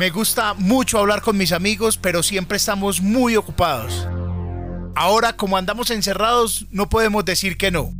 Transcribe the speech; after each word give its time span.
Me 0.00 0.08
gusta 0.08 0.54
mucho 0.54 0.98
hablar 0.98 1.20
con 1.20 1.36
mis 1.36 1.52
amigos, 1.52 1.98
pero 1.98 2.22
siempre 2.22 2.56
estamos 2.56 3.02
muy 3.02 3.36
ocupados. 3.36 4.08
Ahora, 4.96 5.34
como 5.34 5.58
andamos 5.58 5.90
encerrados, 5.90 6.64
no 6.70 6.88
podemos 6.88 7.22
decir 7.26 7.58
que 7.58 7.70
no. 7.70 7.92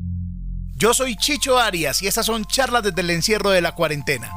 Yo 0.77 0.95
soy 0.95 1.15
Chicho 1.15 1.59
Arias 1.59 2.01
y 2.01 2.07
estas 2.07 2.25
son 2.25 2.47
charlas 2.47 2.85
desde 2.85 3.03
el 3.03 3.11
encierro 3.11 3.51
de 3.51 3.61
la 3.61 3.75
cuarentena. 3.75 4.33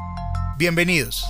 Bienvenidos. 0.58 1.24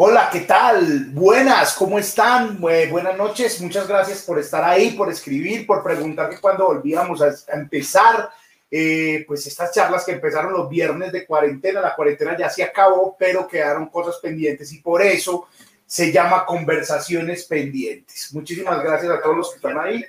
Hola, 0.00 0.30
¿qué 0.32 0.40
tal? 0.40 1.10
Buenas, 1.10 1.74
¿cómo 1.74 1.98
están? 1.98 2.60
buenas 2.60 3.16
noches, 3.16 3.60
muchas 3.60 3.86
gracias 3.86 4.22
por 4.22 4.38
estar 4.40 4.64
ahí, 4.64 4.90
por 4.90 5.10
escribir, 5.10 5.64
por 5.64 5.82
preguntar 5.82 6.30
que 6.30 6.40
cuando 6.40 6.66
volvíamos 6.66 7.20
a, 7.22 7.34
empezar, 7.52 8.30
eh, 8.70 9.24
pues 9.26 9.46
estas 9.46 9.72
charlas 9.72 10.04
que 10.04 10.12
empezaron 10.12 10.52
los 10.52 10.68
viernes 10.68 11.10
de 11.12 11.26
cuarentena, 11.26 11.80
la 11.80 11.94
cuarentena 11.94 12.36
ya 12.36 12.50
se 12.50 12.62
acabó, 12.62 13.16
pero 13.18 13.48
quedaron 13.48 13.88
cosas 13.88 14.16
pendientes 14.20 14.72
y 14.72 14.80
por 14.80 15.02
eso 15.02 15.48
se 15.86 16.12
llama 16.12 16.44
Conversaciones 16.44 17.44
Pendientes. 17.46 18.34
Muchísimas 18.34 18.82
gracias 18.82 19.10
a 19.10 19.22
todos 19.22 19.36
los 19.38 19.50
que 19.50 19.56
están 19.56 19.78
ahí. 19.78 20.04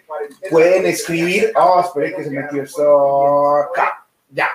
Pueden 0.50 0.86
escribir, 0.86 1.54
oh, 1.56 1.80
espere 1.80 2.14
que 2.14 2.26
se 2.26 2.32
metió 2.32 2.64
esto 2.64 3.56
acá, 3.56 4.06
ya. 4.30 4.50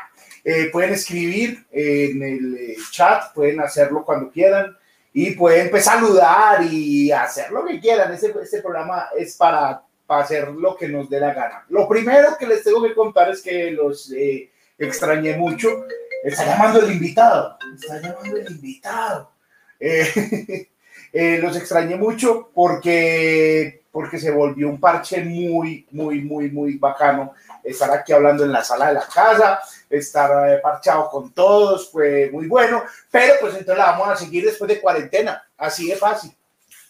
Eh, 0.45 0.68
pueden 0.71 0.93
escribir 0.93 1.66
en 1.73 2.23
el 2.23 2.57
eh, 2.59 2.77
chat, 2.91 3.32
pueden 3.32 3.60
hacerlo 3.60 4.05
cuando 4.05 4.30
quieran 4.30 4.77
y 5.15 5.30
pueden 5.30 5.71
pues 5.71 5.87
saludar 5.87 6.62
y 6.62 7.10
hacer 7.10 7.51
lo 7.51 7.65
que 7.65 7.80
quieran. 7.80 8.12
Este, 8.12 8.30
este 8.43 8.60
programa 8.60 9.09
es 9.16 9.34
para, 9.34 9.82
para, 10.07 10.23
hacer 10.23 10.49
lo 10.49 10.77
que 10.77 10.89
nos 10.89 11.09
dé 11.09 11.21
la 11.21 11.35
gana. 11.35 11.65
Lo 11.69 11.89
primero 11.89 12.37
que 12.39 12.47
les 12.47 12.63
tengo 12.63 12.83
que 12.83 12.95
contar 12.95 13.31
es 13.31 13.43
que 13.43 13.71
los 13.71 14.13
eh, 14.13 14.51
extrañé 14.79 15.37
mucho. 15.37 15.87
Está 16.23 16.47
llamando 16.47 16.80
el 16.80 16.93
invitado. 16.93 17.59
Está 17.74 18.01
llamando 18.01 18.37
el 18.37 18.51
invitado. 18.51 19.30
Eh, 19.79 20.69
eh, 21.13 21.38
los 21.43 21.57
extrañé 21.57 21.96
mucho 21.96 22.51
porque, 22.55 23.83
porque 23.93 24.19
se 24.19 24.30
volvió 24.30 24.69
un 24.69 24.80
parche 24.80 25.23
muy, 25.23 25.87
muy, 25.91 26.23
muy, 26.23 26.51
muy 26.51 26.79
bacano 26.79 27.35
estar 27.65 27.91
aquí 27.91 28.13
hablando 28.13 28.45
en 28.45 28.52
la 28.52 28.63
sala 28.63 28.89
de 28.89 28.95
la 28.95 29.07
casa, 29.07 29.61
estar 29.89 30.51
eh, 30.51 30.59
parchado 30.63 31.09
con 31.09 31.33
todos, 31.33 31.91
fue 31.91 32.30
muy 32.30 32.46
bueno, 32.46 32.85
pero 33.11 33.35
pues 33.41 33.55
entonces 33.55 33.79
la 33.79 33.93
vamos 33.93 34.09
a 34.09 34.16
seguir 34.16 34.45
después 34.45 34.68
de 34.68 34.80
cuarentena, 34.80 35.43
así 35.57 35.89
de 35.89 35.96
fácil. 35.96 36.33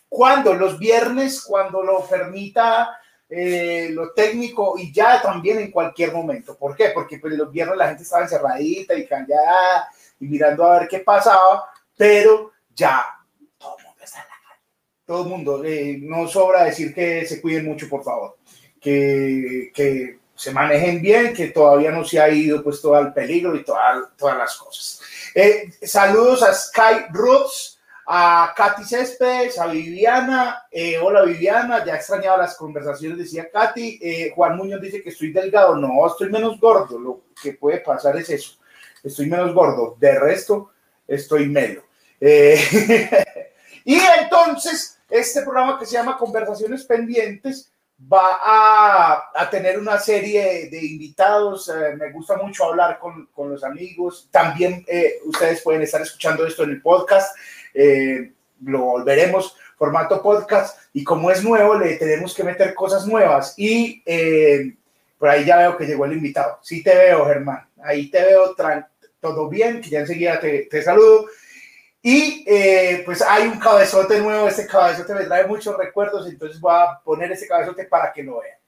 Cuando 0.09 0.55
los 0.55 0.79
viernes, 0.79 1.43
cuando 1.43 1.83
lo 1.83 2.05
permita 2.07 2.99
eh, 3.37 3.89
lo 3.91 4.13
técnico 4.13 4.75
y 4.79 4.93
ya 4.93 5.21
también 5.21 5.59
en 5.59 5.71
cualquier 5.71 6.13
momento. 6.13 6.57
¿Por 6.57 6.77
qué? 6.77 6.91
Porque 6.91 7.19
pues 7.19 7.35
los 7.35 7.51
viernes 7.51 7.77
la 7.77 7.89
gente 7.89 8.03
estaba 8.05 8.23
encerradita 8.23 8.95
y 8.95 9.07
callada 9.07 9.89
y 10.21 10.27
mirando 10.27 10.65
a 10.65 10.79
ver 10.79 10.89
qué 10.89 11.01
pasaba, 11.01 11.69
pero 11.97 12.53
ya 12.75 13.05
todo 13.59 13.77
el 13.79 13.85
mundo 13.85 14.05
está 14.05 14.19
en 14.19 14.25
la 14.25 14.49
calle. 14.49 14.63
Todo 15.05 15.23
el 15.23 15.29
mundo, 15.29 15.65
eh, 15.65 15.99
no 16.01 16.29
sobra 16.29 16.65
decir 16.65 16.95
que 16.95 17.27
se 17.27 17.41
cuiden 17.41 17.67
mucho, 17.67 17.89
por 17.89 18.05
favor. 18.05 18.37
Que, 18.81 19.73
que 19.75 20.19
se 20.35 20.53
manejen 20.53 21.01
bien, 21.01 21.33
que 21.33 21.49
todavía 21.49 21.91
no 21.91 22.05
se 22.05 22.21
ha 22.21 22.29
ido 22.29 22.63
pues 22.63 22.81
todo 22.81 22.99
el 22.99 23.13
peligro 23.13 23.55
y 23.55 23.65
todas 23.65 24.11
las 24.21 24.57
cosas. 24.57 25.01
Eh, 25.35 25.73
saludos 25.83 26.43
a 26.43 26.53
Sky 26.53 27.07
Roots, 27.11 27.74
a 28.07 28.53
Katy 28.57 28.85
Céspedes, 28.85 29.59
a 29.59 29.67
Viviana. 29.67 30.67
Eh, 30.71 30.99
hola 30.99 31.23
Viviana, 31.23 31.85
ya 31.85 31.97
extrañaba 31.97 32.39
las 32.39 32.57
conversaciones, 32.57 33.19
decía 33.19 33.51
Katy. 33.51 33.99
Eh, 34.03 34.33
Juan 34.35 34.57
Muñoz 34.57 34.81
dice 34.81 35.03
que 35.03 35.11
estoy 35.11 35.33
delgado. 35.33 35.77
No, 35.77 36.07
estoy 36.07 36.31
menos 36.31 36.61
gordo. 36.61 36.99
Lo 36.99 37.23
que 37.43 37.55
puede 37.55 37.79
pasar 37.79 38.17
es 38.17 38.31
eso. 38.31 38.59
Estoy 39.03 39.27
menos 39.27 39.55
gordo. 39.55 39.97
De 39.99 40.19
resto, 40.19 40.71
estoy 41.07 41.49
medio. 41.49 41.85
y 42.21 43.99
entonces, 44.21 44.99
este 45.11 45.43
programa 45.43 45.79
que 45.79 45.87
se 45.87 45.93
llama 45.93 46.17
Conversaciones 46.17 46.85
Pendientes 46.85 47.71
va 48.13 48.39
a, 48.43 49.31
a, 49.35 49.51
tener 49.51 49.79
una 49.79 49.99
serie 49.99 50.69
de 50.69 50.85
invitados. 50.85 51.69
Eh, 51.69 51.97
me 51.97 52.11
gusta 52.11 52.37
mucho 52.37 52.65
hablar 52.65 52.99
con, 52.99 53.27
con 53.27 53.51
los 53.51 53.63
amigos. 53.65 54.29
También 54.31 54.85
eh, 54.89 55.21
ustedes 55.25 55.63
pueden 55.63 55.83
estar 55.83 56.03
escuchando 56.03 56.47
esto 56.47 56.65
en 56.65 56.71
el 56.71 56.83
podcast. 56.83 57.37
Eh, 57.75 58.33
lo 58.65 58.81
volveremos 58.81 59.57
formato 59.77 60.23
podcast 60.23 60.79
y 60.93 61.03
como 61.03 61.31
es 61.31 61.43
nuevo 61.43 61.75
le 61.75 61.97
tenemos 61.97 62.35
que 62.35 62.45
meter 62.45 62.73
cosas 62.73 63.07
nuevas 63.07 63.55
y 63.59 64.03
por 65.19 65.29
ahí 65.29 65.45
ya 65.45 65.59
veo 65.59 65.77
que 65.77 65.87
llegó 65.87 66.05
el 66.05 66.13
invitado. 66.13 66.59
Sí 66.63 66.83
te 66.83 66.95
veo, 66.95 67.27
Germán. 67.27 67.67
Ahí 67.83 68.11
te 68.11 68.23
veo 68.23 68.55
todo 69.21 69.49
bien, 69.49 69.81
que 69.81 69.91
ya 69.91 70.01
enseguida 70.01 70.39
te, 70.39 70.67
te 70.71 70.83
saludo. 70.83 71.27
Y 72.03 72.45
eh, 72.47 73.03
pues 73.07 73.23
hay 73.23 73.49
un 73.49 73.59
cabezote 73.59 74.21
nuevo, 74.21 74.47
este 74.47 74.67
cabezote 74.67 75.15
me 75.15 75.25
trae 75.25 75.47
muchos 75.47 75.75
recuerdos, 75.79 76.29
entonces 76.29 76.61
voy 76.61 76.75
a 76.75 77.01
poner 77.03 77.33
ese 77.33 77.49
cabezote 77.49 77.85
para 77.85 78.13
que 78.13 78.23
lo 78.23 78.41
vean. 78.41 78.59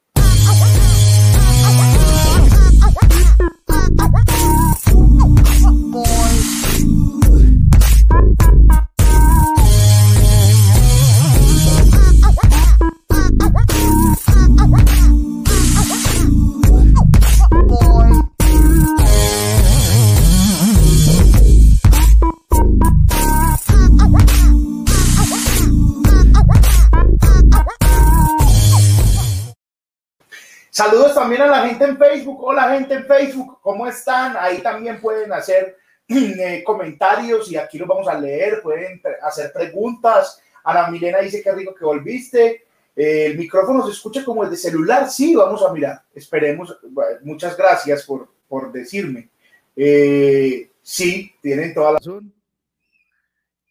Saludos 30.76 31.14
también 31.14 31.40
a 31.40 31.46
la 31.46 31.66
gente 31.66 31.86
en 31.86 31.96
Facebook. 31.96 32.44
Hola 32.44 32.68
gente 32.68 32.92
en 32.92 33.06
Facebook, 33.06 33.60
¿cómo 33.62 33.86
están? 33.86 34.36
Ahí 34.38 34.58
también 34.58 35.00
pueden 35.00 35.32
hacer 35.32 35.78
eh, 36.08 36.62
comentarios 36.66 37.50
y 37.50 37.56
aquí 37.56 37.78
los 37.78 37.88
vamos 37.88 38.06
a 38.06 38.20
leer, 38.20 38.60
pueden 38.60 39.00
hacer 39.22 39.54
preguntas. 39.54 40.38
Ana 40.62 40.88
Milena 40.88 41.20
dice 41.20 41.42
que 41.42 41.50
rico 41.52 41.74
que 41.74 41.82
volviste. 41.82 42.65
El 42.96 43.36
micrófono 43.36 43.84
se 43.84 43.92
escucha 43.92 44.24
como 44.24 44.42
el 44.42 44.50
de 44.50 44.56
celular. 44.56 45.10
Sí, 45.10 45.36
vamos 45.36 45.62
a 45.62 45.72
mirar. 45.72 46.02
Esperemos. 46.14 46.74
Muchas 47.22 47.54
gracias 47.56 48.04
por, 48.04 48.32
por 48.48 48.72
decirme. 48.72 49.28
Eh, 49.76 50.70
sí, 50.80 51.30
tienen 51.42 51.74
toda 51.74 51.92
la 51.92 51.98
razón. 51.98 52.32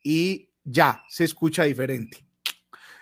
Y 0.03 0.47
ya, 0.63 1.03
se 1.09 1.23
escucha 1.23 1.63
diferente. 1.63 2.23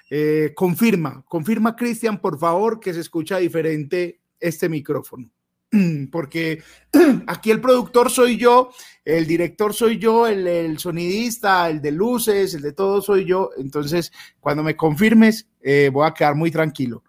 Eh, 0.09 0.53
confirma, 0.55 1.25
confirma 1.27 1.75
Cristian, 1.75 2.21
por 2.21 2.39
favor, 2.39 2.79
que 2.79 2.93
se 2.93 3.01
escucha 3.01 3.37
diferente 3.37 4.21
este 4.39 4.69
micrófono. 4.69 5.29
Porque 6.11 6.63
aquí 7.27 7.51
el 7.51 7.61
productor 7.61 8.09
soy 8.11 8.37
yo, 8.37 8.71
el 9.03 9.25
director 9.25 9.73
soy 9.73 9.97
yo, 9.97 10.27
el, 10.27 10.77
sonidista, 10.77 11.69
el 11.69 11.81
de 11.81 11.91
luces, 11.91 12.53
el 12.53 12.61
de 12.61 12.73
todo 12.73 13.01
soy 13.01 13.25
yo. 13.25 13.49
Entonces, 13.57 14.11
cuando 14.39 14.63
me 14.63 14.75
confirmes, 14.75 15.47
eh, 15.61 15.89
voy 15.91 16.07
a 16.07 16.13
quedar 16.13 16.35
muy 16.35 16.51
tranquilo. 16.51 17.03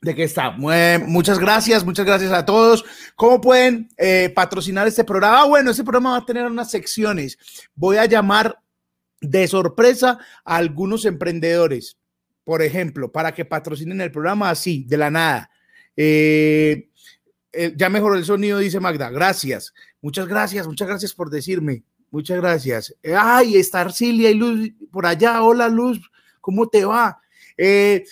De 0.00 0.14
que 0.14 0.22
está. 0.22 0.52
muchas 0.52 1.40
gracias, 1.40 1.84
muchas 1.84 2.06
gracias 2.06 2.32
a 2.32 2.44
todos. 2.44 2.84
¿Cómo 3.16 3.40
pueden 3.40 3.88
eh, 3.98 4.32
patrocinar 4.32 4.86
este 4.86 5.02
programa? 5.02 5.40
Ah, 5.40 5.44
bueno, 5.44 5.72
este 5.72 5.82
programa 5.82 6.12
va 6.12 6.18
a 6.18 6.26
tener 6.26 6.46
unas 6.46 6.70
secciones. 6.70 7.36
Voy 7.74 7.96
a 7.96 8.06
llamar 8.06 8.60
de 9.20 9.48
sorpresa 9.48 10.20
a 10.44 10.56
algunos 10.56 11.04
emprendedores, 11.04 11.98
por 12.44 12.62
ejemplo, 12.62 13.10
para 13.10 13.34
que 13.34 13.44
patrocinen 13.44 14.00
el 14.00 14.12
programa 14.12 14.50
así, 14.50 14.84
de 14.84 14.96
la 14.96 15.10
nada. 15.10 15.50
Eh, 15.96 16.87
eh, 17.58 17.74
ya 17.76 17.88
mejoró 17.88 18.14
el 18.14 18.24
sonido, 18.24 18.58
dice 18.58 18.80
Magda. 18.80 19.10
Gracias. 19.10 19.74
Muchas 20.00 20.28
gracias, 20.28 20.66
muchas 20.66 20.86
gracias 20.86 21.12
por 21.12 21.28
decirme. 21.28 21.82
Muchas 22.10 22.38
gracias. 22.38 22.94
ay, 23.16 23.56
está 23.56 23.80
Arcilia 23.80 24.30
y 24.30 24.34
Luz 24.34 24.70
por 24.90 25.06
allá. 25.06 25.42
Hola, 25.42 25.68
Luz. 25.68 26.00
¿Cómo 26.40 26.68
te 26.68 26.84
va? 26.84 27.20
Eh, 27.56 28.04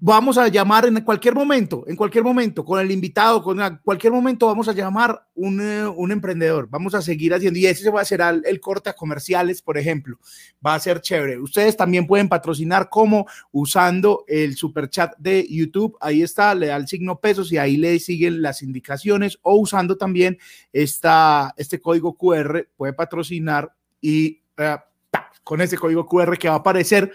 vamos 0.00 0.38
a 0.38 0.48
llamar 0.48 0.86
en 0.86 1.00
cualquier 1.00 1.34
momento, 1.34 1.84
en 1.86 1.96
cualquier 1.96 2.24
momento, 2.24 2.64
con 2.64 2.80
el 2.80 2.90
invitado, 2.90 3.42
con 3.42 3.58
cualquier 3.84 4.12
momento 4.12 4.46
vamos 4.46 4.68
a 4.68 4.72
llamar 4.72 5.26
un, 5.34 5.60
eh, 5.60 5.86
un 5.86 6.12
emprendedor. 6.12 6.68
Vamos 6.70 6.94
a 6.94 7.02
seguir 7.02 7.34
haciendo, 7.34 7.58
y 7.58 7.66
ese 7.66 7.90
va 7.90 8.00
a 8.00 8.04
ser 8.04 8.20
el, 8.44 8.60
corte 8.60 8.90
a 8.90 8.94
comerciales, 8.94 9.62
por 9.62 9.78
ejemplo. 9.78 10.18
Va 10.64 10.74
a 10.74 10.80
ser 10.80 11.00
chévere. 11.00 11.38
Ustedes 11.38 11.76
también 11.76 12.06
pueden 12.06 12.28
patrocinar 12.28 12.88
como 12.88 13.26
usando 13.50 14.24
el 14.28 14.56
super 14.56 14.88
chat 14.88 15.16
de 15.18 15.46
YouTube. 15.48 15.96
Ahí 16.00 16.22
está, 16.22 16.54
le 16.54 16.68
da 16.68 16.76
el 16.76 16.88
signo 16.88 17.20
pesos 17.20 17.52
y 17.52 17.58
ahí 17.58 17.76
le 17.76 17.98
siguen 17.98 18.42
las 18.42 18.62
indicaciones 18.62 19.38
o 19.42 19.56
usando 19.56 19.96
también 19.96 20.38
esta, 20.72 21.54
este 21.56 21.80
código 21.80 22.16
QR, 22.16 22.68
puede 22.76 22.92
patrocinar 22.92 23.74
y 24.00 24.40
eh, 24.56 24.76
con 25.44 25.60
ese 25.60 25.76
código 25.76 26.06
QR 26.06 26.36
que 26.38 26.48
va 26.48 26.54
a 26.54 26.58
aparecer 26.58 27.12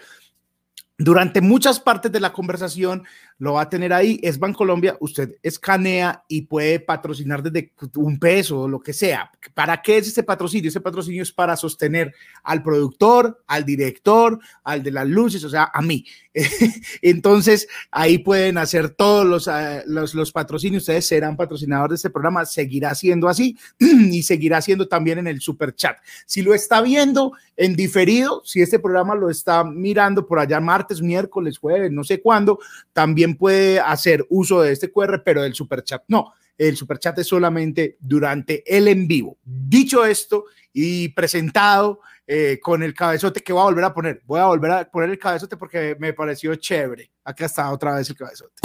durante 0.98 1.40
muchas 1.40 1.78
partes 1.78 2.10
de 2.10 2.20
la 2.20 2.32
conversación 2.32 3.04
lo 3.38 3.54
va 3.54 3.62
a 3.62 3.68
tener 3.70 3.92
ahí, 3.92 4.18
es 4.22 4.38
Bancolombia, 4.38 4.96
usted 5.00 5.36
escanea 5.42 6.24
y 6.26 6.42
puede 6.42 6.80
patrocinar 6.80 7.42
desde 7.42 7.72
un 7.94 8.18
peso 8.18 8.62
o 8.62 8.68
lo 8.68 8.80
que 8.80 8.92
sea. 8.92 9.30
¿Para 9.54 9.80
qué 9.80 9.98
es 9.98 10.08
este 10.08 10.24
patrocinio? 10.24 10.68
Este 10.68 10.80
patrocinio 10.80 11.22
es 11.22 11.32
para 11.32 11.56
sostener 11.56 12.12
al 12.42 12.62
productor, 12.62 13.42
al 13.46 13.64
director, 13.64 14.40
al 14.64 14.82
de 14.82 14.90
las 14.90 15.06
luces, 15.06 15.44
o 15.44 15.50
sea, 15.50 15.70
a 15.72 15.80
mí. 15.80 16.04
Entonces, 17.02 17.68
ahí 17.90 18.18
pueden 18.18 18.58
hacer 18.58 18.90
todos 18.90 19.24
los, 19.24 19.48
eh, 19.48 19.82
los, 19.86 20.14
los, 20.14 20.32
patrocinios, 20.32 20.82
ustedes 20.82 21.06
serán 21.06 21.36
patrocinadores 21.36 21.90
de 21.90 21.96
este 21.96 22.10
programa, 22.10 22.44
seguirá 22.44 22.94
siendo 22.94 23.28
así 23.28 23.56
y 23.78 24.22
seguirá 24.22 24.60
siendo 24.60 24.88
también 24.88 25.18
en 25.18 25.26
el 25.28 25.40
super 25.40 25.74
chat. 25.74 25.96
Si 26.26 26.42
lo 26.42 26.54
está 26.54 26.80
viendo 26.82 27.32
en 27.56 27.76
diferido, 27.76 28.42
si 28.44 28.62
este 28.62 28.78
programa 28.78 29.14
lo 29.14 29.30
está 29.30 29.64
mirando 29.64 30.26
por 30.26 30.38
allá 30.38 30.60
martes, 30.60 31.02
miércoles, 31.02 31.58
jueves, 31.58 31.90
no 31.90 32.04
sé 32.04 32.20
cuándo, 32.20 32.58
también 32.92 33.27
puede 33.36 33.80
hacer 33.80 34.26
uso 34.30 34.62
de 34.62 34.72
este 34.72 34.90
QR, 34.90 35.22
pero 35.24 35.42
del 35.42 35.54
super 35.54 35.82
chat 35.82 36.02
no. 36.08 36.32
El 36.56 36.76
super 36.76 36.98
chat 36.98 37.18
es 37.18 37.26
solamente 37.26 37.96
durante 38.00 38.64
el 38.66 38.88
en 38.88 39.06
vivo. 39.06 39.38
Dicho 39.44 40.04
esto 40.04 40.46
y 40.72 41.08
presentado 41.10 42.00
eh, 42.26 42.58
con 42.60 42.82
el 42.82 42.94
cabezote 42.94 43.40
que 43.40 43.52
voy 43.52 43.62
a 43.62 43.64
volver 43.64 43.84
a 43.84 43.94
poner, 43.94 44.22
voy 44.26 44.40
a 44.40 44.46
volver 44.46 44.70
a 44.70 44.90
poner 44.90 45.10
el 45.10 45.18
cabezote 45.18 45.56
porque 45.56 45.96
me 45.98 46.12
pareció 46.12 46.54
chévere. 46.56 47.10
Acá 47.24 47.46
está 47.46 47.70
otra 47.70 47.94
vez 47.94 48.10
el 48.10 48.16
cabezote. 48.16 48.60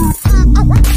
Uh, 0.00 0.12
uh, 0.26 0.64
uh. 0.74 0.87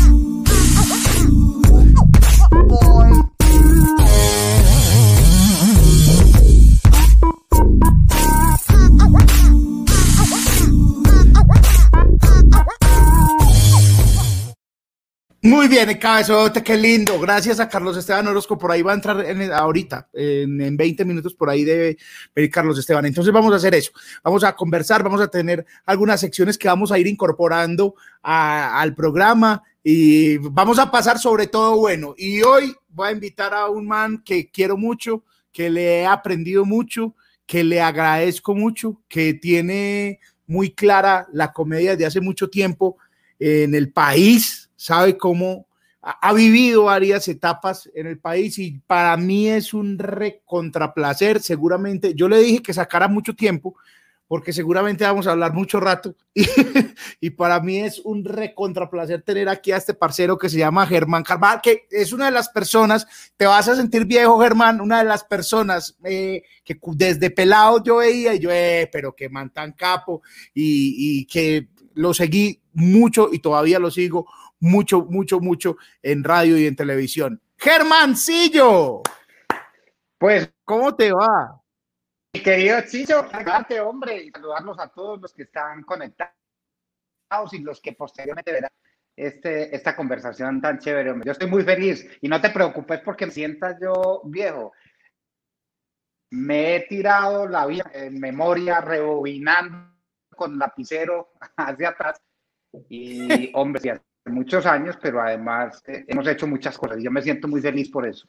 Muy 15.43 15.67
bien, 15.67 15.91
cabezote, 15.97 16.61
qué 16.61 16.77
lindo. 16.77 17.19
Gracias 17.19 17.59
a 17.59 17.67
Carlos 17.67 17.97
Esteban 17.97 18.27
Orozco. 18.27 18.59
Por 18.59 18.71
ahí 18.71 18.83
va 18.83 18.91
a 18.91 18.95
entrar 18.95 19.25
en, 19.25 19.51
ahorita, 19.51 20.07
en, 20.13 20.61
en, 20.61 20.77
20 20.77 21.03
minutos, 21.03 21.33
por 21.33 21.49
ahí 21.49 21.63
debe 21.63 21.97
venir 22.35 22.51
Carlos 22.51 22.77
Esteban. 22.77 23.07
Entonces 23.07 23.33
vamos 23.33 23.51
a 23.51 23.55
hacer 23.55 23.73
eso. 23.73 23.91
Vamos 24.23 24.43
a 24.43 24.55
conversar, 24.55 25.01
vamos 25.01 25.19
a 25.19 25.29
tener 25.29 25.65
algunas 25.83 26.19
secciones 26.19 26.59
que 26.59 26.67
vamos 26.67 26.91
a 26.91 26.99
ir 26.99 27.07
incorporando 27.07 27.95
al 28.21 28.93
programa 28.93 29.63
y 29.83 30.37
vamos 30.37 30.77
a 30.77 30.91
pasar 30.91 31.17
sobre 31.17 31.47
todo 31.47 31.75
bueno. 31.75 32.13
Y 32.19 32.43
hoy 32.43 32.75
voy 32.89 33.09
a 33.09 33.11
invitar 33.11 33.51
a 33.55 33.67
un 33.67 33.87
man 33.87 34.21
que 34.23 34.51
quiero 34.51 34.77
mucho, 34.77 35.23
que 35.51 35.71
le 35.71 36.01
he 36.01 36.05
aprendido 36.05 36.65
mucho, 36.65 37.15
que 37.47 37.63
le 37.63 37.81
agradezco 37.81 38.53
mucho, 38.53 39.01
que 39.07 39.33
tiene 39.33 40.19
muy 40.45 40.69
clara 40.75 41.25
la 41.33 41.51
comedia 41.51 41.95
de 41.95 42.05
hace 42.05 42.21
mucho 42.21 42.47
tiempo 42.47 42.97
en 43.39 43.73
el 43.73 43.91
país 43.91 44.67
sabe 44.81 45.15
cómo 45.15 45.67
ha 46.01 46.33
vivido 46.33 46.85
varias 46.85 47.27
etapas 47.27 47.87
en 47.93 48.07
el 48.07 48.17
país 48.17 48.57
y 48.57 48.79
para 48.87 49.15
mí 49.17 49.47
es 49.47 49.75
un 49.75 49.99
recontraplacer. 49.99 51.39
Seguramente, 51.39 52.15
yo 52.15 52.27
le 52.27 52.39
dije 52.39 52.63
que 52.63 52.73
sacara 52.73 53.07
mucho 53.07 53.35
tiempo 53.35 53.75
porque 54.27 54.53
seguramente 54.53 55.03
vamos 55.03 55.27
a 55.27 55.33
hablar 55.33 55.53
mucho 55.53 55.79
rato 55.79 56.15
y, 56.33 56.45
y 57.19 57.29
para 57.31 57.59
mí 57.59 57.77
es 57.77 57.99
un 57.99 58.25
recontraplacer 58.25 59.21
tener 59.21 59.49
aquí 59.49 59.71
a 59.71 59.77
este 59.77 59.93
parcero 59.93 60.37
que 60.37 60.49
se 60.49 60.57
llama 60.57 60.87
Germán 60.87 61.21
Carvajal, 61.21 61.61
que 61.61 61.85
es 61.91 62.11
una 62.11 62.25
de 62.25 62.31
las 62.31 62.49
personas, 62.49 63.05
te 63.37 63.45
vas 63.45 63.67
a 63.67 63.75
sentir 63.75 64.05
viejo 64.05 64.39
Germán, 64.39 64.81
una 64.81 64.99
de 64.99 65.05
las 65.05 65.23
personas 65.23 65.95
eh, 66.05 66.41
que 66.63 66.79
desde 66.93 67.29
pelado 67.29 67.83
yo 67.83 67.97
veía 67.97 68.33
y 68.33 68.39
yo, 68.39 68.49
eh, 68.51 68.89
pero 68.91 69.13
que 69.15 69.29
man 69.29 69.51
tan 69.51 69.73
capo 69.73 70.23
y, 70.55 71.19
y 71.19 71.25
que 71.25 71.67
lo 71.93 72.13
seguí 72.13 72.61
mucho 72.73 73.29
y 73.31 73.39
todavía 73.39 73.77
lo 73.77 73.91
sigo 73.91 74.25
mucho, 74.61 75.01
mucho, 75.05 75.39
mucho 75.41 75.77
en 76.01 76.23
radio 76.23 76.57
y 76.57 76.67
en 76.67 76.75
televisión. 76.75 77.41
Germancillo. 77.57 79.01
Pues, 80.17 80.49
¿cómo 80.63 80.95
te 80.95 81.11
va? 81.11 81.61
Mi 82.33 82.41
querido 82.41 82.79
Chicho, 82.87 83.27
saludarte, 83.29 83.81
hombre, 83.81 84.23
y 84.23 84.31
saludarlos 84.31 84.79
a 84.79 84.87
todos 84.87 85.19
los 85.19 85.33
que 85.33 85.43
están 85.43 85.83
conectados 85.83 86.33
y 87.51 87.59
los 87.59 87.81
que 87.81 87.93
posteriormente 87.93 88.51
verán 88.51 88.71
este, 89.17 89.75
esta 89.75 89.95
conversación 89.95 90.61
tan 90.61 90.79
chévere, 90.79 91.11
hombre. 91.11 91.25
Yo 91.25 91.31
estoy 91.33 91.49
muy 91.49 91.63
feliz 91.63 92.07
y 92.21 92.27
no 92.27 92.39
te 92.39 92.49
preocupes 92.49 93.01
porque 93.01 93.25
me 93.25 93.31
sientas 93.31 93.77
yo 93.81 94.21
viejo. 94.25 94.71
Me 96.31 96.75
he 96.75 96.79
tirado 96.87 97.47
la 97.47 97.65
vida 97.65 97.91
en 97.93 98.19
memoria, 98.19 98.79
rebobinando 98.79 99.91
con 100.35 100.57
lapicero 100.57 101.33
hacia 101.57 101.89
atrás. 101.89 102.21
Y, 102.89 103.51
hombre, 103.53 104.01
muchos 104.25 104.65
años, 104.65 104.97
pero 105.01 105.21
además 105.21 105.81
eh, 105.87 106.05
hemos 106.07 106.27
hecho 106.27 106.47
muchas 106.47 106.77
cosas 106.77 106.97
yo 107.01 107.11
me 107.11 107.21
siento 107.21 107.47
muy 107.47 107.61
feliz 107.61 107.89
por 107.89 108.07
eso. 108.07 108.27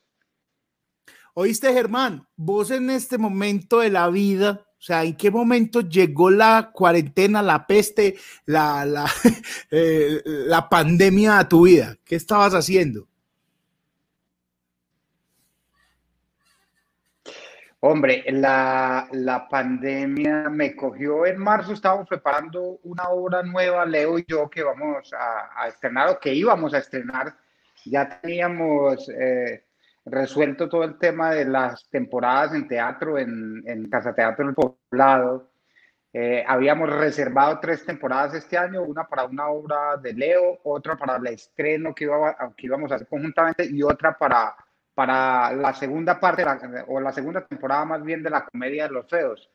Oíste, 1.34 1.72
Germán, 1.72 2.26
vos 2.36 2.70
en 2.70 2.90
este 2.90 3.16
momento 3.16 3.80
de 3.80 3.88
la 3.88 4.08
vida, 4.10 4.66
o 4.66 4.82
sea, 4.82 5.04
¿en 5.04 5.16
qué 5.16 5.30
momento 5.30 5.80
llegó 5.80 6.30
la 6.30 6.70
cuarentena, 6.74 7.40
la 7.40 7.66
peste, 7.66 8.16
la, 8.44 8.84
la, 8.84 9.10
eh, 9.70 10.20
la 10.24 10.68
pandemia 10.68 11.38
a 11.38 11.48
tu 11.48 11.64
vida? 11.64 11.96
¿Qué 12.04 12.16
estabas 12.16 12.52
haciendo? 12.52 13.08
Hombre, 17.84 18.24
la, 18.28 19.08
la, 19.10 19.48
pandemia 19.48 20.48
me 20.48 20.76
cogió 20.76 21.26
en 21.26 21.36
marzo, 21.36 21.72
estábamos 21.72 22.08
preparando 22.08 22.78
una 22.84 23.08
obra 23.08 23.42
nueva, 23.42 23.84
Leo 23.84 24.20
y 24.20 24.24
yo, 24.28 24.48
que 24.48 24.62
vamos 24.62 25.12
a, 25.12 25.66
estrenar 25.66 26.10
o 26.10 26.20
que 26.20 26.32
íbamos 26.32 26.72
a 26.74 26.78
estrenar. 26.78 27.34
Ya 27.84 28.20
teníamos 28.20 29.08
eh, 29.08 29.64
resuelto 30.04 30.68
todo 30.68 30.84
el 30.84 30.96
tema 30.96 31.32
de 31.32 31.44
las 31.44 31.88
temporadas 31.90 32.54
en 32.54 32.68
teatro, 32.68 33.18
en, 33.18 33.64
en 33.66 33.90
Casa 33.90 34.14
Teatro 34.14 34.48
El 34.48 34.54
Poblado. 34.54 35.50
Eh, 36.12 36.44
habíamos 36.46 36.88
reservado 36.88 37.58
tres 37.58 37.84
temporadas 37.84 38.34
este 38.34 38.56
año, 38.56 38.84
una 38.84 39.08
para 39.08 39.24
una 39.24 39.48
obra 39.48 39.96
de 39.96 40.12
Leo, 40.12 40.60
otra 40.62 40.96
para 40.96 41.16
el 41.16 41.26
estreno 41.26 41.92
que, 41.92 42.04
iba, 42.04 42.36
que 42.56 42.66
íbamos 42.66 42.92
a 42.92 42.94
hacer 42.94 43.08
conjuntamente 43.08 43.66
y 43.68 43.82
otra 43.82 44.16
para 44.16 44.54
para 44.94 45.52
la 45.52 45.72
segunda 45.74 46.20
parte 46.20 46.44
o 46.88 47.00
la 47.00 47.12
segunda 47.12 47.46
temporada 47.46 47.84
más 47.84 48.02
bien 48.02 48.22
de 48.22 48.30
la 48.30 48.44
comedia 48.44 48.86
de 48.86 48.94
los 48.94 49.08
feos. 49.08 49.50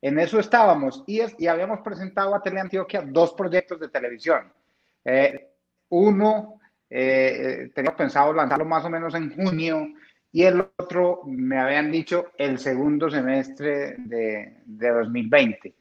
En 0.00 0.18
eso 0.18 0.40
estábamos 0.40 1.04
y, 1.06 1.20
y 1.38 1.46
habíamos 1.46 1.80
presentado 1.80 2.34
a 2.34 2.42
Teleantioquia 2.42 3.02
dos 3.02 3.34
proyectos 3.34 3.78
de 3.78 3.88
televisión. 3.88 4.52
Eh, 5.04 5.48
uno, 5.90 6.58
eh, 6.88 7.70
teníamos 7.74 7.98
pensado 7.98 8.32
lanzarlo 8.32 8.64
más 8.64 8.84
o 8.84 8.90
menos 8.90 9.14
en 9.14 9.34
junio 9.34 9.88
y 10.32 10.44
el 10.44 10.60
otro, 10.76 11.22
me 11.26 11.58
habían 11.58 11.92
dicho, 11.92 12.32
el 12.38 12.58
segundo 12.58 13.10
semestre 13.10 13.96
de, 13.98 14.62
de 14.64 14.88
2020. 14.88 15.74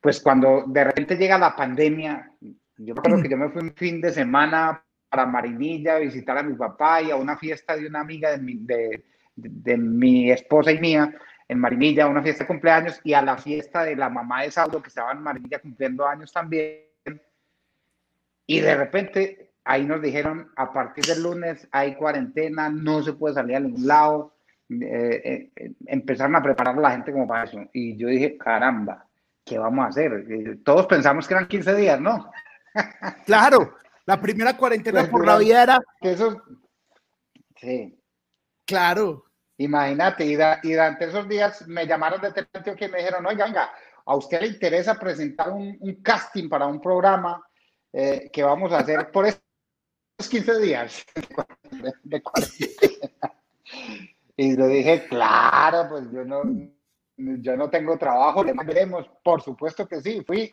Pues 0.00 0.20
cuando 0.20 0.64
de 0.66 0.84
repente 0.84 1.16
llega 1.16 1.38
la 1.38 1.54
pandemia, 1.54 2.32
yo 2.76 2.94
creo 2.96 3.22
que 3.22 3.28
yo 3.28 3.36
me 3.36 3.50
fui 3.50 3.62
un 3.62 3.74
fin 3.74 4.00
de 4.00 4.10
semana 4.10 4.84
para 5.12 5.26
Marinilla, 5.26 5.98
visitar 5.98 6.38
a 6.38 6.42
mi 6.42 6.54
papá 6.54 7.02
y 7.02 7.10
a 7.10 7.16
una 7.16 7.36
fiesta 7.36 7.76
de 7.76 7.86
una 7.86 8.00
amiga 8.00 8.30
de 8.30 9.76
mi, 9.76 10.30
esposa 10.30 10.72
y 10.72 10.80
mía 10.80 11.14
en 11.48 11.58
Marinilla, 11.58 12.06
una 12.06 12.22
fiesta 12.22 12.44
de 12.44 12.48
cumpleaños, 12.48 12.98
y 13.04 13.12
a 13.12 13.20
la 13.20 13.36
fiesta 13.36 13.84
de 13.84 13.94
la 13.94 14.08
mamá 14.08 14.42
de 14.42 14.50
Saudo, 14.50 14.80
que 14.80 14.88
estaba 14.88 15.12
en 15.12 15.20
Marinilla 15.20 15.58
cumpliendo 15.58 16.06
años 16.06 16.32
también. 16.32 16.86
Y 18.46 18.60
de 18.60 18.74
repente 18.74 19.52
ahí 19.64 19.84
nos 19.84 20.00
dijeron, 20.00 20.50
a 20.56 20.72
partir 20.72 21.04
del 21.04 21.22
lunes 21.22 21.68
hay 21.72 21.94
cuarentena, 21.94 22.70
no 22.70 23.02
se 23.02 23.12
puede 23.12 23.34
salir 23.34 23.56
a 23.56 23.60
ningún 23.60 23.86
lado. 23.86 24.34
Eh, 24.70 25.50
eh, 25.54 25.72
empezaron 25.88 26.36
a 26.36 26.42
preparar 26.42 26.78
a 26.78 26.80
la 26.80 26.92
gente 26.92 27.12
como 27.12 27.28
para 27.28 27.44
eso. 27.44 27.58
Y 27.74 27.98
yo 27.98 28.08
dije, 28.08 28.38
caramba, 28.38 29.06
¿qué 29.44 29.58
vamos 29.58 29.84
a 29.84 29.88
hacer? 29.88 30.24
Eh, 30.30 30.56
todos 30.64 30.86
pensamos 30.86 31.28
que 31.28 31.34
eran 31.34 31.48
15 31.48 31.74
días, 31.74 32.00
¿no? 32.00 32.30
Claro, 33.26 33.74
la 34.06 34.20
primera 34.20 34.56
cuarentena 34.56 35.00
pues, 35.00 35.10
por 35.10 35.26
la 35.26 35.38
vida 35.38 35.62
era. 35.62 35.80
Eso, 36.00 36.42
sí. 37.56 37.98
Claro. 38.64 39.24
Imagínate, 39.58 40.24
y, 40.24 40.34
durante 40.34 41.04
esos 41.04 41.28
días 41.28 41.66
me 41.68 41.86
llamaron 41.86 42.20
de 42.20 42.32
Televisión 42.32 42.76
que 42.76 42.88
me 42.88 42.98
dijeron, 42.98 43.24
oiga, 43.26 43.44
venga, 43.44 43.72
a 44.04 44.16
usted 44.16 44.40
le 44.40 44.48
interesa 44.48 44.98
presentar 44.98 45.50
un, 45.50 46.00
casting 46.02 46.48
para 46.48 46.66
un 46.66 46.80
programa 46.80 47.40
eh, 47.92 48.28
que 48.32 48.42
vamos 48.42 48.72
a 48.72 48.78
hacer 48.78 49.10
por 49.12 49.26
estos 49.26 49.42
15 50.28 50.58
días 50.60 51.04
de. 52.02 52.22
Y 54.36 54.56
le 54.56 54.66
dije, 54.66 55.06
claro, 55.08 55.88
pues 55.90 56.10
yo 56.10 56.24
no, 56.24 56.42
yo 57.16 57.56
no 57.56 57.70
tengo 57.70 57.96
trabajo, 57.98 58.42
le 58.42 58.54
veremos. 58.64 59.06
Por 59.22 59.42
supuesto 59.42 59.86
que 59.86 60.00
sí, 60.00 60.22
fui, 60.26 60.52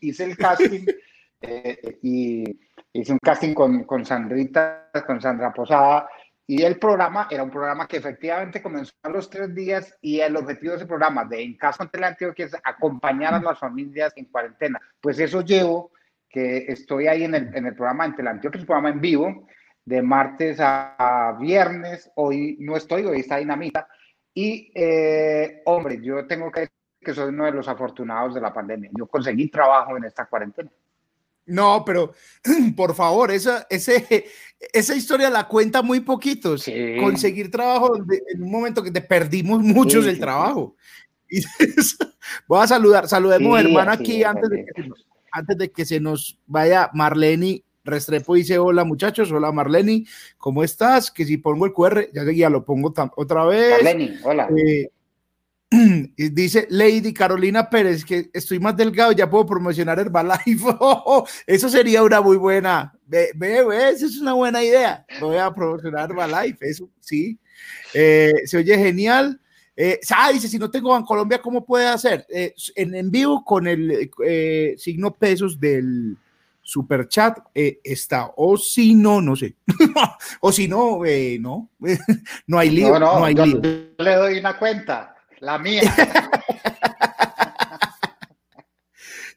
hice 0.00 0.24
el 0.24 0.36
casting 0.36 0.86
eh, 1.42 1.98
y 2.02 2.44
hice 2.92 3.12
un 3.12 3.18
casting 3.18 3.54
con, 3.54 3.84
con 3.84 4.04
Sandrita, 4.04 4.90
con 5.06 5.20
Sandra 5.20 5.52
Posada, 5.52 6.08
y 6.50 6.62
el 6.62 6.78
programa 6.78 7.28
era 7.30 7.42
un 7.42 7.50
programa 7.50 7.86
que 7.86 7.98
efectivamente 7.98 8.62
comenzó 8.62 8.92
a 9.02 9.10
los 9.10 9.28
tres 9.28 9.54
días 9.54 9.94
y 10.00 10.20
el 10.20 10.34
objetivo 10.34 10.70
de 10.70 10.78
ese 10.78 10.86
programa 10.86 11.26
de 11.26 11.42
En 11.42 11.58
Casa 11.58 11.76
con 11.76 11.90
Teleantioquia 11.90 12.46
es 12.46 12.56
acompañar 12.64 13.34
a 13.34 13.42
las 13.42 13.58
familias 13.58 14.14
en 14.16 14.24
cuarentena. 14.24 14.80
Pues 14.98 15.18
eso 15.18 15.42
llevo, 15.42 15.92
que 16.26 16.64
estoy 16.68 17.06
ahí 17.06 17.24
en 17.24 17.34
el, 17.34 17.54
en 17.54 17.66
el 17.66 17.74
programa 17.74 18.06
en 18.06 18.16
Teleantioquia, 18.16 18.56
es 18.56 18.62
un 18.62 18.66
programa 18.66 18.88
en 18.88 19.00
vivo, 19.00 19.46
de 19.84 20.00
martes 20.00 20.58
a, 20.58 21.36
viernes. 21.38 22.10
Hoy 22.14 22.56
no 22.60 22.78
estoy, 22.78 23.04
hoy 23.04 23.20
está 23.20 23.36
Dinamita. 23.36 23.86
Y, 24.32 24.72
eh, 24.74 25.60
hombre, 25.66 26.00
yo 26.00 26.26
tengo 26.26 26.50
que 26.50 26.60
decir 26.60 26.74
que 26.98 27.12
soy 27.12 27.28
uno 27.28 27.44
de 27.44 27.52
los 27.52 27.68
afortunados 27.68 28.34
de 28.34 28.40
la 28.40 28.54
pandemia. 28.54 28.90
Yo 28.96 29.06
conseguí 29.06 29.50
trabajo 29.50 29.98
en 29.98 30.04
esta 30.04 30.24
cuarentena. 30.24 30.70
No, 31.48 31.82
pero 31.84 32.12
por 32.76 32.94
favor, 32.94 33.30
esa, 33.30 33.66
ese, 33.70 34.26
esa 34.72 34.94
historia 34.94 35.30
la 35.30 35.48
cuenta 35.48 35.82
muy 35.82 36.00
poquitos. 36.00 36.66
Conseguir 37.00 37.50
trabajo 37.50 37.96
en 37.96 38.42
un 38.42 38.50
momento 38.50 38.82
que 38.82 38.90
te 38.90 39.00
perdimos 39.00 39.60
muchos 39.60 40.06
el 40.06 40.18
trabajo. 40.18 40.76
Y 41.30 41.42
voy 42.46 42.62
a 42.62 42.66
saludar, 42.66 43.06
saludemos 43.06 43.60
hermano 43.60 43.90
aquí 43.90 44.24
antes 44.24 44.48
de, 44.48 44.64
que, 44.64 44.88
antes 45.30 45.58
de 45.58 45.70
que 45.70 45.84
se 45.84 46.00
nos 46.00 46.38
vaya 46.46 46.88
Marleni 46.94 47.62
Restrepo 47.84 48.34
dice 48.34 48.58
hola 48.58 48.84
muchachos, 48.84 49.30
hola 49.30 49.52
Marleni, 49.52 50.06
¿cómo 50.38 50.64
estás? 50.64 51.10
Que 51.10 51.26
si 51.26 51.36
pongo 51.36 51.66
el 51.66 51.74
QR, 51.74 52.08
ya, 52.14 52.22
ya 52.32 52.48
lo 52.48 52.64
pongo 52.64 52.94
otra 53.16 53.44
vez. 53.44 53.82
Marleni, 53.82 54.18
hola. 54.24 54.48
Eh, 54.56 54.90
Dice 56.16 56.66
Lady 56.70 57.12
Carolina 57.12 57.68
Pérez 57.68 58.02
que 58.02 58.30
estoy 58.32 58.58
más 58.58 58.76
delgado, 58.76 59.12
ya 59.12 59.28
puedo 59.28 59.44
promocionar 59.44 59.98
Herbalife. 59.98 60.66
eso 61.46 61.68
sería 61.68 62.02
una 62.02 62.20
muy 62.20 62.36
buena. 62.36 62.94
Ve, 63.06 63.32
ve, 63.34 63.60
eso 63.90 64.06
es 64.06 64.18
una 64.18 64.32
buena 64.32 64.62
idea. 64.62 65.04
Voy 65.20 65.36
a 65.36 65.52
promocionar 65.52 66.10
Herbalife, 66.10 66.66
eso 66.66 66.88
sí. 67.00 67.38
Eh, 67.92 68.32
se 68.46 68.56
oye 68.56 68.78
genial. 68.78 69.40
Eh, 69.76 70.00
ah, 70.16 70.32
dice, 70.32 70.48
si 70.48 70.58
no 70.58 70.70
tengo 70.70 70.96
en 70.96 71.04
Colombia, 71.04 71.40
¿cómo 71.40 71.64
puede 71.64 71.86
hacer? 71.86 72.26
Eh, 72.30 72.54
en, 72.74 72.94
en 72.94 73.10
vivo 73.10 73.44
con 73.44 73.68
el 73.68 74.10
signo 74.78 75.14
pesos 75.14 75.60
del 75.60 76.16
super 76.62 77.08
chat 77.08 77.38
está. 77.54 78.32
O 78.36 78.56
si 78.56 78.94
no, 78.94 79.20
no 79.20 79.36
sé. 79.36 79.54
o 80.40 80.50
si 80.50 80.66
no, 80.66 81.00
no. 81.40 81.70
no 82.46 82.58
hay 82.58 82.70
lío. 82.70 82.98
No, 82.98 83.18
no, 83.20 83.24
hay 83.24 83.34
lío. 83.34 83.60
le 83.98 84.14
doy 84.14 84.38
una 84.38 84.58
cuenta. 84.58 85.14
La 85.40 85.58
mía. 85.58 85.82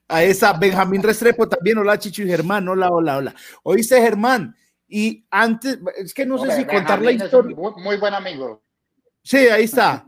A 0.08 0.24
esa 0.24 0.52
Benjamín 0.54 1.02
Restrepo 1.02 1.48
también, 1.48 1.78
hola 1.78 1.98
Chicho 1.98 2.24
y 2.24 2.28
Germán, 2.28 2.68
hola, 2.68 2.90
hola, 2.90 3.16
hola. 3.16 3.34
Oíste 3.64 4.02
Germán, 4.02 4.54
y 4.92 5.26
antes, 5.32 5.80
es 5.98 6.14
que 6.14 6.26
no 6.26 6.38
sé 6.38 6.54
si 6.54 6.66
contar 6.66 7.02
la 7.02 7.14
historia. 7.14 7.56
Muy, 7.56 7.96
buen 7.96 8.14
amigo. 8.14 8.62
Sí, 9.24 9.38
ahí 9.38 9.64
está. 9.64 10.06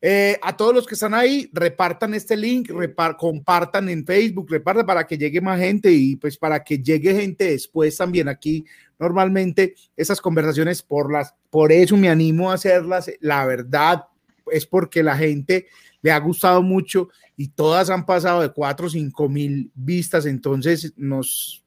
Eh, 0.00 0.38
a 0.40 0.56
todos 0.56 0.72
los 0.72 0.86
que 0.86 0.94
están 0.94 1.14
ahí, 1.14 1.50
repartan 1.52 2.14
este 2.14 2.36
link, 2.36 2.70
compartan 3.18 3.88
en 3.88 4.06
Facebook, 4.06 4.48
repartan 4.48 4.86
para 4.86 5.04
que 5.04 5.18
llegue 5.18 5.40
más 5.40 5.58
gente 5.58 5.90
y 5.90 6.14
pues 6.14 6.38
para 6.38 6.62
que 6.62 6.78
llegue 6.78 7.12
gente 7.12 7.50
después 7.50 7.96
también 7.96 8.28
aquí. 8.28 8.64
Normalmente 9.00 9.74
esas 9.96 10.20
conversaciones 10.20 10.80
por 10.80 11.12
las, 11.12 11.34
por 11.50 11.72
eso 11.72 11.96
me 11.96 12.08
animo 12.08 12.52
a 12.52 12.54
hacerlas. 12.54 13.10
La 13.18 13.44
verdad, 13.46 14.04
es 14.50 14.66
porque 14.66 15.02
la 15.02 15.16
gente 15.16 15.66
le 16.02 16.12
ha 16.12 16.18
gustado 16.18 16.62
mucho 16.62 17.08
y 17.36 17.48
todas 17.48 17.90
han 17.90 18.06
pasado 18.06 18.42
de 18.42 18.50
4 18.50 18.86
o 18.86 18.90
5 18.90 19.28
mil 19.28 19.70
vistas, 19.74 20.26
entonces 20.26 20.92
nos 20.96 21.64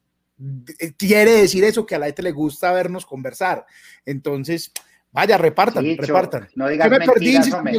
quiere 0.97 1.31
decir 1.31 1.63
eso, 1.63 1.85
que 1.85 1.95
a 1.95 1.99
la 1.99 2.07
gente 2.07 2.23
le 2.23 2.31
gusta 2.31 2.71
vernos 2.71 3.05
conversar. 3.05 3.65
Entonces, 4.05 4.71
vaya, 5.11 5.37
repartan, 5.37 5.85
repartan. 5.97 6.47
No 6.55 6.67
digas 6.67 6.89
me 6.89 7.77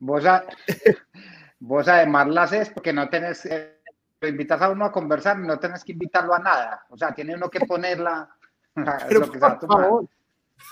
vos, 0.00 0.22
vos 1.58 1.88
además 1.88 2.28
lo 2.28 2.40
haces 2.40 2.70
porque 2.70 2.92
no 2.92 3.08
tenés, 3.08 3.44
eh, 3.46 3.80
invitas 4.22 4.62
a 4.62 4.70
uno 4.70 4.84
a 4.84 4.92
conversar, 4.92 5.38
no 5.38 5.58
tenés 5.58 5.84
que 5.84 5.92
invitarlo 5.92 6.34
a 6.34 6.38
nada. 6.38 6.86
O 6.90 6.96
sea, 6.96 7.12
tiene 7.12 7.34
uno 7.34 7.50
que 7.50 7.60
ponerla. 7.60 8.28
Pero 9.08 9.26
por 9.26 9.40
favor, 9.40 10.08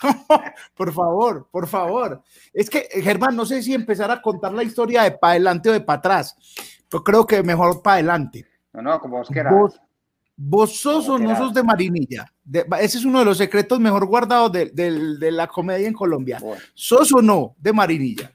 por 0.74 0.92
favor, 0.92 1.48
por 1.50 1.66
favor. 1.66 2.22
Es 2.52 2.70
que, 2.70 2.88
Germán, 3.02 3.36
no 3.36 3.46
sé 3.46 3.62
si 3.62 3.74
empezar 3.74 4.10
a 4.10 4.20
contar 4.20 4.52
la 4.52 4.62
historia 4.62 5.02
de 5.02 5.12
para 5.12 5.32
adelante 5.32 5.70
o 5.70 5.72
de 5.72 5.80
para 5.80 5.98
atrás. 5.98 6.36
Yo 6.90 7.02
creo 7.02 7.26
que 7.26 7.42
mejor 7.42 7.82
para 7.82 7.94
adelante. 7.94 8.46
No, 8.72 8.82
no, 8.82 9.00
como 9.00 9.18
vos 9.18 9.28
quieras. 9.28 9.52
Vos, 10.38 10.78
sos 10.78 11.08
o 11.08 11.18
no 11.18 11.34
sos 11.34 11.54
de 11.54 11.62
Marinilla. 11.62 12.30
ese 12.78 12.98
es 12.98 13.04
uno 13.06 13.20
de 13.20 13.24
los 13.24 13.38
secretos 13.38 13.80
mejor 13.80 14.04
guardados 14.04 14.52
de, 14.52 15.30
la 15.32 15.46
comedia 15.46 15.88
en 15.88 15.94
Colombia. 15.94 16.38
¿Sos 16.74 17.10
o 17.14 17.22
no 17.22 17.54
de 17.58 17.72
Marinilla? 17.72 18.32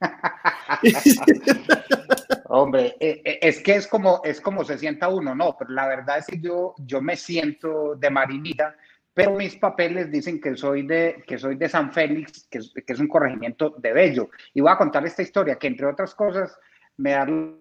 Hombre, 2.52 2.96
eh, 2.98 3.22
eh, 3.24 3.38
es 3.42 3.60
que 3.60 3.76
es 3.76 3.86
como, 3.86 4.20
es 4.24 4.40
como 4.40 4.64
se 4.64 4.76
sienta 4.76 5.08
uno, 5.08 5.34
no, 5.34 5.56
pero 5.58 5.70
la 5.70 5.86
verdad 5.86 6.18
es 6.18 6.26
que 6.26 6.40
yo, 6.40 6.74
yo 6.78 7.00
me 7.00 7.16
siento 7.16 7.94
de 7.94 8.10
Marinilla 8.10 8.74
pero 9.12 9.32
mis 9.32 9.56
papeles 9.56 10.10
dicen 10.10 10.40
que 10.40 10.56
soy 10.56 10.86
de, 10.86 11.22
que 11.26 11.38
soy 11.38 11.56
de 11.56 11.68
San 11.68 11.92
Félix, 11.92 12.46
que 12.48 12.58
es, 12.58 13.00
un 13.00 13.08
corregimiento 13.08 13.74
de 13.78 13.92
Bello. 13.92 14.30
Y 14.54 14.60
voy 14.60 14.70
a 14.70 14.78
contar 14.78 15.04
esta 15.04 15.22
historia, 15.22 15.56
que 15.56 15.66
entre 15.66 15.86
otras 15.86 16.14
cosas 16.14 16.56
me 16.96 17.12
da 17.12 17.26
la 17.26 17.54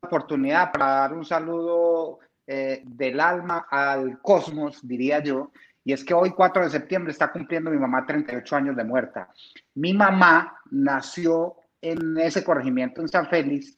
oportunidad 0.00 0.72
para 0.72 0.86
dar 0.86 1.12
un 1.12 1.24
saludo 1.24 2.20
eh, 2.46 2.82
del 2.84 3.20
alma 3.20 3.66
al 3.70 4.20
cosmos, 4.20 4.86
diría 4.86 5.20
yo, 5.20 5.52
y 5.84 5.92
es 5.92 6.04
que 6.04 6.14
hoy 6.14 6.30
4 6.30 6.64
de 6.64 6.70
septiembre 6.70 7.10
está 7.10 7.32
cumpliendo 7.32 7.70
mi 7.70 7.78
mamá 7.78 8.06
38 8.06 8.56
años 8.56 8.76
de 8.76 8.84
muerta. 8.84 9.28
Mi 9.74 9.92
mamá 9.92 10.60
nació 10.70 11.56
en 11.80 12.16
ese 12.18 12.44
corregimiento 12.44 13.00
en 13.00 13.08
San 13.08 13.28
Félix 13.28 13.76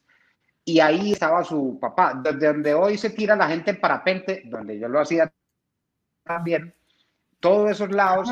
y 0.63 0.79
ahí 0.79 1.13
estaba 1.13 1.43
su 1.43 1.79
papá, 1.79 2.19
desde 2.23 2.47
donde 2.47 2.73
hoy 2.73 2.97
se 2.97 3.09
tira 3.09 3.35
la 3.35 3.47
gente 3.47 3.71
en 3.71 3.79
parapente, 3.79 4.43
donde 4.45 4.79
yo 4.79 4.87
lo 4.87 4.99
hacía 4.99 5.31
también, 6.23 6.73
todos 7.39 7.71
esos 7.71 7.91
lados, 7.91 8.29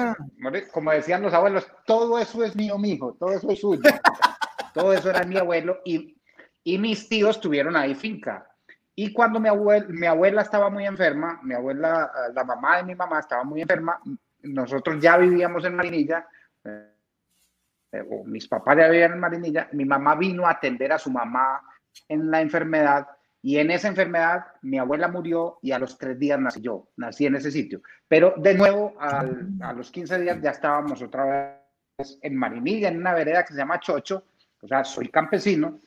como 0.72 0.92
decían 0.92 1.22
los 1.22 1.34
abuelos, 1.34 1.68
todo 1.86 2.18
eso 2.18 2.44
es 2.44 2.56
mío, 2.56 2.78
mijo, 2.78 3.16
todo 3.20 3.32
eso 3.32 3.52
es 3.52 3.60
suyo. 3.60 3.82
todo 4.74 4.94
eso 4.94 5.10
era 5.10 5.24
mi 5.24 5.38
abuelo 5.38 5.80
y, 5.86 6.18
y 6.64 6.78
mis 6.78 7.08
tíos 7.08 7.40
tuvieron 7.40 7.76
ahí 7.76 7.96
finca. 7.96 8.48
Y 8.96 9.14
cuando 9.14 9.40
mi 9.40 9.50
abuela, 9.50 9.86
mi 9.90 10.06
abuela 10.06 10.42
estaba 10.42 10.70
muy 10.70 10.86
enferma, 10.86 11.40
mi 11.44 11.54
abuela, 11.54 12.12
la 12.34 12.44
mamá 12.44 12.78
de 12.78 12.84
mi 12.84 12.96
mamá 12.96 13.20
estaba 13.20 13.44
muy 13.44 13.62
enferma, 13.62 14.00
nosotros 14.42 15.02
ya 15.02 15.18
vivíamos 15.18 15.66
en 15.66 15.76
Marinilla, 15.76 16.28
eh, 16.64 18.04
o 18.10 18.24
mis 18.26 18.48
papás 18.48 18.78
ya 18.78 18.90
vivían 18.90 19.14
en 19.14 19.20
Marinilla, 19.20 19.70
mi 19.72 19.86
mamá 19.86 20.16
vino 20.16 20.46
a 20.46 20.52
atender 20.52 20.92
a 20.92 21.00
su 21.00 21.10
mamá 21.10 21.62
en 22.08 22.30
la 22.30 22.42
enfermedad 22.42 23.08
y 23.46 23.58
en 23.58 23.72
esa 23.72 23.90
enfermedad 23.90 24.46
mi 24.62 24.80
abuela 24.80 25.10
murió 25.10 25.60
y 25.62 25.74
a 25.74 25.80
los 25.80 25.98
tres 25.98 26.18
días 26.18 26.40
nací 26.40 26.62
yo, 26.62 26.88
nací 26.96 27.26
en 27.26 27.36
ese 27.36 27.52
sitio. 27.52 27.82
Pero 28.08 28.34
de 28.38 28.54
nuevo, 28.54 28.96
a 29.00 29.74
los 29.74 29.92
15 29.92 30.22
días 30.22 30.42
ya 30.42 30.52
estábamos 30.52 31.02
otra 31.02 31.60
vez 31.98 32.18
en 32.22 32.38
Marinilla, 32.38 32.88
en 32.88 32.98
una 32.98 33.14
vereda 33.14 33.44
que 33.44 33.52
se 33.52 33.60
llama 33.60 33.82
Chocho, 33.82 34.24
o 34.62 34.68
sea, 34.68 34.86
soy 34.86 35.10
campesino. 35.10 35.82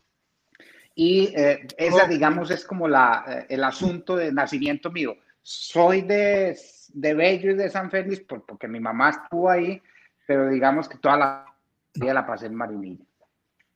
Y 0.95 1.33
eh, 1.35 1.67
esa, 1.79 2.07
digamos, 2.07 2.51
es 2.51 2.63
como 2.63 2.87
la, 2.89 3.25
eh, 3.27 3.47
el 3.49 3.65
asunto 3.65 4.17
de 4.17 4.33
nacimiento 4.33 4.91
mío. 4.91 5.17
Soy 5.43 6.03
de, 6.03 6.59
de 6.93 7.15
Bello 7.15 7.53
y 7.53 7.55
de 7.55 7.71
San 7.71 7.91
Félix 7.91 8.21
porque 8.21 8.69
mi 8.69 8.81
mamá 8.81 9.11
estuvo 9.11 9.49
ahí, 9.49 9.81
pero 10.27 10.51
digamos 10.51 10.91
que 10.91 10.99
toda 10.99 11.17
la 11.17 11.47
vida 11.95 12.13
la 12.13 12.27
pasé 12.27 12.47
en 12.47 12.55
Marinilla. 12.55 13.05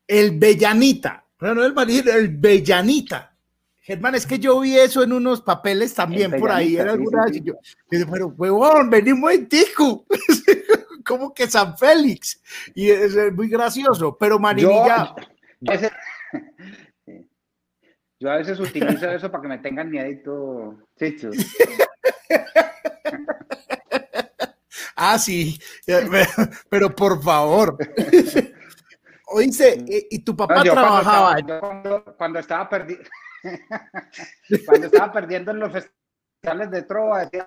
El 0.07 0.39
Bellanita, 0.39 1.25
no, 1.41 1.55
no 1.55 1.65
el 1.65 1.73
Marinilla, 1.73 2.17
el 2.17 2.29
Bellanita. 2.29 3.30
Germán, 3.83 4.15
es 4.15 4.27
que 4.27 4.39
yo 4.39 4.61
vi 4.61 4.79
eso 4.79 5.03
en 5.03 5.13
unos 5.13 5.41
papeles 5.41 5.95
también 5.95 6.39
por 6.39 6.51
ahí. 6.51 6.77
Era 6.77 6.93
alguna 6.93 7.27
sí, 7.29 7.41
yo, 7.43 7.55
pero 7.89 8.29
huevón, 8.29 8.91
venimos 8.91 9.33
en 9.33 9.49
Tico. 9.49 10.07
como 11.05 11.35
que 11.35 11.49
San 11.49 11.77
Félix. 11.77 12.41
Y 12.75 12.91
es, 12.91 13.17
muy 13.33 13.49
gracioso. 13.49 14.17
Pero 14.19 14.39
Marinilla. 14.39 15.15
Yo, 18.21 18.31
a 18.31 18.37
veces 18.37 18.61
utilizo 18.61 19.11
eso 19.11 19.31
para 19.31 19.43
que 19.43 19.49
me 19.49 19.59
tengan 19.59 19.91
miedo. 19.91 20.79
Chicho. 20.99 21.31
ah, 24.97 25.19
sí. 25.19 25.59
Pero, 26.69 26.95
por 26.95 27.23
favor. 27.23 27.79
Oíste, 29.33 29.85
¿y 30.11 30.19
tu 30.21 30.37
papá 30.37 30.63
trabajaba? 30.63 31.37
cuando 32.17 32.39
estaba 32.39 32.69
perdido. 32.69 33.01
Cuando 34.67 34.87
estaba 34.87 35.13
perdiendo 35.13 35.51
en 35.51 35.61
los 35.61 35.73
festivales 35.73 36.71
de 36.71 36.83
trova, 36.83 37.25
decía, 37.25 37.47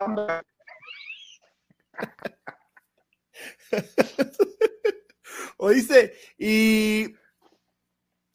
Oíste, 5.58 6.14
y, 6.38 7.16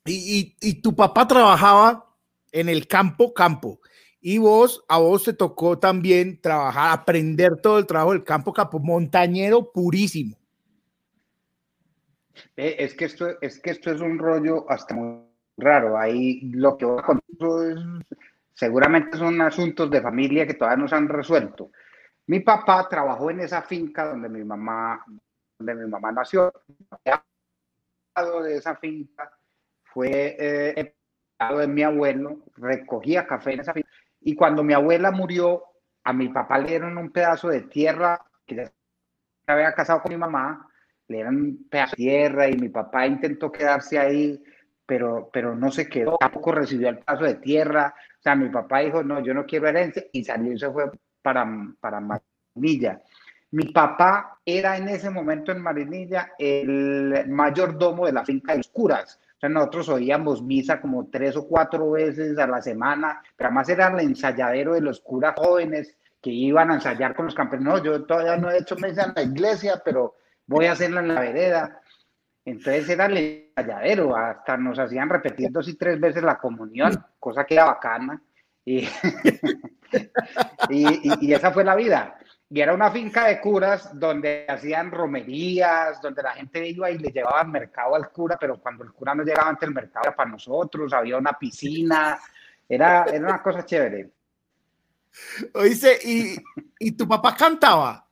y, 0.05 0.57
y, 0.61 0.81
tu 0.81 0.95
papá 0.95 1.27
trabajaba 1.27 2.17
en 2.53 2.69
el 2.69 2.87
campo, 2.87 3.35
campo, 3.35 3.81
Y 4.21 4.39
vos, 4.39 4.85
a 4.89 4.99
vos 4.99 5.25
te 5.25 5.33
tocó 5.33 5.79
también 5.79 6.41
trabajar, 6.41 6.93
aprender 6.93 7.61
todo 7.61 7.79
el 7.79 7.87
trabajo 7.87 8.13
del 8.13 8.25
campo 8.25 8.53
capo, 8.53 8.79
montañero 8.79 9.71
purísimo. 9.73 10.37
Eh, 12.57 12.77
es 12.79 12.95
que 12.95 13.05
esto 13.05 13.41
es 13.41 13.61
que 13.61 13.71
esto 13.71 13.91
es 13.91 14.01
un 14.01 14.19
rollo 14.19 14.69
hasta 14.71 14.95
muy 14.95 15.28
raro. 15.59 15.99
Ahí 15.99 16.41
lo 16.53 16.77
que 16.77 16.87
voy 16.87 16.99
a 16.99 17.03
contar 17.03 17.27
es, 17.71 18.17
seguramente 18.55 19.19
son 19.19 19.41
asuntos 19.43 19.91
de 19.91 20.01
familia 20.01 20.47
que 20.47 20.55
todavía 20.55 20.83
no 20.83 20.89
se 20.89 20.95
han 20.95 21.09
resuelto. 21.09 21.71
Mi 22.27 22.41
papá 22.41 22.87
trabajó 22.89 23.31
en 23.31 23.41
esa 23.41 23.63
finca 23.63 24.07
donde 24.07 24.29
mi 24.29 24.45
mamá, 24.45 25.05
donde 25.59 25.75
mi 25.75 25.91
mamá 25.91 26.13
nació. 26.13 26.53
De 28.43 28.57
esa 28.57 28.75
finca 28.77 29.31
fue 29.85 30.37
eh, 30.39 30.95
de 31.57 31.67
mi 31.69 31.83
abuelo, 31.83 32.41
recogía 32.57 33.27
café 33.27 33.55
en 33.55 33.61
esa 33.61 33.73
finca. 33.73 33.89
Y 34.21 34.35
cuando 34.35 34.63
mi 34.65 34.75
abuela 34.75 35.11
murió, 35.11 35.63
a 36.05 36.13
mi 36.13 36.29
papá 36.29 36.59
le 36.59 36.69
dieron 36.69 36.99
un 36.99 37.11
pedazo 37.11 37.49
de 37.49 37.63
tierra 37.63 38.21
que 38.45 38.57
ya 38.57 38.65
se 38.67 38.73
había 39.47 39.73
casado 39.73 40.03
con 40.03 40.13
mi 40.13 40.19
mamá, 40.19 40.69
le 41.07 41.17
dieron 41.17 41.37
un 41.37 41.69
pedazo 41.69 41.93
de 41.93 41.97
tierra 41.97 42.49
y 42.49 42.57
mi 42.57 42.69
papá 42.69 43.07
intentó 43.07 43.53
quedarse 43.53 43.99
ahí, 43.99 44.43
pero, 44.89 45.29
pero 45.31 45.55
no 45.55 45.71
se 45.71 45.87
quedó, 45.87 46.17
tampoco 46.19 46.51
recibió 46.53 46.89
el 46.89 47.01
pedazo 47.01 47.25
de 47.25 47.35
tierra. 47.35 47.95
O 48.19 48.23
sea, 48.23 48.35
mi 48.35 48.49
papá 48.49 48.79
dijo, 48.79 49.03
no, 49.03 49.21
yo 49.21 49.35
no 49.35 49.45
quiero 49.45 49.69
herencia 49.69 50.03
y 50.13 50.25
salió 50.25 50.51
y 50.51 50.59
se 50.59 50.71
fue 50.71 50.91
para, 51.21 51.47
para 51.79 52.01
Marinilla. 52.01 52.99
Mi 53.51 53.65
papá 53.65 54.39
era 54.47 54.79
en 54.79 54.89
ese 54.89 55.11
momento 55.11 55.53
en 55.53 55.61
Marinilla 55.61 56.33
el 56.39 57.29
mayordomo 57.29 58.07
de 58.07 58.13
la 58.13 58.25
finca 58.25 58.53
de 58.53 58.59
los 58.59 58.69
curas. 58.69 59.21
O 59.37 59.41
sea, 59.41 59.51
nosotros 59.51 59.91
oíamos 59.91 60.43
misa 60.43 60.81
como 60.81 61.07
tres 61.11 61.37
o 61.37 61.47
cuatro 61.47 61.91
veces 61.91 62.39
a 62.39 62.47
la 62.47 62.63
semana, 62.63 63.23
pero 63.37 63.49
además 63.49 63.69
era 63.69 63.89
el 63.89 64.01
ensayadero 64.01 64.73
de 64.73 64.81
los 64.81 65.01
curas 65.01 65.35
jóvenes 65.37 65.99
que 66.23 66.31
iban 66.31 66.71
a 66.71 66.77
ensayar 66.77 67.15
con 67.15 67.27
los 67.27 67.35
campesinos. 67.35 67.83
yo 67.83 68.07
todavía 68.07 68.39
no 68.39 68.51
he 68.51 68.57
hecho 68.57 68.75
misa 68.77 69.05
en 69.05 69.13
la 69.15 69.23
iglesia, 69.23 69.83
pero 69.85 70.15
voy 70.47 70.65
a 70.65 70.73
hacerla 70.73 71.01
en 71.01 71.09
la 71.09 71.21
vereda. 71.21 71.83
Entonces 72.51 72.89
era 72.89 73.07
el 73.07 73.17
ensayadero, 73.57 74.17
hasta 74.17 74.57
nos 74.57 74.79
hacían 74.79 75.09
repetir 75.09 75.51
dos 75.51 75.69
y 75.69 75.75
tres 75.75 76.01
veces 76.01 76.23
la 76.23 76.39
comunión, 76.39 77.05
cosa 77.19 77.45
que 77.45 77.55
era 77.55 77.65
bacana. 77.65 78.23
y, 78.65 78.87
y 80.71 81.33
esa 81.33 81.51
fue 81.53 81.65
la 81.65 81.75
vida 81.75 82.19
y 82.51 82.61
era 82.61 82.73
una 82.73 82.91
finca 82.91 83.27
de 83.27 83.41
curas 83.41 83.91
donde 83.99 84.47
hacían 84.49 84.91
romerías, 84.91 86.01
donde 86.01 86.23
la 86.23 86.33
gente 86.33 86.67
iba 86.67 86.91
y 86.91 86.99
le 86.99 87.11
llevaba 87.11 87.41
al 87.41 87.49
mercado 87.49 87.95
al 87.95 88.11
cura, 88.11 88.39
pero 88.41 88.59
cuando 88.59 88.85
el 88.85 88.93
cura 88.93 89.15
no 89.15 89.23
llegaba 89.23 89.51
ante 89.51 89.67
el 89.67 89.75
mercado 89.75 90.07
era 90.07 90.17
para 90.17 90.31
nosotros, 90.31 90.93
había 90.95 91.19
una 91.19 91.35
piscina, 91.39 92.19
era, 92.67 93.05
era 93.05 93.27
una 93.27 93.43
cosa 93.43 93.67
chévere. 93.67 94.11
Oíste, 95.55 95.99
¿y, 96.05 96.37
¿y 96.79 96.93
tu 96.93 97.07
papá 97.07 97.35
cantaba? 97.37 98.07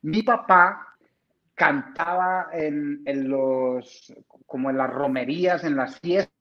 Mi 0.00 0.22
papá 0.22 0.91
cantaba 1.62 2.48
en, 2.52 3.04
los, 3.28 4.12
como 4.46 4.68
en 4.70 4.76
las 4.76 4.90
romerías, 4.90 5.62
en 5.62 5.76
las 5.76 6.00
fiestas 6.00 6.32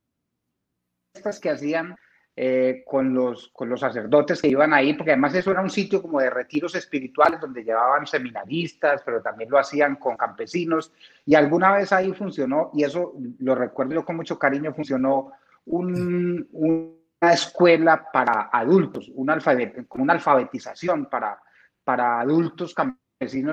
que 1.40 1.52
hacían 1.52 1.96
eh, 2.36 2.82
con, 2.88 3.14
los, 3.14 3.50
con 3.50 3.70
los 3.70 3.82
sacerdotes 3.82 4.42
que 4.42 4.48
iban 4.48 4.74
ahí, 4.74 4.96
porque 4.96 5.12
además 5.12 5.36
eso 5.36 5.52
era 5.52 5.62
un 5.62 5.70
sitio 5.70 6.02
como 6.02 6.20
de 6.20 6.32
retiros 6.32 6.74
espirituales 6.74 7.40
donde 7.40 7.64
llevaban 7.64 8.08
seminaristas, 8.08 9.04
pero 9.06 9.22
también 9.22 9.52
lo 9.52 9.60
hacían 9.60 9.98
con 9.98 10.18
campesinos, 10.18 10.92
y 11.24 11.36
alguna 11.36 11.72
vez 11.74 11.94
ahí 11.94 12.12
funcionó, 12.14 12.72
y 12.74 12.84
eso 12.84 13.14
lo 13.38 13.54
recuerdo 13.54 13.94
yo 13.94 14.04
con 14.04 14.16
mucho 14.16 14.40
cariño, 14.40 14.74
funcionó 14.74 15.34
un, 15.66 16.48
una 16.52 17.32
escuela 17.32 18.08
para 18.12 18.50
adultos, 18.52 19.12
una, 19.14 19.34
alfabet, 19.34 19.86
una 19.92 20.14
alfabetización 20.14 21.06
para, 21.06 21.40
para 21.84 22.22
adultos 22.22 22.74
campesinos 22.74 23.11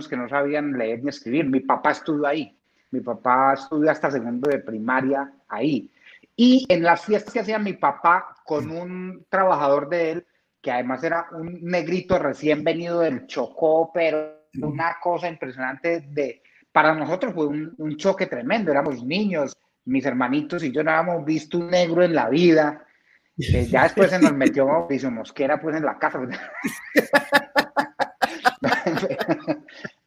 que 0.09 0.17
no 0.17 0.29
sabían 0.29 0.73
leer 0.73 1.03
ni 1.03 1.11
escribir. 1.11 1.45
Mi 1.47 1.61
papá 1.61 1.91
estudió 1.91 2.27
ahí, 2.27 2.57
mi 2.91 3.01
papá 3.01 3.55
estudió 3.55 3.91
hasta 3.91 4.11
segundo 4.11 4.51
de 4.51 4.61
primaria 4.61 5.31
ahí. 5.49 5.91
Y 6.35 6.67
en 6.69 6.83
las 6.83 7.05
fiestas 7.05 7.35
que 7.35 7.41
hacía 7.41 7.59
mi 7.59 7.75
papá 7.75 8.37
con 8.45 8.71
un 8.71 9.27
trabajador 9.29 9.89
de 9.89 10.13
él, 10.13 10.27
que 10.63 10.71
además 10.71 11.05
era 11.05 11.27
un 11.33 11.61
negrito 11.63 12.19
recién 12.19 12.65
venido 12.65 13.01
del 13.01 13.27
Chocó, 13.27 13.91
pero 13.93 14.47
una 14.63 14.97
cosa 15.01 15.29
impresionante 15.29 16.01
de, 16.01 16.43
para 16.73 16.95
nosotros 16.95 17.35
fue 17.35 17.47
un, 17.47 17.97
choque 17.97 18.27
tremendo, 18.27 18.71
éramos 18.71 19.05
niños, 19.05 19.57
mis 19.85 20.05
hermanitos 20.05 20.63
y 20.65 20.73
yo 20.73 20.83
no 20.83 20.91
habíamos 20.91 21.25
visto 21.25 21.59
un 21.59 21.71
negro 21.71 22.03
en 22.03 22.15
la 22.15 22.29
vida. 22.29 22.85
Eh, 23.41 23.69
ya 23.71 23.85
después 23.85 24.11
se 24.11 24.19
nos 24.19 24.35
metió 24.35 24.67
Mauricio 24.67 25.13
Mosquera 25.13 25.61
pues 25.61 25.77
en 25.77 25.85
la 25.85 25.97
casa. 25.97 26.19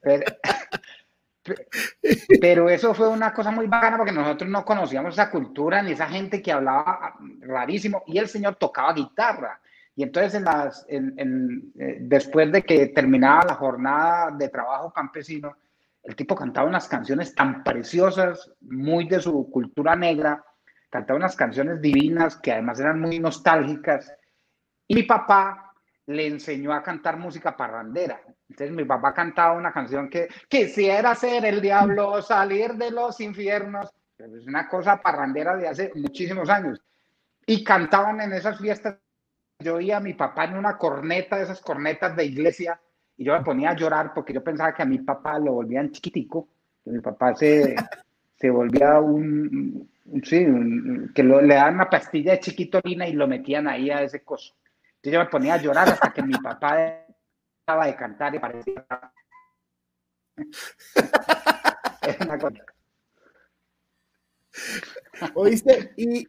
pero, 0.01 0.25
pero 2.41 2.69
eso 2.69 2.93
fue 2.93 3.07
una 3.07 3.33
cosa 3.33 3.51
muy 3.51 3.67
bacana 3.67 3.97
porque 3.97 4.11
nosotros 4.11 4.49
no 4.49 4.65
conocíamos 4.65 5.13
esa 5.13 5.29
cultura 5.29 5.81
ni 5.81 5.91
esa 5.91 6.07
gente 6.07 6.41
que 6.41 6.51
hablaba 6.51 7.15
rarísimo 7.39 8.03
y 8.07 8.17
el 8.17 8.27
señor 8.27 8.55
tocaba 8.55 8.93
guitarra. 8.93 9.59
Y 9.95 10.03
entonces 10.03 10.35
en 10.35 10.45
las, 10.45 10.85
en, 10.87 11.71
eh, 11.77 11.97
después 12.01 12.51
de 12.51 12.63
que 12.63 12.87
terminaba 12.87 13.43
la 13.45 13.55
jornada 13.55 14.31
de 14.31 14.49
trabajo 14.49 14.91
campesino, 14.91 15.55
el 16.03 16.15
tipo 16.15 16.35
cantaba 16.35 16.67
unas 16.67 16.87
canciones 16.87 17.35
tan 17.35 17.63
preciosas, 17.63 18.51
muy 18.61 19.07
de 19.07 19.19
su 19.19 19.49
cultura 19.51 19.95
negra, 19.95 20.43
cantaba 20.89 21.17
unas 21.17 21.35
canciones 21.35 21.81
divinas 21.81 22.37
que 22.37 22.51
además 22.51 22.79
eran 22.79 22.99
muy 22.99 23.19
nostálgicas. 23.19 24.11
Y 24.87 24.95
mi 24.95 25.03
papá 25.03 25.73
le 26.07 26.27
enseñó 26.27 26.73
a 26.73 26.81
cantar 26.81 27.17
música 27.17 27.55
parrandera. 27.55 28.21
Entonces 28.51 28.75
mi 28.75 28.83
papá 28.83 29.13
cantaba 29.13 29.53
una 29.53 29.71
canción 29.71 30.09
que 30.09 30.27
quisiera 30.49 31.15
ser 31.15 31.45
el 31.45 31.61
diablo, 31.61 32.21
salir 32.21 32.73
de 32.73 32.91
los 32.91 33.21
infiernos. 33.21 33.89
Es 34.17 34.45
una 34.45 34.67
cosa 34.67 35.01
parrandera 35.01 35.55
de 35.55 35.69
hace 35.69 35.91
muchísimos 35.95 36.49
años. 36.49 36.81
Y 37.45 37.63
cantaban 37.63 38.19
en 38.19 38.33
esas 38.33 38.59
fiestas. 38.59 38.97
Yo 39.59 39.75
oía 39.75 39.97
a 39.97 40.01
mi 40.01 40.13
papá 40.15 40.45
en 40.45 40.57
una 40.57 40.77
corneta, 40.77 41.37
de 41.37 41.43
esas 41.43 41.61
cornetas 41.61 42.13
de 42.15 42.25
iglesia, 42.25 42.79
y 43.15 43.23
yo 43.23 43.33
me 43.33 43.43
ponía 43.43 43.69
a 43.69 43.75
llorar 43.75 44.11
porque 44.13 44.33
yo 44.33 44.43
pensaba 44.43 44.73
que 44.73 44.81
a 44.81 44.85
mi 44.85 44.99
papá 44.99 45.39
lo 45.39 45.53
volvían 45.53 45.91
chiquitico, 45.91 46.49
que 46.83 46.91
mi 46.91 46.99
papá 46.99 47.33
se, 47.35 47.75
se 48.35 48.49
volvía 48.49 48.99
un, 48.99 49.89
sí, 50.23 50.45
que 51.15 51.23
le 51.23 51.55
daban 51.55 51.75
una 51.75 51.89
pastilla 51.89 52.33
de 52.33 52.39
chiquitolina 52.41 53.07
y 53.07 53.13
lo 53.13 53.27
metían 53.27 53.67
ahí 53.67 53.89
a 53.91 54.01
ese 54.01 54.23
coso 54.23 54.55
yo 55.09 55.19
me 55.19 55.25
ponía 55.25 55.55
a 55.55 55.61
llorar 55.61 55.89
hasta 55.89 56.13
que 56.13 56.21
mi 56.21 56.33
papá 56.33 57.05
de 57.79 57.95
cantar 57.95 58.35
y 58.35 58.39
parecía. 58.39 58.85
¿Oíste? 65.35 65.93
Y. 65.97 66.27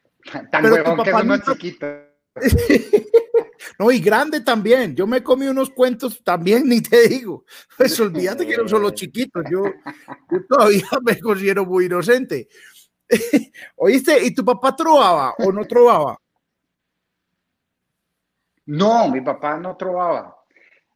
Tan 0.51 0.67
huevón 0.67 1.03
que 1.03 1.11
es 1.11 1.17
uno 1.17 1.39
chiquito. 1.39 1.87
No, 3.79 3.91
y 3.91 4.01
grande 4.01 4.41
también. 4.41 4.95
Yo 4.95 5.07
me 5.07 5.23
comí 5.23 5.47
unos 5.47 5.71
cuentos 5.71 6.23
también, 6.23 6.65
ni 6.69 6.81
te 6.81 7.09
digo. 7.09 7.45
Pues 7.77 7.99
olvídate 8.01 8.47
que 8.47 8.57
no 8.57 8.69
son 8.69 8.83
los 8.83 8.95
chiquitos. 8.95 9.45
Yo, 9.51 9.65
yo 10.31 10.47
todavía 10.49 10.89
me 11.03 11.21
considero 11.21 11.65
muy 11.65 11.87
inocente. 11.87 12.49
¿Oíste? 13.77 14.25
¿Y 14.25 14.35
tu 14.35 14.45
papá 14.45 14.75
trovaba 14.75 15.35
o 15.39 15.53
no 15.53 15.67
trovaba? 15.67 16.17
No, 18.67 19.09
mi 19.09 19.21
papá 19.21 19.59
no 19.59 19.77
trovaba. 19.77 20.42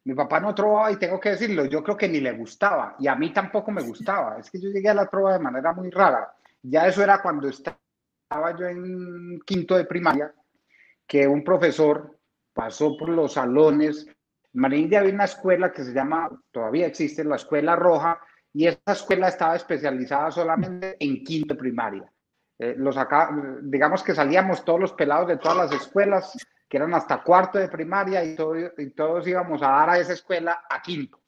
Mi 0.06 0.14
papá 0.14 0.38
no 0.38 0.54
trovaba 0.54 0.92
y 0.92 1.00
tengo 1.00 1.18
que 1.18 1.30
decirlo, 1.30 1.64
yo 1.64 1.82
creo 1.82 1.96
que 1.96 2.08
ni 2.08 2.20
le 2.20 2.30
gustaba 2.30 2.94
y 2.96 3.08
a 3.08 3.16
mí 3.16 3.32
tampoco 3.32 3.72
me 3.72 3.82
gustaba. 3.82 4.38
Es 4.38 4.48
que 4.48 4.60
yo 4.60 4.70
llegué 4.70 4.88
a 4.88 4.94
la 4.94 5.08
trova 5.08 5.32
de 5.32 5.40
manera 5.40 5.72
muy 5.72 5.90
rara. 5.90 6.32
Ya 6.62 6.86
eso 6.86 7.02
era 7.02 7.20
cuando 7.20 7.48
estaba 7.48 7.76
yo 8.56 8.66
en 8.66 9.40
quinto 9.44 9.76
de 9.76 9.84
primaria, 9.84 10.32
que 11.08 11.26
un 11.26 11.42
profesor 11.42 12.20
pasó 12.52 12.96
por 12.96 13.08
los 13.08 13.32
salones. 13.32 14.06
En 14.06 14.60
Marindia 14.60 15.00
había 15.00 15.12
una 15.12 15.24
escuela 15.24 15.72
que 15.72 15.82
se 15.82 15.92
llama, 15.92 16.30
todavía 16.52 16.86
existe, 16.86 17.24
la 17.24 17.34
Escuela 17.34 17.74
Roja, 17.74 18.20
y 18.52 18.68
esa 18.68 18.92
escuela 18.92 19.26
estaba 19.26 19.56
especializada 19.56 20.30
solamente 20.30 20.96
en 21.00 21.24
quinto 21.24 21.54
de 21.54 21.58
primaria. 21.58 22.12
Eh, 22.58 22.74
los 22.78 22.96
acá, 22.96 23.30
digamos 23.62 24.02
que 24.02 24.14
salíamos 24.14 24.64
todos 24.64 24.80
los 24.80 24.92
pelados 24.94 25.28
de 25.28 25.36
todas 25.36 25.56
las 25.56 25.72
escuelas 25.72 26.36
que 26.68 26.78
eran 26.78 26.94
hasta 26.94 27.22
cuarto 27.22 27.58
de 27.58 27.68
primaria 27.68 28.24
y, 28.24 28.36
y 28.78 28.90
todos 28.90 29.26
íbamos 29.26 29.62
a 29.62 29.68
dar 29.68 29.90
a 29.90 29.98
esa 29.98 30.14
escuela 30.14 30.64
a 30.68 30.80
quinto. 30.80 31.20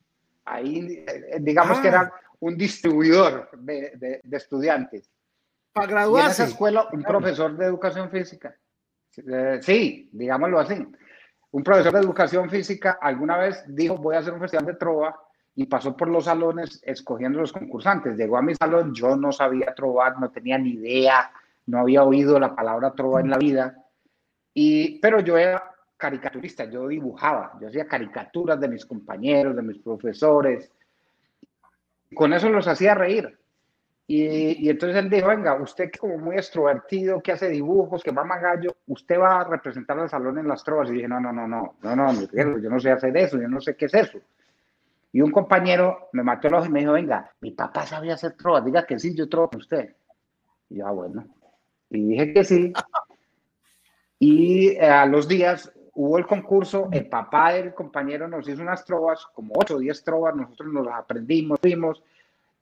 Ahí, 0.45 1.05
eh, 1.07 1.37
digamos 1.41 1.79
que 1.81 1.89
era 1.89 2.01
ah. 2.01 2.21
un 2.41 2.57
distribuidor 2.57 3.51
de, 3.53 4.21
de, 4.25 4.37
estudiantes. 4.37 5.11
Para 5.73 5.87
graduarse. 5.87 6.27
en 6.27 6.33
esa 6.33 6.45
escuela, 6.45 6.89
un 6.93 7.03
profesor 7.03 7.57
de 7.57 7.67
educación 7.67 8.11
física. 8.11 8.57
Eh, 9.17 9.59
sí, 9.63 10.09
digámoslo 10.13 10.59
así. 10.59 10.87
Un 11.51 11.63
profesor 11.63 11.93
de 11.93 12.01
educación 12.01 12.49
física 12.49 12.99
alguna 13.01 13.37
vez 13.37 13.65
dijo, 13.69 13.97
voy 13.97 14.17
a 14.17 14.21
hacer 14.21 14.33
un 14.33 14.41
festival 14.41 14.67
de 14.67 14.75
trova 14.75 15.28
y 15.59 15.67
pasó 15.67 15.97
por 15.97 16.07
los 16.07 16.27
salones 16.27 16.81
escogiendo 16.85 17.41
los 17.41 17.53
concursantes. 17.53 18.17
Llegó 18.17 18.37
a 18.37 18.43
mi 18.43 18.55
salón, 18.55 18.95
yo 18.95 19.17
no 19.17 19.33
sabía 19.33 19.75
trovar, 19.75 20.17
no 20.21 20.31
tenía 20.31 20.57
ni 20.57 20.75
idea, 20.75 21.33
no 21.67 21.81
había 21.81 22.05
oído 22.05 22.39
la 22.39 22.55
palabra 22.55 22.93
trova 22.93 23.21
en 23.21 23.29
la 23.29 23.39
vida 23.39 23.85
Y, 24.55 25.01
pero 25.01 25.19
yo 25.19 25.37
era 25.37 25.69
caricaturista, 25.97 26.67
yo 26.67 26.87
dibujaba, 26.87 27.59
yo 27.61 27.67
hacía 27.67 27.89
caricaturas 27.89 28.61
de 28.61 28.69
mis 28.69 28.87
compañeros, 28.87 29.57
de 29.57 29.63
mis 29.63 29.79
profesores. 29.79 30.71
Con 32.15 32.33
eso 32.35 32.49
los 32.51 32.69
hacía 32.69 32.95
reír. 32.95 33.37
Y, 34.07 34.65
y, 34.65 34.71
entonces 34.71 34.97
él 34.97 35.11
dijo, 35.11 35.27
venga, 35.27 35.61
usted 35.61 35.91
como 35.99 36.19
muy 36.19 36.37
extrovertido, 36.37 37.21
que 37.21 37.33
hace 37.33 37.49
dibujos, 37.49 38.05
que 38.05 38.13
mama 38.13 38.39
gallo, 38.39 38.77
usted 38.87 39.19
va 39.19 39.41
a 39.41 39.45
representar 39.45 39.99
al 39.99 40.09
salón 40.09 40.39
en 40.39 40.47
las 40.47 40.63
trovas. 40.63 40.89
Y 40.89 40.93
dije, 40.93 41.09
no, 41.09 41.19
no, 41.19 41.33
no, 41.33 41.49
no, 41.49 41.75
no, 41.83 41.97
no, 41.97 42.13
yo 42.33 42.71
no 42.71 42.79
sé 42.79 42.93
hacer 42.93 43.17
eso, 43.17 43.41
yo 43.41 43.49
no 43.49 43.61
sé 43.61 43.75
qué 43.75 43.87
es 43.87 43.95
eso. 43.95 44.21
Y 45.13 45.21
un 45.21 45.31
compañero 45.31 46.09
me 46.13 46.23
mató 46.23 46.49
el 46.49 46.55
ojo 46.55 46.67
y 46.67 46.71
me 46.71 46.81
dijo, 46.81 46.93
venga, 46.93 47.33
mi 47.41 47.53
papá 47.53 47.87
sabía 47.87 48.15
hacer 48.15 48.37
trovas, 48.37 48.65
diga 48.65 48.87
que 48.87 48.99
sí, 48.99 49.15
yo 49.15 49.29
trovo 49.29 49.51
con 49.51 49.61
usted. 49.61 49.97
Y 50.69 50.79
yo, 50.79 50.87
ah, 50.87 50.93
bueno. 50.93 51.27
Y 51.91 52.05
dije 52.05 52.33
que 52.33 52.45
sí. 52.45 52.73
Y 54.19 54.69
eh, 54.71 54.85
a 54.85 55.07
los 55.07 55.27
días 55.27 55.73
hubo 55.95 56.19
el 56.19 56.27
concurso, 56.27 56.89
el 56.93 57.09
papá 57.09 57.55
del 57.55 57.75
compañero 57.75 58.29
nos 58.29 58.49
hizo 58.49 58.63
unas 58.63 58.85
trovas, 58.85 59.27
como 59.35 59.55
8 59.57 59.77
o 59.77 59.79
10 59.79 60.05
trovas, 60.05 60.37
nosotros 60.37 60.73
nos 60.73 60.87
las 60.87 60.97
aprendimos, 60.97 61.59
fuimos 61.61 62.03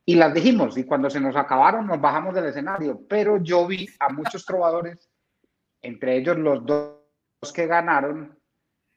y 0.09 0.15
las 0.15 0.33
dijimos, 0.33 0.79
y 0.79 0.85
cuando 0.85 1.11
se 1.11 1.21
nos 1.21 1.35
acabaron 1.35 1.87
nos 1.87 2.01
bajamos 2.01 2.33
del 2.33 2.47
escenario, 2.47 3.01
pero 3.09 3.43
yo 3.43 3.67
vi 3.67 3.89
a 3.99 4.09
muchos 4.09 4.47
trovadores, 4.47 5.11
entre 5.83 6.17
ellos 6.17 6.39
los 6.39 6.65
dos 6.65 7.53
que 7.53 7.67
ganaron, 7.67 8.39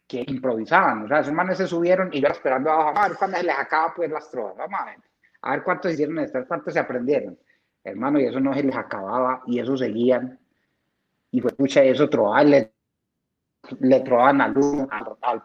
que 0.10 0.26
improvisaban, 0.26 1.04
o 1.04 1.08
sea, 1.08 1.20
esos 1.20 1.34
manes 1.34 1.60
se 1.60 1.68
subieron 1.68 2.10
y 2.12 2.20
yo 2.20 2.30
esperando 2.30 2.72
abajo, 2.72 2.98
a 2.98 3.08
ver 3.08 3.16
cuándo 3.16 3.38
se 3.38 3.44
les 3.44 3.56
acaba 3.56 3.94
pues 3.96 4.10
las 4.10 4.32
trovas, 4.32 4.58
vamos 4.58 4.80
a 4.80 4.86
ver, 4.86 4.98
a 5.44 5.52
ver 5.52 5.64
cuántos 5.64 5.94
hicieron 5.94 6.18
estas, 6.18 6.48
cuántos 6.48 6.74
se 6.74 6.80
aprendieron, 6.80 7.38
hermano, 7.84 8.20
y 8.20 8.26
eso 8.26 8.40
no 8.40 8.52
se 8.56 8.64
les 8.64 8.76
acababa, 8.76 9.44
y 9.46 9.60
eso 9.60 9.78
seguían, 9.78 10.40
y 11.30 11.40
fue 11.42 11.52
pucha, 11.52 11.84
eso 11.84 12.10
trobar, 12.10 12.44
le, 12.48 12.74
le 13.82 14.00
trobaban 14.00 14.42
al, 14.42 14.56
al, 15.22 15.44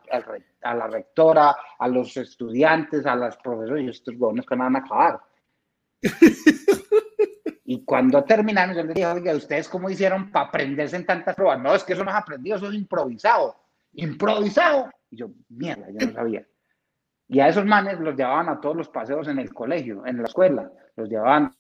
a 0.63 0.75
la 0.75 0.87
rectora, 0.87 1.55
a 1.79 1.87
los 1.87 2.17
estudiantes, 2.17 3.05
a 3.05 3.17
los 3.17 3.37
profesores, 3.37 3.85
y 3.85 3.89
estos 3.91 4.17
buenos 4.17 4.47
que 4.47 4.57
no 4.57 4.65
van 4.65 4.77
a 4.77 4.79
acabar. 4.79 5.21
y 7.67 7.85
cuando 7.85 8.25
terminaron, 8.25 8.75
yo 8.75 8.83
les 8.85 8.95
dije, 8.95 9.07
oiga, 9.07 9.35
¿ustedes 9.35 9.69
cómo 9.69 9.91
hicieron 9.91 10.31
para 10.31 10.47
aprenderse 10.47 10.97
en 10.97 11.05
tantas 11.05 11.37
pruebas? 11.37 11.61
No, 11.61 11.75
es 11.75 11.85
que 11.85 11.93
eso 11.93 12.03
no 12.03 12.11
es 12.11 12.17
aprendido, 12.17 12.57
eso 12.57 12.69
es 12.69 12.75
improvisado. 12.75 13.64
Improvisado. 13.95 14.91
Y 15.11 15.17
yo, 15.17 15.31
mierda, 15.49 15.87
yo 15.91 16.07
no 16.07 16.13
sabía. 16.13 16.47
Y 17.29 17.41
a 17.41 17.49
esos 17.49 17.65
manes 17.65 17.99
los 18.01 18.17
llevaban 18.17 18.49
a 18.49 18.61
todos 18.61 18.77
los 18.77 18.89
paseos 18.89 19.29
en 19.29 19.39
el 19.39 19.53
colegio, 19.53 20.05
en 20.07 20.19
la 20.19 20.25
escuela. 20.25 20.71
Los 20.97 21.09
llevaban 21.09 21.55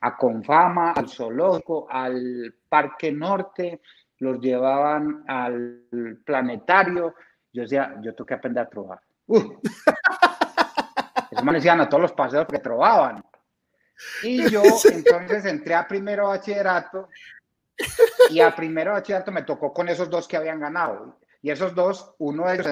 a 0.00 0.16
Confama, 0.16 0.92
al 0.92 1.08
zoológico, 1.08 1.86
al 1.90 2.54
Parque 2.68 3.12
Norte, 3.12 3.80
los 4.18 4.40
llevaban 4.40 5.24
al 5.26 5.84
planetario. 6.24 7.14
Yo 7.52 7.62
decía, 7.62 7.96
yo 8.02 8.14
tengo 8.14 8.26
que 8.26 8.34
aprender 8.34 8.64
a 8.64 8.68
trobar. 8.68 9.00
Esos 11.30 11.44
manes 11.44 11.64
iban 11.64 11.80
a 11.80 11.88
todos 11.88 12.02
los 12.02 12.12
paseos 12.12 12.46
que 12.46 12.58
trobaban. 12.58 13.22
Y 14.22 14.48
yo 14.48 14.62
entonces 14.92 15.44
entré 15.44 15.74
a 15.74 15.86
primero 15.86 16.28
bachillerato 16.28 17.08
y 18.30 18.40
a 18.40 18.54
primero 18.54 18.92
bachillerato 18.92 19.32
me 19.32 19.42
tocó 19.42 19.72
con 19.72 19.88
esos 19.88 20.08
dos 20.08 20.28
que 20.28 20.36
habían 20.36 20.60
ganado. 20.60 21.17
Y 21.40 21.50
esos 21.50 21.74
dos, 21.74 22.14
uno 22.18 22.46
de 22.46 22.54
ellos 22.54 22.66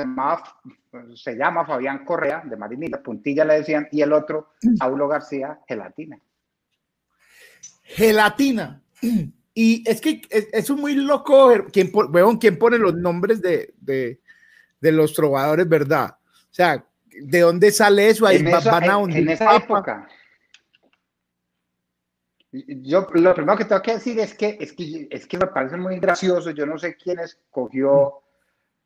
se, 1.14 1.36
llama 1.36 1.64
Fabián 1.64 2.04
Correa, 2.04 2.42
de 2.44 2.56
Marinilla, 2.56 3.02
Puntilla 3.02 3.44
le 3.44 3.58
decían, 3.58 3.88
y 3.92 4.02
el 4.02 4.12
otro, 4.12 4.54
Paulo 4.78 5.08
García, 5.08 5.60
Gelatina. 5.66 6.18
Gelatina. 7.82 8.82
Y 9.58 9.82
es 9.88 10.02
que 10.02 10.20
es, 10.28 10.68
un 10.68 10.82
muy 10.82 10.94
loco, 10.96 11.50
quien, 11.72 11.90
weón, 11.90 12.36
quién 12.36 12.58
pone 12.58 12.76
los 12.76 12.94
nombres 12.94 13.40
de, 13.40 13.72
de, 13.78 14.20
de, 14.78 14.92
los 14.92 15.14
trovadores, 15.14 15.66
¿verdad? 15.66 16.14
O 16.30 16.50
sea, 16.50 16.84
¿de 17.06 17.40
dónde 17.40 17.70
sale 17.70 18.10
eso? 18.10 18.26
Ahí 18.26 18.36
en, 18.36 18.48
en 18.48 19.28
esa 19.30 19.56
época 19.56 20.06
yo 22.82 23.06
lo 23.12 23.34
primero 23.34 23.58
que 23.58 23.64
tengo 23.64 23.82
que 23.82 23.94
decir 23.94 24.18
es 24.20 24.34
que, 24.34 24.56
es 24.60 24.72
que, 24.72 25.08
es 25.10 25.26
que 25.26 25.38
me 25.38 25.46
parece 25.46 25.76
muy 25.76 25.98
gracioso. 25.98 26.50
Yo 26.50 26.66
no 26.66 26.78
sé 26.78 26.96
quién 26.96 27.18
escogió 27.18 28.22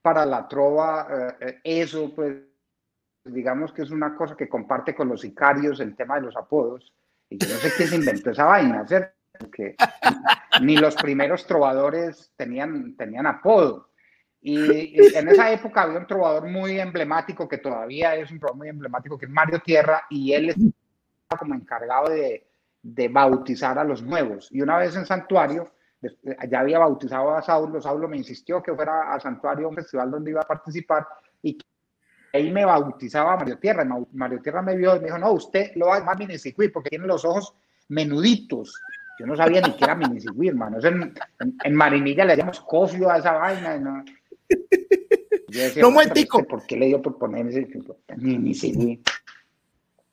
para 0.03 0.25
la 0.27 0.49
trova 0.49 1.07
eh, 1.11 1.37
eh, 1.41 1.61
eso, 1.65 2.15
pues 2.15 2.37
digamos 3.25 3.73
que 3.73 3.83
es 3.83 3.91
una 3.91 4.15
cosa 4.17 4.37
que 4.37 4.49
comparte 4.49 4.95
con 4.95 5.09
los 5.09 5.21
sicarios 5.21 5.81
el 5.81 5.95
tema 5.95 6.17
de 6.17 6.23
los 6.23 6.37
apodos. 6.37 6.93
Y 7.29 7.39
yo 7.39 7.49
no 7.49 7.61
sé 7.61 7.71
quién 7.77 7.89
se 7.89 7.97
inventó 7.97 8.31
esa 8.31 8.45
vaina, 8.45 8.87
¿cierto? 8.87 9.15
Porque 9.39 9.77
ni 10.63 10.77
los 10.77 10.97
primeros 10.97 11.47
trovadores 11.47 12.33
tenían, 12.37 12.97
tenían 12.97 13.27
apodo. 13.27 13.91
Y, 14.43 14.99
en 15.15 15.29
esa 15.29 15.53
época 15.53 15.83
había 15.83 15.99
un 15.99 16.07
trovador 16.07 16.49
muy 16.49 16.81
emblemático 16.81 17.47
que 17.47 17.59
todavía 17.59 18.17
es 18.17 18.31
un 18.31 18.39
trovador 18.39 18.59
muy 18.59 18.69
emblemático, 18.69 19.19
que 19.19 19.27
es 19.27 19.31
Mario 19.31 19.61
Tierra, 19.61 20.05
y 20.09 20.33
él 20.33 20.49
estaba 20.49 21.39
como 21.39 21.55
encargado 21.55 22.09
de, 22.09 22.47
de 22.83 23.09
bautizar 23.09 23.79
a 23.79 23.85
los 23.85 24.03
nuevos. 24.03 24.49
Y 24.51 24.63
una 24.63 24.79
vez 24.79 24.97
en 24.97 25.05
santuario, 25.05 25.71
ya 26.49 26.61
había 26.61 26.79
bautizado 26.79 27.35
a 27.35 27.43
Saulo, 27.43 27.81
Saulo 27.81 28.09
me 28.09 28.17
insistió 28.17 28.63
que 28.63 28.75
fuera 28.75 29.13
a 29.13 29.21
santuario, 29.21 29.69
un 29.69 29.75
festival 29.75 30.11
donde 30.11 30.31
iba 30.31 30.41
a 30.41 30.47
participar, 30.47 31.07
y 31.43 31.59
ahí 32.33 32.51
me 32.51 32.65
bautizaba 32.65 33.35
a 33.35 33.37
Mario 33.37 33.59
Tierra. 33.59 33.87
Mario 34.13 34.41
Tierra 34.41 34.63
me 34.63 34.77
vio 34.77 34.97
y 34.97 35.01
me 35.01 35.07
dijo, 35.07 35.19
no, 35.19 35.33
usted 35.33 35.73
lo 35.77 35.87
va 35.87 35.97
a 35.97 35.99
llamar 36.01 36.19
minisicui 36.19 36.69
porque 36.69 36.91
tiene 36.91 37.07
los 37.07 37.25
ojos 37.25 37.55
menuditos. 37.89 38.75
Yo 39.19 39.27
no 39.27 39.37
sabía 39.37 39.61
ni 39.61 39.77
qué 39.77 39.85
era 39.85 39.95
minisicui, 39.95 40.49
hermano. 40.49 40.79
En, 40.83 41.15
en, 41.65 41.75
Marinilla 41.75 42.25
le 42.25 42.37
llamamos 42.37 42.61
cofio 42.61 43.11
a 43.11 43.19
esa 43.19 43.33
vaina. 43.33 43.77
¿no? 43.79 44.05
Yo 45.49 45.61
decía, 45.61 45.83
no, 45.83 45.91
¿Por 46.49 46.67
qué 46.67 46.77
le 46.77 46.87
dio 46.87 47.03
por 47.03 47.19
poner 47.19 47.45
minisicui? 48.17 49.03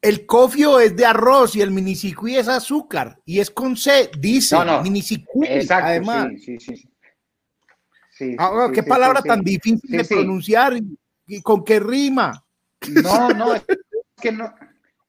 El 0.08 0.26
cofio 0.26 0.80
es 0.80 0.96
de 0.96 1.06
arroz 1.06 1.58
y 1.58 1.62
el 1.62 1.72
minisicui 1.72 2.38
es 2.38 2.48
azúcar 2.48 3.20
y 3.26 3.42
es 3.42 3.52
con 3.52 3.76
C, 3.76 4.10
dice 4.18 4.56
no, 4.56 4.64
no. 4.64 4.96
Exacto, 5.44 5.86
además. 5.86 6.30
Sí, 6.40 6.58
sí, 6.62 6.90
sí. 8.10 8.36
Ah, 8.40 8.70
qué 8.74 8.84
palabra 8.84 9.22
tan 9.22 9.42
difícil 9.42 9.98
de 9.98 10.06
pronunciar 10.06 10.78
y, 11.26 11.42
con 11.42 11.62
qué 11.66 11.82
rima. 11.82 12.42
No, 13.04 13.30
no, 13.36 13.54
es 13.54 13.66
que 14.22 14.32
no, 14.32 14.56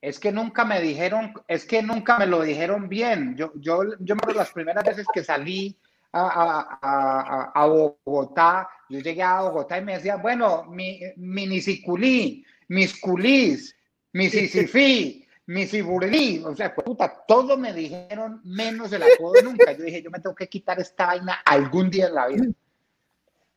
es 0.00 0.18
que 0.18 0.32
nunca 0.32 0.64
me 0.64 0.80
dijeron, 0.80 1.32
es 1.46 1.64
que 1.64 1.80
nunca 1.80 2.18
me 2.18 2.26
lo 2.26 2.42
dijeron 2.42 2.88
bien. 2.88 3.36
Yo, 3.36 3.52
yo, 3.54 3.82
yo 4.00 4.16
me 4.16 4.34
las 4.34 4.50
primeras 4.50 4.82
veces 4.82 5.06
que 5.14 5.22
salí 5.22 5.78
a, 6.10 6.66
a, 6.82 7.52
a, 7.54 7.66
Bogotá, 7.66 8.68
yo 8.88 8.98
llegué 8.98 9.22
a 9.22 9.42
Bogotá 9.42 9.78
y 9.78 9.84
me 9.84 9.94
decía, 9.94 10.16
bueno, 10.16 10.64
mi, 10.64 11.00
minisiculí, 11.16 12.44
mis 12.66 12.98
culís, 12.98 13.76
Mississippi, 14.12 15.26
Mississippi, 15.46 16.42
o 16.44 16.54
sea, 16.54 16.74
puta, 16.74 17.24
todo 17.26 17.56
me 17.56 17.72
dijeron 17.72 18.40
menos 18.44 18.92
el 18.92 19.02
apodo 19.02 19.40
nunca. 19.44 19.72
Yo 19.72 19.84
dije, 19.84 20.02
yo 20.02 20.10
me 20.10 20.20
tengo 20.20 20.34
que 20.34 20.48
quitar 20.48 20.78
esta 20.80 21.06
vaina 21.06 21.40
algún 21.44 21.90
día 21.90 22.08
en 22.08 22.14
la 22.14 22.26
vida. 22.28 22.44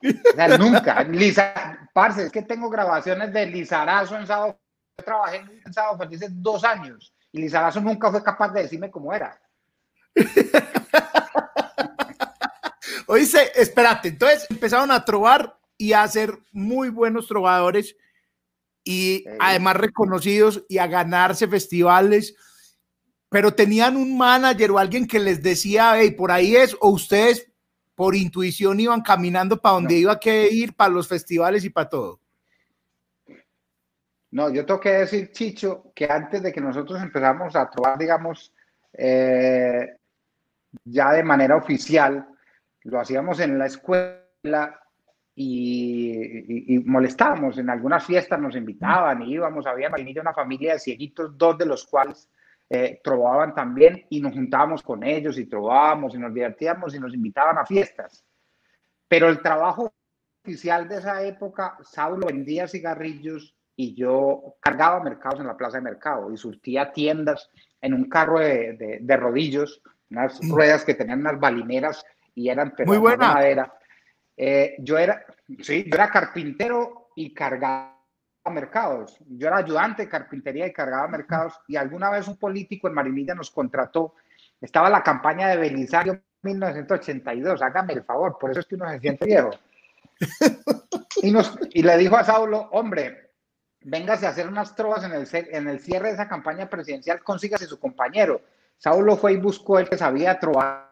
O 0.03 0.35
sea, 0.35 0.47
nunca. 0.57 1.03
Lisa, 1.03 1.89
parce, 1.93 2.25
es 2.25 2.31
que 2.31 2.41
tengo 2.43 2.69
grabaciones 2.69 3.31
de 3.33 3.45
Lizarazo 3.45 4.17
en 4.17 4.27
Sábado. 4.27 4.57
Yo 4.97 5.05
trabajé 5.05 5.43
en 5.65 5.73
Sábado 5.73 5.97
Felices 5.97 6.29
dos 6.33 6.63
años 6.63 7.13
y 7.31 7.41
Lizarazo 7.41 7.81
nunca 7.81 8.11
fue 8.11 8.23
capaz 8.23 8.49
de 8.49 8.63
decirme 8.63 8.91
cómo 8.91 9.13
era. 9.13 9.39
Oíste, 13.07 13.61
espérate, 13.61 14.09
entonces 14.09 14.47
empezaron 14.49 14.91
a 14.91 15.03
trobar 15.03 15.57
y 15.77 15.93
a 15.93 16.07
ser 16.07 16.37
muy 16.51 16.89
buenos 16.89 17.27
trovadores 17.27 17.95
y 18.84 19.26
además 19.39 19.78
reconocidos 19.78 20.65
y 20.67 20.78
a 20.78 20.88
ganarse 20.88 21.48
festivales, 21.48 22.36
pero 23.30 23.54
tenían 23.54 23.96
un 23.96 24.17
manager 24.17 24.72
o 24.72 24.78
alguien 24.78 25.08
que 25.08 25.20
les 25.20 25.41
decía, 25.41 25.94
hey, 25.96 26.12
por 26.12 26.32
ahí 26.32 26.56
es, 26.56 26.76
o 26.80 26.89
ustedes 26.89 27.52
por 27.96 28.15
intuición 28.15 28.80
iban 28.80 29.02
caminando 29.02 29.62
para 29.62 29.76
donde 29.76 29.96
iba 29.96 30.20
que 30.20 30.50
ir, 30.52 30.76
para 30.76 30.89
los 30.89 31.08
festivales 31.08 31.63
y 31.63 31.70
para 31.70 31.89
todo. 31.89 32.20
No, 34.32 34.50
yo 34.50 34.65
tengo 34.65 34.80
que 34.80 34.89
decir, 34.89 35.32
Chicho, 35.32 35.91
que 35.94 36.06
antes 36.06 36.41
de 36.41 36.52
que 36.52 36.62
nosotros 36.62 37.02
empezamos 37.02 37.56
a 37.56 37.70
trobar, 37.70 37.98
digamos, 37.98 38.54
eh, 38.94 39.98
ya 40.86 41.12
de 41.12 41.24
manera 41.24 41.58
oficial, 41.58 42.28
lo 42.84 43.00
hacíamos 43.00 43.39
en 43.39 43.60
la 43.60 43.65
escuela 43.65 44.81
y, 45.36 46.80
molestábamos. 46.86 47.58
En 47.58 47.70
algunas 47.70 48.06
fiestas 48.06 48.39
nos 48.39 48.56
invitaban 48.56 49.22
y 49.24 49.34
íbamos, 49.34 49.65
había 49.65 49.89
una 50.22 50.34
familia 50.34 50.74
de 50.74 50.80
cieguitos, 50.80 51.38
dos 51.38 51.58
de 51.58 51.65
los 51.65 51.86
cuales 51.86 52.30
eh, 52.70 53.00
trovaban 53.04 53.54
también 53.54 54.06
y 54.10 54.22
nos 54.22 54.34
juntábamos 54.34 54.84
con 54.84 55.04
ellos 55.04 55.38
y 55.38 55.46
trovábamos 55.46 56.15
y 56.15 56.17
nos 56.17 56.34
divertíamos 56.34 56.96
y 56.96 57.00
nos 57.00 57.13
invitaban 57.13 57.58
a 57.58 57.65
fiestas. 57.65 58.24
Pero 59.08 59.30
el 59.30 59.41
trabajo 59.41 59.94
oficial 60.44 60.88
de 60.88 60.98
esa 60.98 61.24
época, 61.24 61.78
Saulo 61.82 62.28
vendía 62.28 62.67
cigarrillos 62.67 63.56
y 63.76 63.94
yo 63.96 64.56
cargaba 64.60 65.04
mercados 65.04 65.39
en 65.39 65.48
la 65.48 65.58
plaza 65.58 65.78
de 65.78 65.84
mercado 65.84 66.32
y 66.32 66.38
surtía 66.38 66.91
tiendas 66.91 67.50
en 67.82 67.94
un 67.94 68.08
carro 68.08 68.39
de, 68.39 69.00
de, 69.02 69.17
rodillos, 69.17 69.82
unas 70.10 70.41
mm. 70.41 70.52
ruedas 70.52 70.86
que 70.86 70.94
tenían 70.94 71.20
unas 71.20 71.39
balineras 71.39 72.06
y 72.36 72.50
eran 72.50 72.74
Muy 72.86 72.98
buena. 72.98 73.34
madera 73.34 73.74
Eh, 74.43 74.75
yo 74.80 74.97
era, 74.97 75.23
sí, 75.60 75.86
yo 75.88 75.93
era 75.93 76.10
carpintero 76.10 77.10
y 77.15 77.32
cargaba 77.32 77.95
mercados. 78.51 79.15
Yo 79.27 79.47
era 79.47 79.58
ayudante 79.58 80.01
de 80.01 80.10
carpintería 80.10 80.65
y 80.65 80.73
cargaba 80.73 81.08
mercados. 81.08 81.54
Y 81.67 81.75
alguna 81.75 82.10
vez 82.10 82.27
un 82.27 82.38
político 82.38 82.88
en 82.88 82.95
Marinilla 82.95 83.36
nos 83.36 83.51
contrató. 83.51 84.15
Estaba 84.60 84.89
la 84.89 85.04
campaña 85.04 85.47
de 85.47 85.58
Belisario 85.58 86.23
1982. 86.41 87.62
Hágame 87.62 87.93
el 87.93 88.04
favor, 88.04 88.39
por 88.39 88.49
eso 88.49 88.62
es 88.62 88.65
que 88.65 88.73
uno 88.73 88.89
se 88.89 88.99
siente 88.99 89.27
viejo. 89.27 89.51
Y, 91.21 91.30
nos, 91.30 91.56
y 91.71 91.84
le 91.84 91.97
dijo 91.97 92.17
a 92.17 92.23
Saulo, 92.23 92.69
hombre, 92.71 93.34
véngase 93.82 94.25
a 94.25 94.30
hacer 94.30 94.47
unas 94.47 94.75
trovas 94.75 95.04
en 95.04 95.12
el, 95.12 95.27
en 95.51 95.67
el 95.67 95.80
cierre 95.80 96.08
de 96.08 96.13
esa 96.15 96.27
campaña 96.27 96.67
presidencial, 96.67 97.21
consígase 97.21 97.67
su 97.67 97.80
compañero. 97.80 98.41
Saulo 98.77 99.17
fue 99.17 99.34
y 99.34 99.38
buscó 99.38 99.77
el 99.77 99.88
que 99.88 99.99
sabía 99.99 100.39
trobar. 100.39 100.90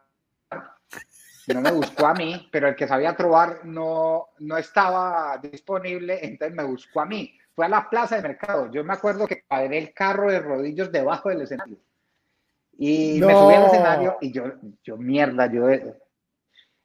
No 1.53 1.62
me 1.62 1.71
buscó 1.71 2.05
a 2.05 2.13
mí, 2.13 2.47
pero 2.51 2.67
el 2.67 2.75
que 2.75 2.88
sabía 2.88 3.15
trobar 3.15 3.65
no, 3.65 4.27
no 4.39 4.57
estaba 4.57 5.39
disponible, 5.41 6.19
entonces 6.21 6.53
me 6.55 6.63
buscó 6.63 7.01
a 7.01 7.05
mí. 7.05 7.35
Fue 7.55 7.65
a 7.65 7.69
la 7.69 7.89
plaza 7.89 8.17
de 8.17 8.21
mercado. 8.21 8.71
Yo 8.71 8.83
me 8.83 8.93
acuerdo 8.93 9.27
que 9.27 9.43
paré 9.47 9.79
el 9.79 9.91
carro 9.93 10.31
de 10.31 10.39
rodillos 10.39 10.91
debajo 10.91 11.29
del 11.29 11.41
escenario. 11.41 11.79
Y 12.77 13.19
me 13.19 13.33
subí 13.33 13.55
al 13.55 13.65
escenario 13.65 14.17
y 14.21 14.31
yo, 14.31 14.43
yo 14.83 14.95
mierda, 14.95 15.51
yo, 15.51 15.67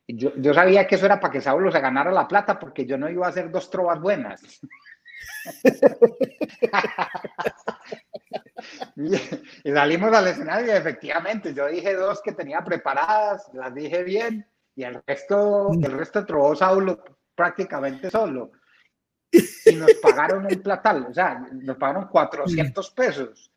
yo, 0.08 0.34
yo 0.34 0.54
sabía 0.54 0.86
que 0.86 0.94
eso 0.96 1.04
era 1.06 1.20
para 1.20 1.32
que 1.32 1.42
Saulo 1.42 1.70
se 1.70 1.80
ganara 1.80 2.10
la 2.10 2.26
plata 2.26 2.58
porque 2.58 2.86
yo 2.86 2.98
no 2.98 3.10
iba 3.10 3.26
a 3.26 3.28
hacer 3.28 3.50
dos 3.50 3.68
trovas 3.70 4.00
buenas. 4.00 4.60
y 8.96 9.72
salimos 9.72 10.10
al 10.12 10.28
escenario 10.28 10.72
y 10.72 10.76
efectivamente 10.76 11.52
yo 11.52 11.68
dije 11.68 11.94
dos 11.94 12.22
que 12.22 12.32
tenía 12.32 12.64
preparadas, 12.64 13.50
las 13.52 13.74
dije 13.74 14.02
bien 14.02 14.46
y 14.76 14.84
el 14.84 15.02
resto, 15.06 15.70
el 15.72 15.92
resto 15.92 16.24
trovó 16.24 16.54
Saulo 16.54 17.02
prácticamente 17.34 18.10
solo. 18.10 18.52
Y 19.30 19.74
nos 19.74 19.94
pagaron 20.02 20.46
un 20.46 20.62
platal, 20.62 21.06
o 21.10 21.14
sea, 21.14 21.46
nos 21.52 21.76
pagaron 21.76 22.08
400 22.08 22.90
pesos. 22.90 23.50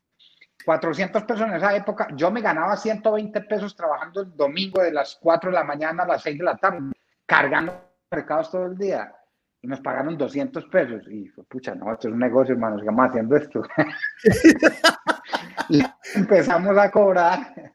400 0.64 1.22
pesos 1.22 1.46
en 1.46 1.54
esa 1.54 1.74
época, 1.74 2.08
yo 2.14 2.30
me 2.30 2.42
ganaba 2.42 2.76
120 2.76 3.40
pesos 3.42 3.74
trabajando 3.74 4.22
el 4.22 4.36
domingo 4.36 4.82
de 4.82 4.92
las 4.92 5.16
4 5.20 5.50
de 5.50 5.54
la 5.54 5.64
mañana 5.64 6.02
a 6.02 6.06
las 6.06 6.22
6 6.22 6.38
de 6.38 6.44
la 6.44 6.56
tarde, 6.56 6.92
cargando 7.24 7.80
mercados 8.10 8.50
todo 8.50 8.66
el 8.66 8.76
día 8.76 9.14
y 9.60 9.66
nos 9.66 9.80
pagaron 9.80 10.16
200 10.16 10.64
pesos. 10.66 11.08
Y 11.08 11.28
fue, 11.28 11.44
pucha, 11.44 11.74
no, 11.74 11.92
esto 11.92 12.08
es 12.08 12.14
un 12.14 12.20
negocio, 12.20 12.54
hermano, 12.54 12.78
sigamos 12.78 13.08
haciendo 13.08 13.36
esto. 13.36 13.62
y 15.68 15.82
empezamos 16.14 16.76
a 16.76 16.90
cobrar, 16.90 17.74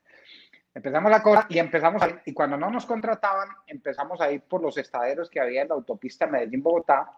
empezamos 0.73 1.11
a 1.11 1.21
cobrar 1.21 1.45
y 1.49 1.59
empezamos 1.59 2.01
a 2.01 2.09
ir, 2.09 2.21
y 2.25 2.33
cuando 2.33 2.57
no 2.57 2.69
nos 2.69 2.85
contrataban, 2.85 3.49
empezamos 3.67 4.19
a 4.21 4.31
ir 4.31 4.41
por 4.41 4.61
los 4.61 4.77
estaderos 4.77 5.29
que 5.29 5.39
había 5.39 5.61
en 5.61 5.69
la 5.69 5.75
autopista 5.75 6.27
Medellín-Bogotá 6.27 7.11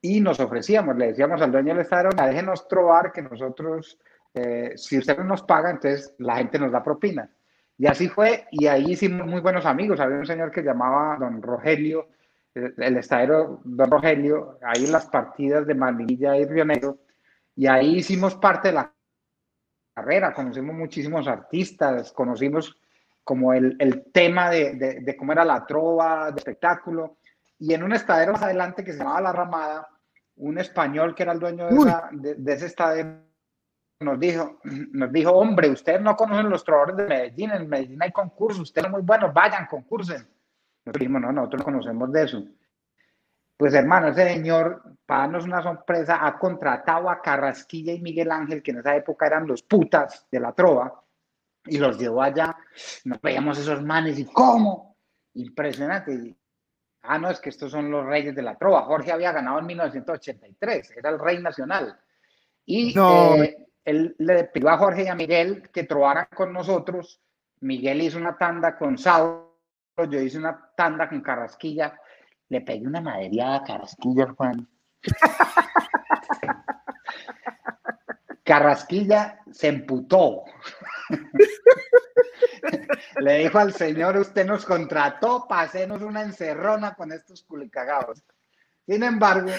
y 0.00 0.20
nos 0.20 0.40
ofrecíamos, 0.40 0.96
le 0.96 1.08
decíamos 1.08 1.40
al 1.40 1.52
dueño 1.52 1.74
del 1.74 1.82
estadero, 1.82 2.10
déjenos 2.10 2.66
trobar 2.66 3.12
que 3.12 3.22
nosotros, 3.22 3.98
eh, 4.34 4.72
si 4.76 4.98
usted 4.98 5.16
no 5.18 5.24
nos 5.24 5.42
paga, 5.42 5.70
entonces 5.70 6.14
la 6.18 6.36
gente 6.36 6.58
nos 6.58 6.72
da 6.72 6.82
propina. 6.82 7.30
Y 7.78 7.86
así 7.86 8.08
fue, 8.08 8.46
y 8.50 8.66
ahí 8.66 8.92
hicimos 8.92 9.26
muy 9.26 9.40
buenos 9.40 9.64
amigos. 9.64 10.00
Había 10.00 10.18
un 10.18 10.26
señor 10.26 10.50
que 10.50 10.62
llamaba 10.62 11.16
don 11.18 11.40
Rogelio, 11.40 12.08
el 12.54 12.96
estadero 12.96 13.60
Don 13.64 13.90
Rogelio, 13.90 14.58
ahí 14.62 14.86
las 14.86 15.06
partidas 15.06 15.66
de 15.66 15.74
Manilla 15.74 16.36
y 16.36 16.44
Río 16.44 16.64
Negro, 16.64 16.98
y 17.56 17.66
ahí 17.66 17.96
hicimos 17.96 18.34
parte 18.34 18.68
de 18.68 18.74
la 18.74 18.91
carrera, 19.94 20.32
conocimos 20.32 20.74
muchísimos 20.74 21.28
artistas, 21.28 22.12
conocimos 22.12 22.76
como 23.24 23.52
el, 23.52 23.76
el 23.78 24.10
tema 24.12 24.50
de, 24.50 25.00
de, 25.02 25.16
cómo 25.16 25.32
era 25.32 25.44
la 25.44 25.64
trova, 25.64 26.30
de 26.30 26.38
espectáculo, 26.38 27.18
y 27.58 27.72
en 27.74 27.82
un 27.82 27.92
estadero 27.92 28.32
más 28.32 28.42
adelante 28.42 28.82
que 28.82 28.92
se 28.92 28.98
llamaba 28.98 29.20
La 29.20 29.32
Ramada, 29.32 29.88
un 30.36 30.58
español 30.58 31.14
que 31.14 31.22
era 31.22 31.32
el 31.32 31.38
dueño 31.38 31.68
de, 32.12 32.34
de 32.34 32.52
ese 32.52 32.66
estadero 32.66 33.22
nos 34.02 34.18
dijo, 34.18 34.60
nos 34.92 35.12
dijo, 35.12 35.32
hombre, 35.32 35.70
ustedes 35.70 36.00
no 36.00 36.16
conocen 36.16 36.50
los 36.50 36.64
trovadores 36.64 36.96
de 36.96 37.06
Medellín, 37.06 37.50
en 37.52 37.68
Medellín 37.68 38.02
hay 38.02 38.12
concursos, 38.12 38.62
ustedes 38.62 38.84
son 38.84 38.92
muy 38.92 39.02
buenos, 39.02 39.32
vayan, 39.32 39.66
concursen. 39.66 40.26
Nosotros 40.84 41.00
dijimos, 41.00 41.22
no, 41.22 41.32
nosotros 41.32 41.62
conocemos 41.62 42.12
de 42.12 42.22
eso. 42.24 42.44
Pues 43.62 43.74
hermano, 43.74 44.08
ese 44.08 44.26
señor, 44.26 44.82
para 45.06 45.20
darnos 45.20 45.44
una 45.44 45.62
sorpresa, 45.62 46.26
ha 46.26 46.36
contratado 46.36 47.08
a 47.08 47.22
Carrasquilla 47.22 47.92
y 47.92 48.00
Miguel 48.00 48.32
Ángel, 48.32 48.60
que 48.60 48.72
en 48.72 48.78
esa 48.78 48.96
época 48.96 49.28
eran 49.28 49.46
los 49.46 49.62
putas 49.62 50.26
de 50.32 50.40
la 50.40 50.52
trova, 50.52 51.00
y 51.66 51.78
los 51.78 51.96
llevó 51.96 52.22
allá. 52.22 52.56
Nos 53.04 53.20
veíamos 53.20 53.60
esos 53.60 53.80
manes 53.80 54.18
y 54.18 54.24
¿cómo? 54.24 54.96
Impresionante. 55.34 56.34
Ah, 57.02 57.20
no, 57.20 57.30
es 57.30 57.38
que 57.38 57.50
estos 57.50 57.70
son 57.70 57.88
los 57.88 58.04
reyes 58.04 58.34
de 58.34 58.42
la 58.42 58.58
trova. 58.58 58.82
Jorge 58.82 59.12
había 59.12 59.30
ganado 59.30 59.60
en 59.60 59.66
1983, 59.66 60.96
era 60.96 61.10
el 61.10 61.20
rey 61.20 61.40
nacional. 61.40 61.96
Y 62.66 62.98
eh, 62.98 63.68
él 63.84 64.16
le 64.18 64.42
pidió 64.42 64.70
a 64.70 64.78
Jorge 64.78 65.04
y 65.04 65.06
a 65.06 65.14
Miguel 65.14 65.70
que 65.72 65.84
trobaran 65.84 66.26
con 66.34 66.52
nosotros. 66.52 67.20
Miguel 67.60 68.02
hizo 68.02 68.18
una 68.18 68.36
tanda 68.36 68.76
con 68.76 68.98
Sao 68.98 69.52
yo 69.96 70.20
hice 70.20 70.38
una 70.38 70.70
tanda 70.76 71.08
con 71.08 71.20
Carrasquilla, 71.20 71.98
le 72.52 72.60
pegué 72.60 72.86
una 72.86 73.00
madería 73.00 73.54
a 73.54 73.64
Carrasquilla, 73.64 74.26
Juan. 74.36 74.68
Carrasquilla 78.44 79.40
se 79.50 79.68
emputó. 79.68 80.42
Le 83.20 83.38
dijo 83.38 83.58
al 83.58 83.72
señor, 83.72 84.18
usted 84.18 84.44
nos 84.44 84.66
contrató 84.66 85.46
para 85.48 85.62
hacernos 85.62 86.02
una 86.02 86.20
encerrona 86.20 86.94
con 86.94 87.10
estos 87.12 87.42
culicagados. 87.42 88.22
Sin 88.86 89.02
embargo, 89.02 89.50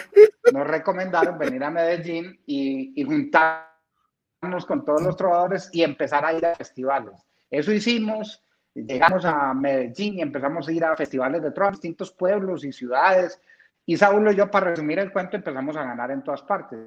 nos 0.54 0.68
recomendaron 0.68 1.40
venir 1.40 1.64
a 1.64 1.72
Medellín 1.72 2.44
y, 2.46 2.94
y 3.02 3.04
juntarnos 3.04 4.68
con 4.68 4.86
todos 4.86 5.02
los 5.02 5.16
trovadores 5.16 5.68
y 5.72 5.82
empezar 5.82 6.24
a 6.26 6.34
ir 6.34 6.46
a 6.46 6.54
festivales. 6.54 7.26
Eso 7.50 7.72
hicimos, 7.72 8.44
Llegamos 8.76 9.24
a 9.26 9.54
Medellín 9.54 10.18
y 10.18 10.22
empezamos 10.22 10.68
a 10.68 10.72
ir 10.72 10.84
a 10.84 10.96
festivales 10.96 11.44
de 11.44 11.52
trova, 11.52 11.72
distintos 11.72 12.12
pueblos 12.12 12.66
y 12.66 12.72
ciudades. 12.72 13.40
Y 13.86 13.98
Saulo 13.98 14.32
y 14.32 14.36
yo, 14.36 14.50
para 14.50 14.72
resumir 14.72 14.98
el 15.00 15.12
cuento, 15.12 15.38
empezamos 15.38 15.76
a 15.76 15.84
ganar 15.84 16.10
en 16.12 16.24
todas 16.24 16.42
partes. 16.42 16.80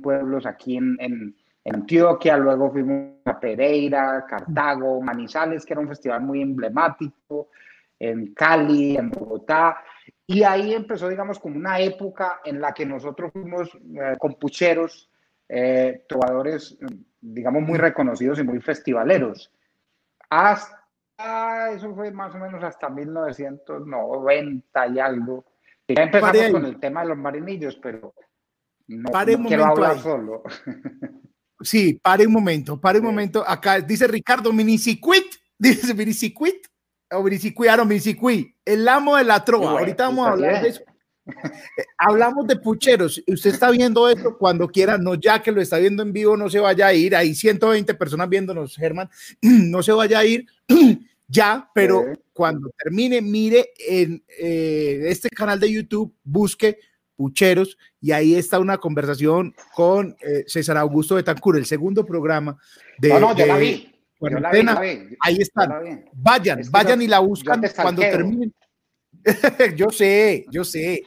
Pueblos 0.00 0.46
aquí 0.46 0.76
en, 0.76 0.96
en, 0.98 1.36
Antioquia, 1.66 2.36
luego 2.36 2.70
fuimos 2.70 3.14
a 3.24 3.40
Pereira, 3.40 4.26
Cartago, 4.28 5.00
Manizales, 5.00 5.64
que 5.64 5.72
era 5.72 5.80
un 5.80 5.88
festival 5.88 6.20
muy 6.20 6.42
emblemático, 6.42 7.48
en 7.98 8.34
Cali, 8.34 8.96
en 8.98 9.10
Bogotá. 9.10 9.78
Y 10.26 10.42
ahí 10.42 10.74
empezó, 10.74 11.08
digamos, 11.08 11.38
como 11.38 11.56
una 11.56 11.80
época 11.80 12.40
en 12.44 12.60
la 12.60 12.72
que 12.72 12.84
nosotros 12.84 13.32
fuimos 13.32 13.74
eh, 13.74 14.14
con 14.18 14.34
pucheros, 14.34 15.10
eh, 15.48 16.04
trovadores 16.06 16.78
digamos, 17.24 17.62
muy 17.62 17.78
reconocidos 17.78 18.38
y 18.38 18.42
muy 18.42 18.60
festivaleros. 18.60 19.50
Hasta, 20.28 21.72
eso 21.72 21.94
fue 21.94 22.10
más 22.12 22.34
o 22.34 22.38
menos 22.38 22.62
hasta 22.62 22.90
1990 22.90 24.86
y 24.88 24.98
algo. 24.98 25.44
Ya 25.88 26.02
empezamos 26.02 26.50
con 26.50 26.66
el 26.66 26.78
tema 26.78 27.02
de 27.02 27.08
los 27.08 27.18
marinillos, 27.18 27.76
pero 27.76 28.14
no, 28.88 29.10
un 29.10 29.44
quiero 29.46 29.64
hablar 29.64 29.98
solo. 29.98 30.42
Sí, 31.60 31.98
pare 32.02 32.26
un 32.26 32.32
momento, 32.32 32.78
pare 32.78 32.98
un 32.98 33.06
momento. 33.06 33.42
Acá 33.46 33.80
dice 33.80 34.06
Ricardo, 34.06 34.52
minicicuit, 34.52 35.24
dice 35.58 35.94
minicicuit, 35.94 36.66
o 37.10 37.22
minicicuit, 37.22 37.70
no, 37.70 37.86
minicicuit, 37.86 38.54
el 38.64 38.86
amo 38.86 39.16
de 39.16 39.24
la 39.24 39.42
trova. 39.42 39.70
Ahorita 39.70 40.04
vamos 40.04 40.26
a 40.26 40.30
hablar 40.32 40.62
de 40.62 40.68
eso. 40.68 40.82
Hablamos 41.98 42.46
de 42.46 42.56
pucheros. 42.56 43.22
Usted 43.26 43.50
está 43.50 43.70
viendo 43.70 44.08
esto 44.08 44.36
cuando 44.36 44.68
quiera, 44.68 44.98
no 44.98 45.14
ya 45.14 45.42
que 45.42 45.52
lo 45.52 45.60
está 45.60 45.78
viendo 45.78 46.02
en 46.02 46.12
vivo, 46.12 46.36
no 46.36 46.50
se 46.50 46.60
vaya 46.60 46.88
a 46.88 46.94
ir. 46.94 47.16
Hay 47.16 47.34
120 47.34 47.94
personas 47.94 48.28
viéndonos, 48.28 48.76
Germán. 48.76 49.10
No 49.42 49.82
se 49.82 49.92
vaya 49.92 50.18
a 50.18 50.24
ir 50.24 50.46
ya, 51.28 51.68
pero 51.74 52.04
cuando 52.32 52.70
termine, 52.76 53.20
mire 53.20 53.72
en 53.78 54.22
eh, 54.38 55.04
este 55.06 55.28
canal 55.30 55.58
de 55.58 55.72
YouTube, 55.72 56.14
busque 56.22 56.78
pucheros 57.16 57.78
y 58.00 58.12
ahí 58.12 58.34
está 58.34 58.58
una 58.58 58.78
conversación 58.78 59.54
con 59.74 60.16
eh, 60.20 60.44
César 60.46 60.76
Augusto 60.76 61.16
de 61.16 61.22
Tancur, 61.22 61.56
el 61.56 61.66
segundo 61.66 62.04
programa 62.04 62.56
de. 62.98 63.08
No, 63.08 63.20
no, 63.20 63.34
la 63.34 63.56
vi. 63.56 63.90
Ahí 65.20 65.36
están. 65.38 66.04
Vayan, 66.12 66.60
vayan 66.70 67.02
y 67.02 67.06
la 67.06 67.18
buscan 67.18 67.62
cuando 67.76 68.02
terminen 68.02 68.52
yo 69.76 69.90
sé, 69.90 70.46
yo 70.50 70.64
sé. 70.64 71.02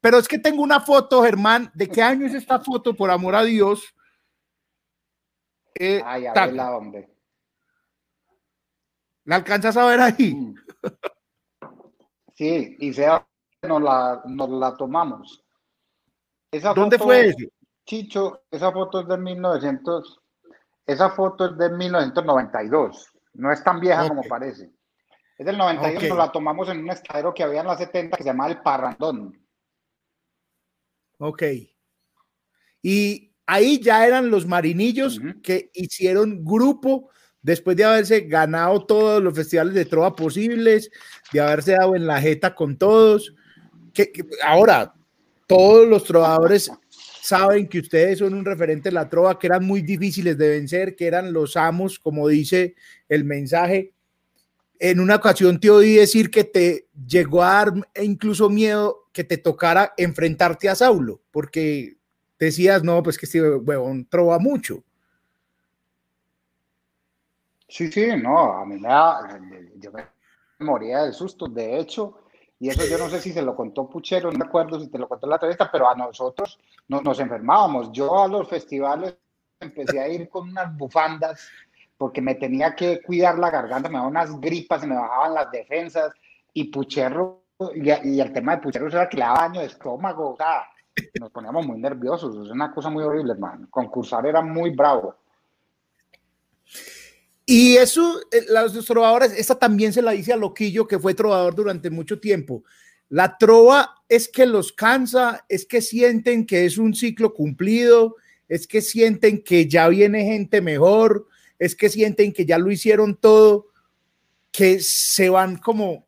Pero 0.00 0.18
es 0.18 0.28
que 0.28 0.38
tengo 0.38 0.62
una 0.62 0.80
foto, 0.80 1.22
Germán. 1.22 1.70
¿De 1.74 1.88
qué 1.88 2.02
año 2.02 2.26
es 2.26 2.34
esta 2.34 2.60
foto, 2.60 2.94
por 2.94 3.10
amor 3.10 3.34
a 3.34 3.42
Dios? 3.42 3.94
Eh, 5.74 6.02
Ay, 6.04 6.26
a 6.26 6.46
la 6.46 6.76
hombre. 6.76 7.08
¿La 9.24 9.36
alcanzas 9.36 9.76
a 9.76 9.86
ver 9.86 10.00
ahí? 10.00 10.34
Mm. 10.34 10.54
Sí, 12.34 12.76
y 12.78 12.92
sea, 12.92 13.26
nos 13.62 13.82
la, 13.82 14.22
nos 14.26 14.48
la 14.48 14.76
tomamos. 14.76 15.44
¿Dónde 16.74 16.98
fue 16.98 17.26
ese? 17.26 17.52
Chicho, 17.84 18.42
esa 18.50 18.70
foto 18.70 19.00
es 19.00 19.08
de 19.08 19.18
1900, 19.18 20.20
esa 20.86 21.10
foto 21.10 21.46
es 21.46 21.58
de 21.58 21.70
1992. 21.70 23.12
No 23.34 23.52
es 23.52 23.62
tan 23.62 23.80
vieja 23.80 24.08
como 24.08 24.22
parece. 24.22 24.72
Es 25.38 25.46
del 25.46 25.56
91, 25.56 26.16
la 26.16 26.32
tomamos 26.32 26.68
en 26.68 26.80
un 26.80 26.90
estadero 26.90 27.32
que 27.32 27.44
había 27.44 27.60
en 27.60 27.68
la 27.68 27.78
70 27.78 28.16
que 28.16 28.24
se 28.24 28.28
llamaba 28.28 28.50
el 28.50 28.60
Parrandón. 28.60 29.38
Ok. 31.18 31.44
Y 32.82 33.32
ahí 33.46 33.80
ya 33.80 34.04
eran 34.04 34.30
los 34.30 34.46
marinillos 34.48 35.20
que 35.40 35.70
hicieron 35.74 36.44
grupo 36.44 37.10
después 37.40 37.76
de 37.76 37.84
haberse 37.84 38.22
ganado 38.22 38.84
todos 38.84 39.22
los 39.22 39.32
festivales 39.32 39.74
de 39.74 39.84
trova 39.84 40.16
posibles, 40.16 40.90
de 41.32 41.40
haberse 41.40 41.72
dado 41.72 41.94
en 41.94 42.08
la 42.08 42.20
jeta 42.20 42.56
con 42.56 42.76
todos. 42.76 43.32
Que, 43.94 44.10
ahora, 44.44 44.92
todos 45.46 45.86
los 45.86 46.02
trovadores 46.02 46.68
saben 47.22 47.68
que 47.68 47.78
ustedes 47.78 48.18
son 48.18 48.34
un 48.34 48.44
referente 48.44 48.88
de 48.88 48.94
la 48.94 49.08
trova, 49.08 49.38
que 49.38 49.46
eran 49.46 49.64
muy 49.64 49.82
difíciles 49.82 50.36
de 50.36 50.48
vencer, 50.48 50.96
que 50.96 51.06
eran 51.06 51.32
los 51.32 51.56
amos, 51.56 52.00
como 52.00 52.26
dice 52.26 52.74
el 53.08 53.24
mensaje. 53.24 53.94
En 54.80 55.00
una 55.00 55.16
ocasión 55.16 55.58
te 55.58 55.70
oí 55.70 55.94
decir 55.94 56.30
que 56.30 56.44
te 56.44 56.88
llegó 57.06 57.42
a 57.42 57.52
dar 57.52 57.72
incluso 58.02 58.48
miedo 58.48 59.08
que 59.12 59.24
te 59.24 59.38
tocara 59.38 59.94
enfrentarte 59.96 60.68
a 60.68 60.74
Saulo, 60.74 61.20
porque 61.30 61.96
decías, 62.38 62.84
no, 62.84 63.02
pues 63.02 63.18
que 63.18 63.26
este 63.26 63.42
huevón 63.42 64.06
trova 64.08 64.38
mucho. 64.38 64.84
Sí, 67.68 67.90
sí, 67.90 68.06
no, 68.16 68.52
a 68.52 68.64
mí 68.64 68.76
me 68.78 68.88
da, 68.88 69.40
yo 69.76 69.92
me 69.92 70.06
moría 70.60 71.02
del 71.02 71.12
susto, 71.12 71.46
de 71.46 71.78
hecho, 71.78 72.22
y 72.60 72.68
eso 72.70 72.86
yo 72.86 72.98
no 72.98 73.08
sé 73.08 73.20
si 73.20 73.32
se 73.32 73.42
lo 73.42 73.54
contó 73.54 73.88
Puchero, 73.88 74.32
no 74.32 74.38
me 74.38 74.46
acuerdo 74.46 74.80
si 74.80 74.88
te 74.88 74.98
lo 74.98 75.08
contó 75.08 75.26
la 75.26 75.36
entrevista, 75.36 75.70
pero 75.70 75.88
a 75.88 75.94
nosotros 75.94 76.58
nos 76.88 77.20
enfermábamos. 77.20 77.92
Yo 77.92 78.22
a 78.22 78.26
los 78.26 78.48
festivales 78.48 79.14
empecé 79.60 80.00
a 80.00 80.08
ir 80.08 80.28
con 80.28 80.48
unas 80.48 80.76
bufandas 80.76 81.48
porque 81.98 82.22
me 82.22 82.36
tenía 82.36 82.74
que 82.74 83.02
cuidar 83.02 83.38
la 83.38 83.50
garganta, 83.50 83.88
me 83.88 83.96
daban 83.96 84.10
unas 84.10 84.40
gripas, 84.40 84.80
se 84.80 84.86
me 84.86 84.94
bajaban 84.94 85.34
las 85.34 85.50
defensas, 85.50 86.12
y 86.54 86.64
Puchero, 86.64 87.42
y, 87.74 88.20
el 88.20 88.32
tema 88.32 88.56
de 88.56 88.62
Puchero 88.62 88.86
era 88.86 89.08
que 89.08 89.16
le 89.16 89.24
daba 89.24 89.40
daño 89.40 89.60
de 89.60 89.66
estómago, 89.66 90.30
o 90.34 90.36
sea, 90.36 90.62
nos 91.20 91.30
poníamos 91.32 91.66
muy 91.66 91.78
nerviosos, 91.78 92.46
es 92.46 92.52
una 92.52 92.72
cosa 92.72 92.88
muy 92.88 93.02
horrible, 93.02 93.32
hermano. 93.32 93.66
Concursar 93.70 94.26
era 94.26 94.40
muy 94.40 94.70
bravo. 94.70 95.16
Y 97.44 97.76
eso, 97.76 98.20
eh, 98.30 98.44
los 98.48 98.84
trovadores, 98.84 99.32
esta 99.32 99.58
también 99.58 99.92
se 99.92 100.02
la 100.02 100.12
dice 100.12 100.32
a 100.32 100.36
Loquillo, 100.36 100.86
que 100.86 100.98
fue 100.98 101.14
trovador 101.14 101.54
durante 101.54 101.90
mucho 101.90 102.20
tiempo. 102.20 102.62
La 103.08 103.38
trova 103.38 104.02
es 104.08 104.28
que 104.28 104.46
los 104.46 104.72
cansa, 104.72 105.44
es 105.48 105.64
que 105.64 105.80
sienten 105.80 106.46
que 106.46 106.66
es 106.66 106.78
un 106.78 106.94
ciclo 106.94 107.32
cumplido, 107.32 108.16
es 108.48 108.66
que 108.66 108.82
sienten 108.82 109.42
que 109.42 109.66
ya 109.66 109.88
viene 109.88 110.24
gente 110.24 110.60
mejor, 110.60 111.26
es 111.58 111.74
que 111.74 111.88
sienten 111.88 112.32
que 112.32 112.46
ya 112.46 112.58
lo 112.58 112.70
hicieron 112.70 113.16
todo, 113.16 113.68
que 114.50 114.80
se 114.80 115.28
van 115.28 115.56
como 115.56 116.06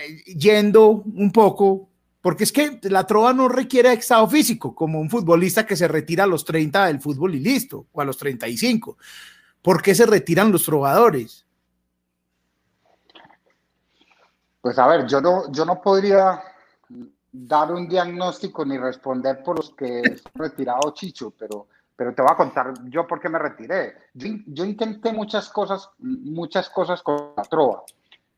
eh, 0.00 0.22
yendo 0.34 0.88
un 0.90 1.32
poco, 1.32 1.90
porque 2.20 2.44
es 2.44 2.52
que 2.52 2.80
la 2.82 3.06
trova 3.06 3.32
no 3.32 3.48
requiere 3.48 3.92
estado 3.92 4.28
físico, 4.28 4.74
como 4.74 5.00
un 5.00 5.08
futbolista 5.08 5.66
que 5.66 5.76
se 5.76 5.88
retira 5.88 6.24
a 6.24 6.26
los 6.26 6.44
30 6.44 6.86
del 6.86 7.00
fútbol 7.00 7.34
y 7.34 7.40
listo, 7.40 7.86
o 7.92 8.00
a 8.00 8.04
los 8.04 8.16
35 8.16 8.96
¿Por 9.66 9.82
qué 9.82 9.96
se 9.96 10.06
retiran 10.06 10.52
los 10.52 10.62
trovadores? 10.62 11.44
Pues 14.60 14.78
a 14.78 14.86
ver, 14.86 15.08
yo 15.08 15.20
no, 15.20 15.50
yo 15.50 15.64
no 15.64 15.82
podría 15.82 16.40
dar 17.32 17.72
un 17.72 17.88
diagnóstico 17.88 18.64
ni 18.64 18.78
responder 18.78 19.42
por 19.42 19.56
los 19.56 19.70
que 19.74 19.98
he 19.98 20.22
retirado 20.34 20.94
Chicho, 20.94 21.32
pero, 21.36 21.66
pero 21.96 22.14
te 22.14 22.22
voy 22.22 22.30
a 22.30 22.36
contar 22.36 22.74
yo 22.84 23.06
por 23.06 23.20
qué 23.20 23.28
me 23.28 23.38
retiré. 23.38 23.94
Yo, 24.14 24.64
intenté 24.64 25.12
muchas 25.12 25.48
cosas, 25.48 25.88
muchas 25.98 26.68
cosas 26.70 27.02
con 27.02 27.32
la 27.36 27.42
trova, 27.44 27.82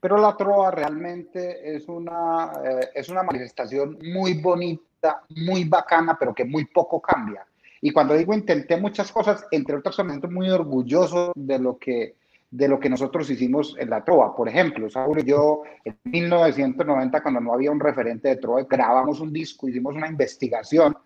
pero 0.01 0.17
la 0.17 0.37
trova 0.37 0.71
realmente 0.71 1.75
es 1.77 1.89
una, 1.89 2.53
eh, 2.65 2.91
es 2.95 3.09
una 3.09 3.25
manifestación 3.25 3.99
muy 4.13 4.35
bonita, 4.41 5.23
muy 5.31 5.65
bacana, 5.65 6.17
pero 6.19 6.35
que 6.35 6.45
muy 6.45 6.67
poco 6.67 7.01
cambia. 7.01 7.45
Y 7.81 7.91
cuando 7.91 8.15
digo 8.15 8.33
intenté 8.33 8.77
muchas 8.77 9.13
cosas, 9.13 9.45
entre 9.51 9.77
otras 9.77 9.99
me 9.99 10.11
siento 10.11 10.29
muy 10.29 10.49
orgulloso 10.51 11.33
de 11.35 11.59
lo 11.59 11.79
que 11.79 12.17
de 12.51 12.69
lo 12.69 12.81
que 12.81 12.89
nosotros 12.89 13.29
hicimos 13.31 13.77
en 13.79 13.91
la 13.91 14.03
trova. 14.03 14.35
Por 14.35 14.49
ejemplo, 14.49 14.89
Saúl 14.89 15.21
y 15.21 15.25
yo 15.25 15.63
en 15.85 15.99
1990, 16.05 17.23
cuando 17.23 17.41
no 17.41 17.53
había 17.53 17.71
un 17.71 17.81
referente 17.81 18.29
de 18.29 18.37
trova, 18.37 18.63
grabamos 18.63 19.21
un 19.21 19.33
disco, 19.33 19.69
hicimos 19.69 19.95
una 19.95 20.09
investigación. 20.09 20.97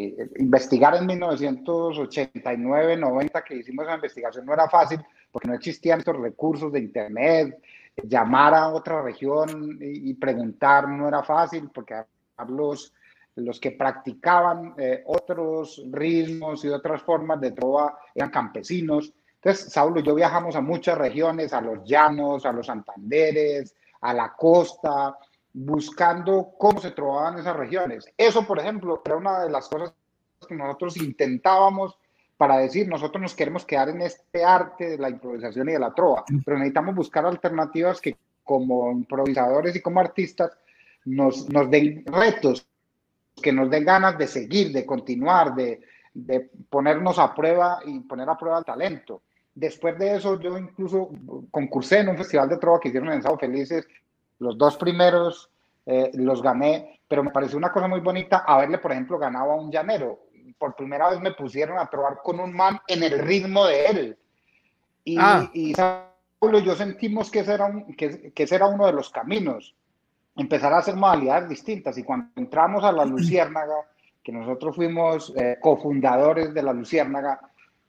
Eh, 0.00 0.30
investigar 0.36 0.94
en 0.94 1.06
1989, 1.06 2.96
90, 2.96 3.42
que 3.42 3.56
hicimos 3.56 3.84
esa 3.84 3.96
investigación 3.96 4.46
no 4.46 4.52
era 4.54 4.68
fácil 4.68 5.00
porque 5.32 5.48
no 5.48 5.54
existían 5.54 5.98
estos 5.98 6.16
recursos 6.16 6.72
de 6.72 6.78
internet, 6.78 7.58
llamar 8.04 8.54
a 8.54 8.68
otra 8.68 9.02
región 9.02 9.76
y, 9.80 10.10
y 10.10 10.14
preguntar 10.14 10.88
no 10.88 11.08
era 11.08 11.24
fácil 11.24 11.68
porque 11.74 12.00
los 12.48 12.92
los 13.38 13.60
que 13.60 13.72
practicaban 13.72 14.74
eh, 14.78 15.02
otros 15.06 15.82
ritmos 15.90 16.64
y 16.64 16.68
otras 16.68 17.02
formas 17.02 17.40
de 17.40 17.52
trova 17.52 17.98
eran 18.14 18.30
campesinos. 18.30 19.12
Entonces, 19.36 19.72
Saulo 19.72 20.00
y 20.00 20.02
yo 20.02 20.14
viajamos 20.14 20.56
a 20.56 20.60
muchas 20.60 20.98
regiones, 20.98 21.52
a 21.52 21.60
los 21.60 21.84
llanos, 21.84 22.44
a 22.44 22.52
los 22.52 22.66
Santanderes, 22.66 23.74
a 24.00 24.12
la 24.12 24.34
costa, 24.36 25.16
buscando 25.60 26.52
cómo 26.56 26.80
se 26.80 26.92
trovaban 26.92 27.38
esas 27.38 27.56
regiones. 27.56 28.12
Eso, 28.16 28.46
por 28.46 28.58
ejemplo, 28.58 29.02
era 29.04 29.16
una 29.16 29.40
de 29.40 29.50
las 29.50 29.68
cosas 29.68 29.92
que 30.46 30.54
nosotros 30.54 30.96
intentábamos 30.96 31.98
para 32.36 32.58
decir, 32.58 32.86
nosotros 32.86 33.20
nos 33.20 33.34
queremos 33.34 33.64
quedar 33.64 33.88
en 33.88 34.02
este 34.02 34.44
arte 34.44 34.90
de 34.90 34.98
la 34.98 35.10
improvisación 35.10 35.68
y 35.68 35.72
de 35.72 35.80
la 35.80 35.92
trova, 35.92 36.24
pero 36.44 36.56
necesitamos 36.56 36.94
buscar 36.94 37.26
alternativas 37.26 38.00
que 38.00 38.16
como 38.44 38.92
improvisadores 38.92 39.74
y 39.74 39.82
como 39.82 39.98
artistas 39.98 40.56
nos, 41.04 41.48
nos 41.48 41.68
den 41.68 42.04
retos 42.06 42.64
que 43.42 43.52
nos 43.52 43.68
den 43.68 43.84
ganas 43.84 44.16
de 44.16 44.28
seguir, 44.28 44.72
de 44.72 44.86
continuar, 44.86 45.54
de, 45.56 45.80
de 46.14 46.48
ponernos 46.70 47.18
a 47.18 47.34
prueba 47.34 47.80
y 47.84 47.98
poner 48.00 48.28
a 48.28 48.38
prueba 48.38 48.60
el 48.60 48.64
talento. 48.64 49.22
Después 49.54 49.98
de 49.98 50.16
eso, 50.16 50.38
yo 50.38 50.56
incluso 50.56 51.10
concursé 51.50 51.98
en 51.98 52.10
un 52.10 52.16
festival 52.16 52.48
de 52.48 52.58
trova 52.58 52.78
que 52.78 52.88
hicieron 52.88 53.12
en 53.12 53.22
Sao 53.22 53.36
Felices. 53.36 53.86
Los 54.38 54.56
dos 54.56 54.76
primeros 54.76 55.50
eh, 55.86 56.10
los 56.14 56.42
gané, 56.42 57.00
pero 57.08 57.22
me 57.22 57.30
pareció 57.30 57.58
una 57.58 57.72
cosa 57.72 57.88
muy 57.88 58.00
bonita 58.00 58.44
haberle, 58.46 58.78
por 58.78 58.92
ejemplo, 58.92 59.18
ganado 59.18 59.52
a 59.52 59.56
un 59.56 59.70
llanero. 59.70 60.20
Por 60.58 60.74
primera 60.74 61.10
vez 61.10 61.20
me 61.20 61.32
pusieron 61.32 61.78
a 61.78 61.86
trobar 61.86 62.18
con 62.22 62.40
un 62.40 62.52
man 62.52 62.80
en 62.86 63.02
el 63.02 63.18
ritmo 63.18 63.66
de 63.66 63.86
él. 63.86 64.18
Y, 65.04 65.16
ah. 65.18 65.50
y 65.54 65.74
yo 65.74 66.74
sentimos 66.74 67.30
que 67.30 67.40
ese, 67.40 67.54
era 67.54 67.72
que, 67.96 68.32
que 68.32 68.42
ese 68.42 68.54
era 68.54 68.66
uno 68.66 68.86
de 68.86 68.92
los 68.92 69.10
caminos 69.10 69.74
empezar 70.38 70.72
a 70.72 70.78
hacer 70.78 70.96
modalidades 70.96 71.48
distintas. 71.48 71.98
Y 71.98 72.04
cuando 72.04 72.30
entramos 72.36 72.84
a 72.84 72.92
la 72.92 73.04
Luciérnaga, 73.04 73.74
que 74.22 74.32
nosotros 74.32 74.76
fuimos 74.76 75.32
eh, 75.36 75.56
cofundadores 75.60 76.54
de 76.54 76.62
la 76.62 76.72
Luciérnaga, 76.72 77.40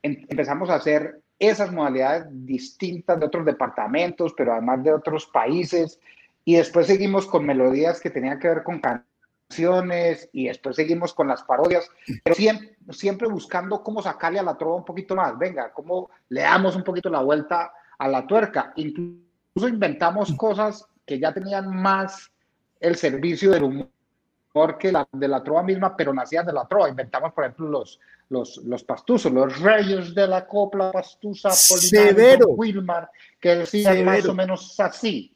em, 0.02 0.26
empezamos 0.28 0.68
a 0.68 0.74
hacer 0.74 1.20
esas 1.38 1.72
modalidades 1.72 2.26
distintas 2.28 3.18
de 3.18 3.26
otros 3.26 3.46
departamentos, 3.46 4.34
pero 4.36 4.52
además 4.52 4.82
de 4.82 4.92
otros 4.92 5.26
países. 5.26 5.98
Y 6.44 6.56
después 6.56 6.86
seguimos 6.86 7.26
con 7.26 7.44
melodías 7.44 8.00
que 8.00 8.10
tenían 8.10 8.38
que 8.38 8.48
ver 8.48 8.62
con 8.62 8.80
canciones 8.80 10.28
y 10.32 10.46
después 10.46 10.76
seguimos 10.76 11.12
con 11.12 11.28
las 11.28 11.42
parodias, 11.42 11.88
pero 12.22 12.34
siempre, 12.34 12.76
siempre 12.90 13.28
buscando 13.28 13.82
cómo 13.82 14.02
sacarle 14.02 14.38
a 14.38 14.44
la 14.44 14.56
trova 14.56 14.76
un 14.76 14.84
poquito 14.84 15.14
más. 15.14 15.36
Venga, 15.38 15.72
cómo 15.72 16.10
le 16.28 16.42
damos 16.42 16.76
un 16.76 16.84
poquito 16.84 17.10
la 17.10 17.22
vuelta 17.22 17.72
a 17.98 18.08
la 18.08 18.26
tuerca. 18.26 18.72
Incluso 18.76 19.68
inventamos 19.68 20.32
cosas 20.34 20.86
que 21.04 21.18
ya 21.18 21.32
tenían 21.32 21.74
más 21.74 22.30
el 22.78 22.96
servicio 22.96 23.50
del 23.50 23.64
humor 23.64 24.78
que 24.78 24.90
la, 24.90 25.06
de 25.12 25.28
la 25.28 25.42
trova 25.42 25.62
misma, 25.62 25.96
pero 25.96 26.12
nacían 26.12 26.46
de 26.46 26.52
la 26.52 26.66
trova. 26.66 26.88
Inventamos, 26.88 27.32
por 27.32 27.44
ejemplo, 27.44 27.68
los, 27.68 28.00
los, 28.30 28.58
los 28.58 28.82
pastuzos, 28.84 29.30
los 29.30 29.60
reyes 29.60 30.14
de 30.14 30.26
la 30.26 30.46
copla 30.46 30.90
pastusa, 30.90 31.50
Severo. 31.50 32.48
Wilmar, 32.48 33.10
que 33.38 33.56
decían 33.56 34.04
más 34.04 34.24
o 34.26 34.34
menos 34.34 34.78
así. 34.80 35.34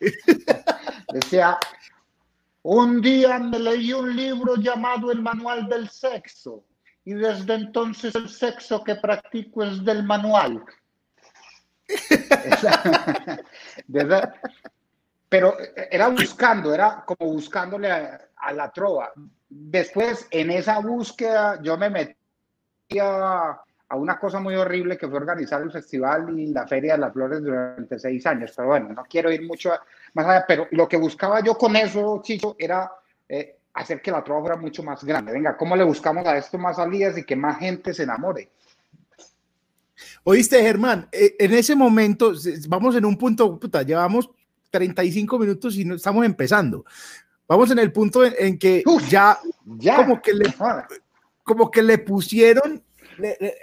Decía, 1.12 1.58
un 2.62 3.00
día 3.00 3.38
me 3.38 3.58
leí 3.58 3.92
un 3.92 4.14
libro 4.14 4.56
llamado 4.56 5.10
El 5.10 5.22
Manual 5.22 5.68
del 5.68 5.88
Sexo 5.88 6.64
y 7.04 7.14
desde 7.14 7.54
entonces 7.54 8.14
el 8.14 8.28
sexo 8.28 8.84
que 8.84 8.96
practico 8.96 9.64
es 9.64 9.82
del 9.82 10.04
manual. 10.04 10.62
desde, 13.86 14.20
pero 15.28 15.56
era 15.90 16.08
buscando, 16.08 16.74
era 16.74 17.04
como 17.06 17.32
buscándole 17.32 17.90
a, 17.90 18.52
la 18.52 18.70
trova. 18.72 19.12
Después, 19.48 20.26
en 20.30 20.50
esa 20.50 20.78
búsqueda, 20.80 21.60
yo 21.62 21.76
me 21.76 21.90
metí 21.90 22.98
a, 23.00 23.60
una 23.96 24.18
cosa 24.18 24.38
muy 24.40 24.54
horrible 24.54 24.98
que 24.98 25.08
fue 25.08 25.16
organizar 25.18 25.62
el 25.62 25.72
festival 25.72 26.38
y 26.38 26.48
la 26.48 26.66
Feria 26.66 26.92
de 26.92 26.98
las 26.98 27.12
Flores 27.12 27.42
durante 27.42 27.98
seis 27.98 28.26
años. 28.26 28.52
Pero 28.54 28.68
bueno, 28.68 28.90
no 28.90 29.04
quiero 29.08 29.32
ir 29.32 29.46
mucho 29.46 29.72
más 30.14 30.26
allá, 30.26 30.44
pero 30.46 30.66
lo 30.72 30.88
que 30.88 30.96
buscaba 30.96 31.40
yo 31.42 31.56
con 31.56 31.74
eso, 31.76 32.20
Chicho, 32.22 32.54
era 32.58 32.90
eh, 33.28 33.56
hacer 33.74 34.02
que 34.02 34.10
la 34.10 34.22
trova 34.22 34.40
fuera 34.40 34.56
mucho 34.56 34.82
más 34.82 35.02
grande. 35.04 35.32
Venga, 35.32 35.56
¿cómo 35.56 35.74
le 35.74 35.84
buscamos 35.84 36.26
a 36.26 36.36
esto 36.36 36.58
más 36.58 36.76
salidas 36.76 37.16
y 37.16 37.24
que 37.24 37.36
más 37.36 37.58
gente 37.58 37.94
se 37.94 38.02
enamore? 38.02 38.50
Oíste, 40.24 40.60
Germán, 40.62 41.08
eh, 41.10 41.36
en 41.38 41.54
ese 41.54 41.74
momento, 41.74 42.32
vamos 42.68 42.94
en 42.96 43.04
un 43.04 43.16
punto, 43.16 43.58
puta, 43.58 43.82
llevamos 43.82 44.30
35 44.70 45.38
minutos 45.38 45.76
y 45.76 45.84
no 45.84 45.94
estamos 45.94 46.24
empezando. 46.24 46.84
Vamos 47.46 47.70
en 47.70 47.78
el 47.78 47.90
punto 47.90 48.24
en, 48.24 48.58
que 48.58 48.84
ya, 49.08 49.38
ya, 49.64 49.96
como 49.96 50.20
que 50.20 50.34
le, 50.34 50.54
como 51.42 51.70
que 51.70 51.82
le 51.82 51.96
pusieron, 51.96 52.82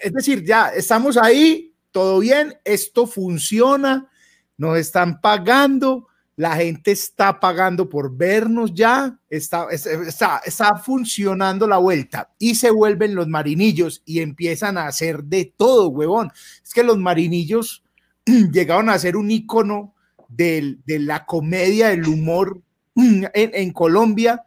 es 0.02 0.14
decir, 0.14 0.44
ya 0.44 0.70
estamos 0.70 1.18
ahí, 1.18 1.74
todo 1.92 2.20
bien, 2.20 2.56
esto 2.64 3.08
funciona, 3.08 4.10
nos 4.58 4.78
están 4.78 5.22
pagando, 5.22 6.08
la 6.38 6.56
gente 6.58 6.92
está 6.92 7.40
pagando 7.40 7.88
por 7.88 8.16
vernos 8.16 8.74
ya, 8.74 9.18
está, 9.30 9.68
está, 9.72 10.42
está, 10.46 10.76
funcionando 10.76 11.66
la 11.68 11.78
vuelta 11.78 12.34
y 12.38 12.56
se 12.56 12.72
vuelven 12.72 13.16
los 13.16 13.28
marinillos 13.28 14.02
y 14.06 14.20
empiezan 14.20 14.78
a 14.78 14.88
hacer 14.88 15.24
de 15.24 15.54
todo, 15.56 15.88
huevón. 15.90 16.32
Es 16.62 16.74
que 16.74 16.84
los 16.84 16.98
marinillos 16.98 17.84
llegaron 18.26 18.90
a 18.90 19.00
ser 19.00 19.16
un 19.16 19.32
icono 19.32 19.94
de 20.28 20.78
la 20.86 21.26
comedia, 21.26 21.90
del 21.90 22.08
humor 22.08 22.62
en, 22.96 23.30
en 23.34 23.72
Colombia, 23.72 24.44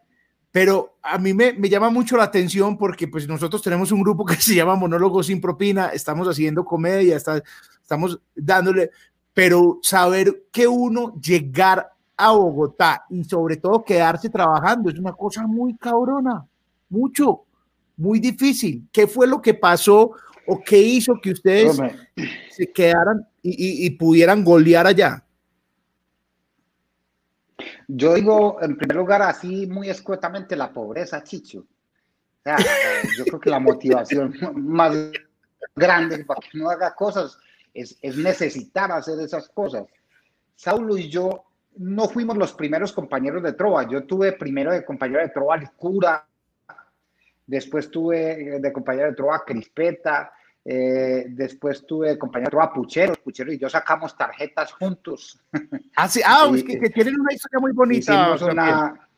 pero 0.51 0.99
a 1.03 1.19
mí 1.19 1.35
me, 1.35 1.53
me, 1.53 1.69
llama 1.69 1.91
mucho 1.91 2.17
la 2.17 2.25
atención 2.25 2.79
porque 2.79 3.07
pues 3.07 3.29
nosotros 3.29 3.63
tenemos 3.63 3.93
un 3.93 4.03
grupo 4.03 4.25
que 4.27 4.37
se 4.37 4.55
llama 4.55 4.77
Monólogos 4.77 5.27
sin 5.27 5.41
propina, 5.41 5.89
estamos 5.89 6.27
haciendo 6.29 6.65
comedia, 6.65 7.17
está, 7.17 7.43
estamos 7.83 8.21
dándole, 8.35 8.91
pero 9.35 9.79
saber 9.83 10.45
que 10.51 10.67
uno 10.67 11.15
llegar 11.21 11.91
a 12.17 12.33
Bogotá 12.33 13.05
y 13.09 13.23
sobre 13.25 13.57
todo 13.57 13.85
quedarse 13.85 14.29
trabajando 14.29 14.91
es 14.91 14.99
una 14.99 15.13
cosa 15.13 15.47
muy 15.47 15.77
cabrona, 15.77 16.45
mucho, 16.89 17.45
muy 17.97 18.19
difícil. 18.19 18.89
¿Qué 18.91 19.07
fue 19.07 19.27
lo 19.29 19.41
que 19.41 19.55
pasó 19.55 20.11
o 20.47 20.61
qué 20.65 20.79
hizo 20.79 21.21
que 21.23 21.31
ustedes 21.31 21.79
se 22.51 22.73
quedaran 22.73 23.25
y, 23.43 23.87
y, 23.87 23.91
pudieran 23.91 24.43
golear 24.43 24.87
allá? 24.87 25.25
Yo 27.91 28.15
digo, 28.15 28.59
en 28.61 28.77
primer 28.77 28.99
lugar, 28.99 29.23
así 29.23 29.67
muy 29.67 29.89
escuetamente, 29.89 30.55
la 30.55 30.71
pobreza, 30.71 31.23
Chicho. 31.23 31.61
O 31.61 32.43
sea, 32.43 32.57
yo 33.17 33.25
creo 33.25 33.41
que 33.41 33.51
la 33.51 33.59
motivación 33.59 34.35
más 34.55 34.95
grande 35.75 36.25
para 36.25 36.41
que 36.41 36.59
no 36.59 36.69
haga 36.69 36.95
cosas 36.95 37.39
es, 37.73 37.99
necesitar 38.17 38.93
hacer 38.93 39.19
esas 39.21 39.49
cosas. 39.49 39.87
Saulo 40.55 40.99
y 40.99 41.09
yo 41.09 41.45
no 41.77 42.09
fuimos 42.09 42.37
los 42.37 42.53
primeros 42.53 42.93
compañeros 42.93 43.43
de 43.43 43.55
Trova. 43.55 43.89
Yo 43.89 44.05
tuve 44.05 44.33
primero 44.33 44.73
de 44.73 44.85
compañero 44.85 45.23
de 45.23 45.31
Trova 45.31 45.55
al 45.55 45.73
cura, 45.73 46.27
después 47.47 47.91
tuve 47.91 48.61
de 48.61 48.73
compañero 48.73 49.09
de 49.09 49.15
Trova 49.15 49.45
Crispeta, 49.47 50.33
eh, 50.71 51.25
después 51.31 51.87
tuve 51.87 52.19
compañero 52.19 52.49
de 52.49 52.51
Trova 52.51 52.75
Pucheros. 52.75 53.17
Pucheros 53.21 53.55
y 53.55 53.59
yo 53.59 53.71
sacamos 53.71 54.15
tarjetas 54.15 54.71
juntos. 54.73 55.41
Ah, 55.97 56.07
sí, 56.07 56.21
ah, 56.25 56.49
es 56.55 56.63
que, 56.63 56.91
tienen 56.91 57.19
una 57.19 57.33
historia 57.33 57.59
muy 57.59 57.73
bonita. 57.73 58.37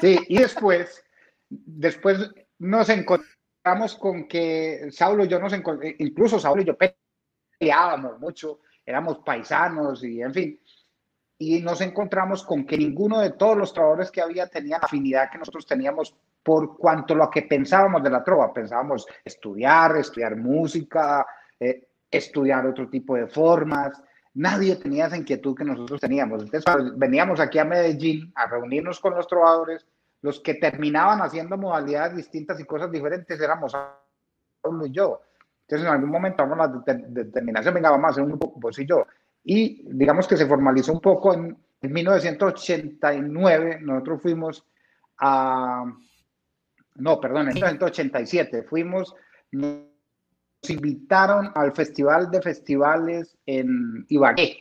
sí, 0.00 0.18
y 0.28 0.38
después, 0.38 1.02
después 1.48 2.30
nos 2.58 2.88
encontramos 2.88 3.94
con 3.94 4.26
que 4.26 4.88
Saulo 4.90 5.24
y 5.24 5.28
yo 5.28 5.38
nos 5.38 5.52
eh, 5.52 5.96
incluso 6.00 6.40
Saulo 6.40 6.60
y 6.62 6.66
yo 6.66 6.76
peleábamos 6.76 8.18
mucho, 8.18 8.60
éramos 8.84 9.20
paisanos 9.24 10.04
y 10.04 10.20
en 10.20 10.34
fin, 10.34 10.60
y 11.38 11.60
nos 11.62 11.80
encontramos 11.80 12.42
con 12.42 12.66
que 12.66 12.76
ninguno 12.76 13.20
de 13.20 13.30
todos 13.30 13.56
los 13.56 13.72
trabajadores 13.72 14.10
que 14.10 14.20
había 14.20 14.48
tenía 14.48 14.78
la 14.78 14.86
afinidad 14.86 15.30
que 15.30 15.38
nosotros 15.38 15.64
teníamos 15.64 16.14
por 16.48 16.78
cuanto 16.78 17.14
lo 17.14 17.28
que 17.28 17.42
pensábamos 17.42 18.02
de 18.02 18.08
la 18.08 18.24
trova. 18.24 18.54
Pensábamos 18.54 19.06
estudiar, 19.22 19.98
estudiar 19.98 20.34
música, 20.34 21.26
eh, 21.60 21.88
estudiar 22.10 22.66
otro 22.66 22.88
tipo 22.88 23.16
de 23.16 23.26
formas. 23.26 24.02
Nadie 24.32 24.76
tenía 24.76 25.08
esa 25.08 25.18
inquietud 25.18 25.54
que 25.54 25.66
nosotros 25.66 26.00
teníamos. 26.00 26.42
Entonces, 26.42 26.64
veníamos 26.96 27.38
aquí 27.38 27.58
a 27.58 27.66
Medellín 27.66 28.32
a 28.34 28.46
reunirnos 28.46 28.98
con 28.98 29.14
los 29.14 29.26
trovadores 29.26 29.86
los 30.22 30.40
que 30.40 30.54
terminaban 30.54 31.20
haciendo 31.20 31.58
modalidades 31.58 32.16
distintas 32.16 32.58
y 32.58 32.64
cosas 32.64 32.90
diferentes 32.90 33.38
éramos 33.38 33.72
Saulo 34.62 34.86
y 34.86 34.90
yo. 34.90 35.20
Entonces, 35.66 35.86
en 35.86 35.92
algún 35.92 36.08
momento 36.08 36.46
vamos 36.46 36.66
a 36.66 36.72
la 36.72 36.80
determinación, 37.10 37.74
venga, 37.74 37.90
vamos 37.90 38.06
a 38.06 38.12
hacer 38.12 38.22
un 38.22 38.30
grupo, 38.30 38.54
vos 38.56 38.78
y 38.78 38.86
yo. 38.86 39.06
Y 39.44 39.82
digamos 39.84 40.26
que 40.26 40.38
se 40.38 40.46
formalizó 40.46 40.94
un 40.94 41.02
poco 41.02 41.34
en, 41.34 41.58
1989, 41.82 43.80
nosotros 43.82 44.22
fuimos 44.22 44.64
a, 45.18 45.84
no, 46.98 47.20
perdón, 47.20 47.48
en 47.48 47.54
1987 47.54 48.64
fuimos, 48.64 49.14
nos 49.52 49.78
invitaron 50.68 51.50
al 51.54 51.72
Festival 51.72 52.30
de 52.30 52.42
Festivales 52.42 53.36
en 53.46 54.04
Ibagué, 54.08 54.58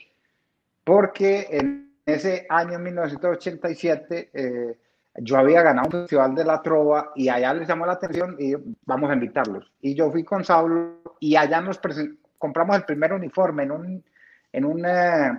porque 0.83 1.47
en 1.49 1.91
ese 2.05 2.45
año 2.49 2.79
1987 2.79 4.29
eh, 4.33 4.77
yo 5.17 5.37
había 5.37 5.63
ganado 5.63 5.87
un 5.87 6.01
festival 6.01 6.35
de 6.35 6.45
la 6.45 6.61
trova 6.61 7.11
y 7.15 7.27
allá 7.27 7.53
les 7.53 7.67
llamó 7.67 7.85
la 7.85 7.93
atención 7.93 8.35
y 8.39 8.53
vamos 8.85 9.09
a 9.09 9.13
invitarlos. 9.13 9.71
Y 9.81 9.95
yo 9.95 10.11
fui 10.11 10.23
con 10.23 10.43
Saulo 10.43 11.01
y 11.19 11.35
allá 11.35 11.59
nos 11.59 11.79
compramos 12.37 12.75
el 12.75 12.83
primer 12.83 13.13
uniforme 13.13 13.63
en 13.63 13.71
un, 13.71 14.05
en 14.53 14.65
un, 14.65 14.85
eh, 14.85 15.31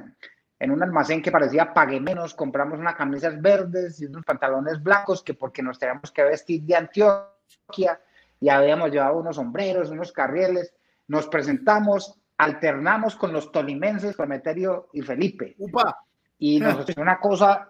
en 0.61 0.71
un 0.71 0.83
almacén 0.83 1.23
que 1.23 1.31
parecía 1.31 1.73
pague 1.73 2.01
menos, 2.01 2.35
compramos 2.35 2.79
unas 2.79 2.97
camisas 2.97 3.41
verdes 3.41 4.01
y 4.01 4.07
unos 4.07 4.25
pantalones 4.25 4.83
blancos 4.83 5.23
que 5.23 5.35
porque 5.35 5.63
nos 5.63 5.79
teníamos 5.79 6.11
que 6.11 6.25
vestir 6.25 6.63
de 6.63 6.77
Antioquia 6.77 8.01
y 8.41 8.49
habíamos 8.49 8.91
llevado 8.91 9.19
unos 9.19 9.37
sombreros, 9.37 9.91
unos 9.91 10.13
carrieles, 10.13 10.75
nos 11.07 11.29
presentamos, 11.29 12.21
alternamos 12.37 13.17
con 13.17 13.33
los 13.33 13.51
tolimenses, 13.53 14.17
Prometerio 14.17 14.89
y 14.93 15.03
Felipe. 15.03 15.55
Upa. 15.59 16.05
Y 16.39 16.61
nos 16.61 16.81
hicimos 16.81 16.99
una 16.99 17.19
cosa 17.19 17.69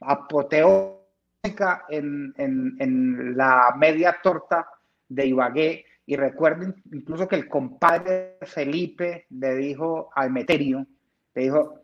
apoteo 0.00 1.06
en, 1.42 2.34
en, 2.36 2.76
en, 2.78 3.36
la 3.36 3.74
media 3.76 4.18
torta 4.22 4.66
de 5.08 5.26
Ibagué. 5.26 5.84
Y 6.06 6.16
recuerden 6.16 6.74
incluso 6.92 7.28
que 7.28 7.36
el 7.36 7.48
compadre 7.48 8.38
Felipe 8.42 9.26
le 9.30 9.54
dijo 9.54 10.10
a 10.14 10.26
Emeterio, 10.26 10.84
le 11.34 11.42
dijo, 11.42 11.80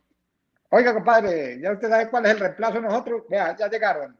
oiga 0.70 0.94
compadre, 0.94 1.60
ya 1.60 1.72
usted 1.72 1.88
sabe 1.88 2.10
cuál 2.10 2.26
es 2.26 2.32
el 2.32 2.40
reemplazo 2.40 2.74
de 2.74 2.80
nosotros, 2.80 3.22
vea, 3.28 3.56
ya 3.56 3.68
llegaron. 3.68 4.16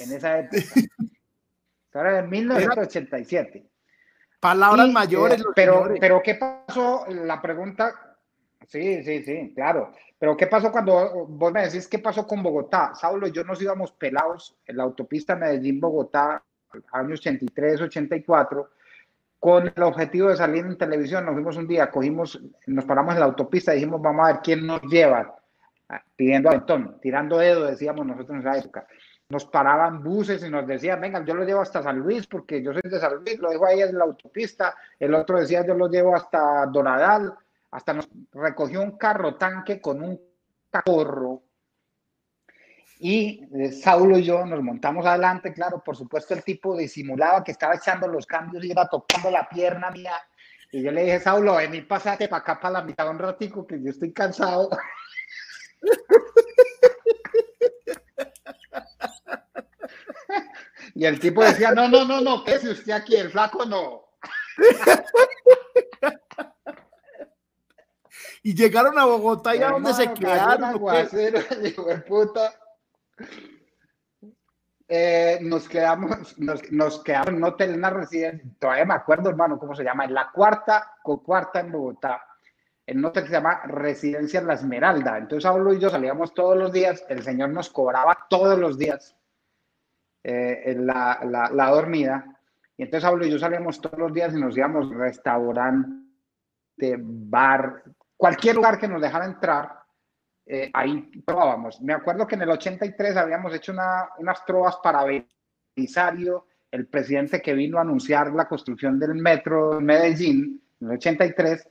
En 0.00 0.12
esa 0.12 0.38
época. 0.38 0.62
Ahora 1.94 2.18
en 2.20 2.30
1987. 2.30 3.66
Palabras 4.40 4.88
mayores. 4.90 5.40
Eh, 5.40 5.44
pero, 5.54 5.88
pero, 6.00 6.22
¿qué 6.22 6.34
pasó? 6.34 7.04
La 7.08 7.40
pregunta, 7.40 8.16
sí, 8.66 9.02
sí, 9.04 9.22
sí, 9.22 9.52
claro. 9.54 9.92
Pero 10.18 10.36
¿qué 10.36 10.46
pasó 10.46 10.72
cuando 10.72 11.26
vos 11.26 11.52
me 11.52 11.62
decís 11.62 11.86
qué 11.88 11.98
pasó 11.98 12.26
con 12.26 12.42
Bogotá? 12.42 12.94
Saulo 12.94 13.26
y 13.26 13.32
yo 13.32 13.44
nos 13.44 13.60
íbamos 13.60 13.92
pelados 13.92 14.56
en 14.66 14.76
la 14.76 14.84
autopista 14.84 15.36
Medellín-Bogotá, 15.36 16.42
años 16.92 17.20
83, 17.20 17.80
84, 17.82 18.70
con 19.42 19.66
el 19.74 19.82
objetivo 19.82 20.28
de 20.28 20.36
salir 20.36 20.64
en 20.64 20.78
televisión. 20.78 21.26
Nos 21.26 21.34
fuimos 21.34 21.56
un 21.56 21.66
día, 21.66 21.90
cogimos, 21.90 22.40
nos 22.68 22.84
paramos 22.84 23.14
en 23.14 23.18
la 23.18 23.26
autopista 23.26 23.72
y 23.72 23.78
dijimos, 23.78 24.00
vamos 24.00 24.24
a 24.24 24.34
ver 24.34 24.40
quién 24.40 24.64
nos 24.64 24.80
lleva, 24.82 25.34
ah, 25.88 26.00
pidiendo 26.14 26.48
aventón, 26.48 27.00
tirando 27.02 27.38
dedo, 27.38 27.64
decíamos 27.64 28.06
nosotros 28.06 28.30
en 28.30 28.46
esa 28.46 28.56
época. 28.56 28.86
Nos 29.30 29.44
paraban 29.46 30.00
buses 30.00 30.44
y 30.44 30.48
nos 30.48 30.64
decían, 30.64 31.00
venga, 31.00 31.24
yo 31.24 31.34
lo 31.34 31.44
llevo 31.44 31.60
hasta 31.60 31.82
San 31.82 31.98
Luis 31.98 32.28
porque 32.28 32.62
yo 32.62 32.72
soy 32.72 32.82
de 32.84 33.00
San 33.00 33.16
Luis, 33.16 33.36
lo 33.40 33.50
dejo 33.50 33.66
ahí 33.66 33.80
en 33.80 33.98
la 33.98 34.04
autopista. 34.04 34.76
El 34.96 35.12
otro 35.12 35.40
decía, 35.40 35.66
yo 35.66 35.74
lo 35.74 35.88
llevo 35.88 36.14
hasta 36.14 36.64
Doradal 36.66 37.34
hasta 37.72 37.94
nos 37.94 38.08
recogió 38.32 38.80
un 38.80 38.92
carro 38.92 39.34
tanque 39.34 39.80
con 39.80 40.02
un 40.02 40.20
cacorro. 40.70 41.42
Y 43.04 43.44
eh, 43.52 43.72
Saulo 43.72 44.16
y 44.16 44.22
yo 44.22 44.46
nos 44.46 44.62
montamos 44.62 45.04
adelante, 45.04 45.52
claro, 45.52 45.82
por 45.84 45.96
supuesto 45.96 46.34
el 46.34 46.44
tipo 46.44 46.76
disimulaba 46.76 47.42
que 47.42 47.50
estaba 47.50 47.74
echando 47.74 48.06
los 48.06 48.26
cambios 48.26 48.64
y 48.64 48.70
iba 48.70 48.86
tocando 48.86 49.28
la 49.28 49.48
pierna 49.48 49.90
mía. 49.90 50.14
Y 50.70 50.84
yo 50.84 50.92
le 50.92 51.02
dije, 51.02 51.18
Saulo, 51.18 51.56
vení, 51.56 51.80
pasate 51.80 52.28
para 52.28 52.42
acá, 52.42 52.60
para 52.60 52.74
la 52.74 52.84
mitad 52.84 53.10
un 53.10 53.18
ratico, 53.18 53.66
que 53.66 53.82
yo 53.82 53.90
estoy 53.90 54.12
cansado. 54.12 54.70
y 60.94 61.04
el 61.04 61.18
tipo 61.18 61.42
decía, 61.42 61.72
no, 61.72 61.88
no, 61.88 62.04
no, 62.04 62.20
no, 62.20 62.44
¿qué 62.44 62.54
es 62.54 62.62
usted 62.62 62.92
aquí? 62.92 63.16
El 63.16 63.32
flaco 63.32 63.64
no. 63.64 64.10
y 68.44 68.54
llegaron 68.54 68.96
a 68.96 69.06
Bogotá 69.06 69.56
y 69.56 69.62
a 69.64 69.70
donde 69.70 69.92
se 69.92 70.14
quedaron. 70.14 70.80
Eh, 74.88 75.38
nos 75.40 75.68
quedamos, 75.68 76.38
nos, 76.38 76.70
nos, 76.70 77.02
quedamos 77.02 77.28
en 77.28 77.44
hotel, 77.44 77.70
en 77.70 77.78
una 77.78 77.90
residencia, 77.90 78.50
todavía 78.58 78.84
me 78.84 78.94
acuerdo, 78.94 79.30
hermano, 79.30 79.58
cómo 79.58 79.74
se 79.74 79.84
llama, 79.84 80.04
en 80.04 80.12
la 80.12 80.30
cuarta, 80.30 80.96
con 81.02 81.18
cuarta 81.20 81.60
en 81.60 81.72
Bogotá, 81.72 82.22
en 82.84 82.98
un 82.98 83.06
hotel 83.06 83.22
que 83.22 83.30
se 83.30 83.36
llama 83.36 83.62
Residencia 83.64 84.42
La 84.42 84.54
Esmeralda. 84.54 85.16
Entonces, 85.16 85.50
Pablo 85.50 85.72
y 85.72 85.78
yo 85.78 85.88
salíamos 85.88 86.34
todos 86.34 86.58
los 86.58 86.72
días, 86.72 87.04
el 87.08 87.22
señor 87.22 87.50
nos 87.50 87.70
cobraba 87.70 88.26
todos 88.28 88.58
los 88.58 88.76
días 88.76 89.16
eh, 90.24 90.76
la, 90.78 91.20
la, 91.24 91.48
la 91.50 91.70
dormida. 91.70 92.38
Y 92.76 92.82
entonces 92.82 93.08
Pablo 93.08 93.24
y 93.24 93.30
yo 93.30 93.38
salíamos 93.38 93.80
todos 93.80 93.98
los 93.98 94.12
días 94.12 94.34
y 94.34 94.40
nos 94.40 94.56
íbamos 94.56 94.90
restaurante, 94.90 96.04
bar, 96.98 97.82
cualquier 98.16 98.56
lugar 98.56 98.78
que 98.78 98.88
nos 98.88 99.02
dejara 99.02 99.24
entrar, 99.24 99.81
eh, 100.46 100.70
ahí 100.72 101.22
probábamos. 101.24 101.80
Me 101.80 101.92
acuerdo 101.92 102.26
que 102.26 102.34
en 102.34 102.42
el 102.42 102.50
83 102.50 103.16
habíamos 103.16 103.54
hecho 103.54 103.72
una, 103.72 104.08
unas 104.18 104.44
trovas 104.44 104.76
para 104.82 105.04
Belisario, 105.04 106.46
el 106.70 106.86
presidente 106.86 107.40
que 107.40 107.54
vino 107.54 107.78
a 107.78 107.82
anunciar 107.82 108.32
la 108.32 108.48
construcción 108.48 108.98
del 108.98 109.14
metro 109.14 109.78
en 109.78 109.84
Medellín, 109.84 110.62
en 110.80 110.88
el 110.88 110.94
83, 110.94 111.68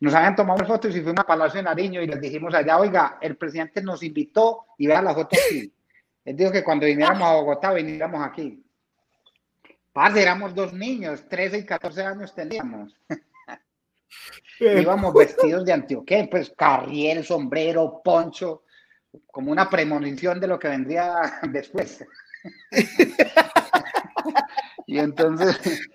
nos 0.00 0.14
habían 0.14 0.34
tomado 0.34 0.64
fotos 0.64 0.96
y 0.96 1.02
fuimos 1.02 1.20
a 1.20 1.26
Palacio 1.26 1.58
de 1.58 1.64
Nariño 1.64 2.00
y 2.00 2.06
les 2.06 2.20
dijimos 2.20 2.54
allá, 2.54 2.78
oiga, 2.78 3.18
el 3.20 3.36
presidente 3.36 3.82
nos 3.82 4.02
invitó 4.02 4.66
y 4.78 4.86
vea 4.86 5.02
la 5.02 5.14
foto 5.14 5.36
aquí. 5.36 5.72
Él 6.24 6.36
dijo 6.36 6.50
que 6.50 6.64
cuando 6.64 6.86
viniéramos 6.86 7.22
a 7.22 7.34
Bogotá, 7.34 7.72
viniéramos 7.72 8.24
aquí. 8.24 8.62
Parce, 9.92 10.22
éramos 10.22 10.54
dos 10.54 10.72
niños, 10.72 11.28
13 11.28 11.58
y 11.58 11.66
14 11.66 12.02
años 12.02 12.34
teníamos. 12.34 12.96
Íbamos 14.58 15.14
vestidos 15.14 15.64
de 15.64 15.72
Antioquia, 15.72 16.28
pues 16.30 16.52
carriel, 16.56 17.24
sombrero, 17.24 18.00
poncho, 18.04 18.64
como 19.26 19.50
una 19.50 19.68
premonición 19.68 20.40
de 20.40 20.46
lo 20.46 20.58
que 20.58 20.68
vendría 20.68 21.40
después. 21.50 22.04
y 24.86 24.98
entonces, 24.98 25.88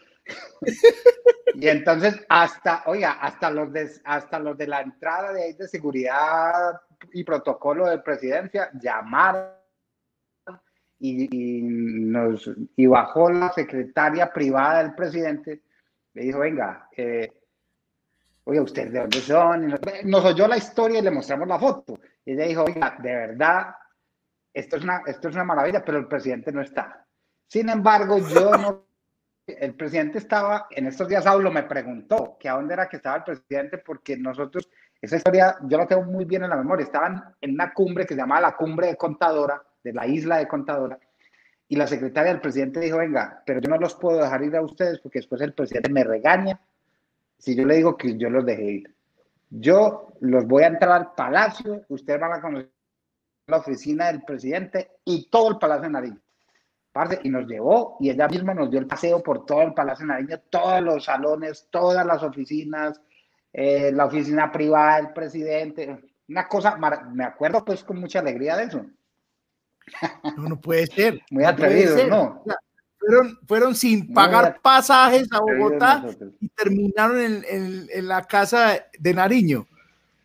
y 1.53 1.67
entonces 1.67 2.25
hasta, 2.29 2.83
oiga, 2.87 3.13
hasta 3.13 3.51
los 3.51 3.71
de, 3.71 3.91
hasta 4.03 4.39
los 4.39 4.57
de 4.57 4.67
la 4.67 4.81
entrada 4.81 5.33
de, 5.33 5.53
de 5.53 5.67
seguridad 5.67 6.81
y 7.13 7.23
protocolo 7.23 7.87
de 7.87 7.99
presidencia 7.99 8.69
llamaron 8.81 9.55
y, 10.99 11.61
nos, 11.61 12.49
y 12.75 12.85
bajó 12.87 13.29
la 13.29 13.51
secretaria 13.51 14.31
privada 14.31 14.83
del 14.83 14.95
presidente, 14.95 15.61
le 16.13 16.23
dijo, 16.23 16.39
venga, 16.39 16.89
eh, 16.95 17.31
oiga, 18.45 18.61
¿ustedes 18.61 18.93
de 18.93 18.99
dónde 18.99 19.19
son? 19.19 19.75
nos, 20.05 20.25
oyó 20.25 20.47
la 20.47 20.57
historia 20.57 20.99
y 20.99 21.01
le 21.03 21.11
mostramos 21.11 21.47
la 21.47 21.59
foto. 21.59 21.99
Y 22.23 22.33
ella 22.33 22.45
dijo, 22.45 22.63
oiga, 22.63 22.97
de 23.01 23.15
verdad, 23.15 23.75
esto 24.53 24.77
es 24.77 24.83
una, 24.83 25.01
esto 25.05 25.29
es 25.29 25.35
una 25.35 25.43
maravilla, 25.43 25.83
pero 25.83 25.97
el 25.97 26.07
presidente 26.07 26.51
no 26.51 26.61
está. 26.61 27.05
Sin 27.47 27.69
embargo, 27.69 28.17
yo 28.19 28.51
no... 28.51 28.85
El 29.47 29.75
presidente 29.75 30.17
estaba, 30.17 30.65
en 30.71 30.87
estos 30.87 31.07
días 31.07 31.23
Saulo 31.23 31.51
me 31.51 31.61
preguntó 31.63 32.35
que 32.39 32.49
a 32.49 32.53
dónde 32.53 32.73
era 32.73 32.89
que 32.89 32.95
estaba 32.95 33.17
el 33.17 33.23
presidente, 33.23 33.77
porque 33.77 34.17
nosotros, 34.17 34.67
esa 34.99 35.17
historia 35.17 35.57
yo 35.67 35.77
la 35.77 35.85
tengo 35.85 36.01
muy 36.01 36.25
bien 36.25 36.43
en 36.43 36.49
la 36.49 36.55
memoria, 36.55 36.83
estaban 36.83 37.35
en 37.41 37.51
una 37.51 37.71
cumbre 37.71 38.07
que 38.07 38.15
se 38.15 38.21
llamaba 38.21 38.41
la 38.41 38.55
cumbre 38.55 38.87
de 38.87 38.95
Contadora, 38.95 39.61
de 39.83 39.93
la 39.93 40.07
isla 40.07 40.37
de 40.37 40.47
Contadora, 40.47 40.97
y 41.67 41.75
la 41.75 41.85
secretaria 41.85 42.31
del 42.31 42.41
presidente 42.41 42.79
dijo, 42.79 42.97
venga, 42.97 43.43
pero 43.45 43.61
yo 43.61 43.69
no 43.69 43.77
los 43.77 43.93
puedo 43.93 44.17
dejar 44.17 44.41
ir 44.41 44.55
a 44.55 44.63
ustedes 44.63 44.99
porque 44.99 45.19
después 45.19 45.39
el 45.41 45.53
presidente 45.53 45.91
me 45.91 46.03
regaña 46.03 46.59
si 47.45 47.55
yo 47.55 47.63
le 47.63 47.75
digo 47.75 47.95
que 47.95 48.17
yo 48.17 48.27
los 48.31 48.43
dejé 48.43 48.63
ir. 48.63 48.95
Yo 49.51 50.07
los 50.21 50.47
voy 50.47 50.63
a 50.63 50.67
entrar 50.67 50.93
al 50.93 51.13
palacio, 51.13 51.85
ustedes 51.89 52.19
van 52.19 52.33
a 52.33 52.41
conocer 52.41 52.71
la 53.45 53.57
oficina 53.57 54.07
del 54.07 54.23
presidente 54.23 54.93
y 55.05 55.29
todo 55.29 55.51
el 55.51 55.59
Palacio 55.59 55.83
de 55.83 55.89
Nariño. 55.91 56.21
Y 57.21 57.29
nos 57.29 57.45
llevó 57.45 57.97
y 57.99 58.09
ella 58.09 58.27
misma 58.27 58.55
nos 58.55 58.71
dio 58.71 58.79
el 58.79 58.87
paseo 58.87 59.21
por 59.21 59.45
todo 59.45 59.61
el 59.61 59.75
Palacio 59.75 60.07
de 60.07 60.13
Nariño, 60.13 60.39
todos 60.49 60.81
los 60.81 61.05
salones, 61.05 61.67
todas 61.69 62.03
las 62.03 62.23
oficinas, 62.23 62.99
eh, 63.53 63.91
la 63.91 64.05
oficina 64.05 64.51
privada 64.51 64.95
del 64.95 65.13
presidente. 65.13 65.99
Una 66.27 66.47
cosa, 66.47 66.79
me 67.13 67.25
acuerdo 67.25 67.63
pues 67.63 67.83
con 67.83 67.99
mucha 67.99 68.19
alegría 68.21 68.57
de 68.57 68.63
eso. 68.63 68.85
No, 70.35 70.49
no 70.49 70.59
puede 70.59 70.87
ser. 70.87 71.21
Muy 71.29 71.43
atrevido, 71.43 72.07
¿no? 72.07 72.43
Fueron, 73.05 73.39
fueron 73.47 73.75
sin 73.75 74.13
pagar 74.13 74.59
pasajes 74.61 75.27
a 75.31 75.39
Bogotá 75.39 76.05
y 76.39 76.49
terminaron 76.49 77.19
en, 77.19 77.87
en, 77.91 78.07
la 78.07 78.23
casa 78.23 78.85
de 78.97 79.13
Nariño. 79.13 79.67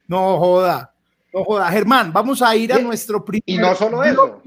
No 0.07 0.39
joda, 0.39 0.93
no 1.33 1.45
joda. 1.45 1.71
Germán, 1.71 2.13
vamos 2.13 2.43
a 2.43 2.55
ir 2.57 2.73
a 2.73 2.79
nuestro 2.79 3.25
primer. 3.25 3.43
Y 3.47 3.59
no 3.59 3.75
solo 3.75 4.03
eso. 4.03 4.43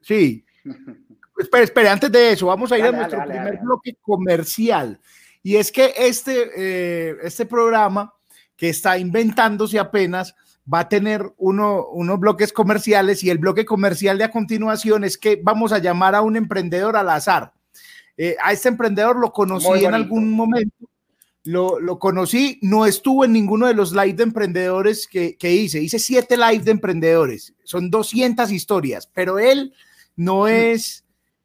Sí. 0.00 0.44
espera, 1.38 1.64
espera, 1.64 1.92
antes 1.92 2.10
de 2.10 2.32
eso, 2.32 2.46
vamos 2.46 2.70
a 2.72 2.78
ir 2.78 2.84
a 2.84 2.92
nuestro 2.92 3.24
primer 3.24 3.58
bloque 3.58 3.96
comercial. 4.00 4.98
Y 5.42 5.56
es 5.56 5.70
que 5.72 5.94
este, 5.96 6.50
eh, 6.56 7.16
este 7.22 7.46
programa 7.46 8.12
que 8.56 8.70
está 8.70 8.98
inventándose 8.98 9.78
apenas 9.78 10.34
va 10.72 10.80
a 10.80 10.88
tener 10.88 11.32
uno, 11.38 11.86
unos 11.88 12.20
bloques 12.20 12.52
comerciales 12.52 13.24
y 13.24 13.30
el 13.30 13.38
bloque 13.38 13.64
comercial 13.64 14.18
de 14.18 14.24
a 14.24 14.30
continuación 14.30 15.04
es 15.04 15.16
que 15.16 15.40
vamos 15.42 15.72
a 15.72 15.78
llamar 15.78 16.14
a 16.14 16.22
un 16.22 16.36
emprendedor 16.36 16.96
al 16.96 17.08
azar. 17.08 17.52
Eh, 18.16 18.36
a 18.42 18.52
este 18.52 18.68
emprendedor 18.68 19.18
lo 19.18 19.32
conocí 19.32 19.84
en 19.84 19.94
algún 19.94 20.30
momento, 20.32 20.90
lo, 21.44 21.78
lo, 21.78 21.98
conocí, 21.98 22.58
no 22.62 22.84
estuvo 22.84 23.24
en 23.24 23.32
ninguno 23.32 23.68
de 23.68 23.74
los 23.74 23.92
live 23.92 24.14
de 24.14 24.24
emprendedores 24.24 25.06
que, 25.06 25.36
que, 25.36 25.52
hice, 25.52 25.80
hice 25.80 26.00
siete 26.00 26.36
live 26.36 26.64
de 26.64 26.72
emprendedores, 26.72 27.54
son 27.62 27.90
200 27.90 28.50
historias, 28.50 29.06
pero 29.06 29.38
él 29.38 29.72
no 30.16 30.48
es, 30.48 31.04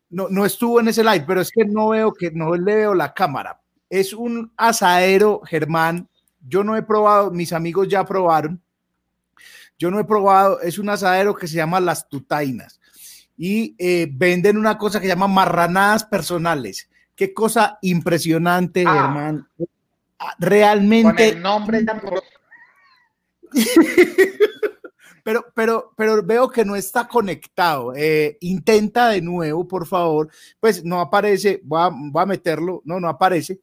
no, 0.10 0.30
no 0.30 0.46
estuvo 0.46 0.80
en 0.80 0.88
ese 0.88 1.04
live, 1.04 1.24
pero 1.28 1.42
es 1.42 1.52
que 1.52 1.64
no 1.64 1.90
veo 1.90 2.12
que 2.12 2.32
no 2.32 2.56
le 2.56 2.76
veo 2.76 2.96
la 2.96 3.14
cámara. 3.14 3.62
Es 3.88 4.12
un 4.12 4.52
asadero, 4.58 5.42
Germán. 5.46 6.10
Yo 6.46 6.64
no 6.64 6.76
he 6.76 6.82
probado, 6.82 7.30
mis 7.30 7.54
amigos 7.54 7.88
ya 7.88 8.04
probaron 8.04 8.60
yo 9.84 9.92
no 9.92 10.00
he 10.00 10.06
probado, 10.06 10.62
es 10.62 10.80
un 10.80 10.88
asadero 10.88 11.36
que 11.36 11.46
se 11.46 11.58
llama 11.58 11.82
Las 11.82 12.08
Tutainas 12.08 12.80
y 13.36 13.76
eh, 13.78 14.08
venden 14.10 14.58
una 14.58 14.78
cosa 14.78 15.02
que 15.02 15.08
se 15.08 15.14
llama 15.14 15.28
marranadas 15.28 16.06
personales. 16.06 16.90
Qué 17.14 17.34
cosa 17.34 17.80
impresionante, 17.82 18.86
ah. 18.88 18.96
hermano. 18.96 19.46
Ah, 20.20 20.36
realmente. 20.40 21.28
Con 21.28 21.38
el 21.38 21.44
nombre 21.44 21.86
pero, 25.26 25.48
pero, 25.54 25.92
pero 25.98 26.24
veo 26.24 26.50
que 26.50 26.64
no 26.64 26.78
está 26.78 27.06
conectado. 27.06 27.94
Eh, 27.94 28.38
intenta 28.40 29.10
de 29.10 29.20
nuevo, 29.20 29.68
por 29.68 29.86
favor. 29.86 30.30
Pues 30.62 30.86
no 30.86 31.02
aparece, 31.02 31.60
voy 31.66 31.82
a, 32.16 32.26
meterlo, 32.26 32.82
no, 32.86 33.02
no 33.02 33.10
aparece. 33.10 33.60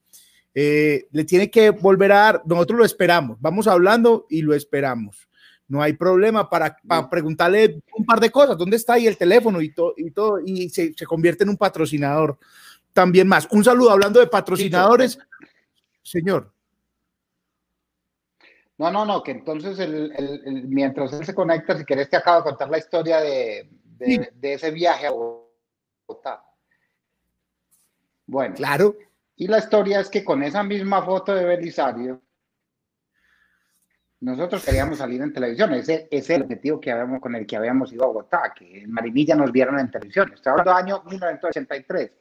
Eh, 0.54 1.08
le 1.12 1.24
tiene 1.24 1.50
que 1.50 1.70
volver 1.70 2.12
a 2.12 2.16
dar, 2.16 2.42
nosotros 2.44 2.78
lo 2.80 2.84
esperamos, 2.84 3.38
vamos 3.40 3.66
hablando 3.66 4.26
y 4.28 4.42
lo 4.42 4.52
esperamos 4.52 5.29
no 5.70 5.80
hay 5.80 5.92
problema 5.92 6.50
para, 6.50 6.76
preguntarle 7.08 7.80
un 7.96 8.04
par 8.04 8.18
de 8.18 8.28
cosas, 8.28 8.58
dónde 8.58 8.76
está 8.76 8.94
ahí 8.94 9.06
el 9.06 9.16
teléfono 9.16 9.60
y, 9.60 9.72
todo 9.72 9.94
y 9.96 10.10
todo, 10.10 10.40
y 10.44 10.68
se, 10.68 10.92
convierte 11.06 11.44
en 11.44 11.50
un 11.50 11.56
patrocinador 11.56 12.36
también 12.92 13.28
más. 13.28 13.46
Un 13.52 13.62
saludo 13.62 13.92
hablando 13.92 14.18
de 14.18 14.26
patrocinadores, 14.26 15.16
señor. 16.02 16.52
No, 18.78 18.90
no, 18.90 19.04
no, 19.04 19.22
que 19.22 19.30
entonces 19.30 19.78
mientras 20.66 21.12
él 21.12 21.24
se 21.24 21.34
conecta, 21.34 21.78
si 21.78 21.84
querés 21.84 22.10
te 22.10 22.16
acabo 22.16 22.38
de 22.38 22.50
contar 22.50 22.68
la 22.68 22.78
historia 22.78 23.20
de, 23.20 23.70
ese 24.42 24.72
viaje 24.72 25.06
a 25.06 25.12
Bogotá. 25.12 26.42
Bueno. 28.26 28.56
Claro. 28.56 28.96
Y 29.36 29.46
la 29.46 29.58
historia 29.58 30.00
es 30.00 30.08
que 30.08 30.24
con 30.24 30.42
esa 30.42 30.64
misma 30.64 31.00
foto 31.04 31.32
de 31.32 31.44
Belisario, 31.44 32.20
nosotros 34.20 34.62
queríamos 34.64 34.98
salir 34.98 35.22
en 35.22 35.32
televisión, 35.32 35.72
ese, 35.72 36.06
es 36.10 36.28
el 36.28 36.42
objetivo 36.42 36.78
que 36.78 36.90
habíamos, 36.90 37.20
con 37.20 37.34
el 37.34 37.46
que 37.46 37.56
habíamos 37.56 37.92
ido 37.92 38.04
a 38.04 38.08
Bogotá, 38.08 38.52
que 38.54 38.82
en 38.82 38.92
Marinilla 38.92 39.34
nos 39.34 39.50
vieron 39.50 39.78
en 39.78 39.90
televisión. 39.90 40.30
Estoy 40.34 40.50
hablando 40.50 40.70
del 40.72 40.82
año 40.84 41.02
1983. 41.04 42.12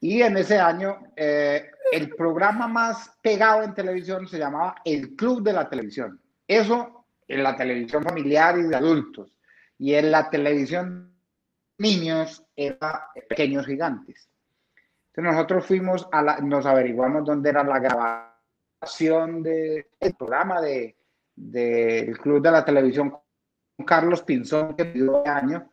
Y 0.00 0.20
en 0.20 0.36
ese 0.36 0.58
año, 0.58 0.98
eh, 1.16 1.70
el 1.92 2.10
programa 2.10 2.68
más 2.68 3.10
pegado 3.22 3.62
en 3.62 3.72
televisión 3.72 4.28
se 4.28 4.38
llamaba 4.38 4.74
El 4.84 5.16
Club 5.16 5.42
de 5.42 5.54
la 5.54 5.68
Televisión. 5.68 6.20
Eso 6.46 7.06
en 7.26 7.42
la 7.42 7.56
televisión 7.56 8.02
familiar 8.02 8.58
y 8.58 8.64
de 8.64 8.76
adultos. 8.76 9.32
Y 9.78 9.94
en 9.94 10.10
la 10.10 10.28
televisión 10.28 11.14
niños 11.78 12.44
era 12.54 13.06
Pequeños 13.28 13.64
Gigantes. 13.64 14.28
Entonces 15.08 15.34
nosotros 15.34 15.66
fuimos 15.66 16.06
a 16.12 16.22
la, 16.22 16.40
nos 16.40 16.66
averiguamos 16.66 17.24
dónde 17.24 17.50
era 17.50 17.64
la 17.64 17.78
grabación 17.78 18.31
del 19.42 19.86
el 20.00 20.14
programa 20.14 20.60
del 20.60 20.94
de, 21.36 22.14
Club 22.20 22.42
de 22.42 22.50
la 22.50 22.64
Televisión 22.64 23.10
con 23.10 23.86
Carlos 23.86 24.22
Pinzón, 24.22 24.74
que 24.74 24.84
dio 24.84 25.26
año. 25.26 25.70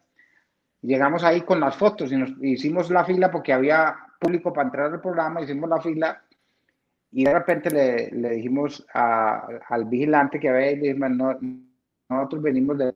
Llegamos 0.82 1.24
ahí 1.24 1.42
con 1.42 1.60
las 1.60 1.76
fotos 1.76 2.12
y 2.12 2.16
nos 2.16 2.32
hicimos 2.42 2.90
la 2.90 3.04
fila 3.04 3.30
porque 3.32 3.52
había 3.52 3.98
público 4.20 4.54
para 4.54 4.68
entrar 4.68 4.94
al 4.94 5.02
programa, 5.02 5.42
hicimos 5.42 5.70
la 5.70 5.82
fila 5.82 6.24
y 7.12 7.26
de 7.26 7.34
repente 7.34 7.72
le, 7.72 8.12
le 8.12 8.30
dijimos 8.32 8.86
al 8.94 9.86
vigilante 9.86 10.40
que 10.40 10.50
había, 10.50 10.72
le 10.72 10.94
dijimos, 10.94 11.12
no, 11.12 11.40
nosotros 12.10 12.44
venimos 12.44 12.78
de 12.78 12.94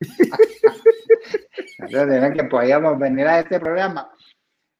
que 2.34 2.44
podíamos 2.44 2.98
venir 2.98 3.26
a 3.26 3.40
este 3.40 3.60
programa. 3.60 4.10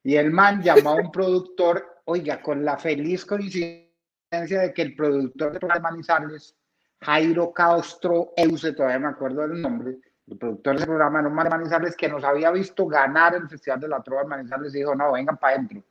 Y 0.05 0.17
el 0.17 0.31
man 0.31 0.63
llamó 0.63 0.91
a 0.91 0.97
un 0.97 1.13
productor 1.13 1.92
oiga, 2.05 2.41
con 2.41 2.65
la 2.65 2.77
feliz 2.77 3.25
coincidencia 3.25 3.91
de 4.31 4.73
que 4.75 4.83
el 4.83 4.97
productor 4.97 5.59
de 5.59 5.81
Manizales, 5.81 6.57
Jairo 7.01 7.53
Castro 7.53 8.33
Euse, 8.37 8.73
todavía 8.73 8.99
me 8.99 9.09
acuerdo 9.09 9.43
del 9.43 9.61
nombre, 9.61 9.99
el 10.27 10.39
productor 10.39 10.77
del 10.77 10.87
programa 10.87 11.23
de 11.23 11.31
Manizales 11.31 11.97
que 11.97 12.09
nos 12.09 12.25
había 12.25 12.51
visto 12.51 12.87
ganar 12.87 13.35
el 13.35 13.49
Festival 13.49 13.81
de 13.81 13.89
la 13.89 14.03
Trova 14.03 14.23
de 14.23 14.29
Manizales 14.29 14.73
dijo, 14.73 14.95
no, 14.95 15.13
vengan 15.13 15.37
para 15.37 15.57
adentro. 15.57 15.83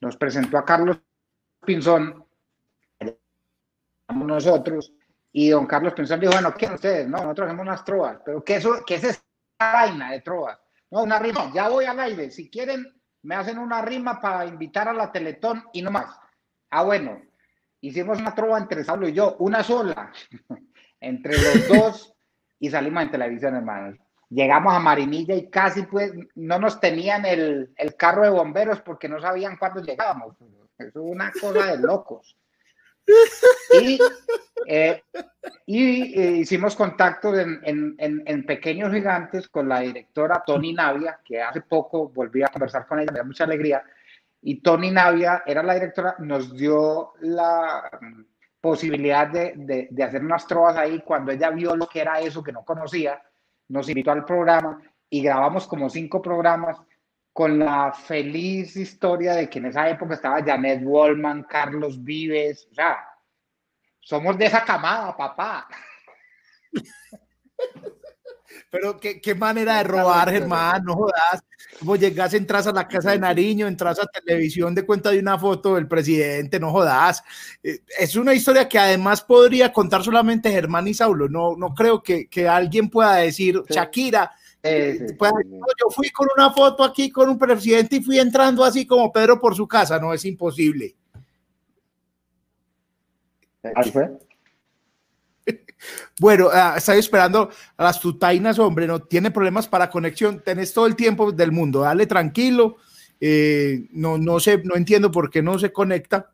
Nos 0.00 0.16
presentó 0.16 0.58
a 0.58 0.64
Carlos 0.64 0.98
Pinzón, 1.64 2.24
nosotros, 4.14 4.92
y 5.32 5.50
don 5.50 5.66
Carlos 5.66 5.94
Pinzón 5.94 6.20
dijo, 6.20 6.32
bueno, 6.32 6.52
¿qué 6.54 6.66
ustedes? 6.66 7.08
No, 7.08 7.18
nosotros 7.18 7.46
hacemos 7.46 7.62
unas 7.62 7.84
trovas, 7.84 8.18
pero 8.24 8.44
¿qué, 8.44 8.56
eso, 8.56 8.82
qué 8.86 8.96
es 8.96 9.04
esa 9.04 9.22
vaina 9.58 10.12
de 10.12 10.20
trovas? 10.20 10.58
No, 10.90 11.02
una 11.02 11.18
rima, 11.18 11.50
ya 11.54 11.68
voy 11.68 11.86
al 11.86 11.98
aire, 12.00 12.30
si 12.30 12.50
quieren 12.50 12.86
me 13.24 13.34
hacen 13.34 13.58
una 13.58 13.82
rima 13.82 14.20
para 14.20 14.46
invitar 14.46 14.88
a 14.88 14.92
la 14.92 15.10
Teletón 15.10 15.64
y 15.72 15.82
no 15.82 15.90
más. 15.90 16.18
Ah, 16.70 16.84
bueno, 16.84 17.20
hicimos 17.80 18.18
una 18.18 18.34
trova 18.34 18.58
entre 18.58 18.84
Saulo 18.84 19.08
y 19.08 19.12
yo, 19.12 19.36
una 19.38 19.62
sola, 19.62 20.12
entre 21.00 21.32
los 21.32 21.68
dos, 21.68 22.14
y 22.58 22.70
salimos 22.70 23.02
en 23.02 23.10
televisión, 23.10 23.56
hermanos. 23.56 23.98
Llegamos 24.28 24.74
a 24.74 24.78
Marinilla 24.78 25.34
y 25.34 25.48
casi 25.48 25.82
pues 25.82 26.12
no 26.34 26.58
nos 26.58 26.80
tenían 26.80 27.24
el, 27.24 27.72
el 27.76 27.94
carro 27.94 28.24
de 28.24 28.30
bomberos 28.30 28.80
porque 28.80 29.08
no 29.08 29.20
sabían 29.20 29.56
cuándo 29.56 29.82
llegábamos. 29.82 30.36
Eso 30.78 30.88
es 30.88 30.96
una 30.96 31.30
cosa 31.30 31.66
de 31.66 31.78
locos. 31.78 32.36
Y, 33.80 33.98
eh, 34.66 35.02
y 35.66 36.20
eh, 36.20 36.30
hicimos 36.38 36.76
contacto 36.76 37.38
en, 37.38 37.60
en, 37.64 37.96
en, 37.98 38.46
Pequeños 38.46 38.92
Gigantes 38.92 39.48
con 39.48 39.68
la 39.68 39.80
directora 39.80 40.42
Tony 40.46 40.72
Navia, 40.72 41.20
que 41.24 41.42
hace 41.42 41.60
poco 41.62 42.08
volví 42.08 42.42
a 42.42 42.48
conversar 42.48 42.86
con 42.86 43.00
ella, 43.00 43.12
me 43.12 43.18
da 43.18 43.24
mucha 43.24 43.44
alegría. 43.44 43.82
Y 44.42 44.60
Tony 44.60 44.90
Navia 44.90 45.42
era 45.46 45.62
la 45.62 45.74
directora, 45.74 46.16
nos 46.18 46.56
dio 46.56 47.14
la 47.20 47.90
posibilidad 48.60 49.26
de, 49.26 49.54
de, 49.56 49.88
de 49.90 50.02
hacer 50.02 50.22
unas 50.22 50.46
trovas 50.46 50.76
ahí 50.76 51.00
cuando 51.00 51.32
ella 51.32 51.50
vio 51.50 51.76
lo 51.76 51.86
que 51.86 52.00
era 52.00 52.20
eso 52.20 52.42
que 52.42 52.52
no 52.52 52.64
conocía, 52.64 53.20
nos 53.68 53.88
invitó 53.88 54.10
al 54.10 54.24
programa 54.24 54.80
y 55.10 55.22
grabamos 55.22 55.66
como 55.66 55.90
cinco 55.90 56.22
programas 56.22 56.78
con 57.34 57.58
la 57.58 57.92
feliz 57.92 58.76
historia 58.76 59.34
de 59.34 59.50
que 59.50 59.58
en 59.58 59.66
esa 59.66 59.90
época 59.90 60.14
estaba 60.14 60.40
Janet 60.40 60.82
Wallman, 60.84 61.42
Carlos 61.42 62.02
Vives, 62.02 62.68
o 62.70 62.74
sea, 62.76 62.98
somos 63.98 64.38
de 64.38 64.46
esa 64.46 64.64
camada, 64.64 65.16
papá. 65.16 65.66
Pero 68.70 69.00
qué, 69.00 69.20
qué 69.20 69.34
manera 69.34 69.78
de 69.78 69.84
robar, 69.84 70.30
Germán, 70.30 70.84
no 70.84 70.94
jodas. 70.94 71.42
Como 71.80 71.96
llegas, 71.96 72.34
entras 72.34 72.68
a 72.68 72.72
la 72.72 72.86
casa 72.86 73.10
de 73.10 73.18
Nariño, 73.18 73.66
entras 73.66 73.98
a 73.98 74.06
televisión 74.06 74.72
de 74.72 74.86
cuenta 74.86 75.10
de 75.10 75.18
una 75.18 75.36
foto 75.36 75.74
del 75.74 75.88
presidente, 75.88 76.60
no 76.60 76.70
jodas. 76.70 77.24
Eh, 77.64 77.80
es 77.98 78.14
una 78.14 78.32
historia 78.32 78.68
que 78.68 78.78
además 78.78 79.22
podría 79.22 79.72
contar 79.72 80.04
solamente 80.04 80.52
Germán 80.52 80.86
y 80.86 80.94
Saulo. 80.94 81.28
No, 81.28 81.56
no 81.56 81.74
creo 81.74 82.00
que, 82.00 82.28
que 82.28 82.48
alguien 82.48 82.90
pueda 82.90 83.16
decir, 83.16 83.60
Shakira, 83.68 84.30
yo 84.64 85.90
fui 85.90 86.10
con 86.10 86.28
una 86.36 86.50
foto 86.50 86.82
aquí 86.82 87.10
con 87.10 87.28
un 87.28 87.38
presidente 87.38 87.96
y 87.96 88.02
fui 88.02 88.18
entrando 88.18 88.64
así 88.64 88.86
como 88.86 89.12
Pedro 89.12 89.38
por 89.38 89.54
su 89.54 89.68
casa, 89.68 89.98
no 89.98 90.12
es 90.14 90.24
imposible. 90.24 90.96
Bueno, 96.18 96.46
uh, 96.46 96.78
estoy 96.78 96.98
esperando 96.98 97.50
a 97.76 97.84
las 97.84 98.00
tutainas, 98.00 98.58
hombre, 98.58 98.86
no 98.86 99.00
tiene 99.00 99.30
problemas 99.30 99.68
para 99.68 99.90
conexión, 99.90 100.42
tenés 100.42 100.72
todo 100.72 100.86
el 100.86 100.96
tiempo 100.96 101.30
del 101.30 101.52
mundo, 101.52 101.80
dale 101.80 102.06
tranquilo, 102.06 102.76
eh, 103.20 103.86
no, 103.90 104.16
no 104.16 104.40
sé, 104.40 104.62
no 104.64 104.76
entiendo 104.76 105.10
por 105.10 105.28
qué 105.28 105.42
no 105.42 105.58
se 105.58 105.72
conecta, 105.72 106.30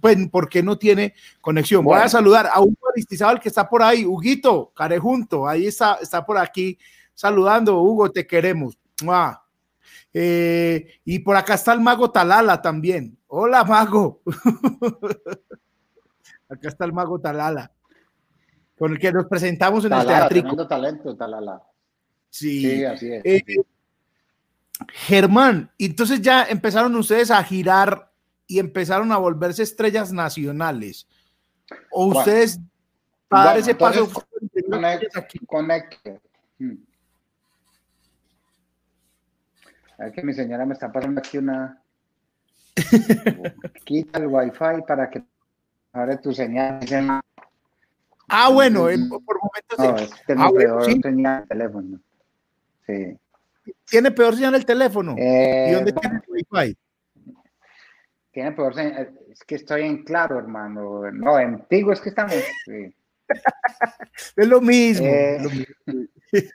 pues, 0.00 0.16
por 0.28 0.48
qué 0.48 0.62
no 0.62 0.78
tiene 0.78 1.14
conexión. 1.40 1.82
Voy 1.84 1.98
a 1.98 2.08
saludar 2.08 2.48
a 2.52 2.60
un 2.60 2.76
Aristizábal 2.92 3.40
que 3.40 3.48
está 3.48 3.68
por 3.68 3.82
ahí, 3.82 4.04
Huguito, 4.04 4.70
Carejunto, 4.72 5.48
ahí 5.48 5.66
está, 5.66 5.98
está 6.00 6.24
por 6.24 6.38
aquí 6.38 6.78
saludando, 7.22 7.80
Hugo, 7.80 8.10
te 8.10 8.26
queremos. 8.26 8.76
Eh, 10.12 11.00
y 11.04 11.20
por 11.20 11.36
acá 11.36 11.54
está 11.54 11.72
el 11.72 11.80
mago 11.80 12.10
Talala 12.10 12.60
también. 12.60 13.16
Hola, 13.28 13.62
mago. 13.62 14.22
acá 16.48 16.68
está 16.68 16.84
el 16.84 16.92
mago 16.92 17.20
Talala, 17.20 17.70
con 18.76 18.92
el 18.92 18.98
que 18.98 19.12
nos 19.12 19.26
presentamos 19.26 19.84
en 19.84 19.92
el 19.92 20.04
teatro. 20.04 20.66
talento, 20.66 21.16
Talala. 21.16 21.62
Sí, 22.28 22.84
así 22.84 23.12
es. 23.12 23.24
Eh, 23.24 23.44
Germán, 24.88 25.70
entonces 25.78 26.20
ya 26.20 26.42
empezaron 26.42 26.96
ustedes 26.96 27.30
a 27.30 27.44
girar 27.44 28.10
y 28.48 28.58
empezaron 28.58 29.12
a 29.12 29.18
volverse 29.18 29.62
estrellas 29.62 30.12
nacionales. 30.12 31.06
¿O 31.92 32.06
ustedes 32.06 32.58
para 33.28 33.58
ese 33.58 33.76
paso? 33.76 34.10
Conecte. 35.46 36.20
Hmm. 36.58 36.74
Es 39.98 40.12
que 40.12 40.22
mi 40.22 40.32
señora 40.32 40.66
me 40.66 40.74
está 40.74 40.90
pasando 40.90 41.20
aquí 41.20 41.38
una. 41.38 41.82
Quita 43.84 44.18
el 44.18 44.26
wifi 44.26 44.82
para 44.86 45.10
que 45.10 45.22
ahora 45.92 46.20
tu 46.20 46.32
señal. 46.32 46.80
Ah, 48.28 48.50
bueno, 48.50 48.84
por 49.24 49.38
momentos. 49.40 49.78
No, 49.78 49.96
es 49.96 50.10
ah, 50.36 50.50
peor 50.56 50.84
señal 51.02 51.42
el 51.42 51.48
teléfono. 51.48 52.00
Sí. 52.86 53.18
¿Tiene 53.84 54.10
peor 54.10 54.34
señal 54.34 54.54
el 54.54 54.64
teléfono? 54.64 55.12
¿Y 55.12 55.72
dónde 55.72 55.90
eh, 55.90 55.94
tiene 56.00 56.16
el 56.16 56.22
wifi? 56.26 56.76
Tiene 58.32 58.52
peor 58.52 58.74
señal. 58.74 59.18
Es 59.30 59.44
que 59.44 59.56
estoy 59.56 59.82
en 59.82 60.04
claro, 60.04 60.38
hermano. 60.38 61.10
No, 61.12 61.38
en 61.38 61.66
Tigo 61.68 61.92
es 61.92 62.00
que 62.00 62.08
estamos. 62.08 62.34
Sí. 62.64 62.94
es 64.36 64.48
lo 64.48 64.60
mismo. 64.60 65.06
Eh, 65.06 65.38
lo 65.40 65.50
mismo. 65.50 65.74
es 66.32 66.52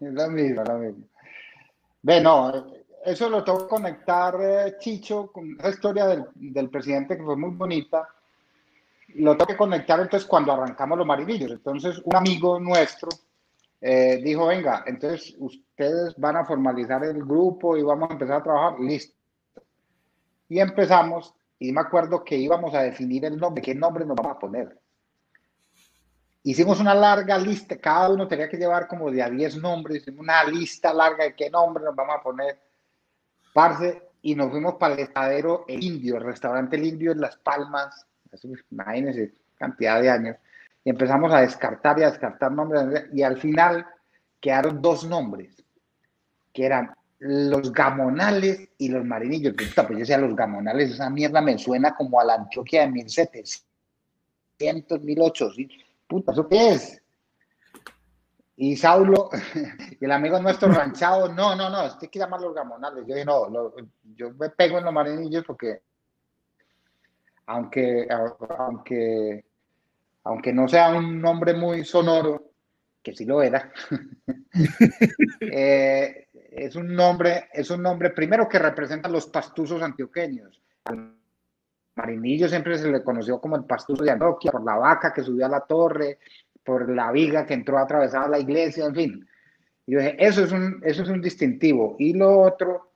lo 0.00 0.30
mismo, 0.30 0.64
lo 0.64 0.78
mismo. 0.78 1.06
Bueno, 2.06 2.52
eso 3.04 3.28
lo 3.28 3.42
tengo 3.42 3.64
que 3.64 3.66
conectar, 3.66 4.36
eh, 4.40 4.76
Chicho, 4.78 5.32
con 5.32 5.56
esa 5.58 5.70
historia 5.70 6.06
del, 6.06 6.24
del, 6.36 6.70
presidente 6.70 7.16
que 7.16 7.24
fue 7.24 7.34
muy 7.36 7.50
bonita. 7.50 8.08
Lo 9.16 9.32
tengo 9.32 9.48
que 9.48 9.56
conectar 9.56 9.98
entonces 9.98 10.24
cuando 10.28 10.52
arrancamos 10.52 10.98
los 10.98 11.06
marinillos. 11.06 11.50
Entonces, 11.50 12.00
un 12.04 12.14
amigo 12.14 12.60
nuestro 12.60 13.08
eh, 13.80 14.20
dijo, 14.22 14.46
venga, 14.46 14.84
entonces 14.86 15.34
ustedes 15.40 16.14
van 16.16 16.36
a 16.36 16.44
formalizar 16.44 17.02
el 17.02 17.24
grupo 17.24 17.76
y 17.76 17.82
vamos 17.82 18.08
a 18.08 18.12
empezar 18.12 18.36
a 18.36 18.44
trabajar. 18.44 18.78
Listo. 18.78 19.16
Y 20.48 20.60
empezamos, 20.60 21.34
y 21.58 21.72
me 21.72 21.80
acuerdo 21.80 22.22
que 22.22 22.36
íbamos 22.36 22.72
a 22.72 22.82
definir 22.82 23.24
el 23.24 23.36
nombre, 23.36 23.60
qué 23.60 23.74
nombre 23.74 24.06
nos 24.06 24.14
vamos 24.14 24.36
a 24.36 24.38
poner. 24.38 24.78
Hicimos 26.46 26.78
una 26.78 26.94
larga 26.94 27.36
lista, 27.38 27.76
cada 27.76 28.08
uno 28.08 28.28
tenía 28.28 28.48
que 28.48 28.56
llevar 28.56 28.86
como 28.86 29.10
de 29.10 29.20
a 29.20 29.28
10 29.28 29.56
nombres, 29.56 30.06
una 30.06 30.44
lista 30.44 30.94
larga 30.94 31.24
de 31.24 31.34
qué 31.34 31.50
nombre 31.50 31.82
nos 31.82 31.96
vamos 31.96 32.14
a 32.14 32.22
poner. 32.22 32.56
Parce, 33.52 34.10
y 34.22 34.36
nos 34.36 34.52
fuimos 34.52 34.76
para 34.76 34.94
el 34.94 35.00
estadero 35.00 35.64
El 35.66 35.82
Indio, 35.82 36.18
el 36.18 36.22
restaurante 36.22 36.76
El 36.76 36.86
Indio 36.86 37.10
en 37.10 37.20
Las 37.20 37.36
Palmas, 37.36 38.06
imagínense, 38.70 39.34
cantidad 39.56 40.00
de 40.00 40.08
años, 40.08 40.36
y 40.84 40.90
empezamos 40.90 41.34
a 41.34 41.40
descartar 41.40 41.98
y 41.98 42.04
a 42.04 42.10
descartar 42.10 42.52
nombres, 42.52 43.06
y 43.12 43.22
al 43.22 43.38
final 43.38 43.84
quedaron 44.40 44.80
dos 44.80 45.04
nombres, 45.04 45.64
que 46.52 46.64
eran 46.64 46.94
los 47.18 47.72
gamonales 47.72 48.68
y 48.78 48.90
los 48.90 49.04
marinillos. 49.04 49.52
Pues 49.56 49.74
yo 49.74 49.96
decía, 49.96 50.18
los 50.18 50.36
gamonales, 50.36 50.92
esa 50.92 51.10
mierda 51.10 51.40
me 51.40 51.58
suena 51.58 51.96
como 51.96 52.20
a 52.20 52.24
la 52.24 52.34
Antioquia 52.34 52.82
de 52.82 52.92
1700, 52.92 55.02
1800 55.02 55.85
puta, 56.06 56.32
¿eso 56.32 56.48
qué 56.48 56.70
es? 56.70 57.02
Y 58.56 58.76
Saulo, 58.76 59.28
y 60.00 60.04
el 60.04 60.12
amigo 60.12 60.40
nuestro 60.40 60.72
ranchado, 60.72 61.32
no, 61.32 61.54
no, 61.54 61.68
no, 61.68 61.80
hay 61.80 62.08
que 62.08 62.18
llamarlos 62.18 62.54
gamonales. 62.54 63.04
Yo 63.06 63.14
dije, 63.14 63.26
no, 63.26 63.72
yo 64.14 64.32
me 64.34 64.50
pego 64.50 64.78
en 64.78 64.84
los 64.84 64.94
marinillos 64.94 65.44
porque, 65.44 65.82
aunque, 67.46 68.06
aunque, 68.10 69.44
aunque 70.24 70.52
no 70.52 70.68
sea 70.68 70.94
un 70.94 71.20
nombre 71.20 71.52
muy 71.52 71.84
sonoro, 71.84 72.50
que 73.02 73.14
sí 73.14 73.26
lo 73.26 73.42
era, 73.42 73.70
eh, 75.40 76.28
es 76.32 76.74
un 76.76 76.94
nombre, 76.94 77.48
es 77.52 77.70
un 77.70 77.82
nombre 77.82 78.10
primero 78.10 78.48
que 78.48 78.58
representa 78.58 79.08
a 79.08 79.12
los 79.12 79.26
pastuzos 79.26 79.82
antioqueños. 79.82 80.62
Marinillo 81.96 82.48
siempre 82.48 82.78
se 82.78 82.90
le 82.90 83.02
conoció 83.02 83.40
como 83.40 83.56
el 83.56 83.64
pastuso 83.64 84.04
de 84.04 84.10
Antioquia, 84.10 84.52
por 84.52 84.64
la 84.64 84.76
vaca 84.76 85.12
que 85.12 85.22
subió 85.22 85.46
a 85.46 85.48
la 85.48 85.60
torre, 85.60 86.18
por 86.62 86.88
la 86.90 87.10
viga 87.10 87.46
que 87.46 87.54
entró 87.54 87.78
a 87.78 87.82
atravesar 87.82 88.28
la 88.28 88.38
iglesia, 88.38 88.84
en 88.84 88.94
fin. 88.94 89.28
Yo 89.86 89.98
dije, 89.98 90.16
eso 90.18 90.44
es, 90.44 90.52
un, 90.52 90.80
eso 90.84 91.02
es 91.02 91.08
un 91.08 91.22
distintivo. 91.22 91.96
Y 91.98 92.12
lo 92.12 92.40
otro 92.40 92.90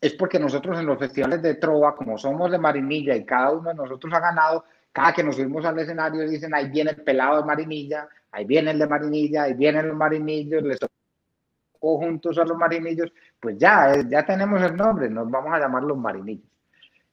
es 0.00 0.14
porque 0.14 0.38
nosotros 0.38 0.78
en 0.78 0.86
los 0.86 0.98
festivales 0.98 1.42
de 1.42 1.56
trova, 1.56 1.94
como 1.94 2.16
somos 2.16 2.50
de 2.50 2.58
Marinilla 2.58 3.14
y 3.14 3.24
cada 3.24 3.50
uno 3.50 3.70
de 3.70 3.74
nosotros 3.74 4.12
ha 4.14 4.20
ganado, 4.20 4.64
cada 4.92 5.12
que 5.12 5.24
nos 5.24 5.36
subimos 5.36 5.64
al 5.64 5.78
escenario 5.78 6.26
dicen, 6.28 6.54
ahí 6.54 6.70
viene 6.70 6.92
el 6.92 7.02
pelado 7.02 7.38
de 7.38 7.44
Marinilla, 7.44 8.08
ahí 8.30 8.44
viene 8.44 8.70
el 8.70 8.78
de 8.78 8.86
Marinilla, 8.86 9.42
ahí 9.42 9.54
vienen 9.54 9.88
los 9.88 9.96
marinillos, 9.96 10.62
les 10.62 10.78
tocó 10.78 11.98
juntos 11.98 12.38
a 12.38 12.44
los 12.44 12.56
marinillos, 12.56 13.12
pues 13.38 13.58
ya, 13.58 13.96
ya 14.08 14.24
tenemos 14.24 14.62
el 14.62 14.76
nombre, 14.76 15.10
nos 15.10 15.30
vamos 15.30 15.52
a 15.52 15.58
llamar 15.58 15.82
los 15.82 15.98
marinillos. 15.98 16.57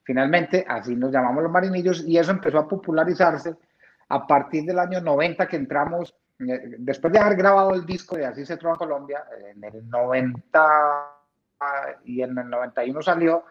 Finalmente, 0.06 0.64
así 0.68 0.96
nos 0.96 1.12
llamamos 1.12 1.42
los 1.42 1.52
marinillos 1.52 2.06
y 2.06 2.18
eso 2.18 2.30
empezó 2.30 2.60
a 2.60 2.68
popularizarse 2.68 3.56
a 4.08 4.28
partir 4.28 4.64
del 4.64 4.78
año 4.78 5.02
90 5.02 5.48
que 5.48 5.56
entramos 5.56 6.16
después 6.38 7.12
de 7.12 7.20
haber 7.20 7.38
grabado 7.38 7.74
el 7.74 7.86
disco 7.86 8.16
de 8.16 8.26
Así 8.26 8.46
se 8.46 8.58
trova 8.58 8.76
Colombia, 8.76 9.26
en 9.52 9.64
el 9.64 9.90
90 9.90 11.12
y 12.04 12.22
en 12.22 12.38
el 12.38 12.50
91 12.50 13.02
salió, 13.02 13.46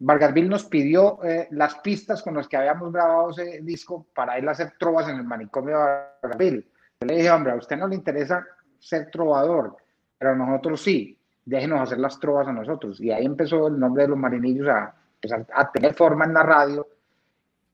Vargasville 0.00 0.48
nos 0.48 0.64
pidió 0.64 1.22
eh, 1.24 1.48
las 1.52 1.76
pistas 1.76 2.22
con 2.22 2.34
las 2.34 2.48
que 2.48 2.58
habíamos 2.58 2.92
grabado 2.92 3.30
ese 3.30 3.60
disco 3.62 4.06
para 4.14 4.36
él 4.36 4.48
hacer 4.48 4.74
trovas 4.78 5.08
en 5.08 5.16
el 5.16 5.24
manicomio 5.24 5.78
de 5.78 5.84
Vargasville. 6.22 6.66
Yo 7.00 7.06
le 7.06 7.14
dije, 7.14 7.30
hombre, 7.30 7.52
a 7.52 7.56
usted 7.56 7.78
no 7.78 7.88
le 7.88 7.94
interesa 7.94 8.44
ser 8.78 9.10
trovador, 9.10 9.76
pero 10.18 10.32
a 10.32 10.34
nosotros 10.34 10.82
sí, 10.82 11.18
déjenos 11.46 11.80
hacer 11.80 11.98
las 11.98 12.18
trovas 12.18 12.48
a 12.48 12.52
nosotros. 12.52 13.00
Y 13.00 13.10
ahí 13.10 13.24
empezó 13.24 13.68
el 13.68 13.78
nombre 13.78 14.02
de 14.02 14.08
los 14.10 14.18
marinillos 14.18 14.68
a, 14.68 14.94
a, 15.54 15.70
tener 15.70 15.94
forma 15.94 16.24
en 16.24 16.34
la 16.34 16.42
radio. 16.42 16.86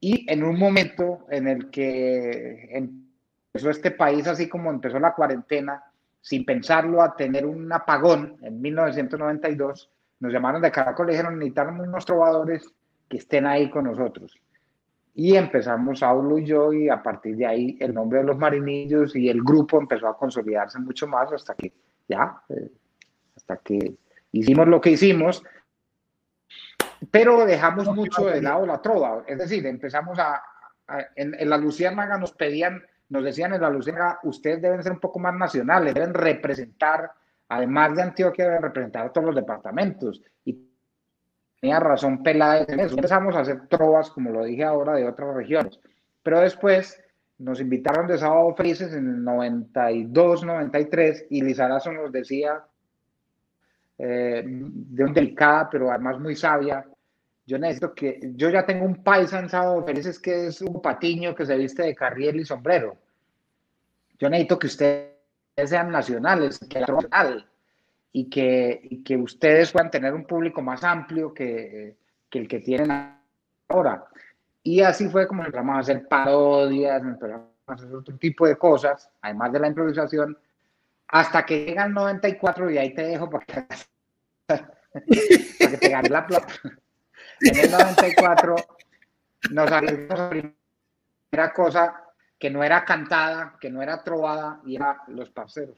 Y 0.01 0.31
en 0.31 0.45
un 0.45 0.59
momento 0.59 1.27
en 1.31 1.49
el 1.49 1.71
que 1.71 2.69
empezó 2.73 3.71
este 3.71 3.91
país, 3.91 4.27
así 4.27 4.49
como 4.49 4.71
empezó 4.71 4.99
la 4.99 5.15
cuarentena, 5.15 5.83
sin 6.21 6.45
pensarlo, 6.45 7.03
a 7.03 7.17
tener 7.17 7.47
un 7.47 7.73
apagón 7.73 8.37
en 8.43 8.61
1992, 8.61 9.91
nos 10.21 10.33
llamaron 10.33 10.61
de 10.61 10.71
Caracol 10.71 11.09
y 11.09 11.13
dijeron, 11.13 11.39
necesitamos 11.39 11.87
unos 11.87 12.05
trovadores 12.05 12.73
que 13.09 13.17
estén 13.17 13.47
ahí 13.47 13.71
con 13.71 13.85
nosotros. 13.85 14.39
Y 15.15 15.35
empezamos 15.35 16.01
Saulo 16.01 16.39
y 16.39 16.45
yo, 16.45 16.73
y 16.73 16.89
a 16.89 17.03
partir 17.03 17.37
de 17.37 17.47
ahí 17.47 17.77
el 17.81 17.93
nombre 17.93 18.21
de 18.21 18.25
los 18.25 18.39
marinillos 18.39 19.17
y 19.17 19.29
el 19.29 19.43
grupo 19.43 19.81
empezó 19.81 20.07
a 20.07 20.17
consolidarse 20.17 20.79
mucho 20.79 21.09
más 21.09 21.33
hasta 21.33 21.55
que 21.55 21.73
ya, 22.09 22.41
eh, 22.49 22.71
hasta 23.37 23.57
que 23.57 23.97
hicimos 24.31 24.69
lo 24.69 24.81
que 24.81 24.91
hicimos, 24.91 25.43
pero 27.11 27.45
dejamos 27.47 27.87
mucho 27.95 28.27
de 28.27 28.43
lado 28.43 28.67
la 28.67 28.81
trova. 28.81 29.25
Es 29.27 29.39
decir, 29.39 29.67
empezamos 29.67 30.19
a, 30.19 30.43
en, 31.17 31.35
en, 31.35 31.51
la 31.51 31.57
Luciérnaga 31.57 32.19
nos 32.19 32.33
pedían, 32.33 32.83
nos 33.09 33.25
decían 33.25 33.55
en 33.55 33.61
la 33.61 33.71
Luciérnaga, 33.71 34.21
ustedes 34.23 34.61
deben 34.61 34.83
ser 34.83 34.93
un 34.93 35.01
poco 35.01 35.19
más 35.19 35.35
nacionales, 35.35 35.95
deben 35.95 36.15
representar 36.15 37.11
además 37.49 37.97
de 37.97 38.03
Antioquia, 38.03 38.45
debe 38.45 38.61
representar 38.61 39.07
a 39.07 39.13
todos 39.13 39.27
los 39.27 39.37
departamentos. 39.37 40.23
Y 40.45 40.59
tenía 41.61 41.81
razón 41.81 42.23
Peláez 42.23 42.69
en 42.69 42.81
eso. 42.81 42.95
Empezamos 42.95 43.35
a 43.37 43.41
hacer 43.41 43.67
trovas, 43.69 44.11
como 44.11 44.31
lo 44.31 44.45
dije 44.45 44.65
ahora, 44.65 44.95
de 44.95 45.07
otras 45.07 45.35
regiones. 45.35 45.79
Pero 46.23 46.41
después 46.41 47.03
nos 47.39 47.61
invitaron 47.61 48.07
de 48.07 48.19
Sábado 48.19 48.55
Felices 48.55 48.93
en 48.93 49.09
el 49.09 49.25
92, 49.25 50.45
93, 50.45 51.27
y 51.31 51.43
Lizarazo 51.43 51.93
nos 51.93 52.13
decía, 52.13 52.65
eh, 53.99 54.45
de 54.47 55.05
un 55.05 55.13
delicada, 55.13 55.69
pero 55.69 55.91
además 55.91 56.21
muy 56.21 56.37
sabia, 56.37 56.87
yo 57.49 57.59
necesito 57.59 57.95
que, 57.95 58.21
yo 58.35 58.51
ya 58.51 58.65
tengo 58.65 58.85
un 58.85 59.03
en 59.07 59.49
Sábado 59.49 59.83
Felices 59.85 60.19
que 60.19 60.49
es 60.49 60.61
un 60.61 60.81
patiño 60.83 61.35
que 61.35 61.47
se 61.47 61.57
viste 61.57 61.83
de 61.83 61.95
carriel 61.95 62.41
y 62.41 62.45
sombrero. 62.45 62.97
Yo 64.19 64.29
necesito 64.29 64.59
que 64.59 64.67
usted 64.67 65.13
sean 65.67 65.91
nacionales, 65.91 66.59
que 66.59 66.85
y 68.13 68.29
que, 68.29 68.81
y 68.83 69.03
que 69.03 69.17
ustedes 69.17 69.73
puedan 69.73 69.91
tener 69.91 70.13
un 70.13 70.25
público 70.25 70.61
más 70.63 70.85
amplio 70.85 71.33
que, 71.33 71.97
que, 72.29 72.39
el 72.39 72.49
que 72.49 72.61
tienen 72.61 73.17
ahora. 73.69 74.05
Y 74.63 74.81
así 74.83 75.09
fue 75.09 75.27
como 75.27 75.43
empezamos 75.43 75.77
a 75.77 75.81
hacer 75.81 76.07
parodias, 76.07 77.03
empezamos 77.03 77.49
a 77.67 77.73
hacer 77.73 77.95
otro 77.95 78.17
tipo 78.17 78.47
de 78.47 78.57
cosas, 78.57 79.11
además 79.23 79.53
de 79.53 79.61
la 79.61 79.69
improvisación, 79.69 80.37
hasta 81.09 81.45
que 81.45 81.65
llega 81.65 81.85
el 81.85 81.93
94 81.93 82.71
y 82.71 82.79
ahí 82.79 82.95
te 82.95 83.03
dejo 83.03 83.29
porque, 83.31 83.67
para 84.47 84.67
que 84.99 85.77
te 85.79 85.89
ganes 85.89 86.11
la 86.11 86.27
plata. 86.27 86.55
En 87.41 87.57
el 87.57 87.71
94 87.71 88.57
nos 89.51 89.71
salimos 89.71 90.19
la 90.19 90.31
primera 90.31 91.53
cosa 91.55 92.05
que 92.39 92.51
no 92.51 92.63
era 92.63 92.85
cantada, 92.85 93.57
que 93.61 93.71
no 93.71 93.83
era 93.83 94.03
trovada, 94.05 94.61
y 94.65 94.77
era 94.77 95.03
los 95.09 95.31
parceros. 95.31 95.77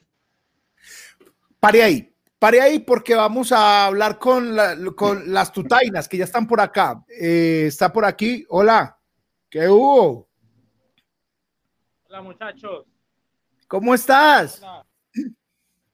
Pare 1.59 1.83
ahí, 1.83 2.15
pare 2.39 2.61
ahí 2.61 2.79
porque 2.81 3.15
vamos 3.15 3.53
a 3.53 3.87
hablar 3.87 4.19
con, 4.19 4.57
con 4.95 5.33
las 5.33 5.53
tutainas 5.53 6.09
que 6.09 6.19
ya 6.19 6.25
están 6.25 6.47
por 6.47 6.61
acá. 6.61 7.03
Eh, 7.09 7.65
está 7.67 7.93
por 7.93 8.05
aquí. 8.05 8.45
Hola, 8.49 8.99
¿qué 9.49 9.69
hubo? 9.69 10.29
Hola 12.09 12.23
muchachos. 12.23 12.87
¿Cómo 13.69 13.95
estás? 13.95 14.63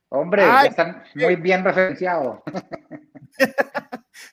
Hombre, 0.09 0.45
están 0.67 1.03
muy 1.15 1.37
bien 1.37 1.65
referenciados. 1.65 2.41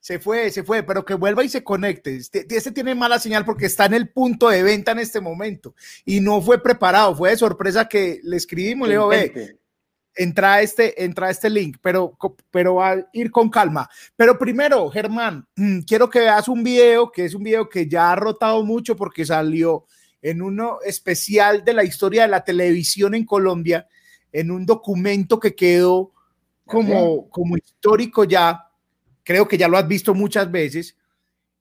se 0.02 0.20
fue, 0.20 0.52
se 0.52 0.64
fue, 0.64 0.84
pero 0.84 1.04
que 1.04 1.16
vuelva 1.16 1.44
y 1.44 1.50
se 1.50 1.64
conecte. 1.64 2.16
Este, 2.16 2.46
este, 2.50 2.72
tiene 2.72 2.96
mala 2.96 3.20
señal 3.20 3.44
porque 3.44 3.66
está 3.66 3.86
en 3.86 3.96
el 3.96 4.10
punto 4.10 4.50
de 4.50 4.64
venta 4.64 4.92
en 4.92 5.00
este 5.00 5.20
momento 5.20 5.76
y 6.06 6.20
no 6.22 6.42
fue 6.42 6.62
preparado, 6.62 7.16
fue 7.16 7.32
de 7.32 7.38
sorpresa 7.38 7.88
que 7.88 8.20
le 8.24 8.38
escribimos, 8.38 8.88
le 8.88 8.94
digo, 8.94 9.08
ve, 9.08 9.58
entra 10.16 10.62
este, 10.62 11.04
entra 11.04 11.30
este 11.30 11.50
link, 11.50 11.78
pero, 11.82 12.18
pero 12.52 12.76
va 12.76 12.92
a 12.92 13.10
ir 13.14 13.32
con 13.32 13.50
calma. 13.50 13.90
Pero 14.16 14.38
primero, 14.38 14.90
Germán, 14.90 15.48
mm, 15.56 15.80
quiero 15.82 16.10
que 16.10 16.20
veas 16.20 16.48
un 16.48 16.64
video, 16.64 17.12
que 17.12 17.26
es 17.26 17.34
un 17.34 17.44
video 17.44 17.68
que 17.68 17.88
ya 17.88 18.12
ha 18.12 18.16
rotado 18.16 18.64
mucho 18.64 18.96
porque 18.96 19.26
salió 19.26 19.86
en 20.22 20.42
uno 20.42 20.80
especial 20.86 21.66
de 21.66 21.74
la 21.74 21.84
historia 21.84 22.24
de 22.24 22.30
la 22.30 22.44
televisión 22.44 23.14
en 23.16 23.26
Colombia, 23.26 23.88
en 24.34 24.52
un 24.52 24.66
documento 24.66 25.40
que 25.40 25.56
quedó 25.56 26.12
como, 26.66 27.30
como 27.30 27.56
histórico 27.56 28.26
ya 28.26 28.68
creo 29.24 29.48
que 29.48 29.58
ya 29.58 29.68
lo 29.68 29.78
has 29.78 29.88
visto 29.88 30.14
muchas 30.14 30.52
veces. 30.52 30.98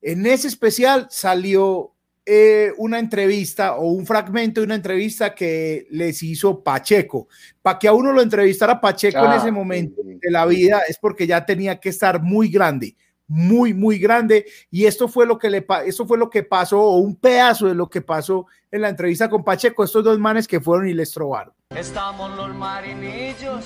En 0.01 0.25
ese 0.25 0.49
especial 0.49 1.07
salió 1.09 1.93
eh, 2.25 2.71
una 2.77 2.99
entrevista 2.99 3.75
o 3.75 3.91
un 3.91 4.05
fragmento 4.05 4.61
de 4.61 4.65
una 4.65 4.75
entrevista 4.75 5.33
que 5.33 5.87
les 5.89 6.21
hizo 6.23 6.63
Pacheco. 6.63 7.27
Para 7.61 7.79
que 7.79 7.87
a 7.87 7.93
uno 7.93 8.11
lo 8.11 8.21
entrevistara 8.21 8.81
Pacheco 8.81 9.25
en 9.25 9.33
ese 9.33 9.51
momento 9.51 10.01
de 10.03 10.31
la 10.31 10.45
vida 10.45 10.81
es 10.87 10.97
porque 10.97 11.27
ya 11.27 11.45
tenía 11.45 11.79
que 11.79 11.89
estar 11.89 12.21
muy 12.21 12.49
grande, 12.49 12.95
muy, 13.27 13.73
muy 13.73 13.99
grande. 13.99 14.45
Y 14.69 14.85
esto 14.85 15.07
fue 15.07 15.25
lo 15.25 15.37
que 15.37 15.49
le 15.49 15.65
esto 15.85 16.05
fue 16.05 16.17
lo 16.17 16.29
que 16.29 16.43
pasó, 16.43 16.79
o 16.81 16.97
un 16.97 17.15
pedazo 17.15 17.67
de 17.67 17.75
lo 17.75 17.89
que 17.89 18.01
pasó 18.01 18.45
en 18.71 18.81
la 18.81 18.89
entrevista 18.89 19.29
con 19.29 19.43
Pacheco, 19.43 19.83
estos 19.83 20.03
dos 20.03 20.19
manes 20.19 20.47
que 20.47 20.59
fueron 20.59 20.87
y 20.87 20.93
les 20.93 21.11
trobaron. 21.11 21.53
Estamos 21.69 22.35
los 22.35 22.53
marinillos 22.55 23.65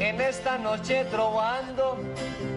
en 0.00 0.20
esta 0.20 0.58
noche 0.58 1.04
trovando, 1.10 1.98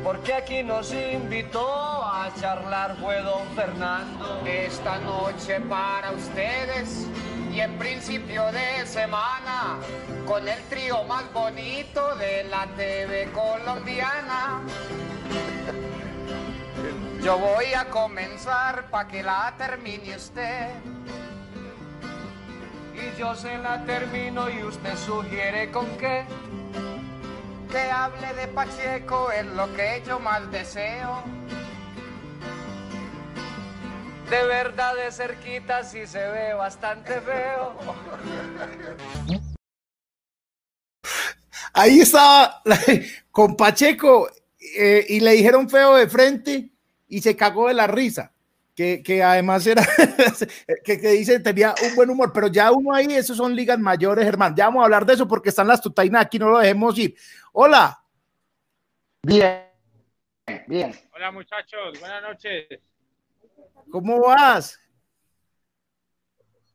porque 0.04 0.34
aquí 0.34 0.64
nos 0.64 0.94
invitó 0.94 1.68
a 2.04 2.32
charlar 2.40 2.98
fue 2.98 3.22
don 3.22 3.48
Fernando. 3.56 4.42
Esta 4.46 5.00
noche 5.00 5.60
para 5.62 6.12
ustedes 6.12 7.08
y 7.52 7.60
en 7.60 7.78
principio 7.78 8.46
de 8.52 8.86
semana, 8.86 9.78
con 10.26 10.48
el 10.48 10.60
trío 10.70 11.04
más 11.04 11.32
bonito 11.34 12.16
de 12.16 12.46
la 12.46 12.66
TV 12.76 13.30
colombiana. 13.34 14.62
Yo 17.24 17.38
voy 17.38 17.72
a 17.76 17.88
comenzar 17.88 18.90
para 18.90 19.08
que 19.08 19.22
la 19.22 19.54
termine 19.56 20.16
usted. 20.16 20.72
Y 22.96 23.20
yo 23.20 23.36
se 23.36 23.60
la 23.60 23.86
termino 23.86 24.50
y 24.50 24.64
usted 24.64 24.98
sugiere 24.98 25.70
con 25.70 25.86
qué. 25.98 26.26
Que 27.70 27.92
hable 27.92 28.34
de 28.34 28.48
Pacheco 28.48 29.32
es 29.32 29.46
lo 29.46 29.72
que 29.76 30.02
yo 30.08 30.20
más 30.20 30.52
deseo. 30.52 31.24
De 34.32 34.44
verdad 34.48 34.96
de 34.96 35.12
cerquita 35.12 35.84
sí 35.84 36.08
se 36.08 36.28
ve 36.28 36.56
bastante 36.56 37.22
feo. 37.22 37.76
Ahí 41.74 42.00
estaba 42.00 42.64
con 43.32 43.56
Pacheco 43.56 44.28
eh, 44.76 45.06
y 45.08 45.20
le 45.20 45.34
dijeron 45.34 45.70
feo 45.70 45.96
de 45.96 46.08
frente 46.08 46.72
y 47.12 47.22
se 47.22 47.36
cagó 47.36 47.68
de 47.68 47.74
la 47.74 47.88
risa. 47.88 48.32
Que, 48.74 49.04
que 49.04 49.22
además 49.22 49.68
era, 49.68 49.86
que, 50.86 51.00
que, 51.00 51.10
dice, 51.10 51.42
tenía 51.42 51.76
un 51.86 51.94
buen 51.94 52.10
humor, 52.10 52.32
pero 52.34 52.48
ya 52.48 52.72
uno 52.72 52.96
ahí, 52.96 53.06
esos 53.14 53.36
son 53.36 53.54
ligas 53.54 53.78
mayores, 53.78 54.26
hermano. 54.26 54.56
Ya 54.56 54.66
vamos 54.66 54.82
a 54.82 54.86
hablar 54.86 55.06
de 55.06 55.14
eso 55.14 55.28
porque 55.28 55.50
están 55.50 55.68
las 55.68 55.82
tutainas 55.82 56.26
aquí, 56.26 56.40
no 56.40 56.50
lo 56.50 56.60
dejemos 56.60 56.98
ir. 56.98 57.14
Hola. 57.52 58.02
Bien, 59.24 59.68
bien. 60.68 60.96
Hola 61.14 61.32
muchachos, 61.32 62.00
buenas 62.00 62.24
noches. 62.24 62.80
¿Cómo 63.92 64.22
vas? 64.22 64.80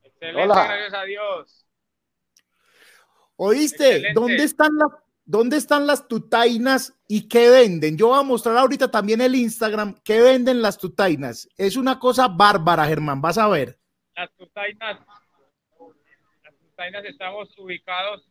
Excelente, 0.04 0.42
Hola. 0.42 0.64
gracias 0.66 0.94
a 0.94 1.04
Dios. 1.04 1.66
¿Oíste? 3.36 3.88
Excelente. 3.88 4.20
¿Dónde 4.20 4.44
están 4.44 4.76
las 4.76 5.06
¿Dónde 5.26 5.56
están 5.56 5.88
las 5.88 6.06
tutainas 6.06 6.95
y 7.08 7.28
qué 7.28 7.48
venden? 7.50 7.96
Yo 7.96 8.08
voy 8.08 8.18
a 8.18 8.22
mostrar 8.22 8.56
ahorita 8.56 8.90
también 8.90 9.20
el 9.20 9.34
Instagram. 9.34 10.00
¿Qué 10.04 10.20
venden 10.20 10.62
las 10.62 10.78
tutainas? 10.78 11.48
Es 11.56 11.76
una 11.76 11.98
cosa 11.98 12.28
bárbara, 12.28 12.86
Germán, 12.86 13.20
vas 13.20 13.38
a 13.38 13.48
ver. 13.48 13.78
Las 14.14 14.32
tutainas, 14.34 15.00
las 16.42 16.54
tutainas 16.56 17.04
estamos 17.04 17.56
ubicados 17.58 18.26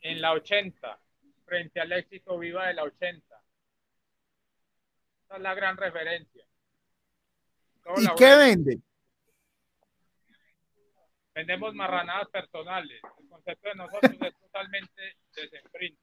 en 0.00 0.20
la 0.20 0.32
80, 0.32 0.98
frente 1.44 1.80
al 1.80 1.92
éxito 1.92 2.38
viva 2.38 2.66
de 2.68 2.74
la 2.74 2.84
80. 2.84 3.36
Esa 5.24 5.36
es 5.36 5.42
la 5.42 5.54
gran 5.54 5.76
referencia. 5.76 6.44
¿Y 7.98 8.06
qué 8.16 8.34
venden? 8.36 8.82
vendemos 11.36 11.74
marranadas 11.74 12.28
personales. 12.30 12.98
El 13.20 13.28
concepto 13.28 13.68
de 13.68 13.74
nosotros 13.74 14.16
es 14.22 14.38
totalmente 14.38 15.16
desemprint. 15.34 15.98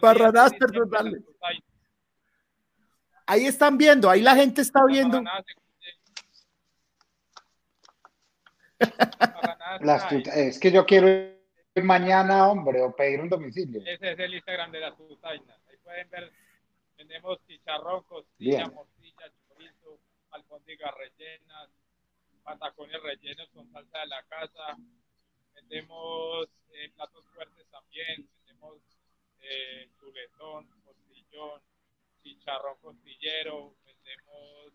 Marranadas 0.00 0.52
personales. 0.58 1.22
Ahí 3.26 3.46
están 3.46 3.78
viendo, 3.78 4.10
ahí 4.10 4.20
la 4.20 4.34
gente 4.34 4.62
está 4.62 4.84
viendo. 4.84 5.22
es 10.34 10.58
que 10.58 10.72
yo 10.72 10.84
quiero 10.84 11.08
ir 11.08 11.38
mañana, 11.82 12.48
hombre, 12.48 12.82
o 12.82 12.94
pedir 12.94 13.20
un 13.20 13.28
domicilio. 13.28 13.80
Ese 13.86 14.12
es 14.12 14.18
el 14.18 14.34
Instagram 14.34 14.72
de 14.72 14.80
las 14.80 14.96
tutainas. 14.96 15.60
Ahí 15.68 15.76
pueden 15.82 16.10
ver, 16.10 16.32
tenemos 16.96 17.38
chicharrón, 17.46 18.02
costilla, 18.04 18.66
morcilla, 18.68 19.32
chorizo, 19.48 19.98
albóndigas 20.30 20.92
rellenas, 20.94 21.70
patacones 22.42 23.02
rellenos 23.02 23.48
con 23.50 23.70
salsa 23.72 23.98
de 24.00 24.06
la 24.06 24.22
casa. 24.24 24.76
Vendemos 25.54 26.48
eh, 26.72 26.90
platos 26.94 27.24
fuertes 27.34 27.66
también. 27.70 28.28
Vendemos 28.62 28.82
eh, 29.40 29.90
chuletón, 29.98 30.68
costillón, 30.84 31.60
chicharrón 32.22 32.78
costillero. 32.80 33.74
Vendemos 33.84 34.72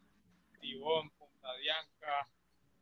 tibón, 0.59 1.09
punta 1.11 1.55
dianca. 1.55 2.27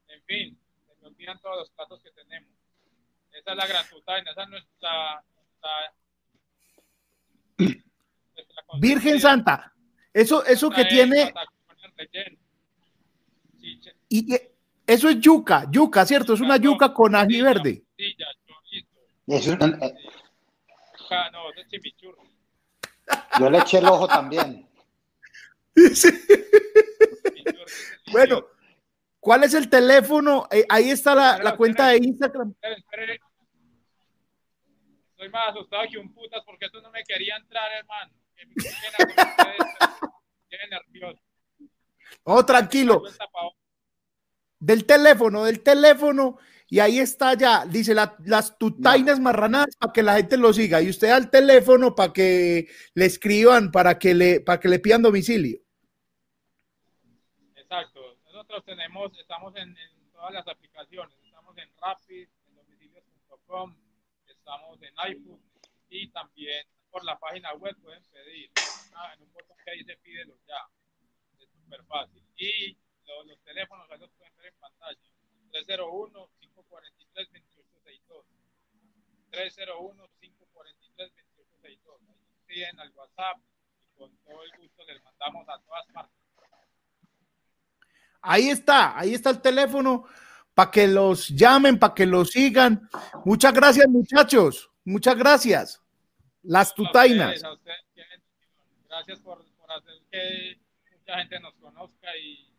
En 0.07 0.23
fin, 0.23 0.59
se 0.87 0.95
me 1.01 1.07
olvidan 1.07 1.39
todos 1.41 1.57
los 1.57 1.69
platos 1.71 2.01
que 2.01 2.11
tenemos. 2.11 2.49
Esa 3.31 3.51
es 3.51 3.57
la 3.57 3.67
gran 3.67 3.87
tutaina, 3.89 4.31
esa 4.31 4.43
es 4.43 4.49
nuestra, 4.49 5.23
Virgen 8.79 9.19
Santa. 9.19 9.73
Eso, 10.13 10.45
eso 10.45 10.69
que 10.69 10.85
tiene. 10.85 11.33
Y 14.09 14.35
eso 14.87 15.09
es 15.09 15.19
yuca, 15.19 15.65
yuca, 15.69 16.05
¿cierto? 16.05 16.33
Es 16.33 16.41
una 16.41 16.57
yuca 16.57 16.93
con 16.93 17.15
ají 17.15 17.41
verde. 17.41 17.83
Yo 23.39 23.49
le 23.49 23.59
eché 23.59 23.77
el 23.77 23.85
ojo 23.85 24.07
también. 24.07 24.67
bueno, 28.11 28.45
¿cuál 29.19 29.43
es 29.43 29.53
el 29.53 29.69
teléfono? 29.69 30.47
Eh, 30.49 30.65
ahí 30.69 30.89
está 30.89 31.13
la, 31.13 31.37
la 31.37 31.55
cuenta 31.55 31.89
de 31.89 31.97
Instagram. 31.97 32.55
Estoy 35.11 35.29
más 35.29 35.49
asustado 35.49 35.83
que 35.91 35.97
un 35.97 36.13
putas 36.13 36.41
porque 36.45 36.69
tú 36.69 36.81
no 36.81 36.89
me 36.91 37.03
quería 37.03 37.35
entrar, 37.37 37.71
hermano. 37.71 38.11
Que 40.49 40.57
nervioso. 40.69 41.21
Oh, 42.23 42.45
tranquilo 42.45 43.03
del 44.65 44.85
teléfono, 44.85 45.43
del 45.43 45.61
teléfono, 45.61 46.39
y 46.67 46.79
ahí 46.79 46.99
está 46.99 47.35
ya, 47.35 47.65
dice 47.65 47.93
las 47.93 48.57
tutainas 48.57 49.19
marranadas 49.19 49.75
para 49.75 49.93
que 49.93 50.01
la 50.01 50.15
gente 50.15 50.37
lo 50.37 50.51
siga, 50.51 50.81
y 50.81 50.89
usted 50.89 51.09
al 51.09 51.29
teléfono 51.29 51.93
para 51.93 52.11
que 52.11 52.67
le 52.93 53.05
escriban, 53.05 53.71
para 53.71 53.99
que 53.99 54.13
le, 54.15 54.41
para 54.41 54.59
que 54.59 54.67
le 54.67 54.79
pidan 54.79 55.03
domicilio. 55.03 55.59
Exacto, 57.55 58.17
nosotros 58.25 58.65
tenemos, 58.65 59.17
estamos 59.19 59.55
en, 59.57 59.75
todas 60.11 60.33
las 60.33 60.47
aplicaciones, 60.47 61.15
estamos 61.23 61.55
en 61.57 61.69
Rapid, 61.79 62.27
en 62.47 62.55
domicilios.com, 62.55 63.75
estamos 64.27 64.81
en 64.81 64.93
iPhone 64.97 65.41
y 65.89 66.07
también 66.09 66.65
por 66.89 67.03
la 67.03 67.19
página 67.19 67.53
web 67.53 67.75
pueden 67.81 68.03
pedir, 68.05 68.49
ah, 68.95 69.13
en 69.13 69.21
un 69.21 69.33
botón 69.33 69.57
que 69.63 69.71
dice 69.73 69.97
pídelo 69.97 70.35
ya, 70.47 70.67
es 71.39 71.49
súper 71.51 71.83
fácil. 71.83 72.23
Y 72.37 72.75
los, 73.05 73.27
los 73.27 73.39
teléfonos 73.43 73.87
ahí 73.91 73.99
los 73.99 74.09
pueden 74.11 74.35
ver 74.37 74.47
en 74.47 74.59
pantalla. 74.59 75.15
301-543-2862. 76.75 78.25
301-543-2862. 79.31 80.03
Ahí 81.63 81.79
piden 82.45 82.79
al 82.79 82.91
WhatsApp 82.91 83.37
y 83.37 83.41
con 83.97 84.15
todo 84.17 84.43
el 84.43 84.51
gusto 84.59 84.83
les 84.85 85.03
mandamos 85.03 85.49
a 85.49 85.57
todas 85.59 85.85
partes. 85.93 86.13
Ahí 88.21 88.49
está, 88.49 88.97
ahí 88.97 89.13
está 89.13 89.29
el 89.29 89.41
teléfono 89.41 90.05
para 90.55 90.71
que 90.71 90.87
los 90.87 91.29
llamen, 91.29 91.77
para 91.77 91.93
que 91.93 92.07
los 92.07 92.31
sigan. 92.31 92.89
Muchas 93.23 93.53
gracias, 93.53 93.87
muchachos. 93.87 94.71
Muchas 94.83 95.15
gracias. 95.15 95.79
Las 96.41 96.73
tutainas. 96.73 97.43
Gracias 98.87 99.19
por, 99.19 99.45
por 99.57 99.71
hacer 99.71 100.01
que 100.09 100.59
mucha 100.97 101.17
gente 101.17 101.39
nos 101.39 101.53
conozca 101.55 102.17
y 102.17 102.51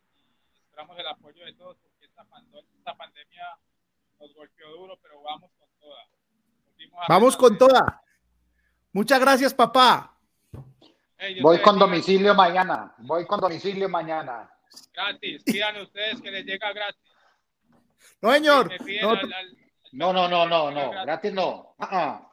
esperamos 0.54 0.96
el 0.98 1.06
apoyo 1.08 1.44
de 1.44 1.54
todos 1.54 1.78
porque 1.78 2.04
esta, 2.04 2.24
pandemia 2.94 3.58
nos 4.20 4.34
golpeó 4.34 4.70
duro, 4.70 4.98
pero 5.02 5.22
vamos 5.22 5.50
con 5.58 5.68
toda. 5.78 6.06
Vamos 7.08 7.36
con 7.36 7.58
toda. 7.58 8.02
Muchas 8.92 9.20
gracias, 9.20 9.54
papá. 9.54 10.16
Voy 11.42 11.60
con 11.60 11.78
domicilio 11.78 12.34
mañana. 12.34 12.94
Voy 12.98 13.26
con 13.26 13.40
domicilio 13.40 13.88
mañana. 13.88 14.50
Gratis. 14.92 15.42
Pidan 15.44 15.80
ustedes 15.80 16.20
que 16.20 16.30
les 16.30 16.44
llega 16.44 16.72
gratis. 16.72 17.00
No, 18.20 18.32
señor. 18.32 18.70
No, 19.92 20.12
no, 20.12 20.28
no, 20.28 20.46
no, 20.46 20.70
no. 20.70 20.90
Gratis 20.90 21.32
no. 21.32 21.74
Ah, 21.78 22.30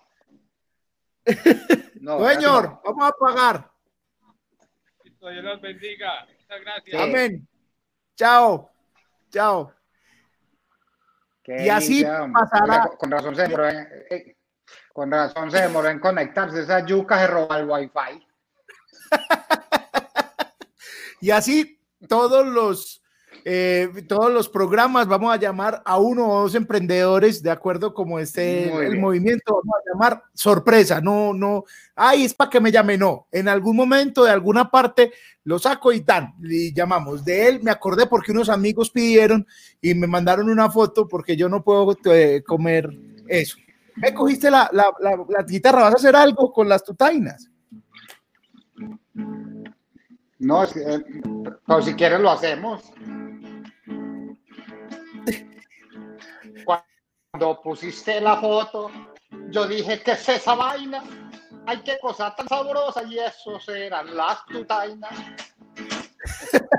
no, 2.02 2.28
señor. 2.30 2.82
Vamos 2.84 3.10
a 3.10 3.12
pagar. 3.14 3.72
Dios 5.04 5.44
los 5.44 5.62
bendiga. 5.62 6.26
Muchas 6.26 6.62
gracias. 6.62 7.02
Amén. 7.02 7.48
Chao, 8.16 8.70
chao. 9.30 9.74
Y 11.46 11.70
así 11.70 12.06
pasará. 12.32 12.92
Con 12.98 13.12
razón 13.12 13.36
se 13.36 13.44
demoró 13.44 13.70
en, 13.70 13.88
eh, 14.10 14.38
con 14.92 15.12
razón 15.12 15.52
se 15.52 15.62
demoró 15.62 15.90
en 15.90 16.00
conectarse. 16.00 16.62
Esa 16.62 16.86
yuca 16.86 17.20
se 17.20 17.28
roba 17.28 17.60
el 17.60 17.70
wifi. 17.70 18.28
y 21.22 21.32
así 21.32 21.80
todos 22.08 22.46
los 22.46 23.03
eh, 23.46 23.90
todos 24.08 24.32
los 24.32 24.48
programas 24.48 25.08
vamos 25.08 25.34
a 25.34 25.40
llamar 25.40 25.82
a 25.86 25.98
uno 25.98 26.30
o 26.30 26.42
dos 26.44 26.56
emprendedores 26.56 27.44
de 27.44 27.52
acuerdo 27.52 27.94
como 27.94 28.20
esté 28.20 28.74
el 28.86 29.00
movimiento, 29.00 29.56
vamos 29.56 29.76
a 29.76 29.92
llamar 29.92 30.24
sorpresa, 30.34 31.02
no, 31.02 31.34
no, 31.34 31.66
ay, 31.96 32.24
es 32.26 32.34
para 32.34 32.50
que 32.50 32.60
me 32.60 32.72
llame, 32.72 32.98
no, 32.98 33.28
en 33.32 33.48
algún 33.48 33.76
momento 33.76 34.24
de 34.24 34.32
alguna 34.32 34.72
parte 34.72 35.12
lo 35.44 35.60
saco 35.60 35.92
y 35.92 36.02
tan, 36.02 36.34
y 36.42 36.74
llamamos. 36.74 37.26
De 37.26 37.48
él 37.48 37.60
me 37.62 37.72
acordé 37.72 38.08
porque 38.08 38.32
unos 38.32 38.50
amigos 38.50 38.90
pidieron 38.90 39.46
y 39.82 39.94
me 39.94 40.08
mandaron 40.08 40.50
una 40.50 40.70
foto 40.72 41.08
porque 41.08 41.36
yo 41.36 41.50
no 41.50 41.64
puedo 41.64 41.98
eh, 42.06 42.44
comer 42.46 42.90
eso. 43.28 43.58
Me 43.96 44.14
cogiste 44.14 44.50
la, 44.50 44.70
la, 44.74 44.92
la, 45.00 45.44
guitarra, 45.44 45.84
¿vas 45.84 45.94
a 45.94 45.98
hacer 45.98 46.16
algo 46.16 46.52
con 46.52 46.68
las 46.68 46.84
tutainas? 46.84 47.50
No, 50.44 50.66
eh, 50.66 51.02
pero 51.66 51.82
si 51.82 51.94
quieres 51.94 52.20
lo 52.20 52.32
hacemos. 52.32 52.84
Cuando 56.66 57.62
pusiste 57.62 58.20
la 58.20 58.36
foto, 58.36 58.92
yo 59.50 59.66
dije, 59.66 60.02
¿qué 60.04 60.12
es 60.12 60.28
esa 60.28 60.54
vaina? 60.56 61.02
Ay, 61.66 61.82
qué 61.86 61.98
cosa 62.02 62.36
tan 62.36 62.50
sabrosa. 62.50 63.04
Y 63.04 63.20
eso 63.20 63.58
eran 63.72 64.16
las 64.18 64.46
tutainas. 64.48 65.14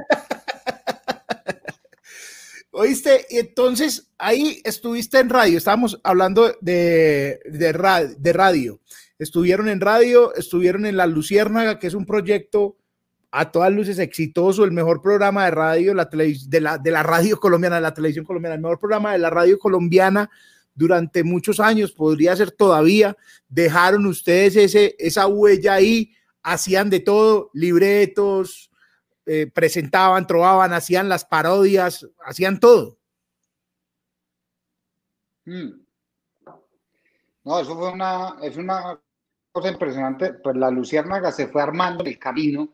Oíste, 2.71 3.27
y 3.31 3.39
entonces 3.39 4.11
ahí 4.19 4.61
estuviste 4.65 5.21
en 5.21 5.31
radio, 5.31 5.57
estábamos 5.57 5.99
hablando 6.03 6.55
de, 6.61 7.41
de, 7.47 7.73
radio, 7.73 8.81
Estuvieron 9.17 9.69
en 9.69 9.81
radio, 9.81 10.35
estuvieron 10.35 10.85
en 10.85 10.97
La 10.97 11.07
Luciérnaga, 11.07 11.79
que 11.79 11.87
es 11.87 11.95
un 11.95 12.05
proyecto 12.05 12.77
a 13.37 13.51
todas 13.51 13.73
luces 13.73 13.99
exitoso, 13.99 14.63
el 14.63 14.71
mejor 14.71 15.03
programa 15.03 15.45
de 15.45 15.51
radio 15.51 15.93
la 15.93 16.05
de, 16.05 16.61
la, 16.61 16.79
de 16.79 16.91
la 16.93 17.03
radio 17.03 17.41
colombiana, 17.41 17.77
de 17.77 17.83
la 17.83 17.93
televisión 17.93 18.25
colombiana, 18.25 18.55
el 18.55 18.61
mejor 18.61 18.79
programa 18.79 19.13
de 19.13 19.19
la 19.19 19.29
radio 19.29 19.59
colombiana 19.59 20.31
durante 20.73 21.25
muchos 21.25 21.59
años, 21.59 21.91
podría 21.91 22.37
ser 22.37 22.53
todavía. 22.53 23.17
Dejaron 23.49 24.07
ustedes 24.07 24.55
ese, 24.55 24.95
esa 25.01 25.27
huella 25.27 25.75
ahí, 25.75 26.15
hacían 26.45 26.91
de 26.91 27.01
todo, 27.01 27.51
libretos, 27.55 28.71
eh, 29.27 29.51
presentaban, 29.53 30.29
trovaban, 30.29 30.73
hacían 30.73 31.09
las 31.09 31.25
parodias, 31.25 32.07
hacían 32.25 32.61
todo. 32.61 32.99
Hmm. 35.45 35.83
No, 37.43 37.59
eso 37.59 37.77
fue 37.77 37.91
una, 37.91 38.37
es 38.43 38.57
una 38.57 38.97
cosa 39.51 39.71
impresionante. 39.71 40.35
Pues 40.35 40.55
la 40.55 40.71
Luciérnaga 40.71 41.33
se 41.33 41.49
fue 41.49 41.63
armando 41.63 42.05
el 42.05 42.17
camino 42.17 42.73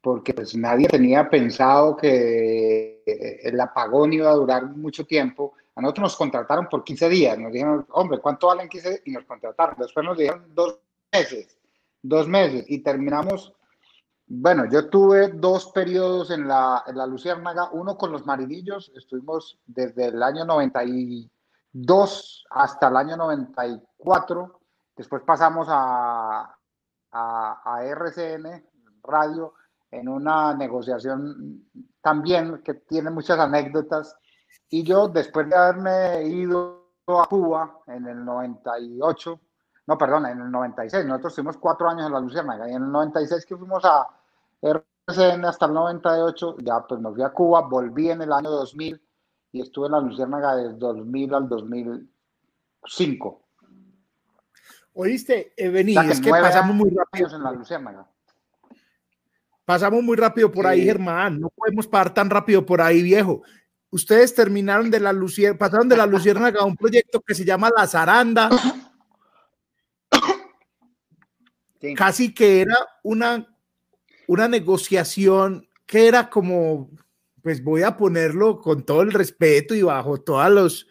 porque 0.00 0.32
pues 0.32 0.56
nadie 0.56 0.88
tenía 0.88 1.28
pensado 1.28 1.96
que 1.96 3.02
el 3.42 3.60
apagón 3.60 4.12
iba 4.12 4.30
a 4.30 4.34
durar 4.34 4.64
mucho 4.76 5.04
tiempo. 5.04 5.54
A 5.74 5.82
nosotros 5.82 6.04
nos 6.04 6.16
contrataron 6.16 6.68
por 6.68 6.84
15 6.84 7.08
días, 7.08 7.38
nos 7.38 7.52
dijeron, 7.52 7.86
hombre, 7.90 8.18
¿cuánto 8.18 8.48
valen 8.48 8.68
15? 8.68 9.02
Y 9.04 9.12
nos 9.12 9.24
contrataron. 9.24 9.76
Después 9.78 10.04
nos 10.04 10.16
dijeron 10.16 10.46
dos 10.54 10.78
meses, 11.12 11.58
dos 12.02 12.28
meses, 12.28 12.64
y 12.68 12.82
terminamos 12.82 13.52
Bueno, 14.26 14.64
yo 14.70 14.88
tuve 14.88 15.28
dos 15.28 15.72
periodos 15.72 16.30
en 16.30 16.46
la, 16.46 16.84
en 16.86 16.96
la 16.96 17.06
Luciérnaga, 17.06 17.70
uno 17.72 17.98
con 17.98 18.12
los 18.12 18.24
marinillos, 18.24 18.92
estuvimos 18.94 19.58
desde 19.66 20.06
el 20.06 20.22
año 20.22 20.44
92 20.44 22.46
hasta 22.50 22.88
el 22.88 22.96
año 22.96 23.16
94, 23.16 24.60
después 24.96 25.22
pasamos 25.26 25.66
a, 25.68 26.56
a, 27.10 27.62
a 27.64 27.84
RCN 27.84 28.64
Radio 29.02 29.54
en 29.90 30.08
una 30.08 30.54
negociación 30.54 31.64
también 32.00 32.62
que 32.62 32.74
tiene 32.74 33.10
muchas 33.10 33.38
anécdotas, 33.38 34.16
y 34.68 34.82
yo 34.82 35.08
después 35.08 35.48
de 35.48 35.56
haberme 35.56 36.24
ido 36.24 36.86
a 37.06 37.26
Cuba 37.26 37.80
en 37.86 38.06
el 38.06 38.24
98, 38.24 39.40
no, 39.86 39.98
perdón, 39.98 40.26
en 40.26 40.40
el 40.40 40.50
96, 40.50 41.04
nosotros 41.04 41.32
estuvimos 41.32 41.56
cuatro 41.56 41.88
años 41.88 42.06
en 42.06 42.12
la 42.12 42.20
Luciérnaga, 42.20 42.68
y 42.68 42.74
en 42.74 42.84
el 42.84 42.92
96 42.92 43.44
que 43.44 43.56
fuimos 43.56 43.84
a 43.84 44.06
RCN 44.62 45.44
hasta 45.44 45.66
el 45.66 45.74
98, 45.74 46.56
ya 46.58 46.86
pues 46.86 47.00
me 47.00 47.10
fui 47.10 47.22
a 47.22 47.30
Cuba, 47.30 47.62
volví 47.62 48.10
en 48.10 48.22
el 48.22 48.32
año 48.32 48.50
2000 48.50 49.02
y 49.52 49.62
estuve 49.62 49.86
en 49.86 49.92
la 49.92 50.00
Luciérnaga 50.00 50.54
desde 50.54 50.76
2000 50.76 51.34
al 51.34 51.48
2005. 51.48 53.42
Oíste, 54.94 55.52
eh, 55.56 55.68
vení, 55.68 55.96
es 55.96 56.20
que 56.20 56.30
pasamos 56.30 56.76
muy 56.76 56.90
rápido 56.90 57.34
en 57.34 57.42
la 57.42 57.52
Luciérnaga. 57.52 58.06
Pasamos 59.70 60.02
muy 60.02 60.16
rápido 60.16 60.50
por 60.50 60.66
ahí, 60.66 60.82
Germán. 60.82 61.38
No 61.38 61.48
podemos 61.50 61.86
parar 61.86 62.12
tan 62.12 62.28
rápido 62.28 62.66
por 62.66 62.80
ahí, 62.80 63.02
viejo. 63.02 63.44
Ustedes 63.90 64.34
terminaron 64.34 64.90
de 64.90 64.98
la 64.98 65.12
Luciérnaga, 65.12 65.58
pasaron 65.60 65.88
de 65.88 65.96
la 65.96 66.06
Luciérnaga 66.06 66.62
a 66.62 66.64
un 66.64 66.74
proyecto 66.74 67.20
que 67.20 67.36
se 67.36 67.44
llama 67.44 67.70
La 67.76 67.86
Zaranda. 67.86 68.50
Casi 71.94 72.34
que 72.34 72.62
era 72.62 72.74
una 73.04 73.46
una 74.26 74.48
negociación 74.48 75.68
que 75.86 76.08
era 76.08 76.30
como, 76.30 76.90
pues 77.40 77.62
voy 77.62 77.84
a 77.84 77.96
ponerlo 77.96 78.58
con 78.58 78.84
todo 78.84 79.02
el 79.02 79.12
respeto 79.12 79.76
y 79.76 79.82
bajo 79.82 80.20
todas 80.20 80.50
los, 80.50 80.88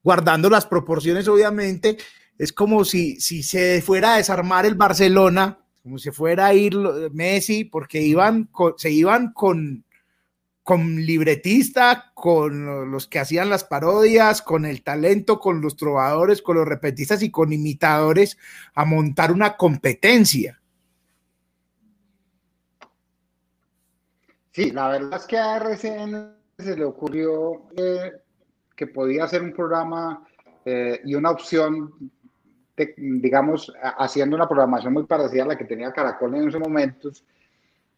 guardando 0.00 0.48
las 0.48 0.66
proporciones 0.66 1.26
obviamente, 1.26 1.98
es 2.38 2.52
como 2.52 2.84
si, 2.84 3.20
si 3.20 3.42
se 3.42 3.82
fuera 3.82 4.14
a 4.14 4.18
desarmar 4.18 4.64
el 4.64 4.76
Barcelona, 4.76 5.61
como 5.82 5.98
si 5.98 6.10
fuera 6.10 6.46
a 6.46 6.54
ir 6.54 6.76
Messi, 7.12 7.64
porque 7.64 8.00
iban 8.00 8.48
se 8.76 8.90
iban 8.90 9.32
con, 9.32 9.84
con 10.62 10.96
libretista, 11.04 12.12
con 12.14 12.90
los 12.90 13.08
que 13.08 13.18
hacían 13.18 13.50
las 13.50 13.64
parodias, 13.64 14.42
con 14.42 14.64
el 14.64 14.82
talento, 14.82 15.40
con 15.40 15.60
los 15.60 15.76
trovadores, 15.76 16.40
con 16.40 16.56
los 16.56 16.68
repetistas 16.68 17.22
y 17.22 17.30
con 17.30 17.52
imitadores 17.52 18.38
a 18.74 18.84
montar 18.84 19.32
una 19.32 19.56
competencia. 19.56 20.60
Sí, 24.52 24.70
la 24.70 24.88
verdad 24.88 25.18
es 25.18 25.26
que 25.26 25.38
a 25.38 25.56
RCN 25.56 26.34
se 26.58 26.76
le 26.76 26.84
ocurrió 26.84 27.68
eh, 27.76 28.12
que 28.76 28.86
podía 28.86 29.24
hacer 29.24 29.42
un 29.42 29.52
programa 29.52 30.26
eh, 30.64 31.00
y 31.04 31.14
una 31.14 31.30
opción, 31.30 32.12
digamos, 32.96 33.72
haciendo 33.98 34.36
una 34.36 34.48
programación 34.48 34.92
muy 34.92 35.04
parecida 35.04 35.44
a 35.44 35.48
la 35.48 35.58
que 35.58 35.64
tenía 35.64 35.92
Caracol 35.92 36.34
en 36.34 36.48
esos 36.48 36.60
momentos. 36.60 37.24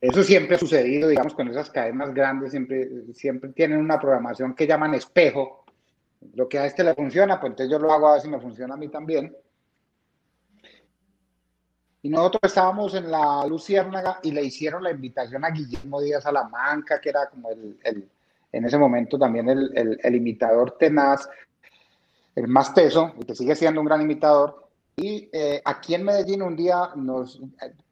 Eso 0.01 0.22
siempre 0.22 0.57
ha 0.57 0.59
sucedido, 0.59 1.09
digamos, 1.09 1.35
con 1.35 1.49
esas 1.49 1.70
cadenas 1.70 2.12
grandes, 2.12 2.51
siempre, 2.51 2.89
siempre 3.14 3.51
tienen 3.51 3.79
una 3.79 3.99
programación 3.99 4.55
que 4.55 4.66
llaman 4.66 4.95
espejo. 4.95 5.64
Lo 6.35 6.49
que 6.49 6.59
a 6.59 6.66
este 6.66 6.85
le 6.85 6.95
funciona, 6.95 7.41
pues 7.41 7.53
entonces 7.53 7.70
yo 7.70 7.79
lo 7.79 7.93
hago 7.93 8.09
a 8.09 8.12
ver 8.12 8.20
si 8.20 8.29
me 8.29 8.41
funciona 8.41 8.75
a 8.75 8.77
mí 8.77 8.89
también. 8.89 9.35
Y 12.03 12.11
nosotros 12.11 12.41
estábamos 12.45 12.95
en 12.95 13.11
la 13.11 13.47
Luciérnaga 13.47 14.20
y 14.22 14.31
le 14.33 14.45
hicieron 14.45 14.83
la 14.83 14.91
invitación 14.91 15.43
a 15.45 15.51
Guillermo 15.51 16.03
Díaz 16.03 16.25
Salamanca, 16.25 17.01
que 17.01 17.09
era 17.09 17.31
como 17.31 17.51
el, 17.51 17.79
el 17.83 18.09
en 18.55 18.64
ese 18.64 18.79
momento 18.79 19.18
también 19.18 19.49
el, 19.49 19.99
el, 20.01 20.14
imitador 20.14 20.77
tenaz, 20.79 21.29
el 22.37 22.47
más 22.47 22.72
teso, 22.72 23.12
y 23.18 23.25
que 23.25 23.35
sigue 23.35 23.57
siendo 23.57 23.81
un 23.81 23.87
gran 23.87 24.01
imitador. 24.01 24.64
Y 24.97 25.28
eh, 25.32 25.61
aquí 25.64 25.95
en 25.95 26.05
Medellín 26.05 26.42
un 26.42 26.57
día 26.57 26.90
nos, 26.97 27.40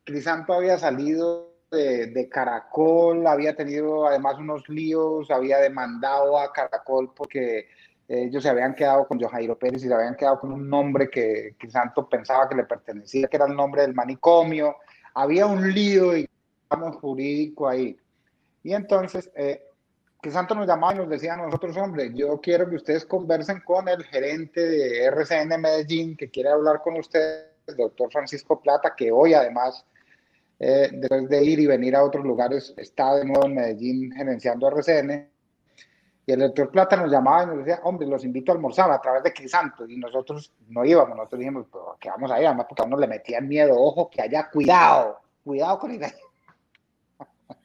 Crisanto 0.04 0.52
había 0.52 0.78
salido 0.78 1.52
de, 1.70 2.06
de, 2.06 2.28
Caracol, 2.28 3.26
había 3.26 3.56
tenido 3.56 4.06
además 4.06 4.36
unos 4.38 4.68
líos, 4.68 5.30
había 5.30 5.58
demandado 5.58 6.38
a 6.38 6.52
Caracol 6.52 7.12
porque 7.14 7.66
ellos 8.08 8.42
se 8.42 8.48
habían 8.50 8.74
quedado 8.74 9.06
con 9.06 9.18
Johairo 9.18 9.58
Pérez 9.58 9.82
y 9.84 9.88
se 9.88 9.94
habían 9.94 10.16
quedado 10.16 10.40
con 10.40 10.52
un 10.52 10.68
nombre 10.68 11.08
que, 11.08 11.56
que 11.58 11.70
Santo 11.70 12.08
pensaba 12.08 12.48
que 12.48 12.54
le 12.54 12.64
pertenecía, 12.64 13.26
que 13.26 13.36
era 13.36 13.46
el 13.46 13.56
nombre 13.56 13.82
del 13.82 13.94
manicomio. 13.94 14.76
Había 15.14 15.46
un 15.46 15.72
lío, 15.72 16.12
digamos, 16.12 16.96
jurídico 16.96 17.68
ahí. 17.68 17.96
Y 18.62 18.74
entonces, 18.74 19.30
eh, 19.34 19.62
que 20.22 20.30
nos 20.30 20.66
llamaba 20.68 20.94
y 20.94 20.98
nos 20.98 21.08
decía 21.08 21.34
a 21.34 21.36
nosotros, 21.36 21.76
hombre, 21.76 22.12
yo 22.14 22.40
quiero 22.40 22.70
que 22.70 22.76
ustedes 22.76 23.04
conversen 23.04 23.60
con 23.60 23.88
el 23.88 24.04
gerente 24.04 24.64
de 24.64 25.04
RCN 25.06 25.60
Medellín, 25.60 26.16
que 26.16 26.30
quiere 26.30 26.50
hablar 26.50 26.80
con 26.80 26.96
ustedes, 26.96 27.48
el 27.66 27.76
doctor 27.76 28.10
Francisco 28.10 28.60
Plata, 28.60 28.94
que 28.96 29.10
hoy 29.10 29.34
además, 29.34 29.84
eh, 30.60 30.90
después 30.92 31.28
de 31.28 31.44
ir 31.44 31.58
y 31.58 31.66
venir 31.66 31.96
a 31.96 32.04
otros 32.04 32.24
lugares, 32.24 32.72
está 32.76 33.16
de 33.16 33.24
nuevo 33.24 33.46
en 33.46 33.54
Medellín 33.54 34.12
gerenciando 34.12 34.68
RCN 34.68 35.32
y 36.24 36.32
el 36.32 36.38
doctor 36.38 36.70
Plata 36.70 36.96
nos 36.96 37.10
llamaba 37.10 37.42
y 37.42 37.46
nos 37.46 37.58
decía, 37.58 37.80
hombre, 37.82 38.06
los 38.06 38.24
invito 38.24 38.52
a 38.52 38.54
almorzar 38.54 38.90
a 38.92 39.00
través 39.00 39.24
de 39.24 39.32
Crisanto. 39.32 39.88
Y 39.88 39.96
nosotros 39.96 40.52
no 40.68 40.84
íbamos, 40.84 41.16
nosotros 41.16 41.40
dijimos, 41.40 41.66
pero 41.70 41.96
que 41.98 42.10
vamos 42.10 42.30
a 42.30 42.36
además 42.36 42.66
porque 42.68 42.82
a 42.82 42.86
uno 42.86 42.96
le 42.96 43.08
metían 43.08 43.48
miedo, 43.48 43.74
ojo, 43.76 44.08
que 44.08 44.22
haya 44.22 44.48
cuidado, 44.48 45.20
cuidado 45.42 45.78
con 45.80 45.90
el 45.90 46.00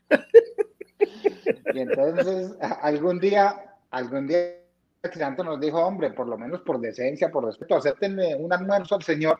y 1.73 1.79
entonces, 1.79 2.55
algún 2.81 3.19
día, 3.19 3.55
algún 3.91 4.27
día, 4.27 4.55
Crisanto 5.01 5.43
nos 5.43 5.59
dijo, 5.59 5.79
hombre, 5.79 6.11
por 6.11 6.27
lo 6.27 6.37
menos 6.37 6.61
por 6.61 6.79
decencia, 6.79 7.29
por 7.29 7.45
respeto, 7.45 7.75
acéptenme 7.75 8.35
un 8.35 8.51
almuerzo 8.51 8.95
al 8.95 9.03
señor, 9.03 9.39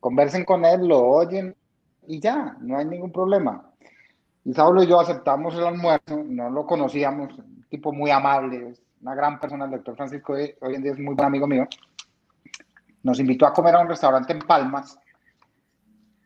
conversen 0.00 0.44
con 0.44 0.64
él, 0.64 0.86
lo 0.86 1.00
oyen 1.00 1.54
y 2.06 2.20
ya, 2.20 2.56
no 2.60 2.78
hay 2.78 2.86
ningún 2.86 3.12
problema. 3.12 3.70
Y 4.44 4.54
Saulo 4.54 4.82
y 4.82 4.86
yo 4.86 5.00
aceptamos 5.00 5.54
el 5.54 5.64
almuerzo, 5.64 6.22
no 6.24 6.50
lo 6.50 6.66
conocíamos, 6.66 7.34
tipo 7.68 7.92
muy 7.92 8.10
amable, 8.10 8.74
una 9.00 9.14
gran 9.14 9.38
persona, 9.38 9.66
el 9.66 9.72
doctor 9.72 9.96
Francisco, 9.96 10.32
hoy 10.32 10.74
en 10.74 10.82
día 10.82 10.92
es 10.92 10.98
muy 10.98 11.14
buen 11.14 11.26
amigo 11.26 11.46
mío. 11.46 11.66
Nos 13.02 13.20
invitó 13.20 13.46
a 13.46 13.52
comer 13.52 13.74
a 13.74 13.80
un 13.80 13.88
restaurante 13.88 14.32
en 14.32 14.40
Palmas 14.40 14.98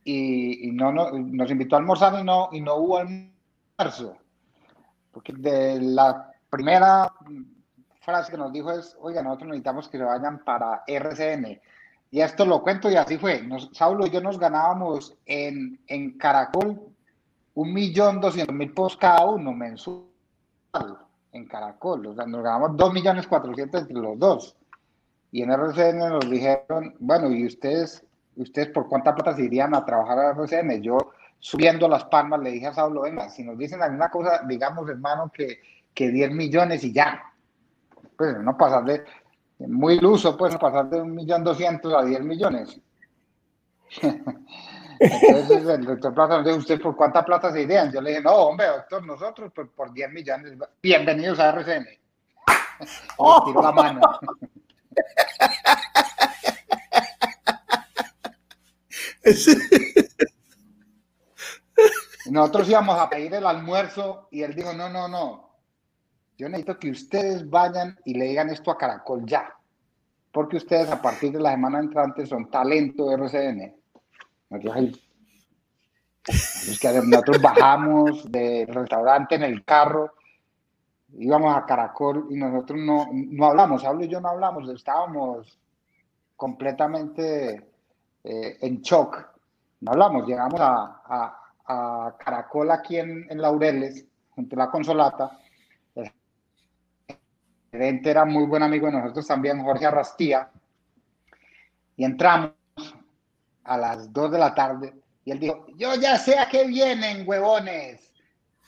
y, 0.04 0.70
no, 0.72 0.92
nos 0.92 1.50
invitó 1.50 1.76
a 1.76 1.78
almorzar 1.80 2.18
y 2.18 2.24
no, 2.24 2.48
y 2.52 2.60
no 2.60 2.76
hubo 2.76 2.98
almuerzo. 2.98 4.16
Porque 5.12 5.32
de 5.32 5.80
la 5.80 6.32
primera 6.50 7.12
frase 8.00 8.32
que 8.32 8.38
nos 8.38 8.52
dijo 8.52 8.72
es, 8.72 8.96
oiga, 9.00 9.22
nosotros 9.22 9.48
necesitamos 9.48 9.88
que 9.88 9.98
se 9.98 10.04
vayan 10.04 10.42
para 10.44 10.82
RCN. 10.86 11.60
Y 12.10 12.20
esto 12.20 12.44
lo 12.44 12.62
cuento 12.62 12.90
y 12.90 12.96
así 12.96 13.16
fue. 13.16 13.42
Saulo 13.72 14.06
y 14.06 14.10
yo 14.10 14.20
nos 14.20 14.38
ganábamos 14.38 15.14
en, 15.24 15.80
en 15.86 16.18
Caracol 16.18 16.92
un 17.54 17.72
millón 17.72 18.20
doscientos 18.20 18.54
mil 18.54 18.72
pesos 18.72 18.96
cada 18.96 19.24
uno 19.24 19.52
mensual 19.52 20.02
en 21.32 21.46
Caracol. 21.46 22.06
O 22.06 22.14
sea, 22.14 22.26
nos 22.26 22.42
ganamos 22.42 22.76
2 22.76 22.92
millones 22.92 23.26
400 23.26 23.82
entre 23.82 23.96
los 23.96 24.18
dos. 24.18 24.56
Y 25.30 25.42
en 25.42 25.50
RCN 25.50 25.98
nos 25.98 26.30
dijeron, 26.30 26.94
bueno, 26.98 27.30
¿y 27.30 27.46
ustedes, 27.46 28.04
ustedes 28.36 28.68
por 28.68 28.88
cuánta 28.88 29.14
plata 29.14 29.34
se 29.34 29.44
irían 29.44 29.74
a 29.74 29.84
trabajar 29.84 30.18
a 30.18 30.30
RCN? 30.32 30.82
Yo, 30.82 30.98
subiendo 31.42 31.88
las 31.88 32.04
palmas, 32.04 32.40
le 32.40 32.52
dije 32.52 32.68
a 32.68 32.72
Saulo, 32.72 33.02
venga, 33.02 33.28
si 33.28 33.42
nos 33.42 33.58
dicen 33.58 33.82
alguna 33.82 34.08
cosa, 34.08 34.42
digamos, 34.46 34.88
hermano, 34.88 35.28
que, 35.34 35.60
que 35.92 36.08
10 36.08 36.30
millones 36.30 36.84
y 36.84 36.92
ya. 36.92 37.20
Pues 38.16 38.38
no 38.38 38.56
pasar 38.56 38.84
de, 38.84 39.02
muy 39.58 39.94
iluso, 39.94 40.36
pues 40.36 40.56
pasar 40.56 40.88
de 40.88 41.02
un 41.02 41.12
millón 41.12 41.42
doscientos 41.42 41.92
a 41.92 42.04
10 42.04 42.20
millones. 42.22 42.80
Entonces 45.00 45.66
el 45.66 45.84
doctor 45.84 46.14
Plata 46.14 46.36
nos 46.36 46.46
dijo, 46.46 46.58
¿usted 46.58 46.80
por 46.80 46.94
cuánta 46.94 47.24
plata 47.24 47.50
se 47.50 47.62
irían? 47.62 47.90
Yo 47.90 48.00
le 48.00 48.10
dije, 48.10 48.22
no, 48.22 48.34
hombre, 48.34 48.68
doctor, 48.68 49.04
nosotros 49.04 49.52
por, 49.52 49.68
por 49.72 49.92
10 49.92 50.12
millones. 50.12 50.56
Bienvenidos 50.80 51.40
a 51.40 51.48
RCN. 51.50 51.88
Oh. 53.16 53.44
Tiro 53.44 53.62
la 53.62 53.70
mano. 53.72 54.00
Nosotros 62.30 62.68
íbamos 62.68 62.98
a 62.98 63.08
pedir 63.08 63.34
el 63.34 63.46
almuerzo 63.46 64.28
y 64.30 64.42
él 64.42 64.54
dijo, 64.54 64.72
no, 64.72 64.88
no, 64.88 65.08
no. 65.08 65.50
Yo 66.36 66.48
necesito 66.48 66.78
que 66.78 66.90
ustedes 66.90 67.48
vayan 67.48 67.98
y 68.04 68.14
le 68.14 68.26
digan 68.26 68.50
esto 68.50 68.70
a 68.70 68.78
Caracol 68.78 69.24
ya. 69.26 69.54
Porque 70.32 70.56
ustedes 70.56 70.90
a 70.90 71.00
partir 71.00 71.32
de 71.32 71.40
la 71.40 71.50
semana 71.50 71.78
entrante 71.78 72.26
son 72.26 72.50
talento 72.50 73.08
de 73.08 73.14
RCN 73.14 73.82
nosotros, 77.06 77.40
bajamos 77.40 78.30
del 78.30 78.66
restaurante 78.68 79.34
en 79.34 79.42
el 79.42 79.64
carro, 79.64 80.12
íbamos 81.14 81.56
a 81.56 81.64
Caracol 81.64 82.26
y 82.30 82.36
nosotros 82.36 82.78
no, 82.80 83.08
no 83.12 83.46
hablamos, 83.46 83.84
Hablo 83.84 84.04
y 84.04 84.08
yo 84.08 84.20
no 84.20 84.28
hablamos, 84.28 84.68
estábamos 84.68 85.58
completamente 86.36 87.70
eh, 88.24 88.58
en 88.60 88.80
shock. 88.82 89.30
No 89.80 89.92
hablamos, 89.92 90.26
llegamos 90.26 90.60
a 90.60 91.41
Caracol 91.64 92.70
aquí 92.70 92.98
en, 92.98 93.26
en 93.30 93.40
Laureles, 93.40 94.04
junto 94.30 94.56
a 94.56 94.60
la 94.60 94.70
Consolata. 94.70 95.38
El 95.94 96.10
gerente 97.70 98.10
era 98.10 98.24
muy 98.24 98.44
buen 98.44 98.62
amigo 98.62 98.86
de 98.86 98.92
nosotros 98.92 99.26
también, 99.26 99.62
Jorge 99.62 99.86
Arrastía. 99.86 100.50
Y 101.96 102.04
entramos 102.04 102.52
a 103.64 103.76
las 103.76 104.12
2 104.12 104.32
de 104.32 104.38
la 104.38 104.54
tarde 104.54 105.02
y 105.24 105.30
él 105.30 105.38
dijo, 105.38 105.66
yo 105.76 105.94
ya 105.94 106.18
sé 106.18 106.38
a 106.38 106.48
qué 106.48 106.66
vienen, 106.66 107.26
huevones. 107.26 108.12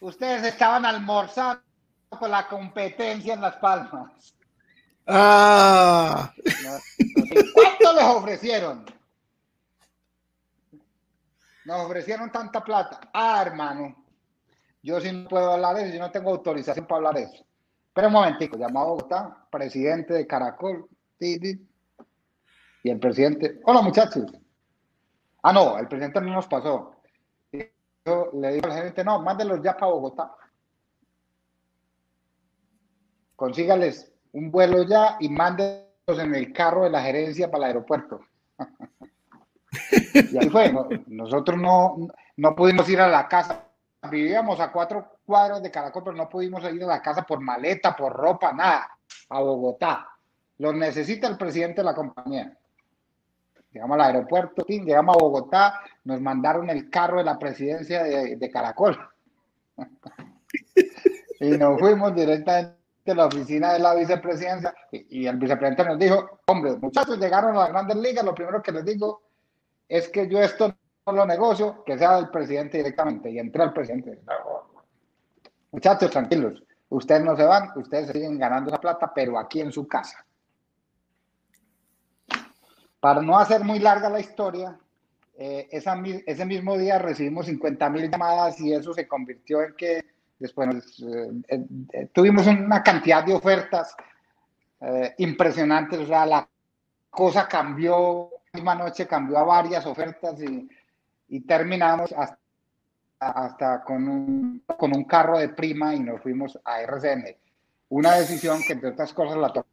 Ustedes 0.01 0.45
estaban 0.45 0.85
almorzando 0.85 1.63
con 2.11 2.31
la 2.31 2.47
competencia 2.47 3.35
en 3.35 3.41
Las 3.41 3.57
Palmas. 3.57 4.35
Ah. 5.07 6.33
¿Cuánto 7.55 7.93
les 7.93 8.05
ofrecieron? 8.05 8.85
Nos 11.65 11.87
ofrecieron 11.87 12.31
tanta 12.31 12.63
plata. 12.63 13.01
Ah, 13.13 13.43
hermano, 13.45 14.05
yo 14.83 15.01
sí 15.01 15.11
no 15.11 15.29
puedo 15.29 15.53
hablar 15.53 15.77
de 15.77 15.85
eso, 15.85 15.95
yo 15.95 16.01
no 16.01 16.11
tengo 16.11 16.31
autorización 16.31 16.87
para 16.87 16.97
hablar 16.99 17.15
de 17.15 17.23
eso. 17.23 17.45
Pero 17.95 18.09
un 18.09 18.13
momentico, 18.13 18.57
llamado 18.57 18.89
Bogotá, 18.89 19.47
presidente 19.51 20.15
de 20.15 20.27
Caracol, 20.27 20.89
y 21.21 22.91
el 22.91 22.99
presidente, 22.99 23.61
hola 23.65 23.81
muchachos. 23.81 24.31
Ah, 25.43 25.53
no, 25.53 25.79
el 25.79 25.89
presidente 25.89 26.21
no 26.21 26.33
nos 26.33 26.47
pasó. 26.47 26.97
Yo 28.05 28.31
le 28.35 28.53
digo 28.53 28.67
al 28.67 28.75
gerente, 28.75 29.03
no, 29.03 29.21
mándelos 29.21 29.63
ya 29.63 29.75
para 29.75 29.93
Bogotá. 29.93 30.35
Consígales 33.37 34.13
un 34.33 34.51
vuelo 34.51 34.83
ya 34.83 35.17
y 35.21 35.29
mándenlos 35.29 36.19
en 36.19 36.35
el 36.35 36.53
carro 36.53 36.85
de 36.85 36.91
la 36.91 37.03
gerencia 37.03 37.51
para 37.51 37.65
el 37.65 37.69
aeropuerto. 37.69 38.21
y 40.15 40.39
ahí 40.39 40.49
fue. 40.51 40.73
Nosotros 41.07 41.59
no, 41.59 42.09
no 42.37 42.55
pudimos 42.55 42.89
ir 42.89 43.01
a 43.01 43.09
la 43.09 43.29
casa. 43.29 43.65
Vivíamos 44.11 44.61
a 44.61 44.71
cuatro 44.71 45.19
cuadros 45.25 45.63
de 45.63 45.71
Caracol, 45.71 46.05
pero 46.05 46.17
no 46.17 46.29
pudimos 46.29 46.63
ir 46.73 46.85
a 46.85 46.87
la 46.87 47.03
casa 47.03 47.23
por 47.23 47.41
maleta, 47.41 47.97
por 47.97 48.13
ropa, 48.13 48.53
nada. 48.53 48.89
A 49.31 49.41
Bogotá. 49.41 50.09
Lo 50.59 50.73
necesita 50.73 51.27
el 51.27 51.37
presidente 51.37 51.81
de 51.81 51.85
la 51.85 51.95
compañía. 51.95 52.57
Llegamos 53.73 53.95
al 53.97 54.03
aeropuerto, 54.03 54.65
llegamos 54.67 55.17
a 55.17 55.19
Bogotá, 55.19 55.81
nos 56.05 56.21
mandaron 56.21 56.71
el 56.71 56.89
carro 56.91 57.19
de 57.19 57.25
la 57.25 57.39
presidencia 57.39 58.05
de, 58.05 58.37
de 58.37 58.51
Caracol. 58.51 58.97
y 61.41 61.51
nos 61.51 61.81
fuimos 61.81 62.15
directamente 62.15 62.85
a 63.07 63.15
la 63.15 63.27
oficina 63.27 63.73
de 63.73 63.79
la 63.81 63.95
vicepresidencia 63.95 64.75
y, 64.91 65.27
el 65.27 65.37
vicepresidente 65.37 65.85
nos 65.85 65.99
dijo, 65.99 66.41
hombre, 66.47 66.77
muchachos 66.77 67.19
llegaron 67.19 67.57
a 67.57 67.61
las 67.61 67.69
grandes 67.71 67.97
ligas, 67.97 68.25
lo 68.25 68.35
primero 68.35 68.63
que 68.63 68.73
les 68.73 68.85
digo 68.85 69.23
es 69.89 70.09
que 70.09 70.29
yo 70.29 70.41
esto 70.41 70.75
no 71.07 71.13
lo 71.13 71.27
negocio, 71.27 71.85
que 71.85 71.99
sea 71.99 72.17
del 72.17 72.31
presidente 72.31 72.79
directamente. 72.79 73.31
Y 73.31 73.39
entró 73.39 73.65
el 73.65 73.73
presidente. 73.73 74.21
Muchachos, 75.71 76.11
tranquilos, 76.11 76.63
ustedes 76.89 77.25
no 77.25 77.37
se 77.37 77.45
van, 77.45 77.71
ustedes 77.77 78.11
siguen 78.11 78.39
ganando 78.39 78.71
esa 78.71 78.81
plata, 78.81 79.13
pero 79.15 79.39
aquí 79.39 79.61
en 79.61 79.73
su 79.73 79.87
casa. 79.87 80.25
Para 83.01 83.21
no 83.21 83.39
hacer 83.39 83.63
muy 83.65 83.81
larga 83.81 84.09
la 84.09 84.21
historia, 84.21 84.79
eh, 85.37 85.69
ese 85.71 86.45
mismo 86.47 86.79
día 86.79 86.99
recibimos 86.99 87.47
50 87.47 87.91
mil 87.91 88.09
llamadas 88.09 88.61
y 88.61 88.73
eso 88.73 88.95
se 88.95 89.09
convirtió 89.09 89.63
en 89.63 89.75
que 89.75 90.05
después 90.39 91.03
eh, 91.03 91.67
eh, 91.93 92.09
tuvimos 92.13 92.47
una 92.47 92.83
cantidad 92.83 93.25
de 93.25 93.35
ofertas 93.35 93.95
impresionantes, 95.17 95.99
o 95.99 96.07
sea, 96.07 96.27
la 96.27 96.47
cosa 97.09 97.49
cambió, 97.49 98.29
misma 98.55 98.75
noche 98.75 99.07
cambió 99.07 99.39
a 99.39 99.45
varias 99.45 99.85
ofertas 99.85 100.41
y, 100.41 100.69
terminamos 101.41 102.13
hasta, 102.13 102.39
hasta 103.19 103.83
con, 103.83 104.09
un, 104.09 104.65
con 104.79 104.97
un 104.97 105.05
carro 105.05 105.39
de 105.39 105.49
prima 105.49 105.95
y 105.95 106.01
nos 106.01 106.23
fuimos 106.23 106.59
a 106.65 106.81
RCN. 106.83 107.37
Una 107.89 108.15
decisión 108.15 108.61
que 108.67 108.75
entre 108.75 108.91
otras 108.91 109.13
cosas 109.13 109.37
la 109.37 109.53
tomó 109.53 109.67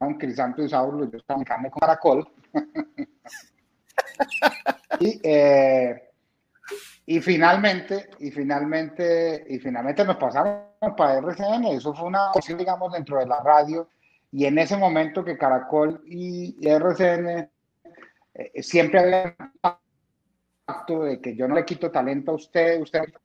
un 0.00 0.18
Crisanto 0.18 0.62
y 0.62 0.68
Saulo, 0.68 1.10
yo 1.10 1.18
estaba 1.18 1.40
en 1.40 1.70
con 1.70 1.80
caracol. 1.80 2.28
y, 5.00 5.20
eh, 5.22 6.10
y 7.06 7.20
finalmente, 7.20 8.10
y 8.18 8.32
finalmente, 8.32 9.46
y 9.48 9.58
finalmente 9.60 10.04
nos 10.04 10.16
pasaron 10.16 10.64
para 10.96 11.18
RCN. 11.18 11.66
Eso 11.66 11.94
fue 11.94 12.08
una 12.08 12.30
cosa, 12.32 12.54
digamos, 12.54 12.92
dentro 12.92 13.18
de 13.18 13.26
la 13.26 13.40
radio. 13.40 13.88
Y 14.32 14.46
en 14.46 14.58
ese 14.58 14.76
momento 14.76 15.24
que 15.24 15.38
Caracol 15.38 16.02
y 16.04 16.56
RCN 16.66 17.48
eh, 18.36 18.62
siempre 18.62 19.00
había 19.00 19.36
pacto 20.64 21.04
de 21.04 21.20
que 21.20 21.34
yo 21.34 21.48
no 21.48 21.54
le 21.54 21.64
quito 21.64 21.90
talento 21.90 22.32
a 22.32 22.34
usted, 22.34 22.80
usted 22.80 23.00
no 23.00 23.20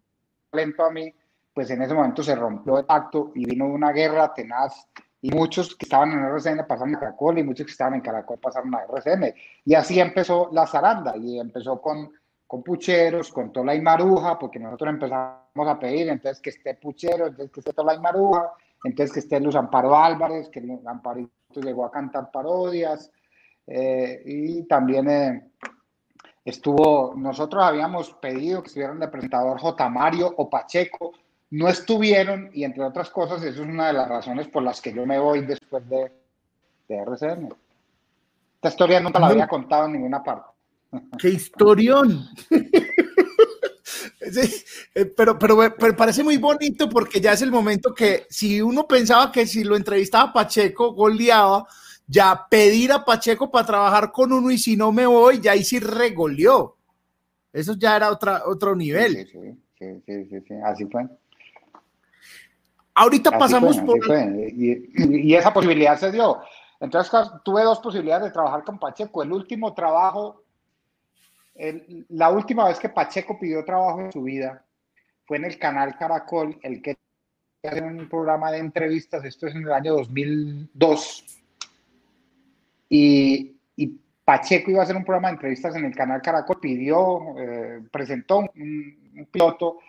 talento 0.49 0.85
a 0.85 0.91
mí, 0.91 1.13
pues 1.53 1.69
en 1.69 1.81
ese 1.81 1.93
momento 1.93 2.23
se 2.23 2.35
rompió 2.35 2.79
el 2.79 2.85
pacto 2.85 3.31
y 3.35 3.45
vino 3.45 3.65
una 3.65 3.91
guerra 3.91 4.33
tenaz 4.33 4.87
y 5.21 5.31
muchos 5.31 5.75
que 5.75 5.85
estaban 5.85 6.11
en 6.11 6.19
RCN 6.19 6.65
pasaron 6.65 6.95
a 6.95 6.99
Caracol 6.99 7.37
y 7.37 7.43
muchos 7.43 7.65
que 7.65 7.71
estaban 7.71 7.95
en 7.95 8.01
Caracol 8.01 8.39
pasaron 8.39 8.73
a 8.73 8.83
RCN. 8.83 9.33
Y 9.65 9.75
así 9.75 9.99
empezó 9.99 10.49
la 10.51 10.65
zaranda 10.65 11.15
y 11.17 11.39
empezó 11.39 11.79
con, 11.81 12.11
con 12.47 12.63
pucheros, 12.63 13.31
con 13.31 13.51
Tola 13.51 13.75
y 13.75 13.81
Maruja, 13.81 14.39
porque 14.39 14.59
nosotros 14.59 14.89
empezamos 14.89 15.67
a 15.67 15.77
pedir, 15.77 16.09
entonces 16.09 16.41
que 16.41 16.49
esté 16.51 16.75
puchero, 16.75 17.27
entonces 17.27 17.51
que 17.51 17.59
esté 17.59 17.73
Tola 17.73 17.95
y 17.95 17.99
Maruja, 17.99 18.51
entonces 18.83 19.13
que 19.13 19.19
esté 19.19 19.39
Luz 19.39 19.55
Amparo 19.55 19.95
Álvarez, 19.95 20.49
que 20.49 20.63
Amparito 20.85 21.61
llegó 21.61 21.85
a 21.85 21.91
cantar 21.91 22.31
parodias, 22.31 23.11
eh, 23.73 24.21
y 24.25 24.63
también 24.63 25.09
eh, 25.09 25.51
estuvo, 26.43 27.13
nosotros 27.15 27.63
habíamos 27.63 28.11
pedido 28.13 28.61
que 28.61 28.67
estuvieran 28.67 28.99
de 28.99 29.07
presentador 29.07 29.59
J. 29.59 29.89
Mario 29.89 30.33
o 30.37 30.49
Pacheco, 30.49 31.13
no 31.51 31.69
estuvieron 31.69 32.49
y 32.53 32.65
entre 32.65 32.83
otras 32.83 33.09
cosas, 33.09 33.41
eso 33.43 33.63
es 33.63 33.69
una 33.69 33.87
de 33.87 33.93
las 33.93 34.09
razones 34.09 34.47
por 34.49 34.63
las 34.63 34.81
que 34.81 34.93
yo 34.93 35.05
me 35.05 35.19
voy 35.19 35.45
después 35.45 35.87
de, 35.87 36.11
de 36.89 36.97
RCN. 36.97 37.53
Esta 38.55 38.69
historia 38.69 38.99
nunca 38.99 39.19
la 39.19 39.27
había 39.27 39.47
contado 39.47 39.85
en 39.85 39.93
ninguna 39.93 40.21
parte. 40.21 40.49
¡Qué 41.17 41.29
historión! 41.29 42.27
Eh, 44.93 45.05
pero, 45.05 45.37
pero, 45.37 45.75
pero, 45.77 45.95
parece 45.95 46.23
muy 46.23 46.37
bonito 46.37 46.87
porque 46.87 47.19
ya 47.19 47.33
es 47.33 47.41
el 47.41 47.51
momento 47.51 47.93
que 47.93 48.27
si 48.29 48.61
uno 48.61 48.87
pensaba 48.87 49.31
que 49.31 49.45
si 49.45 49.63
lo 49.63 49.75
entrevistaba 49.75 50.31
Pacheco, 50.31 50.93
goleaba, 50.93 51.67
ya 52.11 52.45
pedir 52.49 52.91
a 52.91 53.05
Pacheco 53.05 53.49
para 53.49 53.65
trabajar 53.65 54.11
con 54.11 54.33
uno 54.33 54.51
y 54.51 54.57
si 54.57 54.75
no 54.75 54.91
me 54.91 55.05
voy, 55.05 55.39
ya 55.39 55.53
ahí 55.53 55.63
sí 55.63 55.79
regoleó. 55.79 56.75
Eso 57.53 57.73
ya 57.77 57.95
era 57.95 58.11
otra, 58.11 58.43
otro 58.45 58.75
nivel. 58.75 59.25
Sí, 59.31 59.39
sí, 59.79 60.03
sí, 60.05 60.25
sí, 60.25 60.41
sí, 60.45 60.53
así 60.61 60.85
fue. 60.87 61.07
Ahorita 62.95 63.37
pasamos 63.37 63.77
por... 63.77 63.97
Y, 64.53 65.33
esa 65.33 65.53
posibilidad 65.53 65.97
se 65.97 66.11
dio. 66.11 66.41
Entonces 66.81 67.11
tuve 67.45 67.63
dos 67.63 67.79
posibilidades 67.79 68.25
de 68.25 68.31
trabajar 68.31 68.65
con 68.65 68.77
Pacheco. 68.77 69.23
El 69.23 69.31
último 69.31 69.73
trabajo, 69.73 70.43
la 72.09 72.29
última 72.29 72.67
vez 72.67 72.77
que 72.77 72.89
Pacheco 72.89 73.39
pidió 73.39 73.63
trabajo 73.63 74.01
en 74.01 74.11
su 74.11 74.23
vida 74.23 74.65
fue 75.25 75.37
en 75.37 75.45
el 75.45 75.57
canal 75.57 75.97
Caracol, 75.97 76.59
el 76.61 76.81
que 76.81 76.97
hacer 77.63 77.83
un 77.83 78.09
programa 78.09 78.51
de 78.51 78.57
entrevistas, 78.57 79.23
esto 79.23 79.47
es 79.47 79.55
en 79.55 79.63
el 79.63 79.71
año 79.71 79.93
2002. 79.93 81.40
Y, 82.93 83.57
Pacheco 84.23 84.69
iba 84.69 84.81
a 84.81 84.83
hacer 84.83 84.95
un 84.95 85.03
programa 85.03 85.29
de 85.29 85.33
entrevistas 85.33 85.75
en 85.75 85.83
el 85.83 85.95
canal 85.95 86.21
Caracol, 86.21 86.59
pidió, 86.59 87.35
eh, 87.39 87.81
presentó 87.91 88.37
un 88.37 89.27
piloto 89.31 89.79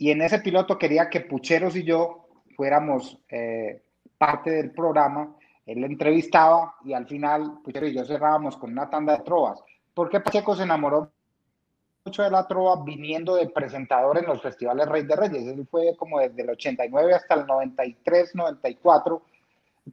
y 0.00 0.10
en 0.10 0.22
ese 0.22 0.38
piloto 0.38 0.78
quería 0.78 1.10
que 1.10 1.20
Pucheros 1.20 1.76
y 1.76 1.82
yo 1.82 2.26
fuéramos 2.56 3.18
eh, 3.28 3.82
parte 4.16 4.50
del 4.50 4.70
programa. 4.70 5.36
Él 5.66 5.84
entrevistaba 5.84 6.74
y 6.84 6.94
al 6.94 7.06
final 7.06 7.60
Puchero 7.62 7.86
y 7.86 7.92
yo 7.92 8.06
cerrábamos 8.06 8.56
con 8.56 8.72
una 8.72 8.88
tanda 8.88 9.18
de 9.18 9.24
trovas. 9.24 9.62
Porque 9.92 10.20
Pacheco 10.20 10.56
se 10.56 10.62
enamoró 10.62 11.10
mucho 12.04 12.22
de 12.22 12.30
la 12.30 12.46
trova 12.48 12.82
viniendo 12.82 13.34
de 13.36 13.50
presentador 13.50 14.16
en 14.16 14.24
los 14.24 14.40
festivales 14.40 14.88
Rey 14.88 15.02
de 15.02 15.16
Reyes. 15.16 15.46
Él 15.46 15.66
fue 15.70 15.94
como 15.98 16.18
desde 16.18 16.42
el 16.42 16.50
89 16.50 17.14
hasta 17.14 17.34
el 17.34 17.46
93, 17.46 18.34
94. 18.34 19.22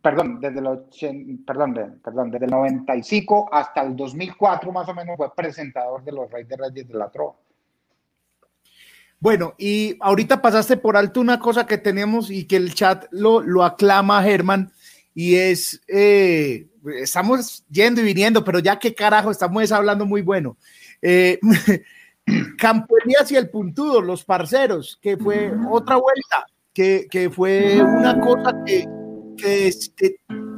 Perdón, 0.02 0.40
desde 0.42 0.60
el, 0.60 1.40
perdón, 1.46 2.00
perdón, 2.04 2.32
desde 2.32 2.46
el 2.46 2.52
95 2.52 3.50
hasta 3.52 3.82
el 3.82 3.96
2004 3.96 4.72
más 4.72 4.88
o 4.90 4.94
menos 4.94 5.16
fue 5.18 5.34
presentador 5.34 6.04
de 6.04 6.12
los 6.12 6.30
Rey 6.30 6.44
de 6.44 6.58
Reyes 6.58 6.88
de 6.88 6.94
la 6.94 7.10
Trova. 7.10 7.36
Bueno, 9.20 9.56
y 9.58 9.98
ahorita 10.00 10.42
pasaste 10.42 10.78
por 10.78 10.96
alto 10.96 11.20
una 11.20 11.40
cosa 11.40 11.66
que 11.66 11.78
tenemos 11.78 12.30
y 12.30 12.46
que 12.46 12.58
el 12.58 12.74
chat 12.74 13.06
lo, 13.12 13.42
lo 13.42 13.64
aclama 13.64 14.22
Germán, 14.22 14.72
y 15.16 15.36
es, 15.36 15.82
eh, 15.88 16.68
estamos 17.02 17.66
yendo 17.72 18.02
y 18.02 18.04
viniendo, 18.04 18.44
pero 18.44 18.60
ya 18.60 18.78
qué 18.78 18.94
carajo, 18.94 19.32
estamos 19.32 19.72
hablando 19.72 20.06
muy 20.06 20.22
bueno. 20.22 20.58
Eh, 21.02 21.40
Campo 22.58 22.96
Elías 23.04 23.32
y 23.32 23.36
el 23.36 23.50
Puntudo, 23.50 24.02
los 24.02 24.24
parceros, 24.24 25.00
que 25.02 25.18
fue 25.18 25.52
otra 25.72 25.96
vuelta, 25.96 26.46
que, 26.72 27.08
que 27.10 27.32
fue 27.32 27.82
una 27.82 28.20
cosa 28.20 28.54
que, 28.64 28.86
que, 29.38 29.72
que 29.96 30.16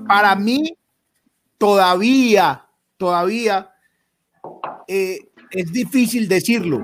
para 0.08 0.36
mí 0.36 0.76
todavía, 1.58 2.66
todavía 2.98 3.72
eh, 4.88 5.20
es 5.52 5.72
difícil 5.72 6.28
decirlo. 6.28 6.80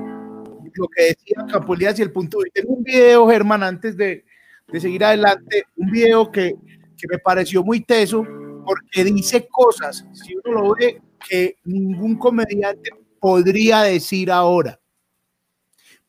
Lo 0.78 0.88
que 0.90 1.04
decía 1.04 1.46
Capolías 1.50 1.98
y 1.98 2.02
el 2.02 2.12
punto 2.12 2.40
de 2.40 2.64
un 2.68 2.84
video, 2.84 3.28
Germán, 3.30 3.64
antes 3.64 3.96
de, 3.96 4.26
de 4.68 4.80
seguir 4.80 5.06
adelante, 5.06 5.64
un 5.78 5.90
video 5.90 6.30
que, 6.30 6.54
que 6.98 7.08
me 7.10 7.18
pareció 7.18 7.64
muy 7.64 7.82
teso 7.82 8.26
porque 8.66 9.06
dice 9.06 9.48
cosas, 9.50 10.06
si 10.12 10.36
uno 10.36 10.62
lo 10.62 10.76
ve, 10.76 11.02
que 11.30 11.58
ningún 11.64 12.18
comediante 12.18 12.90
podría 13.20 13.84
decir 13.84 14.30
ahora 14.30 14.80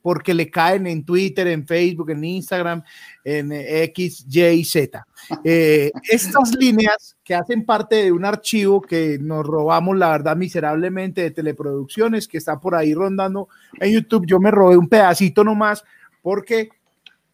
porque 0.07 0.35
le 0.35 0.49
caen 0.49 0.87
en 0.87 1.05
Twitter, 1.05 1.49
en 1.49 1.67
Facebook, 1.67 2.11
en 2.11 2.23
Instagram, 2.23 2.81
en 3.25 3.51
X, 3.51 4.25
Y, 4.31 4.65
Z. 4.65 5.05
Eh, 5.45 5.91
estas 6.09 6.55
líneas 6.55 7.17
que 7.25 7.35
hacen 7.35 7.67
parte 7.67 7.97
de 7.97 8.13
un 8.13 8.25
archivo 8.25 8.81
que 8.81 9.19
nos 9.21 9.45
robamos, 9.45 9.97
la 9.97 10.11
verdad, 10.11 10.37
miserablemente 10.37 11.23
de 11.23 11.33
teleproducciones, 11.33 12.29
que 12.29 12.39
está 12.39 12.61
por 12.61 12.77
ahí 12.77 12.95
rondando 12.95 13.49
en 13.81 13.95
YouTube, 13.95 14.27
yo 14.29 14.39
me 14.39 14.53
robé 14.53 14.77
un 14.77 14.89
pedacito 14.89 15.43
nomás, 15.43 15.83
porque 16.23 16.69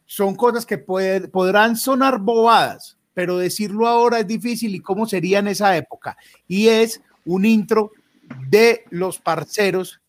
son 0.07 0.35
cosas 0.35 0.65
que 0.65 0.79
podrán 0.79 1.77
sonar 1.77 2.21
bobadas, 2.21 2.97
pero 3.13 3.37
decirlo 3.37 3.87
ahora 3.87 4.21
es 4.21 4.27
difícil 4.27 4.75
y 4.75 4.81
cómo 4.81 5.05
sería 5.05 5.41
en 5.41 5.49
esa 5.49 5.77
época. 5.77 6.17
Y 6.49 6.69
es 6.69 7.03
un 7.27 7.45
intro 7.45 7.93
de 8.49 8.85
los 8.89 9.19
parceros 9.19 10.02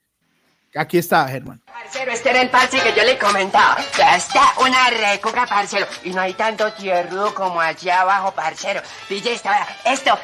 Aquí 0.76 0.98
está, 0.98 1.28
Germán. 1.28 1.62
Parcero, 1.66 2.12
este 2.12 2.32
era 2.32 2.42
el 2.42 2.50
parce 2.50 2.80
que 2.80 2.94
yo 2.94 3.04
le 3.04 3.18
comentaba. 3.18 3.78
Ya 3.96 4.16
está 4.16 4.42
una 4.58 4.90
recoca, 4.90 5.46
parcero. 5.46 5.86
Y 6.04 6.10
no 6.12 6.22
hay 6.22 6.34
tanto 6.34 6.74
tierrudo 6.74 7.34
como 7.36 7.62
allí 7.62 7.92
abajo, 7.92 8.32
parcero. 8.32 8.82
Pille 9.08 9.34
esto, 9.34 9.50
esto 9.86 10.18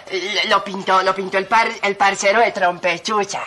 lo 0.47 0.63
pintó, 0.63 1.03
lo 1.03 1.13
pintó 1.13 1.37
el, 1.37 1.45
par, 1.45 1.67
el 1.83 1.95
parcero 1.95 2.39
de 2.39 2.51
trompechucha. 2.51 3.41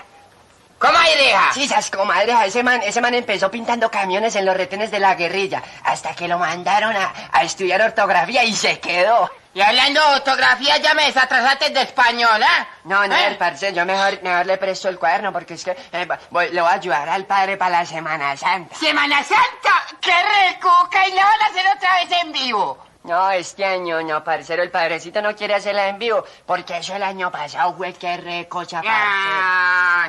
¡Comadreja! 0.78 1.52
Sí, 1.54 1.64
esas 1.64 1.90
comadreja. 1.90 2.46
Ese 2.46 2.62
man, 2.62 2.80
ese 2.84 3.00
man 3.00 3.14
empezó 3.14 3.50
pintando 3.50 3.90
camiones 3.90 4.36
en 4.36 4.44
los 4.44 4.56
retenes 4.56 4.90
de 4.92 5.00
la 5.00 5.14
guerrilla. 5.16 5.62
Hasta 5.84 6.14
que 6.14 6.28
lo 6.28 6.38
mandaron 6.38 6.94
a, 6.94 7.12
a 7.32 7.42
estudiar 7.42 7.82
ortografía 7.82 8.44
y 8.44 8.54
se 8.54 8.78
quedó. 8.78 9.28
Y 9.54 9.60
hablando 9.60 10.00
de 10.00 10.14
ortografía, 10.16 10.78
ya 10.78 10.94
me 10.94 11.04
desatrasaste 11.06 11.70
de 11.70 11.82
español, 11.82 12.42
¿eh? 12.42 12.66
No, 12.84 13.06
no, 13.06 13.14
¿Eh? 13.14 13.26
el 13.26 13.36
parce, 13.36 13.72
yo 13.74 13.84
mejor, 13.84 14.22
mejor 14.22 14.46
le 14.46 14.56
presto 14.56 14.88
el 14.88 14.98
cuaderno 14.98 15.30
porque 15.32 15.54
es 15.54 15.64
que 15.64 15.76
eh, 15.92 16.08
voy- 16.30 16.48
le 16.50 16.60
voy 16.62 16.70
a 16.70 16.74
ayudar 16.74 17.06
al 17.08 17.26
padre 17.26 17.56
para 17.58 17.80
la 17.80 17.84
Semana 17.86 18.34
Santa. 18.36 18.74
¡Semana 18.74 19.22
Santa! 19.22 19.82
¡Qué 20.00 20.14
recoca! 20.52 21.06
¿Y 21.06 21.12
la 21.12 21.24
van 21.24 21.42
a 21.42 21.46
hacer 21.46 21.64
otra 21.76 21.94
vez 21.96 22.12
en 22.22 22.32
vivo? 22.32 22.78
No, 23.04 23.30
este 23.32 23.64
año 23.64 24.00
no, 24.02 24.22
parcero, 24.24 24.62
el 24.62 24.70
padrecito 24.70 25.20
no 25.20 25.34
quiere 25.34 25.54
hacerla 25.56 25.88
en 25.88 25.98
vivo 25.98 26.24
porque 26.46 26.78
eso 26.78 26.94
el 26.94 27.02
año 27.02 27.30
pasado 27.32 27.74
fue 27.76 27.92
que 27.92 28.16
recocha, 28.16 28.76
parcero. 28.80 28.94
Ah, 28.96 30.08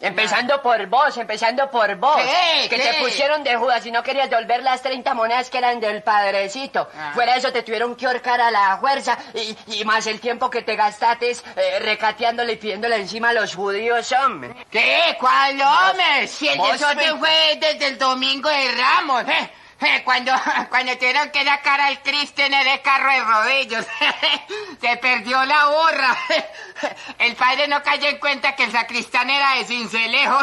Empezando 0.00 0.62
por 0.62 0.86
vos, 0.86 1.16
empezando 1.18 1.70
por 1.70 1.94
vos. 1.96 2.16
¿Qué? 2.16 2.68
Que 2.70 2.76
¿Qué? 2.76 2.82
te 2.82 2.94
pusieron 3.00 3.44
de 3.44 3.54
Judas 3.56 3.84
y 3.84 3.92
no 3.92 4.02
querías 4.02 4.30
devolver 4.30 4.62
las 4.62 4.80
30 4.82 5.12
monedas 5.14 5.50
que 5.50 5.58
eran 5.58 5.78
del 5.78 6.02
padrecito. 6.02 6.88
Ah. 6.96 7.10
Fuera 7.14 7.34
de 7.34 7.38
eso 7.40 7.52
te 7.52 7.62
tuvieron 7.62 7.94
que 7.94 8.06
ahorcar 8.06 8.40
a 8.40 8.50
la 8.50 8.78
fuerza 8.78 9.18
y, 9.34 9.56
y 9.80 9.84
más 9.84 10.06
el 10.06 10.18
tiempo 10.20 10.48
que 10.48 10.62
te 10.62 10.74
gastaste 10.74 11.30
eh, 11.32 11.78
recateándole 11.80 12.54
y 12.54 12.56
pidiéndole 12.56 12.96
encima 12.96 13.28
a 13.30 13.32
los 13.34 13.54
judíos, 13.54 14.10
hombre. 14.24 14.54
¿Qué? 14.70 15.16
¿Cuál 15.20 15.60
hombre? 15.60 16.26
Si 16.28 16.48
el 16.48 16.58
desorden 16.58 17.14
me- 17.14 17.18
fue 17.18 17.58
desde 17.60 17.86
el 17.88 17.98
domingo 17.98 18.48
de 18.48 18.72
Ramos, 18.72 19.22
¿eh? 19.28 19.50
Eh, 19.82 20.02
Cuando, 20.04 20.32
cuando 20.70 20.92
tuvieron 20.96 21.30
que 21.30 21.44
sacar 21.44 21.80
al 21.80 22.02
Cristo 22.02 22.42
en 22.42 22.52
el 22.54 22.82
carro 22.82 23.10
de 23.12 23.24
rodillos, 23.24 23.86
se 24.80 24.96
perdió 24.98 25.44
la 25.44 25.66
borra. 25.66 26.16
El 27.18 27.34
padre 27.36 27.68
no 27.68 27.82
cayó 27.82 28.08
en 28.08 28.18
cuenta 28.18 28.56
que 28.56 28.64
el 28.64 28.72
sacristán 28.72 29.28
era 29.28 29.56
de 29.56 29.64
Cincelejo. 29.66 30.38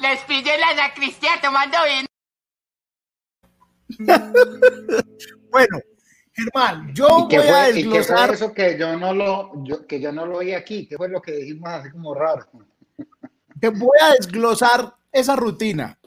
Les 0.00 0.20
pillé 0.20 0.56
la 0.58 0.74
sacristía 0.74 1.32
tomando 1.42 1.76
vino. 1.86 2.06
Bueno, 5.50 5.78
Germán, 6.32 6.94
yo 6.94 7.26
¿Y 7.26 7.28
qué 7.28 7.38
voy 7.38 7.48
a 7.48 7.52
fue, 7.52 7.70
y 7.70 7.74
qué 7.74 7.88
fue 7.88 7.98
desglosar. 7.98 8.32
eso 8.32 8.52
que 8.54 8.78
yo 8.78 8.96
no 8.96 9.12
lo 9.12 9.52
yo- 9.64 9.86
que 9.86 10.00
yo 10.00 10.12
no 10.12 10.24
lo 10.26 10.38
oí 10.38 10.54
aquí? 10.54 10.86
¿Qué 10.88 10.96
fue 10.96 11.08
lo 11.10 11.20
que 11.20 11.32
dijimos 11.32 11.68
así 11.70 11.90
como 11.90 12.14
raro? 12.14 12.46
Te 13.60 13.68
voy 13.68 13.98
a 14.00 14.12
desglosar 14.14 14.94
esa 15.12 15.36
rutina. 15.36 15.98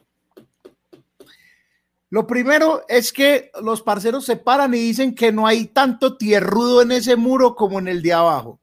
Lo 2.10 2.27
primero 2.27 2.84
es 2.88 3.11
que 3.11 3.52
los 3.61 3.82
parceros 3.82 4.26
se 4.26 4.38
paran 4.38 4.73
y 4.73 4.80
dicen 4.80 5.15
que 5.15 5.32
no 5.32 5.48
hay 5.48 5.65
tanto 5.65 6.18
tierrudo 6.18 6.82
en 6.82 6.91
ese 6.91 7.15
muro 7.15 7.56
como 7.56 7.80
en 7.80 7.88
el 7.88 8.02
de 8.02 8.14
abajo. 8.14 8.60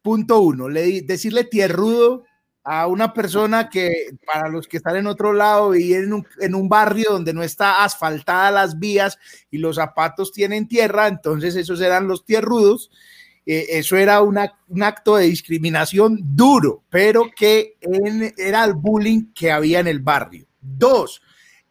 Punto 0.00 0.40
uno, 0.40 0.68
le 0.68 1.02
decirle 1.02 1.44
tierrudo 1.44 2.24
a 2.62 2.86
una 2.86 3.12
persona 3.12 3.68
que, 3.68 4.16
para 4.26 4.48
los 4.48 4.66
que 4.66 4.78
están 4.78 4.96
en 4.96 5.06
otro 5.06 5.32
lado 5.32 5.74
y 5.74 5.92
en 5.92 6.14
un, 6.14 6.68
barrio 6.68 7.10
donde 7.10 7.34
no 7.34 7.42
está 7.42 7.84
asfaltada 7.84 8.50
las 8.50 8.78
vías 8.78 9.18
y 9.50 9.58
los 9.58 9.76
zapatos 9.76 10.32
tienen 10.32 10.66
tierra, 10.66 11.06
entonces 11.08 11.56
esos 11.56 11.80
eran 11.82 12.08
los 12.08 12.24
tierrudos. 12.24 12.90
Eh, 13.44 13.66
eso 13.70 13.96
era 13.98 14.22
un 14.22 14.38
acto 14.82 15.16
de 15.16 15.26
discriminación 15.26 16.18
duro, 16.22 16.82
pero 16.88 17.30
que 17.36 17.76
era 18.38 18.64
el 18.64 18.72
bullying 18.72 19.32
que 19.34 19.52
había 19.52 19.80
en 19.80 19.88
el 19.88 20.00
barrio. 20.00 20.46
Dos, 20.62 21.20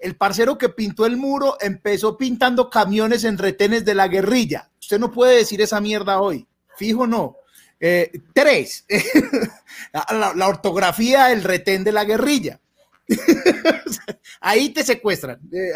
el 0.03 0.17
parcero 0.17 0.57
que 0.57 0.67
pintó 0.67 1.05
el 1.05 1.15
muro 1.15 1.55
empezó 1.61 2.17
pintando 2.17 2.69
camiones 2.69 3.23
en 3.23 3.37
retenes 3.37 3.85
de 3.85 3.95
la 3.95 4.09
guerrilla. 4.09 4.69
Usted 4.79 4.99
no 4.99 5.11
puede 5.11 5.37
decir 5.37 5.61
esa 5.61 5.79
mierda 5.79 6.19
hoy, 6.19 6.45
fijo 6.75 7.07
no. 7.07 7.37
Eh, 7.79 8.11
tres, 8.33 8.85
la, 9.93 10.47
ortografía 10.47 11.27
del 11.27 11.43
retén 11.43 11.85
de 11.85 11.93
la 11.93 12.03
guerrilla. 12.03 12.59
ahí 14.41 14.69
te 14.69 14.83
secuestran, 14.83 15.39
eh, 15.51 15.71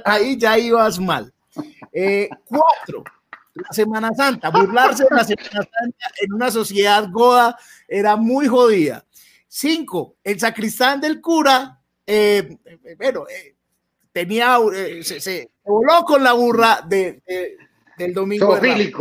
ahí 0.04 0.36
ya 0.36 0.56
ibas 0.58 1.00
mal. 1.00 1.32
Eh, 1.92 2.28
cuatro, 2.44 3.02
la 3.54 3.72
Semana 3.72 4.10
Santa, 4.14 4.50
burlarse 4.50 5.04
de 5.10 5.16
la 5.16 5.24
Semana 5.24 5.50
Santa 5.50 6.06
en 6.20 6.32
una 6.32 6.50
sociedad 6.52 7.08
goda 7.10 7.58
era 7.88 8.14
muy 8.14 8.46
jodida. 8.46 9.04
Cinco, 9.48 10.16
el 10.22 10.38
sacristán 10.38 11.00
del 11.00 11.20
cura, 11.20 11.80
bueno, 12.96 13.26
tenía, 14.12 14.58
eh, 14.74 15.02
se, 15.02 15.20
se 15.20 15.50
voló 15.64 16.02
con 16.04 16.22
la 16.22 16.32
burra 16.32 16.82
de, 16.86 17.22
de- 17.26 17.56
del 17.96 18.14
domingo. 18.14 18.58
de. 18.58 18.92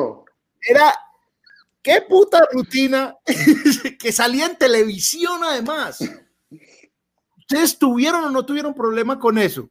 Era, 0.61 0.93
qué 1.81 2.01
puta 2.01 2.45
rutina 2.51 3.15
que 3.99 4.11
salía 4.11 4.45
en 4.45 4.57
televisión 4.57 5.43
además. 5.43 5.99
¿Ustedes 7.37 7.77
tuvieron 7.77 8.23
o 8.23 8.29
no 8.29 8.45
tuvieron 8.45 8.73
problema 8.73 9.19
con 9.19 9.37
eso? 9.37 9.69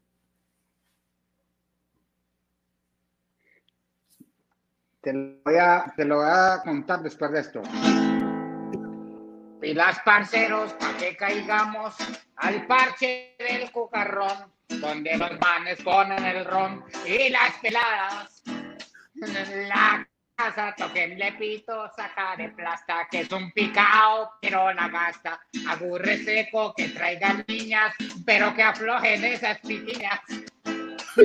Te 5.00 5.12
lo 5.14 5.36
voy 5.44 5.56
a, 5.56 5.92
te 5.96 6.04
lo 6.04 6.16
voy 6.16 6.26
a 6.28 6.60
contar 6.62 7.02
después 7.02 7.30
de 7.32 7.40
esto. 7.40 7.62
Pilas 9.60 9.98
parceros, 10.04 10.72
pa' 10.74 10.96
que 10.98 11.16
caigamos 11.16 11.94
al 12.36 12.66
parche 12.66 13.34
del 13.38 13.70
cucarrón, 13.72 14.52
donde 14.78 15.16
los 15.16 15.38
manes 15.40 15.80
ponen 15.82 16.24
el 16.24 16.44
ron 16.44 16.84
y 17.06 17.28
las 17.28 17.52
peladas. 17.60 18.42
La 19.68 20.06
casa 20.36 20.74
toquenle 20.76 21.32
pito, 21.32 21.90
saca 21.94 22.36
de 22.36 22.48
plasta, 22.51 23.06
que 23.10 23.20
es 23.20 23.32
un 23.32 23.51
picao, 23.52 24.32
pero 24.40 24.72
la 24.72 24.88
gasta. 24.88 25.40
Aburre 25.68 26.18
seco, 26.18 26.72
que 26.74 26.88
traigan 26.88 27.44
niñas, 27.47 27.94
pero 28.24 28.55
que 28.55 28.62
aflojen 28.62 29.24
esas 29.24 29.59
pitillas. 29.59 30.20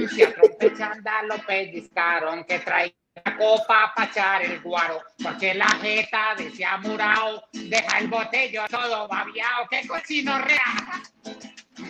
Si 0.10 0.24
a 0.24 1.22
lo 1.24 1.38
pellizcaron, 1.46 2.44
que 2.44 2.60
traiga 2.60 2.96
la 2.96 3.05
copa 3.38 3.94
pa' 3.96 4.06
echar 4.06 4.42
el 4.44 4.60
guaro, 4.62 5.02
porque 5.24 5.54
la 5.54 5.70
jeta 5.82 6.36
de 6.36 6.48
ese 6.48 6.66
amurao 6.66 7.48
deja 7.52 8.00
el 8.00 8.08
botello 8.08 8.64
todo 8.70 9.08
babiao, 9.08 9.68
que 9.70 9.88
cochino 9.88 10.38
real. 10.40 11.02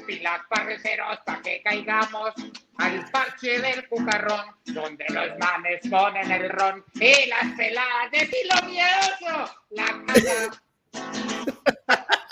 Pilas 0.05 0.41
parreceros 0.49 1.19
pa' 1.25 1.41
que 1.41 1.61
caigamos 1.63 2.33
al 2.77 3.09
parche 3.09 3.59
del 3.59 3.87
cucarrón, 3.87 4.55
donde 4.65 5.05
los 5.09 5.37
manes 5.39 5.81
ponen 5.89 6.31
el 6.31 6.49
ron 6.49 6.83
y 6.93 7.25
las 7.27 7.57
peladas 7.57 8.11
de 8.11 8.19
filo 8.27 8.55
miedoso, 8.69 9.55
la 9.71 10.05
casa. 10.05 10.61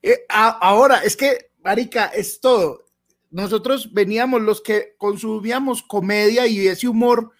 Eh, 0.00 0.24
ahora, 0.28 0.98
es 1.02 1.16
que, 1.16 1.50
Marica, 1.58 2.06
es 2.14 2.40
todo. 2.40 2.87
Nosotros 3.30 3.92
veníamos, 3.92 4.40
los 4.40 4.60
que 4.60 4.94
consumíamos 4.96 5.82
comedia 5.82 6.46
y 6.46 6.66
ese 6.66 6.88
humor 6.88 7.32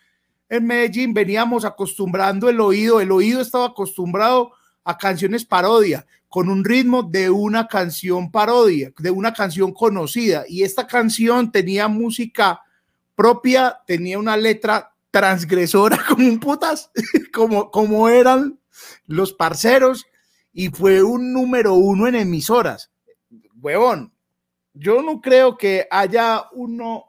en 0.48 0.66
Medellín, 0.66 1.14
veníamos 1.14 1.64
acostumbrando 1.64 2.48
el 2.48 2.60
oído, 2.60 3.00
el 3.00 3.12
oído 3.12 3.40
estaba 3.40 3.66
acostumbrado 3.66 4.52
a 4.84 4.96
canciones 4.96 5.44
parodia, 5.44 6.06
con 6.28 6.48
un 6.48 6.64
ritmo 6.64 7.02
de 7.02 7.30
una 7.30 7.66
canción 7.68 8.30
parodia, 8.30 8.92
de 8.98 9.10
una 9.10 9.32
canción 9.32 9.72
conocida. 9.72 10.44
Y 10.48 10.62
esta 10.62 10.86
canción 10.86 11.52
tenía 11.52 11.88
música 11.88 12.60
propia, 13.14 13.80
tenía 13.86 14.18
una 14.18 14.36
letra 14.36 14.94
transgresora 15.10 15.98
como 16.08 16.26
un 16.26 16.38
putas, 16.38 16.90
como, 17.32 17.70
como 17.70 18.08
eran 18.08 18.58
los 19.06 19.32
parceros, 19.32 20.06
y 20.52 20.68
fue 20.68 21.02
un 21.02 21.32
número 21.32 21.74
uno 21.74 22.06
en 22.06 22.14
emisoras. 22.14 22.90
huevón, 23.60 24.12
yo 24.78 25.02
no 25.02 25.20
creo 25.20 25.56
que 25.56 25.86
haya 25.90 26.44
uno 26.52 27.04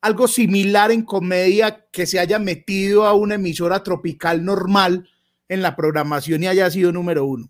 algo 0.00 0.28
similar 0.28 0.90
en 0.90 1.02
comedia 1.02 1.86
que 1.90 2.06
se 2.06 2.18
haya 2.18 2.38
metido 2.38 3.04
a 3.06 3.14
una 3.14 3.36
emisora 3.36 3.82
tropical 3.82 4.44
normal 4.44 5.08
en 5.48 5.62
la 5.62 5.74
programación 5.74 6.42
y 6.42 6.46
haya 6.46 6.70
sido 6.70 6.92
número 6.92 7.24
uno. 7.24 7.48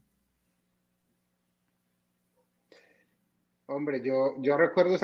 Hombre, 3.66 4.00
yo, 4.02 4.36
yo 4.38 4.56
recuerdo 4.56 4.96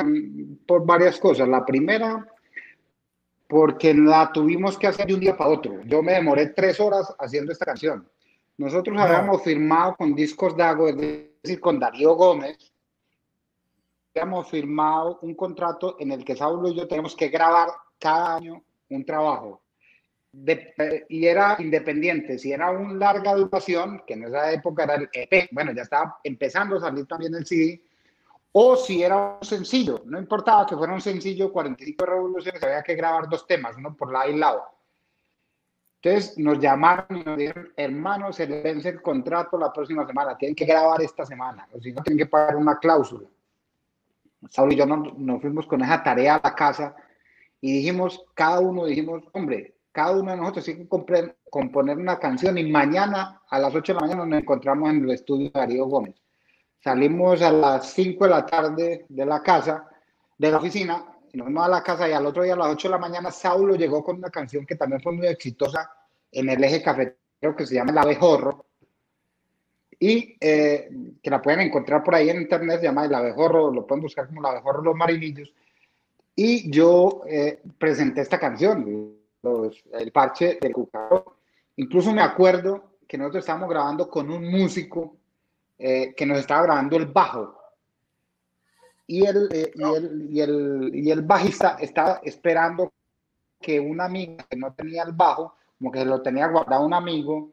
por 0.67 0.87
varias 0.87 1.19
cosas. 1.19 1.49
La 1.49 1.67
primera, 1.67 2.25
porque 3.49 3.93
la 3.93 4.31
tuvimos 4.33 4.79
que 4.79 4.87
hacer 4.87 5.07
de 5.09 5.15
un 5.15 5.21
día 5.21 5.37
para 5.37 5.51
otro. 5.51 5.83
Yo 5.85 6.03
me 6.03 6.13
demoré 6.13 6.47
tres 6.49 6.79
horas 6.79 7.13
haciendo 7.19 7.53
esta 7.53 7.67
canción. 7.67 8.09
Nosotros 8.57 8.99
habíamos 8.99 9.43
firmado 9.43 9.97
con 9.97 10.15
Discos 10.15 10.57
Dago, 10.57 10.89
es 10.89 10.97
decir, 10.97 11.61
con 11.61 11.81
Darío 11.81 12.15
Gómez, 12.15 12.72
habíamos 14.15 14.49
firmado 14.51 15.19
un 15.23 15.35
contrato 15.35 15.97
en 15.99 16.13
el 16.13 16.25
que 16.25 16.37
Saulo 16.37 16.69
y 16.69 16.75
yo 16.75 16.87
tenemos 16.87 17.17
que 17.17 17.29
grabar 17.29 17.69
cada 17.99 18.37
año 18.37 18.63
un 18.91 19.05
trabajo. 19.05 19.63
y 21.09 21.27
era 21.27 21.57
independiente, 21.59 22.39
si 22.39 22.53
era 22.53 22.71
una 22.71 22.95
larga 22.95 23.35
duración, 23.35 24.03
que 24.07 24.15
en 24.15 24.25
esa 24.25 24.51
época 24.51 24.85
era 24.85 24.95
el 24.95 25.09
EP, 25.13 25.49
bueno, 25.53 25.73
ya 25.73 25.83
estaba 25.83 26.19
empezando 26.25 26.77
a 26.77 26.81
salir 26.81 27.07
también 27.07 27.35
el 27.35 27.45
CD, 27.45 27.83
o 28.53 28.77
si 28.77 29.03
era 29.03 29.39
un 29.41 29.47
sencillo, 29.47 30.03
no 30.07 30.19
importaba 30.19 30.67
que 30.67 30.77
fuera 30.77 30.93
un 30.93 31.01
sencillo, 31.01 31.53
45 31.53 32.07
revoluciones, 32.07 32.63
había 32.63 32.83
que 32.83 32.95
grabar 32.95 33.29
dos 33.29 33.47
temas, 33.47 33.77
uno 33.77 33.95
por 33.95 34.11
lado 34.11 34.31
y 34.31 34.37
lado. 34.39 34.63
Entonces 36.01 36.39
nos 36.39 36.59
llamaron 36.59 37.19
y 37.19 37.23
nos 37.25 37.37
dijeron, 37.37 37.73
hermano, 37.77 38.33
se 38.33 38.47
vence 38.47 38.89
el 38.89 39.03
contrato 39.03 39.59
la 39.59 39.73
próxima 39.73 40.07
semana, 40.07 40.37
tienen 40.37 40.57
que 40.57 40.65
grabar 40.65 41.01
esta 41.03 41.27
semana, 41.27 41.69
o 41.73 41.81
si 41.81 41.93
no, 41.93 42.03
tienen 42.03 42.19
que 42.19 42.31
pagar 42.31 42.57
una 42.57 42.79
cláusula. 42.79 43.29
Saúl 44.51 44.73
y 44.73 44.77
yo 44.77 44.87
nos, 44.87 45.41
fuimos 45.41 45.67
con 45.67 45.83
esa 45.83 46.03
tarea 46.03 46.37
a 46.37 46.41
la 46.43 46.55
casa 46.55 46.95
y 47.61 47.73
dijimos, 47.73 48.25
cada 48.35 48.61
uno 48.61 48.87
dijimos, 48.87 49.23
hombre, 49.33 49.77
cada 49.93 50.13
uno 50.13 50.31
de 50.31 50.37
nosotros 50.39 50.65
tiene 50.65 50.81
que 50.83 51.35
componer 51.51 51.99
una 51.99 52.19
canción 52.19 52.59
y 52.59 52.71
mañana 52.71 53.41
a 53.49 53.59
las 53.59 53.75
8 53.75 53.93
de 53.93 53.95
la 53.95 54.07
mañana 54.07 54.27
nos 54.27 54.41
encontramos 54.41 54.91
en 54.91 55.05
el 55.05 55.11
estudio 55.11 55.51
de 55.51 55.61
Darío 55.61 55.87
Gómez. 55.87 56.17
Salimos 56.81 57.43
a 57.43 57.53
las 57.53 57.93
5 57.93 58.25
de 58.25 58.31
la 58.31 58.47
tarde 58.47 59.07
de 59.09 59.27
la 59.27 59.43
casa, 59.43 59.89
de 60.39 60.51
la 60.51 60.57
oficina, 60.57 61.05
y 61.33 61.37
nos 61.37 61.47
fuimos 61.47 61.65
a 61.65 61.69
la 61.69 61.83
casa 61.83 62.09
y 62.09 62.13
al 62.13 62.27
otro 62.27 62.43
día 62.43 62.55
a 62.55 62.57
las 62.57 62.69
8 62.69 62.89
de 62.89 62.93
la 62.93 62.99
mañana 62.99 63.31
Saulo 63.31 63.77
llegó 63.77 64.03
con 64.03 64.17
una 64.17 64.31
canción 64.31 64.67
que 64.67 64.77
también 64.77 65.01
fue 65.03 65.13
muy 65.13 65.27
exitosa 65.27 65.91
en 66.31 66.49
el 66.49 66.65
eje 66.65 66.83
cafetero 66.83 67.55
que 67.57 67.67
se 67.67 67.75
llama 67.75 67.93
El 67.93 67.99
Abejorro 67.99 68.72
y 70.03 70.37
eh, 70.41 70.91
que 71.23 71.31
la 71.31 71.41
pueden 71.41 71.61
encontrar 71.61 72.03
por 72.03 72.17
ahí 72.17 72.29
en 72.29 72.41
internet, 72.41 72.81
se 72.81 72.87
llama 72.87 73.05
El 73.05 73.15
Abejorro, 73.15 73.71
lo 73.71 73.87
pueden 73.87 74.03
buscar 74.03 74.27
como 74.27 74.41
El 74.41 74.47
Abejorro 74.47 74.83
Los 74.83 74.97
Marinillos. 74.97 75.55
Y 76.35 76.69
yo 76.73 77.23
eh, 77.29 77.63
presenté 77.79 78.23
esta 78.23 78.41
canción, 78.41 79.15
El 79.93 80.11
Parche 80.11 80.59
del 80.61 80.73
Cucaro. 80.73 81.37
Incluso 81.77 82.13
me 82.13 82.21
acuerdo 82.21 82.97
que 83.07 83.17
nosotros 83.17 83.45
estábamos 83.45 83.71
grabando 83.71 84.11
con 84.11 84.29
un 84.29 84.51
músico 84.51 85.15
eh, 85.79 86.13
que 86.17 86.27
nos 86.27 86.41
estaba 86.41 86.65
grabando 86.65 86.97
el 86.97 87.07
bajo. 87.07 87.57
Y 89.07 89.25
el, 89.25 89.49
y, 89.53 89.83
el, 89.85 90.29
y, 90.33 90.41
el, 90.41 90.91
y 90.95 91.11
el 91.13 91.23
bajista 91.23 91.77
estaba 91.81 92.21
esperando 92.25 92.93
que 93.61 93.79
una 93.79 94.07
amiga 94.07 94.45
que 94.51 94.57
no 94.57 94.73
tenía 94.73 95.05
el 95.05 95.13
bajo, 95.13 95.55
como 95.79 95.93
que 95.93 96.05
lo 96.05 96.21
tenía 96.23 96.49
guardado 96.49 96.85
un 96.85 96.93
amigo, 96.93 97.53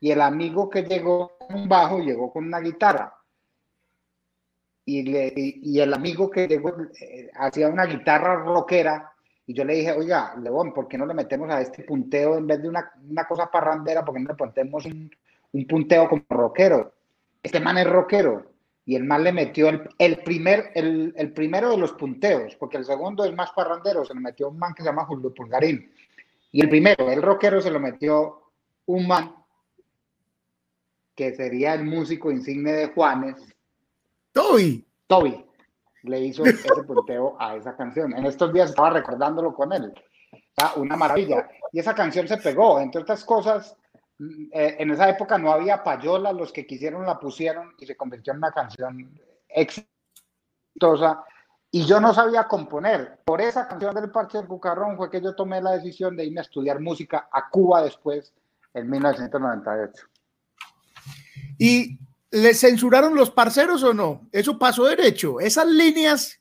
y 0.00 0.10
el 0.10 0.20
amigo 0.20 0.68
que 0.68 0.82
llegó 0.82 1.36
con 1.38 1.56
un 1.56 1.68
bajo 1.68 1.98
llegó 1.98 2.32
con 2.32 2.46
una 2.46 2.60
guitarra. 2.60 3.14
Y, 4.84 5.02
le, 5.02 5.32
y 5.36 5.80
el 5.80 5.92
amigo 5.92 6.30
que 6.30 6.46
llegó 6.46 6.72
eh, 7.00 7.30
hacía 7.34 7.68
una 7.68 7.86
guitarra 7.86 8.36
rockera. 8.36 9.12
Y 9.46 9.54
yo 9.54 9.64
le 9.64 9.74
dije, 9.74 9.92
oiga, 9.92 10.34
León, 10.40 10.72
¿por 10.72 10.86
qué 10.86 10.98
no 10.98 11.06
le 11.06 11.14
metemos 11.14 11.50
a 11.50 11.60
este 11.60 11.84
punteo 11.84 12.36
en 12.36 12.46
vez 12.46 12.62
de 12.62 12.68
una, 12.68 12.92
una 13.08 13.24
cosa 13.24 13.50
parrandera? 13.50 14.04
¿Por 14.04 14.14
qué 14.14 14.20
no 14.20 14.28
le 14.28 14.34
ponemos 14.34 14.84
un, 14.86 15.10
un, 15.52 15.66
punteo 15.66 16.08
como 16.08 16.24
rockero? 16.28 16.92
Este 17.42 17.60
man 17.60 17.78
es 17.78 17.86
rockero. 17.86 18.52
Y 18.84 18.94
el 18.94 19.02
man 19.02 19.24
le 19.24 19.32
metió 19.32 19.68
el, 19.68 19.88
el 19.98 20.18
primer, 20.18 20.70
el, 20.74 21.12
el, 21.16 21.32
primero 21.32 21.70
de 21.70 21.78
los 21.78 21.92
punteos, 21.94 22.54
porque 22.54 22.76
el 22.76 22.84
segundo 22.84 23.24
es 23.24 23.34
más 23.34 23.50
parrandero, 23.50 24.04
se 24.04 24.14
lo 24.14 24.20
metió 24.20 24.48
un 24.48 24.58
man 24.58 24.74
que 24.74 24.82
se 24.84 24.88
llama 24.88 25.06
Julio 25.06 25.34
Pulgarín. 25.34 25.92
Y 26.52 26.60
el 26.60 26.68
primero, 26.68 27.10
el 27.10 27.20
rockero, 27.20 27.60
se 27.60 27.72
lo 27.72 27.80
metió 27.80 28.52
un 28.86 29.08
man 29.08 29.34
que 31.16 31.34
sería 31.34 31.74
el 31.74 31.84
músico 31.84 32.30
insigne 32.30 32.72
de 32.72 32.86
Juanes. 32.88 33.36
Toby. 34.32 34.86
Toby 35.06 35.46
le 36.08 36.20
hizo 36.20 36.44
ese 36.44 36.68
punteo 36.84 37.36
a 37.38 37.56
esa 37.56 37.76
canción. 37.76 38.16
En 38.16 38.26
estos 38.26 38.52
días 38.52 38.70
estaba 38.70 38.90
recordándolo 38.90 39.54
con 39.54 39.72
él. 39.72 39.92
una 40.76 40.96
maravilla. 40.96 41.48
Y 41.72 41.80
esa 41.80 41.94
canción 41.94 42.26
se 42.28 42.38
pegó. 42.38 42.80
Entre 42.80 43.02
otras 43.02 43.24
cosas, 43.24 43.76
mm, 44.18 44.44
eh, 44.52 44.76
en 44.78 44.90
esa 44.90 45.08
época 45.08 45.36
no 45.38 45.52
había 45.52 45.82
payola, 45.82 46.32
los 46.32 46.52
que 46.52 46.66
quisieron 46.66 47.04
la 47.04 47.18
pusieron 47.18 47.74
y 47.78 47.86
se 47.86 47.96
convirtió 47.96 48.32
en 48.32 48.38
una 48.38 48.52
canción 48.52 49.20
exitosa. 49.48 51.24
Y 51.70 51.84
yo 51.84 52.00
no 52.00 52.14
sabía 52.14 52.44
componer. 52.44 53.20
Por 53.24 53.40
esa 53.40 53.68
canción 53.68 53.94
del 53.94 54.10
Parche 54.10 54.38
del 54.38 54.46
Cucarrón 54.46 54.96
fue 54.96 55.10
que 55.10 55.20
yo 55.20 55.34
tomé 55.34 55.60
la 55.60 55.72
decisión 55.72 56.16
de 56.16 56.24
irme 56.24 56.40
a 56.40 56.42
estudiar 56.42 56.80
música 56.80 57.28
a 57.30 57.50
Cuba 57.50 57.82
después, 57.82 58.32
en 58.72 58.88
1998. 58.88 60.06
¿Y 61.58 61.98
le 62.30 62.54
censuraron 62.54 63.14
los 63.14 63.30
parceros 63.30 63.82
o 63.82 63.94
no? 63.94 64.28
Eso 64.32 64.58
pasó 64.58 64.84
derecho. 64.84 65.40
Esas 65.40 65.66
líneas 65.66 66.38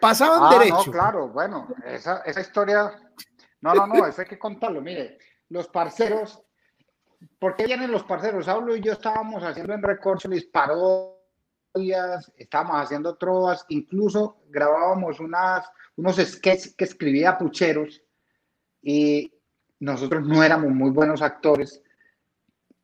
pasaban 0.00 0.40
ah, 0.42 0.58
derecho. 0.58 0.86
No, 0.86 0.92
claro, 0.92 1.28
bueno, 1.28 1.68
esa, 1.84 2.18
esa 2.20 2.40
historia. 2.40 2.92
No, 3.60 3.74
no, 3.74 3.86
no, 3.86 4.06
eso 4.06 4.20
hay 4.20 4.26
que 4.26 4.38
contarlo. 4.38 4.80
Mire, 4.80 5.18
los 5.48 5.68
parceros, 5.68 6.42
¿por 7.38 7.56
qué 7.56 7.66
vienen 7.66 7.90
los 7.90 8.04
parceros? 8.04 8.46
Saulo 8.46 8.76
y 8.76 8.80
yo 8.80 8.92
estábamos 8.92 9.42
haciendo 9.42 9.74
en 9.74 9.82
Recorcholis 9.82 10.46
parodias, 10.46 12.32
estábamos 12.36 12.82
haciendo 12.82 13.16
trovas, 13.16 13.64
incluso 13.68 14.42
grabábamos 14.48 15.20
unas, 15.20 15.68
unos 15.96 16.16
sketches 16.16 16.74
que 16.74 16.84
escribía 16.84 17.38
Pucheros 17.38 18.02
y 18.82 19.32
nosotros 19.80 20.26
no 20.26 20.42
éramos 20.42 20.70
muy 20.70 20.90
buenos 20.90 21.22
actores 21.22 21.82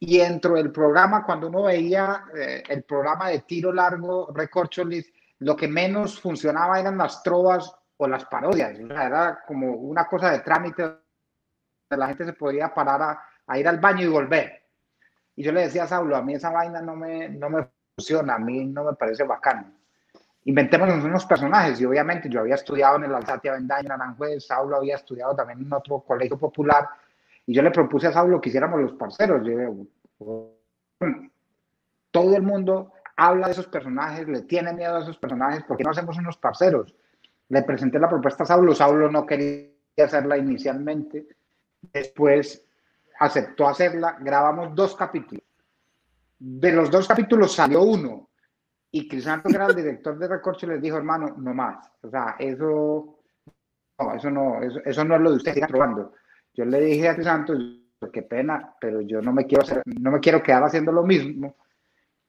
y 0.05 0.19
dentro 0.19 0.55
del 0.55 0.73
programa, 0.73 1.24
cuando 1.24 1.47
uno 1.47 1.62
veía 1.62 2.24
eh, 2.37 2.65
el 2.69 2.83
programa 2.83 3.29
de 3.29 3.43
tiro 3.43 3.73
largo, 3.73 4.33
Recorcholis, 4.35 5.12
lo 5.39 5.55
que 5.55 5.69
menos 5.69 6.20
funcionaba 6.20 6.81
eran 6.81 6.99
las 6.99 7.23
trovas 7.23 7.73
o 7.99 8.09
las 8.09 8.24
parodias. 8.24 8.77
era 8.81 9.45
como 9.47 9.70
una 9.70 10.09
cosa 10.09 10.33
de 10.33 10.41
trámite. 10.41 10.91
La 11.91 12.09
gente 12.09 12.24
se 12.24 12.33
podía 12.33 12.74
parar 12.74 13.20
a, 13.47 13.59
ir 13.59 13.69
al 13.69 13.79
baño 13.79 14.03
y 14.03 14.09
volver. 14.09 14.65
Y 15.37 15.45
yo 15.45 15.53
le 15.53 15.61
decía 15.61 15.85
a 15.85 15.87
Saulo, 15.87 16.16
a 16.16 16.23
mí 16.23 16.35
esa 16.35 16.51
vaina 16.51 16.83
no 16.83 16.97
me, 16.97 17.29
no 17.29 17.49
me 17.49 17.69
funciona, 17.95 18.35
a 18.35 18.39
mí 18.41 18.65
no 18.65 18.83
me 18.83 18.95
parece 18.95 19.23
bacano. 19.23 19.73
Inventemos 20.47 20.89
unos 21.05 21.24
personajes 21.27 21.81
y 21.81 21.85
obviamente 21.85 22.29
yo 22.29 22.41
había 22.41 22.57
estudiado 22.57 22.97
en 22.97 23.05
el 23.05 23.15
Alsatia 23.15 23.53
Vendaña, 23.53 23.95
en 23.95 24.03
Aranjuez, 24.03 24.49
Saulo 24.49 24.79
había 24.79 24.97
estudiado 24.97 25.37
también 25.37 25.61
en 25.61 25.73
otro 25.73 26.01
colegio 26.01 26.37
popular 26.37 26.89
y 27.47 27.55
yo 27.55 27.62
le 27.62 27.70
propuse 27.70 28.06
a 28.06 28.12
Saulo 28.12 28.40
que 28.40 28.48
hiciéramos 28.48 28.81
los 28.81 28.93
parceros. 28.93 29.47
Yo, 29.47 30.56
todo 32.10 32.36
el 32.36 32.43
mundo 32.43 32.93
habla 33.16 33.47
de 33.47 33.52
esos 33.52 33.66
personajes, 33.66 34.28
le 34.28 34.43
tiene 34.43 34.73
miedo 34.73 34.97
a 34.97 35.01
esos 35.01 35.19
personajes, 35.19 35.64
¿por 35.64 35.77
qué 35.77 35.85
no 35.85 35.90
hacemos 35.90 36.16
unos 36.19 36.36
parceros? 36.36 36.94
Le 37.48 37.62
presenté 37.62 37.98
la 37.98 38.09
propuesta 38.09 38.44
a 38.44 38.47
Saulo, 38.47 38.74
Saulo 38.74 39.10
no 39.10 39.27
quería 39.27 39.70
hacerla 40.02 40.36
inicialmente, 40.39 41.27
después 41.93 42.64
aceptó 43.19 43.69
hacerla, 43.69 44.16
grabamos 44.20 44.74
dos 44.74 44.97
capítulos. 44.97 45.44
De 46.39 46.73
los 46.73 46.90
dos 46.90 47.06
capítulos 47.06 47.55
salió 47.55 47.82
uno, 47.82 48.31
y 48.94 49.09
Crisanto, 49.09 49.48
que 49.48 49.56
era 49.56 49.66
el 49.66 49.74
director 49.74 50.19
de 50.19 50.28
Recorcho, 50.28 50.66
les 50.66 50.81
dijo, 50.81 50.98
hermano, 50.98 51.35
no 51.39 51.55
más. 51.55 51.90
O 52.02 52.10
sea, 52.10 52.36
eso 52.39 53.19
no, 53.98 54.14
eso 54.14 54.31
no, 54.31 54.62
eso, 54.62 55.05
no 55.05 55.16
es 55.16 55.20
lo 55.20 55.31
de 55.31 55.36
usted, 55.36 55.55
sigan 55.55 55.70
probando. 55.70 56.12
Yo 56.55 56.65
le 56.65 56.81
dije 56.81 57.09
a 57.09 57.23
Santos, 57.23 57.59
qué 58.11 58.23
pena, 58.23 58.74
pero 58.81 59.01
yo 59.01 59.20
no 59.20 59.33
me 59.33 59.47
quiero 59.47 59.62
hacer, 59.62 59.83
no 59.87 60.11
me 60.11 60.20
quiero 60.20 60.43
quedar 60.43 60.65
haciendo 60.65 60.93
lo 60.93 61.03
mismo. 61.03 61.57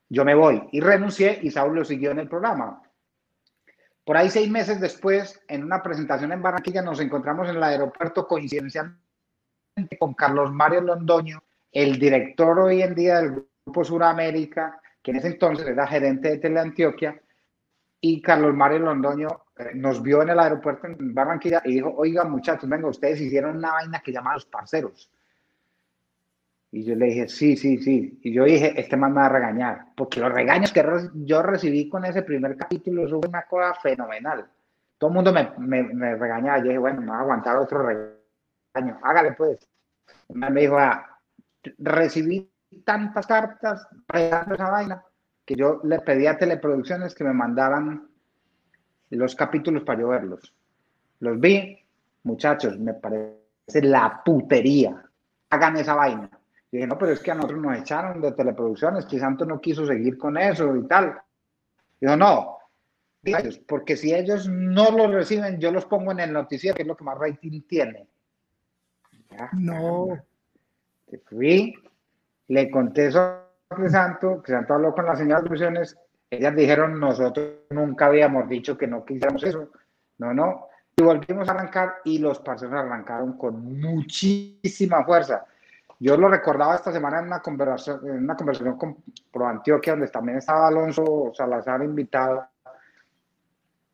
Yo 0.10 0.24
me 0.24 0.36
voy 0.36 0.62
y 0.72 0.80
renuncié 0.80 1.40
y 1.42 1.50
Saúl 1.50 1.76
lo 1.76 1.86
siguió 1.86 2.12
en 2.12 2.20
el 2.20 2.30
programa. 2.30 2.82
Por 4.04 4.18
ahí 4.18 4.30
seis 4.30 4.50
meses 4.50 4.80
después, 4.82 5.42
en 5.48 5.64
una 5.64 5.82
presentación 5.82 6.32
en 6.32 6.42
Barranquilla, 6.42 6.82
nos 6.82 7.00
encontramos 7.00 7.50
en 7.50 7.56
el 7.56 7.64
aeropuerto 7.64 8.28
coincidencialmente 8.28 9.00
con 9.98 10.14
Carlos 10.14 10.52
Mario 10.52 10.82
Londoño, 10.82 11.42
el 11.72 11.98
director 11.98 12.60
hoy 12.60 12.82
en 12.82 12.94
día 12.94 13.22
del 13.22 13.46
Grupo 13.66 13.84
Suramérica, 13.84 14.80
que 15.02 15.12
en 15.12 15.18
ese 15.18 15.28
entonces 15.28 15.66
era 15.66 15.88
gerente 15.88 16.30
de 16.30 16.38
Teleantioquia, 16.38 17.20
y 18.06 18.22
Carlos 18.22 18.54
Mario 18.54 18.80
Londoño 18.80 19.30
eh, 19.56 19.72
nos 19.76 20.04
vio 20.04 20.22
en 20.24 20.30
el 20.30 20.40
aeropuerto 20.40 20.88
en 20.88 21.16
Barranquilla 21.16 21.62
y 21.64 21.76
dijo, 21.76 21.94
oiga 21.96 22.26
muchachos, 22.26 22.70
venga, 22.70 22.90
ustedes 22.90 23.22
hicieron 23.22 23.56
una 23.56 23.72
vaina 23.72 24.02
que 24.02 24.12
llama 24.12 24.34
Los 24.34 24.46
Parceros. 24.46 25.10
Y 26.72 26.84
yo 26.84 26.96
le 26.96 27.06
dije, 27.06 27.30
sí, 27.30 27.56
sí, 27.56 27.78
sí. 27.78 28.20
Y 28.22 28.34
yo 28.34 28.44
dije, 28.44 28.74
este 28.78 28.98
man 28.98 29.14
me 29.14 29.22
va 29.22 29.28
a 29.28 29.30
regañar, 29.30 29.86
porque 29.96 30.20
los 30.20 30.34
regaños 30.34 30.74
que 30.74 30.84
yo 31.14 31.42
recibí 31.44 31.88
con 31.88 32.04
ese 32.04 32.24
primer 32.24 32.58
capítulo 32.58 33.08
son 33.08 33.22
una 33.26 33.44
cosa 33.44 33.74
fenomenal. 33.76 34.52
Todo 34.98 35.10
el 35.10 35.14
mundo 35.14 35.32
me, 35.32 35.54
me, 35.94 36.16
regañaba. 36.16 36.58
Yo 36.58 36.66
dije, 36.66 36.80
bueno, 36.80 37.00
me 37.00 37.08
voy 37.08 37.16
a 37.16 37.20
aguantar 37.20 37.56
otro 37.56 37.84
regaño. 37.84 39.00
Hágale 39.02 39.32
pues. 39.32 39.66
me 40.28 40.60
dijo, 40.60 40.78
ah, 40.78 41.22
recibí 41.78 42.52
tantas 42.84 43.26
cartas 43.28 43.88
regando 44.10 44.56
esa 44.56 44.70
vaina 44.70 45.06
que 45.46 45.56
yo 45.56 45.82
le 45.84 46.00
pedí 46.00 46.28
a 46.28 46.38
Teleproducciones 46.38 47.14
que 47.14 47.24
me 47.24 47.34
mandaran 47.34 48.08
los 49.10 49.36
capítulos 49.36 49.84
para 49.84 50.00
yo 50.02 50.08
verlos. 50.10 50.54
Los 51.20 51.40
vi, 51.40 51.78
muchachos, 52.24 52.80
me 52.80 52.94
parece 52.94 53.82
la 53.82 54.22
putería. 54.24 55.04
Hagan 55.50 55.78
esa 55.78 55.96
vaina 55.96 56.30
dije, 56.78 56.88
no, 56.88 56.98
pero 56.98 57.12
es 57.12 57.20
que 57.20 57.32
a 57.32 57.36
nosotros 57.36 57.62
nos 57.62 57.78
echaron 57.78 58.20
de 58.20 58.32
teleproducciones, 58.32 59.06
que 59.06 59.20
Santos 59.20 59.48
no 59.48 59.62
quiso 59.62 59.86
seguir 59.86 60.18
con 60.18 60.38
eso 60.38 60.76
y 60.76 60.88
tal. 60.88 61.22
Dijo, 62.02 62.18
no, 62.18 62.58
porque 63.68 63.96
si 63.96 64.14
ellos 64.14 64.48
no 64.50 64.92
lo 64.92 65.08
reciben, 65.08 65.60
yo 65.60 65.72
los 65.72 65.86
pongo 65.86 66.12
en 66.12 66.20
el 66.20 66.34
noticiero, 66.34 66.76
que 66.76 66.82
es 66.82 66.88
lo 66.88 66.98
que 66.98 67.04
más 67.04 67.18
rating 67.18 67.62
tiene. 67.62 68.08
no. 69.54 70.18
Fui, 71.26 71.76
le 72.48 72.72
conté 72.72 73.08
eso 73.08 73.43
Crisanto, 73.74 74.42
Crisanto 74.42 74.74
habló 74.74 74.94
con 74.94 75.06
la 75.06 75.16
señora 75.16 75.42
de 75.42 75.48
producciones, 75.48 75.98
ellas 76.30 76.56
dijeron, 76.56 77.00
nosotros 77.00 77.48
nunca 77.70 78.08
habíamos 78.08 78.50
dicho 78.50 78.78
que 78.78 78.88
no 78.88 79.06
quisiéramos 79.06 79.44
eso. 79.44 79.70
No, 80.18 80.34
no. 80.34 80.68
Y 80.96 81.04
volvimos 81.04 81.48
a 81.48 81.52
arrancar 81.52 81.96
y 82.04 82.20
los 82.20 82.40
parceros 82.40 82.74
arrancaron 82.74 83.38
con 83.38 83.80
muchísima 83.80 85.04
fuerza. 85.04 85.46
Yo 86.00 86.18
lo 86.18 86.28
recordaba 86.28 86.76
esta 86.76 86.92
semana 86.92 87.20
en 87.20 87.26
una 87.26 87.42
conversación, 87.42 88.00
en 88.08 88.24
una 88.24 88.36
conversación 88.36 88.78
con 88.78 88.98
Pro 89.32 89.48
Antioquia, 89.48 89.94
donde 89.94 90.08
también 90.08 90.40
estaba 90.40 90.68
Alonso 90.68 91.32
Salazar 91.34 91.84
invitado. 91.84 92.48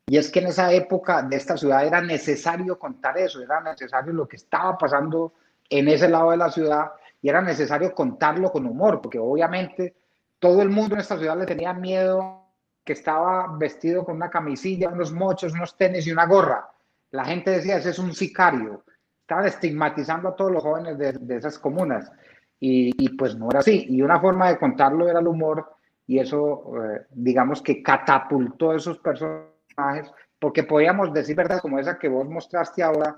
Y 0.06 0.16
es 0.16 0.30
que 0.30 0.40
en 0.40 0.48
esa 0.48 0.72
época 0.72 1.22
de 1.22 1.36
esta 1.36 1.56
ciudad 1.56 1.86
era 1.86 2.00
necesario 2.00 2.78
contar 2.78 3.16
eso, 3.18 3.40
era 3.40 3.60
necesario 3.60 4.12
lo 4.12 4.26
que 4.26 4.36
estaba 4.36 4.76
pasando 4.76 5.34
en 5.68 5.88
ese 5.88 6.08
lado 6.08 6.32
de 6.32 6.36
la 6.36 6.50
ciudad 6.50 6.90
y 7.22 7.28
era 7.28 7.42
necesario 7.42 7.94
contarlo 7.94 8.50
con 8.50 8.66
humor, 8.66 9.00
porque 9.00 9.18
obviamente 9.18 9.94
todo 10.38 10.62
el 10.62 10.70
mundo 10.70 10.94
en 10.94 11.00
esta 11.00 11.18
ciudad 11.18 11.38
le 11.38 11.46
tenía 11.46 11.72
miedo 11.72 12.46
que 12.84 12.94
estaba 12.94 13.56
vestido 13.58 14.04
con 14.04 14.16
una 14.16 14.30
camisilla, 14.30 14.88
unos 14.88 15.12
mochos, 15.12 15.52
unos 15.52 15.76
tenis 15.76 16.06
y 16.06 16.12
una 16.12 16.26
gorra. 16.26 16.68
La 17.10 17.24
gente 17.24 17.50
decía, 17.50 17.76
ese 17.76 17.90
es 17.90 17.98
un 17.98 18.14
sicario 18.14 18.84
estaban 19.30 19.46
estigmatizando 19.46 20.28
a 20.28 20.34
todos 20.34 20.50
los 20.50 20.62
jóvenes 20.64 20.98
de, 20.98 21.36
esas 21.36 21.56
comunas. 21.56 22.10
Y, 22.58 23.16
pues 23.16 23.36
no 23.36 23.48
era 23.48 23.60
así. 23.60 23.86
Y 23.88 24.02
una 24.02 24.20
forma 24.20 24.48
de 24.48 24.58
contarlo 24.58 25.08
era 25.08 25.20
el 25.20 25.28
humor 25.28 25.70
y 26.06 26.18
eso, 26.18 26.64
eh, 26.84 27.06
digamos 27.10 27.62
que 27.62 27.80
catapultó 27.80 28.74
esos 28.74 28.98
personajes, 28.98 30.12
porque 30.38 30.64
podíamos 30.64 31.12
decir 31.12 31.36
verdad 31.36 31.60
como 31.60 31.78
esa 31.78 31.96
que 31.96 32.08
vos 32.08 32.28
mostraste 32.28 32.82
ahora, 32.82 33.16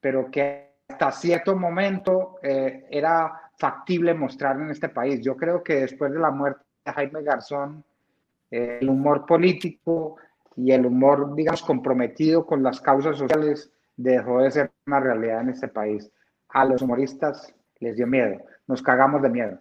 pero 0.00 0.28
que 0.28 0.72
hasta 0.88 1.12
cierto 1.12 1.54
momento 1.54 2.38
eh, 2.42 2.86
era 2.90 3.50
factible 3.58 4.14
mostrar 4.14 4.56
en 4.60 4.70
este 4.70 4.88
país. 4.88 5.20
Yo 5.22 5.36
creo 5.36 5.62
que 5.62 5.80
después 5.80 6.12
de 6.12 6.18
la 6.18 6.30
muerte 6.30 6.62
de 6.84 6.92
Jaime 6.92 7.22
Garzón, 7.22 7.84
eh, 8.50 8.78
el 8.80 8.88
humor 8.88 9.26
político 9.26 10.16
y 10.56 10.72
el 10.72 10.86
humor, 10.86 11.34
digamos, 11.34 11.62
comprometido 11.62 12.46
con 12.46 12.62
las 12.62 12.80
causas 12.80 13.18
sociales 13.18 13.70
dejó 13.96 14.40
de 14.40 14.50
ser 14.50 14.70
una 14.86 15.00
realidad 15.00 15.42
en 15.42 15.50
este 15.50 15.68
país. 15.68 16.10
A 16.48 16.64
los 16.64 16.80
humoristas 16.80 17.54
les 17.80 17.96
dio 17.96 18.06
miedo, 18.06 18.40
nos 18.66 18.82
cagamos 18.82 19.20
de 19.22 19.28
miedo. 19.28 19.58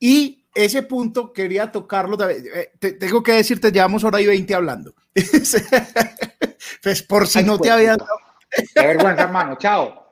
Y 0.00 0.46
ese 0.54 0.82
punto 0.82 1.32
quería 1.32 1.70
tocarlo. 1.70 2.16
Eh, 2.30 2.72
tengo 2.98 3.22
que 3.22 3.32
decirte, 3.32 3.70
llevamos 3.70 4.02
hora 4.04 4.20
y 4.20 4.26
veinte 4.26 4.54
hablando. 4.54 4.94
pues 6.82 7.02
por 7.02 7.26
si 7.26 7.42
no 7.42 7.58
te 7.58 7.70
había 7.70 7.96
dado. 7.96 8.27
Qué 8.50 8.86
vergüenza, 8.86 9.22
hermano. 9.22 9.56
Chao. 9.58 10.08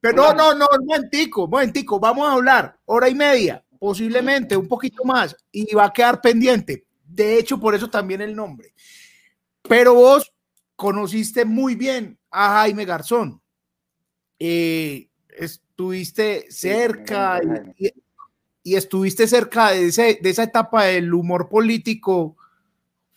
Pero 0.00 0.16
no, 0.16 0.34
no, 0.34 0.54
no, 0.54 0.66
momentico, 0.84 1.48
momentico. 1.48 1.98
Vamos 1.98 2.28
a 2.28 2.32
hablar 2.32 2.78
hora 2.84 3.08
y 3.08 3.14
media, 3.14 3.64
posiblemente 3.78 4.56
un 4.56 4.68
poquito 4.68 5.04
más, 5.04 5.36
y 5.50 5.74
va 5.74 5.86
a 5.86 5.92
quedar 5.92 6.20
pendiente. 6.20 6.86
De 7.04 7.38
hecho, 7.38 7.58
por 7.58 7.74
eso 7.74 7.88
también 7.88 8.20
el 8.20 8.34
nombre. 8.34 8.72
Pero 9.62 9.94
vos 9.94 10.32
conociste 10.76 11.44
muy 11.44 11.74
bien 11.74 12.18
a 12.30 12.60
Jaime 12.60 12.84
Garzón. 12.84 13.40
Eh, 14.38 15.08
estuviste 15.28 16.46
cerca 16.50 17.40
y, 18.62 18.74
estuviste 18.74 19.26
cerca 19.26 19.70
de, 19.70 19.90
de 20.20 20.30
esa 20.30 20.42
etapa 20.42 20.84
del 20.84 21.14
humor 21.14 21.48
político 21.48 22.36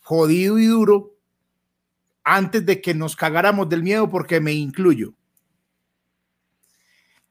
jodido 0.01 0.57
y 0.57 0.65
duro 0.65 1.18
antes 2.35 2.63
de 2.65 2.79
que 2.79 2.93
nos 2.93 3.15
cagáramos 3.15 3.67
del 3.69 3.81
miedo, 3.81 4.09
porque 4.09 4.39
me 4.39 4.53
incluyo. 4.53 5.13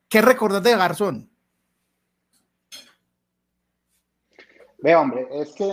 ¿Qué 0.09 0.21
recordás 0.21 0.63
de 0.63 0.77
Garzón? 0.77 1.31
Ve, 4.79 4.97
hombre, 4.97 5.29
es 5.31 5.53
que 5.53 5.71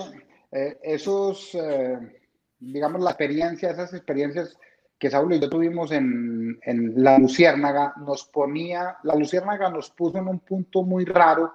eh, 0.52 0.78
esos, 0.84 1.56
eh, 1.56 1.98
digamos, 2.60 3.02
la 3.02 3.12
experiencia, 3.12 3.72
esas 3.72 3.94
experiencias 3.94 4.58
que 5.00 5.10
Saúl 5.10 5.34
y 5.34 5.40
yo 5.40 5.50
tuvimos 5.50 5.92
en, 5.92 6.60
en, 6.62 6.94
La 7.04 7.18
Luciérnaga, 7.18 7.94
nos 7.98 8.26
ponía, 8.26 8.98
La 9.04 9.16
Luciérnaga 9.16 9.70
nos 9.70 9.90
puso 9.90 10.20
en 10.20 10.28
un 10.28 10.40
punto 10.40 10.84
muy 10.84 11.04
raro 11.06 11.54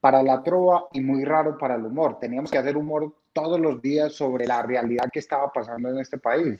para 0.00 0.22
la 0.22 0.42
trova 0.42 0.88
y 0.92 1.00
muy 1.00 1.24
raro 1.24 1.58
para 1.58 1.74
el 1.74 1.84
humor. 1.84 2.18
Teníamos 2.18 2.50
que 2.50 2.58
hacer 2.58 2.76
humor 2.76 3.14
todos 3.32 3.60
los 3.60 3.82
días 3.82 4.14
sobre 4.14 4.46
la 4.46 4.62
realidad 4.62 5.10
que 5.12 5.18
estaba 5.18 5.52
pasando 5.52 5.90
en 5.90 5.98
este 5.98 6.18
país. 6.18 6.58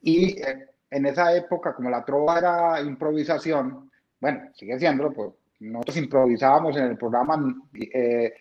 Y 0.00 0.40
eh, 0.40 0.66
en 0.90 1.06
esa 1.06 1.34
época, 1.34 1.74
como 1.74 1.90
la 1.90 2.04
trova 2.04 2.38
era 2.38 2.80
improvisación, 2.80 3.90
bueno, 4.20 4.50
sigue 4.54 4.78
siendo, 4.78 5.12
pues 5.12 5.30
nosotros 5.60 5.96
improvisábamos 5.96 6.76
en 6.76 6.84
el 6.84 6.96
programa 6.96 7.56
eh, 7.74 8.32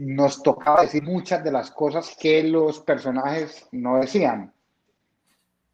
nos 0.00 0.42
tocaba 0.42 0.82
decir 0.82 1.02
muchas 1.02 1.42
de 1.42 1.52
las 1.52 1.70
cosas 1.70 2.16
que 2.18 2.42
los 2.42 2.80
personajes 2.80 3.66
no 3.72 3.98
decían. 3.98 4.52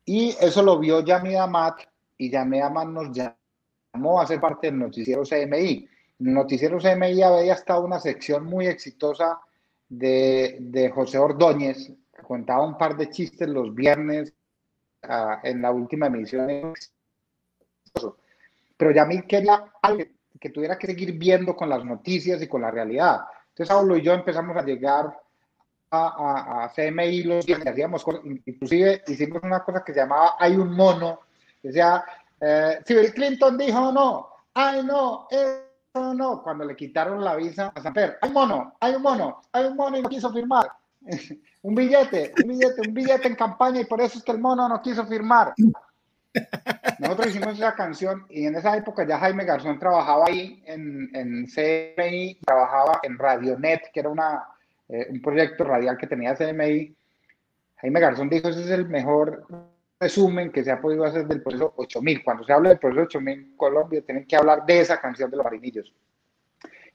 Y 0.05 0.37
eso 0.41 0.63
lo 0.63 0.79
vio 0.79 1.01
Yami 1.01 1.37
Amat 1.37 1.81
y 2.19 2.31
Yami 2.31 2.61
Amat 2.61 2.89
nos 2.89 3.11
llamó 3.13 4.21
a 4.21 4.27
ser 4.27 4.41
parte 4.41 4.69
del 4.69 4.79
noticiero 4.79 5.23
CMI. 5.23 5.89
En 6.21 6.29
el 6.29 6.35
noticiero 6.35 6.79
CMI 6.79 7.23
había 7.23 7.55
estado 7.55 7.85
una 7.85 8.01
sección 8.01 8.45
muy 8.45 8.67
exitosa 8.67 9.41
de, 9.89 10.59
de 10.61 10.91
José 10.91 11.19
Ordóñez, 11.19 11.93
contaba 12.23 12.65
un 12.65 12.79
par 12.79 12.97
de 12.97 13.11
chistes 13.11 13.49
los 13.49 13.75
viernes 13.75 14.33
uh, 15.09 15.39
en 15.43 15.63
la 15.63 15.71
última 15.71 16.07
emisión. 16.07 16.75
Pero 18.77 18.91
Yami 18.91 19.23
quería 19.23 19.65
que 20.41 20.51
tuviera 20.51 20.79
que 20.79 20.89
seguir 20.89 21.13
viendo 21.13 21.57
con 21.57 21.69
las 21.69 21.85
noticias 21.85 22.43
y 22.43 22.49
con 22.49 22.63
la 22.63 22.71
realidad. 22.71 23.21
Entonces, 23.49 23.69
Saulo 23.69 23.97
y 23.97 24.03
yo 24.03 24.13
empezamos 24.13 24.57
a 24.57 24.63
llegar 24.63 25.17
a, 25.91 26.65
a, 26.65 26.73
CMI 26.75 27.23
los 27.23 27.47
días, 27.47 27.65
hacíamos 27.65 28.05
inclusive 28.47 29.03
hicimos 29.07 29.43
una 29.45 29.63
cosa 29.63 29.85
que 29.85 29.93
se 29.93 30.01
llamaba 30.01 30.35
Hay 30.39 30.57
un 30.57 30.75
mono, 30.75 31.21
que 31.63 31.69
decía, 31.69 32.05
eh, 32.41 32.81
si 32.85 32.95
Bill 32.95 33.15
Clinton 33.15 33.57
dijo 33.57 33.93
no, 33.93 34.29
ay 34.55 34.83
no, 34.85 35.29
eso 35.31 36.15
no, 36.15 36.43
cuando 36.43 36.65
le 36.65 36.75
quitaron 36.75 37.23
la 37.23 37.37
visa 37.37 37.73
a 37.75 37.81
Samper, 37.81 38.19
hay 38.21 38.29
un 38.29 38.35
mono, 38.35 38.75
hay 38.81 38.95
un 38.95 39.03
mono, 39.03 39.41
hay 39.53 39.67
un 39.67 39.77
mono 39.77 39.97
y 39.99 40.03
no 40.03 40.09
quiso 40.09 40.33
firmar. 40.33 40.69
un 41.63 41.75
billete, 41.75 42.33
un 42.43 42.49
billete, 42.49 42.81
un 42.87 42.95
billete 42.95 43.29
en 43.29 43.35
campaña 43.35 43.81
y 43.81 43.85
por 43.85 44.01
eso 44.01 44.19
es 44.19 44.25
que 44.25 44.33
el 44.33 44.39
mono 44.39 44.69
no 44.69 44.83
quiso 44.83 45.07
firmar. 45.07 45.55
Nosotros 46.99 47.29
hicimos 47.29 47.55
esa 47.55 47.75
canción 47.75 48.27
y 48.29 48.47
en 48.47 48.57
esa 48.57 48.77
época 48.77 49.07
ya 49.07 49.19
Jaime 49.19 49.45
Garzón 49.45 49.79
trabajaba 49.79 50.27
ahí 50.27 50.63
en, 50.67 51.11
en 51.15 51.47
CMI, 51.47 52.41
trabajaba 52.45 53.01
en 53.03 53.19
Radionet, 53.19 53.91
que 53.93 54.01
era 54.01 54.09
una, 54.09 54.43
eh, 54.89 55.07
un 55.11 55.23
proyecto 55.23 55.65
radial 55.65 55.97
que 55.97 56.07
tenía 56.07 56.35
CMI. 56.35 56.95
Jaime 57.77 58.01
Garzón 58.01 58.29
dijo, 58.29 58.49
ese 58.49 58.63
es 58.63 58.71
el 58.71 58.89
mejor 58.89 59.47
resumen 60.01 60.51
que 60.51 60.65
se 60.65 60.73
ha 60.73 60.81
podido 60.81 61.05
hacer 61.05 61.27
del 61.27 61.43
proceso 61.43 61.73
8000. 61.77 62.25
Cuando 62.25 62.45
se 62.45 62.53
habla 62.53 62.71
del 62.71 62.79
proceso 62.79 63.03
8000 63.03 63.33
en 63.33 63.57
Colombia, 63.57 64.03
tienen 64.05 64.27
que 64.27 64.37
hablar 64.37 64.67
de 64.67 64.81
esa 64.81 65.01
canción 65.01 65.31
de 65.31 65.37
los 65.37 65.45
marinillos. 65.45 65.93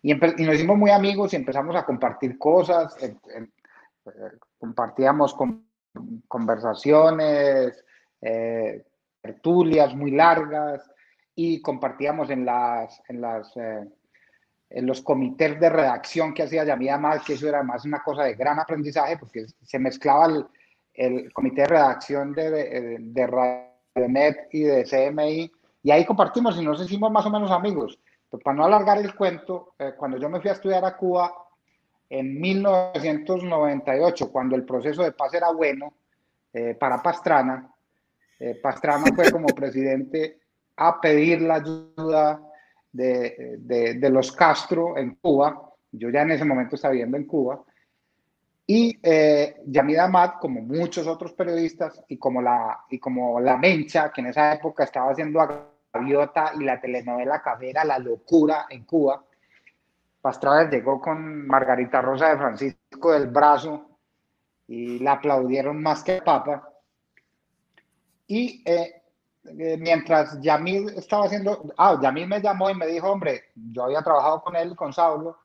Y, 0.02 0.12
y, 0.12 0.46
nos 0.46 0.56
hicimos 0.56 0.78
muy 0.78 0.92
amigos 0.92 1.34
y 1.34 1.38
empezamos 1.38 1.76
a 1.76 1.86
compartir 1.86 2.38
cosas, 2.38 2.96
compartíamos 4.58 5.34
con, 5.34 5.70
conversaciones, 6.28 7.84
eh, 8.22 8.84
tertulias 9.22 9.94
muy 9.96 10.12
largas 10.12 10.90
y 11.36 11.62
compartíamos 11.62 12.30
en, 12.30 12.46
las, 12.46 13.02
en, 13.08 13.22
las, 13.22 13.56
eh, 13.58 13.88
en 14.70 14.86
los 14.86 15.02
comités 15.02 15.60
de 15.60 15.70
redacción 15.70 16.34
que 16.34 16.44
hacía 16.44 16.64
Yamida 16.64 16.98
más, 16.98 17.24
que 17.24 17.34
eso 17.34 17.48
era 17.48 17.64
más 17.64 17.86
una 17.86 18.04
cosa 18.04 18.24
de 18.24 18.36
gran 18.36 18.60
aprendizaje 18.60 19.18
porque 19.18 19.46
se 19.62 19.80
mezclaba 19.80 20.26
el, 20.26 20.46
el 20.94 21.34
comité 21.34 21.62
de 21.62 21.68
redacción 21.68 22.34
de, 22.34 22.52
de, 22.52 22.98
de 23.00 23.28
Radionet 23.28 24.50
y 24.52 24.64
de 24.64 24.84
CMI 24.84 25.52
Y 25.84 25.92
ahí 25.92 26.06
compartimos 26.06 26.60
y 26.60 26.66
nos 26.66 26.82
hicimos 26.82 27.12
más 27.12 27.26
o 27.26 27.30
menos 27.30 27.52
amigos. 27.52 27.98
Pero 28.30 28.44
para 28.44 28.58
no 28.58 28.66
alargar 28.66 28.98
el 29.00 29.16
cuento, 29.16 29.74
eh, 29.80 29.94
cuando 29.98 30.18
yo 30.18 30.30
me 30.30 30.40
fui 30.40 30.50
a 30.50 30.54
estudiar 30.54 30.86
a 30.86 30.96
Cuba 30.96 31.34
en 32.10 32.40
1998, 32.40 34.32
cuando 34.32 34.56
el 34.56 34.66
proceso 34.66 35.04
de 35.04 35.12
paz 35.12 35.34
era 35.34 35.52
bueno 35.52 35.94
eh, 36.52 36.74
para 36.74 37.02
Pastrana, 37.02 37.72
eh, 38.40 38.56
Pastrana 38.56 39.14
fue 39.14 39.32
como 39.32 39.48
presidente 39.56 40.40
a 40.78 41.00
pedir 41.00 41.42
la 41.42 41.56
ayuda 41.56 42.42
de, 42.92 44.10
los 44.12 44.32
Castro 44.32 44.98
en 44.98 45.16
Cuba. 45.16 45.72
Yo 45.92 46.10
ya 46.10 46.22
en 46.22 46.32
ese 46.32 46.46
momento 46.46 46.76
estaba 46.76 46.94
viviendo 46.94 47.18
en 47.18 47.26
Cuba. 47.26 47.64
Y 48.66 48.98
eh, 49.02 49.58
Yamid 49.66 49.98
Ahmad, 49.98 50.34
como 50.40 50.62
muchos 50.62 51.06
otros 51.08 51.34
periodistas, 51.34 52.04
y 52.08 52.18
como, 52.18 52.42
la, 52.42 52.86
y 52.90 53.00
como 53.00 53.40
La 53.40 53.58
Mencha, 53.58 54.12
que 54.12 54.22
en 54.22 54.28
esa 54.28 54.54
época 54.54 54.84
estaba 54.84 55.12
haciendo 55.12 55.40
Gaviota 55.92 56.54
y 56.56 56.64
la 56.64 56.80
telenovela 56.80 57.42
Cafera, 57.42 57.84
La 57.84 58.00
Locura 58.00 58.68
en 58.70 58.86
Cuba, 58.86 59.24
Pastrana 60.22 60.70
llegó 60.70 61.00
con 61.00 61.48
Margarita 61.48 62.02
Rosa 62.02 62.30
de 62.30 62.38
Francisco 62.38 63.12
del 63.12 63.28
Brazo 63.28 63.90
y 64.68 65.00
la 65.00 65.14
aplaudieron 65.14 65.82
más 65.82 66.04
que 66.04 66.22
papa. 66.22 66.70
Y 68.28 68.62
eh, 68.66 69.02
eh, 69.46 69.78
mientras 69.78 70.40
Yamid 70.42 70.90
estaba 70.90 71.26
haciendo, 71.26 71.64
ah, 71.78 71.98
Yamid 72.02 72.28
me 72.28 72.42
llamó 72.42 72.70
y 72.70 72.76
me 72.76 72.88
dijo, 72.88 73.10
hombre, 73.10 73.46
yo 73.56 73.86
había 73.86 74.02
trabajado 74.02 74.42
con 74.42 74.56
él, 74.56 74.76
con 74.76 74.94
Saulo, 74.94 75.38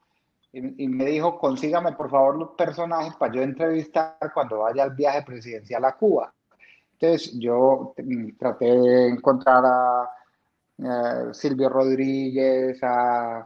y, 0.53 0.87
me 0.87 1.07
dijo, 1.07 1.37
consígame 1.37 1.93
por 1.93 2.09
favor 2.09 2.39
los 2.39 2.51
personajes 2.51 3.17
para 3.17 3.35
yo 3.35 3.43
entrevistar 3.43 4.17
cuando 4.33 4.61
vaya 4.61 4.85
al 4.85 4.95
viaje 4.95 5.23
presidencial 5.23 5.85
a 5.85 5.97
Cuba. 5.97 6.33
Entonces 6.93 7.37
yo 7.41 7.93
mm, 7.97 8.37
traté 8.39 8.67
de 8.67 9.09
encontrar 9.09 9.65
a 9.67 10.11
eh, 10.79 11.35
Silvio 11.35 11.69
Rodríguez, 11.69 12.79
a, 12.85 13.45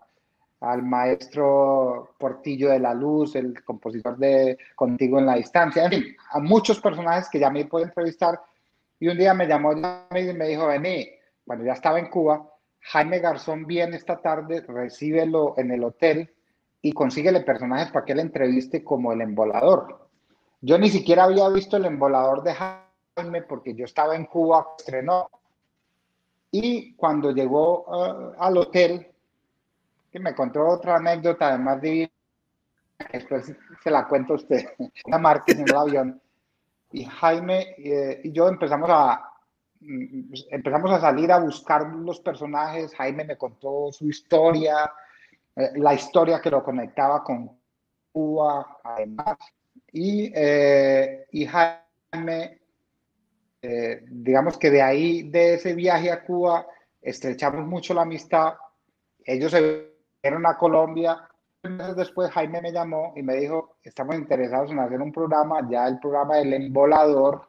al 0.60 0.82
maestro 0.82 2.14
Portillo 2.18 2.70
de 2.70 2.80
la 2.80 2.94
Luz, 2.94 3.36
el 3.36 3.62
compositor 3.62 4.16
de 4.16 4.59
Contigo 4.74 5.18
en 5.18 5.26
la 5.26 5.36
Distancia, 5.36 5.85
en 5.85 5.90
fin, 5.90 6.16
a 6.30 6.40
muchos 6.40 6.80
personajes 6.80 7.28
que 7.30 7.39
ya 7.39 7.51
me 7.51 7.64
pude 7.64 7.85
entrevistar. 7.85 8.40
Y 8.98 9.09
un 9.09 9.16
día 9.16 9.35
me 9.35 9.47
llamó 9.47 9.72
y 9.72 10.32
me 10.32 10.48
dijo, 10.48 10.66
vení, 10.66 11.09
cuando 11.47 11.64
ya 11.64 11.72
estaba 11.72 11.98
en 11.98 12.09
Cuba, 12.10 12.51
Jaime 12.80 13.20
Garzón 13.20 13.66
viene 13.66 13.97
esta 13.97 14.20
tarde, 14.20 14.62
recíbelo 14.62 15.55
en 15.56 15.70
el 15.70 15.85
hotel 15.85 16.35
y 16.82 16.93
consíguele 16.93 17.40
personajes 17.40 17.90
para 17.90 18.05
que 18.05 18.12
él 18.12 18.20
entreviste 18.20 18.82
como 18.82 19.12
el 19.12 19.20
embolador. 19.20 20.09
Yo 20.60 20.78
ni 20.78 20.90
siquiera 20.90 21.24
había 21.24 21.48
visto 21.48 21.76
el 21.76 21.85
embolador 21.85 22.43
de 22.43 22.55
Jaime 22.55 23.43
porque 23.43 23.74
yo 23.74 23.85
estaba 23.85 24.16
en 24.16 24.26
Cuba, 24.26 24.66
estrenó. 24.78 25.30
Y 26.51 26.94
cuando 26.94 27.30
llegó 27.30 27.85
uh, 27.85 28.32
al 28.39 28.56
hotel, 28.56 29.12
que 30.10 30.18
me 30.18 30.35
contó 30.35 30.66
otra 30.66 30.97
anécdota 30.97 31.48
además 31.48 31.80
de 31.80 32.10
que 32.98 33.18
después 33.18 33.52
se 33.82 33.90
la 33.90 34.06
cuento 34.06 34.32
a 34.32 34.36
usted, 34.36 34.66
una 35.06 35.18
marca 35.18 35.52
en 35.52 35.60
el 35.60 35.74
avión. 35.74 36.22
Y 36.90 37.05
Jaime 37.05 37.74
eh, 37.78 38.20
y 38.24 38.32
yo 38.32 38.48
empezamos 38.48 38.89
a, 38.90 39.22
mm, 39.80 40.32
empezamos 40.51 40.90
a 40.93 41.01
salir 41.01 41.30
a 41.30 41.39
buscar 41.39 41.86
los 41.86 42.20
personajes. 42.20 42.94
Jaime 42.94 43.24
me 43.24 43.36
contó 43.36 43.93
su 43.93 44.09
historia, 44.09 44.90
eh, 45.55 45.72
la 45.76 45.94
historia 45.94 46.40
que 46.40 46.51
lo 46.51 46.62
conectaba 46.62 47.22
con 47.22 47.59
Cuba, 48.12 48.78
además. 48.82 49.36
Y, 49.93 50.32
eh, 50.35 51.26
y 51.32 51.47
Jaime, 51.47 52.60
eh, 53.62 54.05
digamos 54.09 54.56
que 54.59 54.70
de 54.70 54.82
ahí, 54.82 55.22
de 55.30 55.55
ese 55.55 55.74
viaje 55.74 56.10
a 56.10 56.22
Cuba, 56.22 56.66
estrechamos 57.02 57.66
mucho 57.66 57.94
la 57.94 58.02
amistad. 58.02 58.55
Ellos 59.24 59.51
se 59.51 59.98
vieron 60.23 60.47
a 60.47 60.57
Colombia. 60.57 61.28
Meses 61.62 61.97
después 61.97 62.31
Jaime 62.31 62.62
me 62.62 62.73
llamó 62.73 63.12
y 63.16 63.23
me 63.23 63.36
dijo, 63.36 63.77
estamos 63.82 64.15
interesados 64.16 64.70
en 64.70 64.78
hacer 64.78 65.01
un 65.01 65.12
programa, 65.12 65.69
ya 65.69 65.86
el 65.89 65.99
programa 65.99 66.36
del 66.36 66.53
embolador 66.53 67.49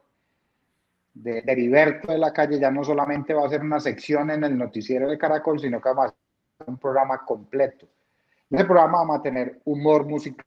de 1.13 1.43
Heriberto 1.45 2.11
de 2.11 2.17
la 2.17 2.33
calle 2.33 2.59
ya 2.59 2.71
no 2.71 2.83
solamente 2.83 3.33
va 3.33 3.45
a 3.45 3.49
ser 3.49 3.61
una 3.61 3.79
sección 3.79 4.31
en 4.31 4.43
el 4.43 4.57
noticiero 4.57 5.09
de 5.09 5.17
Caracol, 5.17 5.59
sino 5.59 5.79
que 5.79 5.93
va 5.93 6.05
a 6.05 6.07
ser 6.07 6.17
un 6.67 6.77
programa 6.77 7.23
completo. 7.25 7.87
En 8.49 8.57
ese 8.57 8.65
programa 8.65 8.99
vamos 8.99 9.19
a 9.19 9.21
tener 9.21 9.61
humor 9.65 10.05
musical 10.05 10.43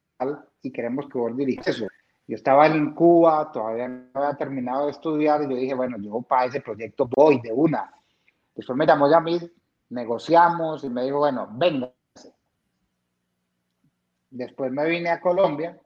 y 0.61 0.71
queremos 0.71 1.07
que 1.07 1.17
vos 1.17 1.35
dirijas 1.35 1.67
eso. 1.67 1.87
Yo 2.27 2.35
estaba 2.35 2.67
en 2.67 2.93
Cuba, 2.93 3.51
todavía 3.51 3.87
no 3.87 4.09
había 4.13 4.35
terminado 4.35 4.85
de 4.85 4.91
estudiar 4.91 5.43
y 5.43 5.49
yo 5.49 5.55
dije, 5.55 5.73
bueno, 5.73 5.97
yo 5.99 6.21
para 6.21 6.45
ese 6.45 6.61
proyecto 6.61 7.09
voy 7.15 7.39
de 7.41 7.51
una. 7.51 7.93
Después 8.55 8.77
me 8.77 8.85
llamó 8.85 9.09
Yamil, 9.09 9.51
negociamos 9.89 10.83
y 10.83 10.89
me 10.89 11.03
dijo, 11.03 11.19
bueno, 11.19 11.47
venga. 11.51 11.91
Después 14.33 14.71
me 14.71 14.89
vine 14.89 15.11
a 15.11 15.19
Colombia, 15.19 15.77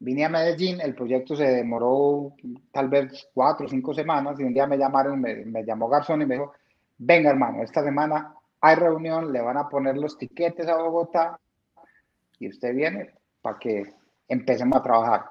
vine 0.00 0.26
a 0.26 0.28
Medellín, 0.28 0.82
el 0.82 0.94
proyecto 0.94 1.34
se 1.34 1.44
demoró 1.44 2.34
tal 2.70 2.90
vez 2.90 3.30
cuatro 3.32 3.64
o 3.64 3.68
cinco 3.70 3.94
semanas 3.94 4.38
y 4.38 4.42
un 4.42 4.52
día 4.52 4.66
me 4.66 4.76
llamaron, 4.76 5.18
me, 5.18 5.64
llamó 5.64 5.88
Garzón 5.88 6.20
y 6.20 6.26
me 6.26 6.34
dijo, 6.34 6.52
venga 6.98 7.30
hermano, 7.30 7.62
esta 7.62 7.82
semana 7.82 8.34
hay 8.60 8.76
reunión, 8.76 9.32
le 9.32 9.40
van 9.40 9.56
a 9.56 9.66
poner 9.66 9.96
los 9.96 10.18
tiquetes 10.18 10.68
a 10.68 10.76
Bogotá 10.76 11.40
y 12.38 12.48
usted 12.50 12.74
viene 12.74 13.14
para 13.40 13.58
que 13.58 13.94
empecemos 14.28 14.76
a 14.76 14.82
trabajar. 14.82 15.24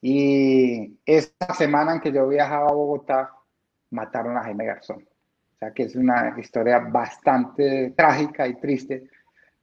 Y 0.00 0.96
esta 1.04 1.54
semana 1.54 1.94
en 1.94 2.00
que 2.00 2.12
yo 2.12 2.28
viajaba 2.28 2.68
a 2.68 2.72
Bogotá, 2.72 3.32
mataron 3.90 4.36
a 4.36 4.44
Jaime 4.44 4.64
Garzón. 4.64 4.98
O 5.54 5.58
sea 5.58 5.72
que 5.72 5.82
es 5.82 5.96
una 5.96 6.36
historia 6.38 6.78
bastante 6.78 7.92
trágica 7.96 8.46
y 8.46 8.54
triste, 8.60 9.08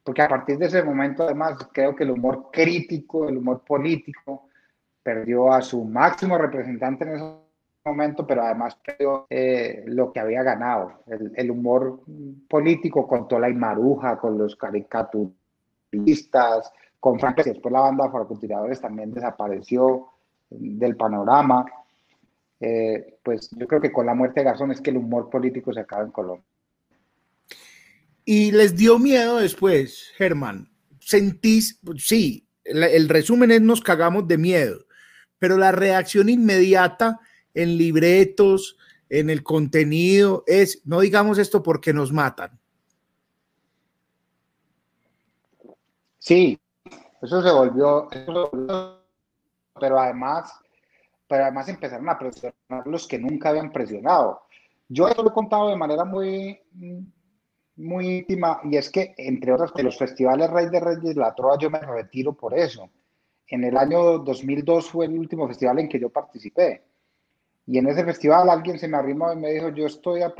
porque 0.05 0.21
a 0.21 0.29
partir 0.29 0.59
de 0.59 0.67
ese 0.67 0.83
momento, 0.83 1.23
además, 1.23 1.57
creo 1.73 1.95
que 1.95 2.03
el 2.03 2.11
humor 2.11 2.49
crítico, 2.51 3.27
el 3.27 3.37
humor 3.37 3.63
político, 3.65 4.49
perdió 5.01 5.51
a 5.51 5.63
su 5.63 5.83
máximo 5.83 6.37
representante 6.37 7.05
en 7.05 7.15
ese 7.15 7.25
momento, 7.83 8.25
pero 8.25 8.43
además 8.43 8.75
perdió 8.75 9.25
eh, 9.31 9.83
lo 9.87 10.13
que 10.13 10.19
había 10.19 10.43
ganado. 10.43 11.01
El, 11.07 11.49
humor 11.49 12.01
político 12.47 13.07
con 13.07 13.27
toda 13.27 13.41
la 13.41 13.49
Imaruja, 13.49 14.17
con 14.17 14.37
los 14.37 14.55
caricaturas 14.55 15.33
con 16.99 17.19
Frank, 17.19 17.43
después 17.43 17.71
la 17.71 17.81
banda 17.81 18.11
Francotiradores 18.11 18.79
también 18.79 19.11
desapareció 19.11 20.09
del 20.51 20.95
panorama. 20.95 21.65
Eh, 22.59 23.17
pues 23.23 23.49
yo 23.57 23.67
creo 23.67 23.81
que 23.81 23.91
con 23.91 24.05
la 24.05 24.13
muerte 24.13 24.41
de 24.41 24.45
Garzón 24.45 24.71
es 24.71 24.81
que 24.81 24.91
el 24.91 24.97
humor 24.97 25.31
político 25.31 25.73
se 25.73 25.79
acaba 25.79 26.03
en 26.03 26.11
Colombia. 26.11 26.45
Y 28.25 28.51
les 28.51 28.75
dio 28.75 28.97
miedo 28.97 29.37
después, 29.37 30.11
Germán. 30.17 30.71
Sentís, 30.99 31.79
sí, 31.97 32.47
el 32.63 33.07
resumen 33.07 33.51
es 33.51 33.61
nos 33.61 33.81
cagamos 33.81 34.27
de 34.27 34.39
miedo, 34.39 34.85
pero 35.37 35.57
la 35.57 35.71
reacción 35.71 36.29
inmediata 36.29 37.19
en 37.53 37.77
libretos, 37.77 38.77
en 39.09 39.29
el 39.29 39.43
contenido, 39.43 40.43
es 40.47 40.81
no 40.85 41.01
digamos 41.01 41.37
esto 41.37 41.61
porque 41.61 41.93
nos 41.93 42.11
matan. 42.11 42.59
Sí, 46.17 46.59
eso 47.21 47.43
se 47.43 47.51
volvió, 47.51 48.07
pero 49.79 49.99
además, 49.99 50.51
pero 51.27 51.43
además 51.43 51.69
empezaron 51.69 52.09
a 52.09 52.17
presionar 52.17 52.87
los 52.87 53.07
que 53.07 53.19
nunca 53.19 53.49
habían 53.49 53.71
presionado. 53.71 54.41
Yo 54.87 55.07
eso 55.07 55.21
lo 55.21 55.29
he 55.29 55.33
contado 55.33 55.69
de 55.69 55.75
manera 55.75 56.03
muy, 56.03 56.59
muy 57.77 58.19
íntima 58.19 58.61
y 58.63 58.77
es 58.77 58.89
que, 58.89 59.13
entre 59.17 59.53
otras, 59.53 59.73
de 59.73 59.83
los 59.83 59.97
festivales 59.97 60.49
Rey 60.49 60.69
de 60.69 60.79
Reyes, 60.79 61.15
La 61.15 61.33
Trova, 61.35 61.57
yo 61.57 61.69
me 61.69 61.79
retiro 61.79 62.33
por 62.33 62.57
eso. 62.57 62.89
En 63.47 63.63
el 63.63 63.77
año 63.77 64.19
2002 64.19 64.89
fue 64.89 65.05
el 65.05 65.17
último 65.17 65.47
festival 65.47 65.79
en 65.79 65.89
que 65.89 65.99
yo 65.99 66.09
participé. 66.09 66.83
Y 67.67 67.77
en 67.77 67.87
ese 67.87 68.03
festival 68.03 68.49
alguien 68.49 68.79
se 68.79 68.87
me 68.87 68.97
arrimó 68.97 69.31
y 69.33 69.37
me 69.37 69.51
dijo, 69.51 69.69
yo 69.69 69.85
estoy 69.85 70.21
a 70.21 70.33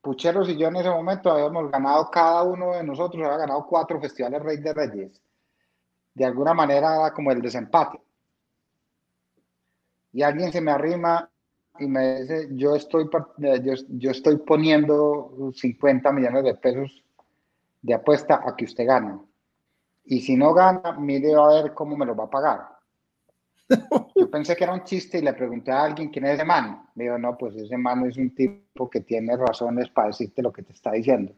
Pucheros 0.00 0.48
y 0.48 0.56
yo 0.56 0.68
en 0.68 0.76
ese 0.76 0.90
momento 0.90 1.30
habíamos 1.30 1.70
ganado, 1.70 2.10
cada 2.10 2.42
uno 2.42 2.72
de 2.72 2.84
nosotros 2.84 3.22
había 3.24 3.38
ganado 3.38 3.66
cuatro 3.66 4.00
festivales 4.00 4.42
Rey 4.42 4.58
de 4.58 4.72
Reyes. 4.72 5.22
De 6.14 6.24
alguna 6.24 6.54
manera 6.54 7.12
como 7.14 7.30
el 7.30 7.40
desempate. 7.40 8.00
Y 10.12 10.22
alguien 10.22 10.50
se 10.50 10.60
me 10.60 10.70
arrima 10.70 11.29
y 11.80 11.86
me 11.86 12.20
dice, 12.20 12.48
yo 12.52 12.76
estoy, 12.76 13.08
yo, 13.38 13.74
yo 13.88 14.10
estoy 14.10 14.36
poniendo 14.38 15.52
50 15.54 16.12
millones 16.12 16.44
de 16.44 16.54
pesos 16.54 17.02
de 17.82 17.94
apuesta 17.94 18.42
a 18.44 18.54
que 18.54 18.66
usted 18.66 18.86
gane. 18.86 19.18
Y 20.04 20.20
si 20.20 20.36
no 20.36 20.52
gana, 20.52 20.92
mire 20.98 21.34
a 21.34 21.46
ver 21.62 21.74
cómo 21.74 21.96
me 21.96 22.06
lo 22.06 22.14
va 22.14 22.24
a 22.24 22.30
pagar. 22.30 22.68
Yo 24.16 24.28
pensé 24.28 24.56
que 24.56 24.64
era 24.64 24.72
un 24.72 24.82
chiste 24.82 25.18
y 25.18 25.22
le 25.22 25.32
pregunté 25.32 25.70
a 25.70 25.84
alguien 25.84 26.08
quién 26.08 26.24
es 26.24 26.34
ese 26.34 26.44
man. 26.44 26.88
Me 26.96 27.04
dijo, 27.04 27.18
no, 27.18 27.38
pues 27.38 27.54
ese 27.54 27.76
man 27.76 28.04
es 28.06 28.16
un 28.16 28.34
tipo 28.34 28.90
que 28.90 29.00
tiene 29.00 29.36
razones 29.36 29.88
para 29.90 30.08
decirte 30.08 30.42
lo 30.42 30.52
que 30.52 30.62
te 30.62 30.72
está 30.72 30.92
diciendo. 30.92 31.32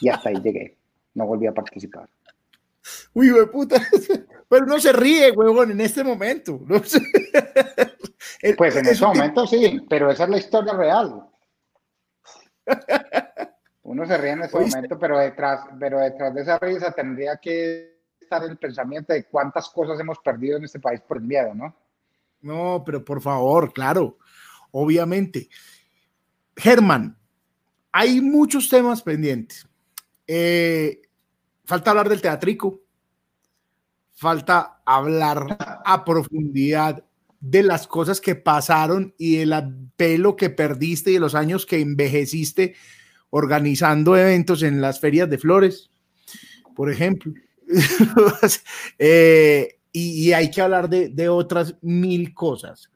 Y 0.00 0.08
hasta 0.08 0.30
ahí 0.30 0.36
llegué. 0.36 0.78
No 1.14 1.26
volví 1.26 1.46
a 1.46 1.52
participar. 1.52 2.08
Uy, 3.12 3.30
güey, 3.30 3.46
puta. 3.46 3.76
Pero 4.48 4.66
no 4.66 4.80
se 4.80 4.92
ríe, 4.92 5.30
huevón, 5.32 5.72
en 5.72 5.80
este 5.80 6.02
momento. 6.02 6.60
Pues 8.56 8.76
en 8.76 8.86
ese 8.86 9.04
momento 9.04 9.46
sí, 9.46 9.84
pero 9.88 10.10
esa 10.10 10.24
es 10.24 10.30
la 10.30 10.38
historia 10.38 10.72
real. 10.72 11.26
Uno 13.82 14.06
se 14.06 14.16
ríe 14.16 14.30
en 14.30 14.42
ese 14.42 14.58
momento, 14.58 14.98
pero 14.98 15.18
detrás, 15.18 15.60
pero 15.78 15.98
detrás 15.98 16.34
de 16.34 16.42
esa 16.42 16.58
risa 16.58 16.92
tendría 16.92 17.36
que 17.36 17.98
estar 18.20 18.42
el 18.44 18.56
pensamiento 18.56 19.12
de 19.12 19.24
cuántas 19.24 19.68
cosas 19.68 19.98
hemos 20.00 20.18
perdido 20.20 20.56
en 20.56 20.64
este 20.64 20.80
país 20.80 21.00
por 21.00 21.18
el 21.18 21.24
miedo, 21.24 21.54
¿no? 21.54 21.74
No, 22.40 22.82
pero 22.84 23.04
por 23.04 23.20
favor, 23.20 23.72
claro, 23.72 24.16
obviamente. 24.70 25.48
Germán, 26.56 27.18
hay 27.92 28.20
muchos 28.20 28.68
temas 28.68 29.02
pendientes. 29.02 29.66
Eh, 30.26 31.02
falta 31.64 31.90
hablar 31.90 32.08
del 32.08 32.22
teatrico, 32.22 32.80
falta 34.12 34.80
hablar 34.84 35.58
a 35.84 36.04
profundidad 36.04 37.04
de 37.40 37.62
las 37.62 37.86
cosas 37.86 38.20
que 38.20 38.34
pasaron 38.34 39.14
y 39.18 39.36
del 39.36 39.54
pelo 39.96 40.36
que 40.36 40.50
perdiste 40.50 41.10
y 41.10 41.14
de 41.14 41.20
los 41.20 41.34
años 41.34 41.64
que 41.66 41.80
envejeciste 41.80 42.74
organizando 43.30 44.16
eventos 44.16 44.62
en 44.62 44.80
las 44.80 45.00
ferias 45.00 45.30
de 45.30 45.38
flores, 45.38 45.90
por 46.74 46.90
ejemplo. 46.90 47.32
Eh, 48.98 49.76
y, 49.92 50.32
hay 50.32 50.50
que 50.50 50.60
hablar 50.60 50.88
de, 50.88 51.28
otras 51.28 51.76
mil 51.82 52.34
cosas. 52.34 52.90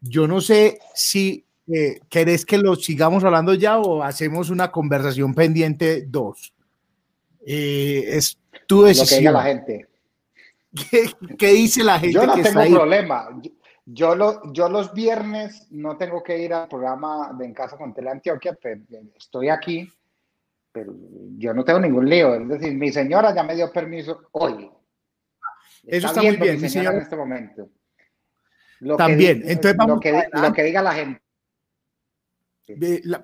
Yo 0.00 0.26
no 0.26 0.40
sé 0.40 0.80
si 0.94 1.44
eh, 1.72 2.00
querés 2.08 2.44
que 2.44 2.58
lo 2.58 2.74
sigamos 2.74 3.22
hablando 3.24 3.54
ya 3.54 3.78
o 3.78 4.02
hacemos 4.02 4.50
una 4.50 4.70
conversación 4.70 5.34
pendiente 5.34 6.04
dos. 6.06 6.52
Eh, 7.46 8.04
es 8.08 8.38
tu 8.66 8.82
decisión. 8.82 9.24
Lo 9.24 9.30
que 9.30 9.34
la 9.34 9.42
gente. 9.42 9.86
¿Qué, 11.38 11.52
dice 11.52 11.82
la 11.84 11.98
gente? 11.98 12.14
Yo 12.14 12.26
no 12.26 12.34
tengo 12.34 12.76
problema. 12.76 13.28
Yo, 13.42 13.50
lo, 13.94 14.52
yo 14.52 14.68
los 14.68 14.92
viernes 14.92 15.66
no 15.70 15.96
tengo 15.96 16.22
que 16.22 16.38
ir 16.38 16.52
al 16.52 16.68
programa 16.68 17.32
de 17.38 17.46
En 17.46 17.54
Casa 17.54 17.76
con 17.76 17.94
Teleantioquia, 17.94 18.56
pero 18.60 18.82
estoy 19.16 19.48
aquí, 19.48 19.90
pero 20.70 20.92
yo 21.36 21.54
no 21.54 21.64
tengo 21.64 21.80
ningún 21.80 22.08
lío. 22.08 22.34
Es 22.34 22.48
decir, 22.48 22.74
mi 22.74 22.92
señora 22.92 23.34
ya 23.34 23.42
me 23.42 23.54
dio 23.54 23.72
permiso 23.72 24.28
hoy. 24.32 24.70
Eso 25.86 26.08
está 26.08 26.22
muy 26.22 26.36
bien, 26.36 26.60
mi 26.60 26.68
señora. 26.68 26.96
En 26.96 27.02
este 27.02 27.16
momento. 27.16 27.70
También, 28.96 29.42
entonces 29.44 29.76
vamos 29.76 29.96
lo, 29.96 30.00
que, 30.00 30.28
lo 30.32 30.52
que 30.52 30.62
diga 30.62 30.82
la 30.82 30.92
gente. 30.92 31.20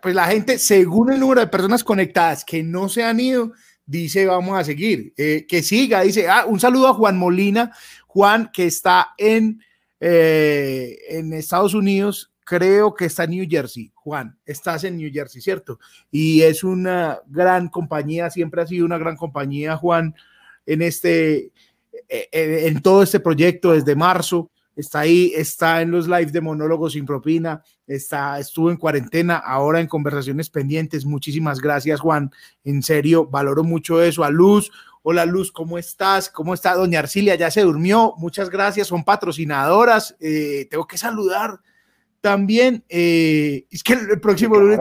pues 0.00 0.14
la 0.14 0.26
gente, 0.26 0.58
según 0.58 1.12
el 1.12 1.20
número 1.20 1.42
de 1.42 1.46
personas 1.46 1.84
conectadas 1.84 2.44
que 2.44 2.62
no 2.62 2.88
se 2.88 3.04
han 3.04 3.20
ido, 3.20 3.52
dice 3.84 4.26
vamos 4.26 4.58
a 4.58 4.64
seguir. 4.64 5.12
Eh, 5.16 5.46
que 5.46 5.62
siga, 5.62 6.00
dice, 6.00 6.28
ah, 6.28 6.46
un 6.46 6.58
saludo 6.58 6.88
a 6.88 6.94
Juan 6.94 7.18
Molina, 7.18 7.70
Juan 8.06 8.50
que 8.52 8.66
está 8.66 9.14
en 9.18 9.60
eh, 10.06 10.98
en 11.08 11.32
Estados 11.32 11.72
Unidos, 11.72 12.30
creo 12.44 12.94
que 12.94 13.06
está 13.06 13.24
en 13.24 13.30
New 13.30 13.46
Jersey. 13.48 13.90
Juan, 13.94 14.36
estás 14.44 14.84
en 14.84 14.98
New 14.98 15.10
Jersey, 15.10 15.40
¿cierto? 15.40 15.78
Y 16.10 16.42
es 16.42 16.62
una 16.62 17.20
gran 17.26 17.68
compañía, 17.68 18.28
siempre 18.28 18.60
ha 18.60 18.66
sido 18.66 18.84
una 18.84 18.98
gran 18.98 19.16
compañía, 19.16 19.78
Juan, 19.78 20.14
en 20.66 20.82
este, 20.82 21.52
eh, 22.10 22.28
en 22.32 22.82
todo 22.82 23.02
este 23.02 23.18
proyecto 23.18 23.72
desde 23.72 23.96
marzo. 23.96 24.50
Está 24.76 25.00
ahí, 25.00 25.32
está 25.34 25.80
en 25.80 25.90
los 25.90 26.06
lives 26.06 26.34
de 26.34 26.42
monólogos 26.42 26.92
sin 26.92 27.06
propina, 27.06 27.62
está, 27.86 28.38
estuvo 28.38 28.70
en 28.70 28.76
cuarentena, 28.76 29.36
ahora 29.38 29.80
en 29.80 29.86
conversaciones 29.86 30.50
pendientes. 30.50 31.06
Muchísimas 31.06 31.60
gracias, 31.60 31.98
Juan. 32.00 32.30
En 32.62 32.82
serio, 32.82 33.24
valoro 33.24 33.64
mucho 33.64 34.02
eso. 34.02 34.22
A 34.22 34.28
Luz, 34.28 34.70
Hola 35.06 35.26
Luz, 35.26 35.52
¿cómo 35.52 35.76
estás? 35.76 36.30
¿Cómo 36.30 36.54
está 36.54 36.74
Doña 36.74 37.00
Arcilia? 37.00 37.34
Ya 37.34 37.50
se 37.50 37.60
durmió. 37.60 38.14
Muchas 38.16 38.48
gracias, 38.48 38.86
son 38.86 39.04
patrocinadoras. 39.04 40.16
Eh, 40.18 40.66
tengo 40.70 40.86
que 40.86 40.96
saludar 40.96 41.60
también. 42.22 42.82
Eh, 42.88 43.66
es 43.70 43.82
que 43.82 43.92
el, 43.92 44.18
próximo 44.18 44.56
lunes, 44.56 44.78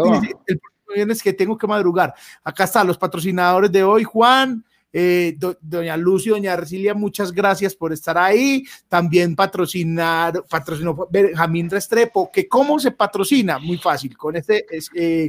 el 0.47 0.61
próximo 0.85 1.21
que 1.21 1.33
tengo 1.33 1.57
que 1.57 1.67
madrugar. 1.67 2.13
Acá 2.41 2.63
están 2.63 2.87
los 2.87 2.97
patrocinadores 2.97 3.69
de 3.69 3.83
hoy, 3.83 4.05
Juan. 4.05 4.63
Eh, 4.93 5.37
doña 5.59 5.97
Luz 5.97 6.25
y 6.25 6.29
Doña 6.29 6.53
Arcilia, 6.53 6.93
muchas 6.93 7.33
gracias 7.33 7.75
por 7.75 7.91
estar 7.91 8.17
ahí. 8.17 8.63
También 8.87 9.35
patrocinar, 9.35 10.45
patrocinó 10.49 11.05
Benjamín 11.11 11.69
Restrepo, 11.69 12.31
que 12.31 12.47
cómo 12.47 12.79
se 12.79 12.91
patrocina, 12.91 13.59
muy 13.59 13.77
fácil, 13.77 14.15
con 14.15 14.37
este 14.37 14.65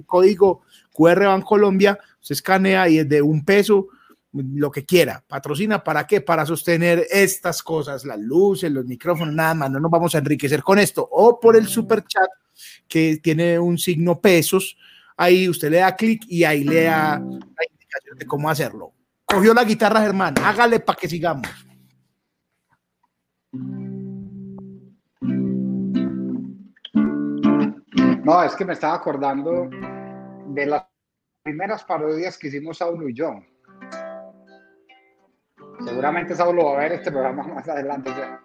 código 0.06 0.62
QR 0.92 1.42
Colombia, 1.42 1.98
se 2.20 2.34
escanea 2.34 2.88
y 2.88 3.00
es 3.00 3.08
de 3.08 3.20
un 3.20 3.44
peso 3.44 3.88
lo 4.34 4.70
que 4.70 4.84
quiera. 4.84 5.22
Patrocina 5.26 5.82
para 5.82 6.06
qué? 6.06 6.20
Para 6.20 6.44
sostener 6.44 7.06
estas 7.10 7.62
cosas, 7.62 8.04
las 8.04 8.18
luces, 8.18 8.70
los 8.70 8.84
micrófonos, 8.84 9.34
nada 9.34 9.54
más. 9.54 9.70
No 9.70 9.80
nos 9.80 9.90
vamos 9.90 10.14
a 10.14 10.18
enriquecer 10.18 10.62
con 10.62 10.78
esto. 10.78 11.08
O 11.10 11.38
por 11.38 11.56
el 11.56 11.68
super 11.68 12.04
chat 12.04 12.28
que 12.88 13.18
tiene 13.22 13.58
un 13.58 13.78
signo 13.78 14.20
pesos. 14.20 14.76
Ahí 15.16 15.48
usted 15.48 15.70
le 15.70 15.78
da 15.78 15.94
clic 15.94 16.24
y 16.28 16.42
ahí 16.44 16.64
le 16.64 16.84
da 16.84 17.18
la 17.18 17.64
indicación 17.70 18.18
de 18.18 18.26
cómo 18.26 18.50
hacerlo. 18.50 18.92
Cogió 19.24 19.54
la 19.54 19.64
guitarra, 19.64 20.00
Germán. 20.00 20.34
Hágale 20.42 20.80
para 20.80 20.98
que 20.98 21.08
sigamos. 21.08 21.48
No, 28.24 28.42
es 28.42 28.54
que 28.56 28.64
me 28.64 28.72
estaba 28.72 28.94
acordando 28.94 29.68
de 30.48 30.66
las 30.66 30.84
primeras 31.42 31.84
parodias 31.84 32.38
que 32.38 32.48
hicimos 32.48 32.80
a 32.80 32.88
uno 32.88 33.08
y 33.08 33.14
yo 33.14 33.34
Seguramente 35.84 36.34
Saulo 36.34 36.64
va 36.66 36.76
a 36.76 36.78
ver 36.80 36.92
este 36.92 37.10
programa 37.10 37.42
más 37.54 37.68
adelante 37.68 38.10
ya. 38.10 38.40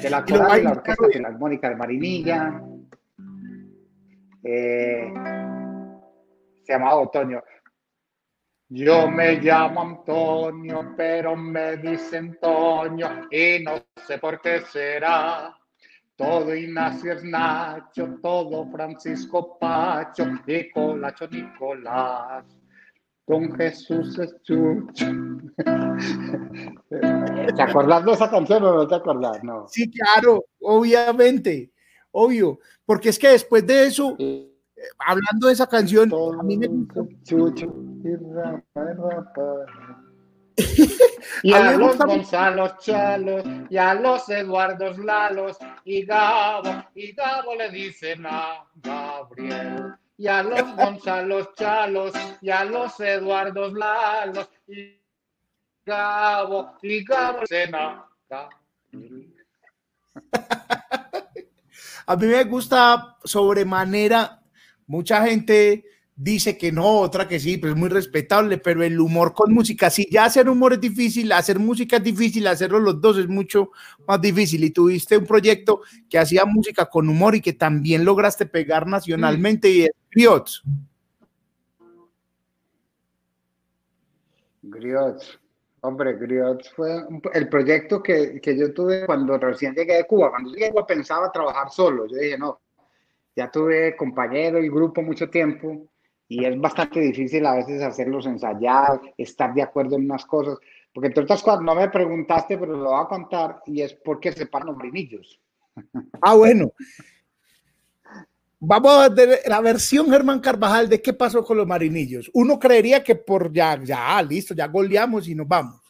De 0.00 0.10
la 0.10 0.24
coral 0.24 0.60
y 0.60 0.62
la 0.62 0.70
orquesta 0.72 1.06
filarmónica 1.12 1.68
de 1.68 1.76
Marinilla. 1.76 2.62
Eh, 4.42 5.12
se 6.62 6.72
llamaba 6.72 6.96
Otoño. 6.96 7.42
Yo 8.68 9.10
me 9.10 9.40
llamo 9.40 9.82
Antonio, 9.82 10.94
pero 10.96 11.34
me 11.34 11.76
dicen 11.78 12.38
Toño 12.40 13.26
y 13.30 13.64
no 13.64 13.84
sé 14.06 14.18
por 14.18 14.40
qué 14.40 14.60
será. 14.60 15.56
Todo 16.14 16.54
Ignacio 16.54 17.14
es 17.14 17.24
Nacho, 17.24 18.18
todo 18.22 18.70
Francisco 18.70 19.58
Pacho 19.58 20.24
y 20.46 20.70
Colacho 20.70 21.26
Nicolás. 21.28 22.59
Don 23.30 23.54
Jesús 23.54 24.18
es 24.18 24.34
chucho. 24.42 25.06
¿Te 27.54 27.62
acordás 27.62 28.04
de 28.04 28.10
esa 28.10 28.28
canción 28.28 28.64
o 28.64 28.74
no 28.74 28.88
te 28.88 28.96
acordás? 28.96 29.44
No. 29.44 29.68
Sí, 29.68 29.88
claro, 29.88 30.46
obviamente, 30.60 31.70
obvio, 32.10 32.58
porque 32.84 33.10
es 33.10 33.18
que 33.20 33.28
después 33.28 33.64
de 33.64 33.86
eso, 33.86 34.16
hablando 34.98 35.46
de 35.46 35.52
esa 35.52 35.68
canción, 35.68 36.12
a 36.12 36.42
mí 36.42 36.58
me 36.58 36.68
chucho 37.22 37.72
y 41.44 41.52
a, 41.52 41.72
los 41.76 41.96
Gonzalos 41.96 42.78
Chalos 42.78 43.44
y 43.70 43.76
a 43.76 43.94
los 43.94 44.28
Eduardos 44.28 44.98
Lalos 44.98 45.56
y 45.84 46.04
Gabo 46.04 46.84
y 46.96 47.12
Gabo 47.12 47.54
le 47.54 47.70
dicen 47.70 48.26
a 48.26 48.66
Gabriel 48.74 49.94
y 50.20 50.28
a 50.28 50.42
los 50.42 50.62
Gonzalos 50.76 51.54
Chalos 51.54 52.12
y 52.42 52.50
a 52.50 52.62
los 52.64 53.00
Eduardos 53.00 53.72
Lalos 53.72 54.50
y 54.68 55.00
Gabo 55.84 56.76
y 56.82 57.02
Gabo 57.02 57.46
Sena. 57.46 58.04
A 62.06 62.16
mí 62.16 62.26
me 62.26 62.44
gusta 62.44 63.16
sobremanera, 63.24 64.42
mucha 64.86 65.24
gente 65.24 65.86
dice 66.22 66.58
que 66.58 66.70
no, 66.70 67.00
otra 67.00 67.26
que 67.26 67.40
sí, 67.40 67.56
pues 67.56 67.72
es 67.72 67.78
muy 67.78 67.88
respetable, 67.88 68.58
pero 68.58 68.82
el 68.82 69.00
humor 69.00 69.32
con 69.32 69.54
música, 69.54 69.88
si 69.88 70.06
ya 70.10 70.26
hacer 70.26 70.50
humor 70.50 70.74
es 70.74 70.80
difícil, 70.80 71.32
hacer 71.32 71.58
música 71.58 71.96
es 71.96 72.02
difícil, 72.04 72.46
hacerlo 72.46 72.78
los 72.78 73.00
dos 73.00 73.16
es 73.16 73.26
mucho 73.26 73.70
más 74.06 74.20
difícil. 74.20 74.62
Y 74.64 74.70
tuviste 74.70 75.16
un 75.16 75.24
proyecto 75.24 75.80
que 76.10 76.18
hacía 76.18 76.44
música 76.44 76.84
con 76.86 77.08
humor 77.08 77.36
y 77.36 77.40
que 77.40 77.54
también 77.54 78.04
lograste 78.04 78.44
pegar 78.44 78.86
nacionalmente 78.86 79.70
y 79.70 79.82
es 79.84 79.90
Griots. 80.10 80.62
Griots. 84.62 85.40
Hombre, 85.80 86.12
Griots 86.18 86.70
fue 86.72 87.02
el 87.32 87.48
proyecto 87.48 88.02
que, 88.02 88.38
que, 88.42 88.58
yo 88.58 88.74
tuve 88.74 89.06
cuando 89.06 89.38
recién 89.38 89.74
llegué 89.74 89.94
de 89.96 90.06
Cuba. 90.06 90.28
Cuando 90.28 90.50
llegué 90.50 90.70
pensaba 90.86 91.32
trabajar 91.32 91.70
solo. 91.70 92.06
Yo 92.06 92.18
dije, 92.18 92.36
no, 92.36 92.60
ya 93.34 93.50
tuve 93.50 93.96
compañero 93.96 94.62
y 94.62 94.68
grupo 94.68 95.00
mucho 95.00 95.30
tiempo 95.30 95.88
y 96.30 96.44
es 96.44 96.60
bastante 96.60 97.00
difícil 97.00 97.44
a 97.44 97.56
veces 97.56 97.82
hacerlos 97.82 98.24
ensayar, 98.24 99.00
estar 99.18 99.52
de 99.52 99.62
acuerdo 99.62 99.96
en 99.96 100.04
unas 100.04 100.24
cosas, 100.24 100.58
porque 100.94 101.08
entre 101.08 101.24
otras 101.24 101.42
cosas 101.42 101.60
no 101.60 101.74
me 101.74 101.90
preguntaste, 101.90 102.56
pero 102.56 102.76
lo 102.76 102.90
voy 102.90 103.02
a 103.02 103.08
contar, 103.08 103.60
y 103.66 103.82
es 103.82 103.94
por 103.94 104.20
qué 104.20 104.30
separan 104.30 104.68
los 104.68 104.76
marinillos. 104.76 105.40
Ah, 106.22 106.34
bueno. 106.34 106.72
Vamos 108.60 108.92
a 108.92 109.08
ver 109.08 109.40
la 109.46 109.60
versión 109.60 110.08
Germán 110.08 110.38
Carvajal 110.38 110.88
de 110.88 111.00
qué 111.00 111.14
pasó 111.14 111.42
con 111.42 111.56
los 111.56 111.66
marinillos. 111.66 112.30
Uno 112.34 112.58
creería 112.58 113.02
que 113.02 113.16
por 113.16 113.50
ya, 113.50 113.82
ya, 113.82 114.22
listo, 114.22 114.54
ya 114.54 114.68
goleamos 114.68 115.26
y 115.26 115.34
nos 115.34 115.48
vamos. 115.48 115.80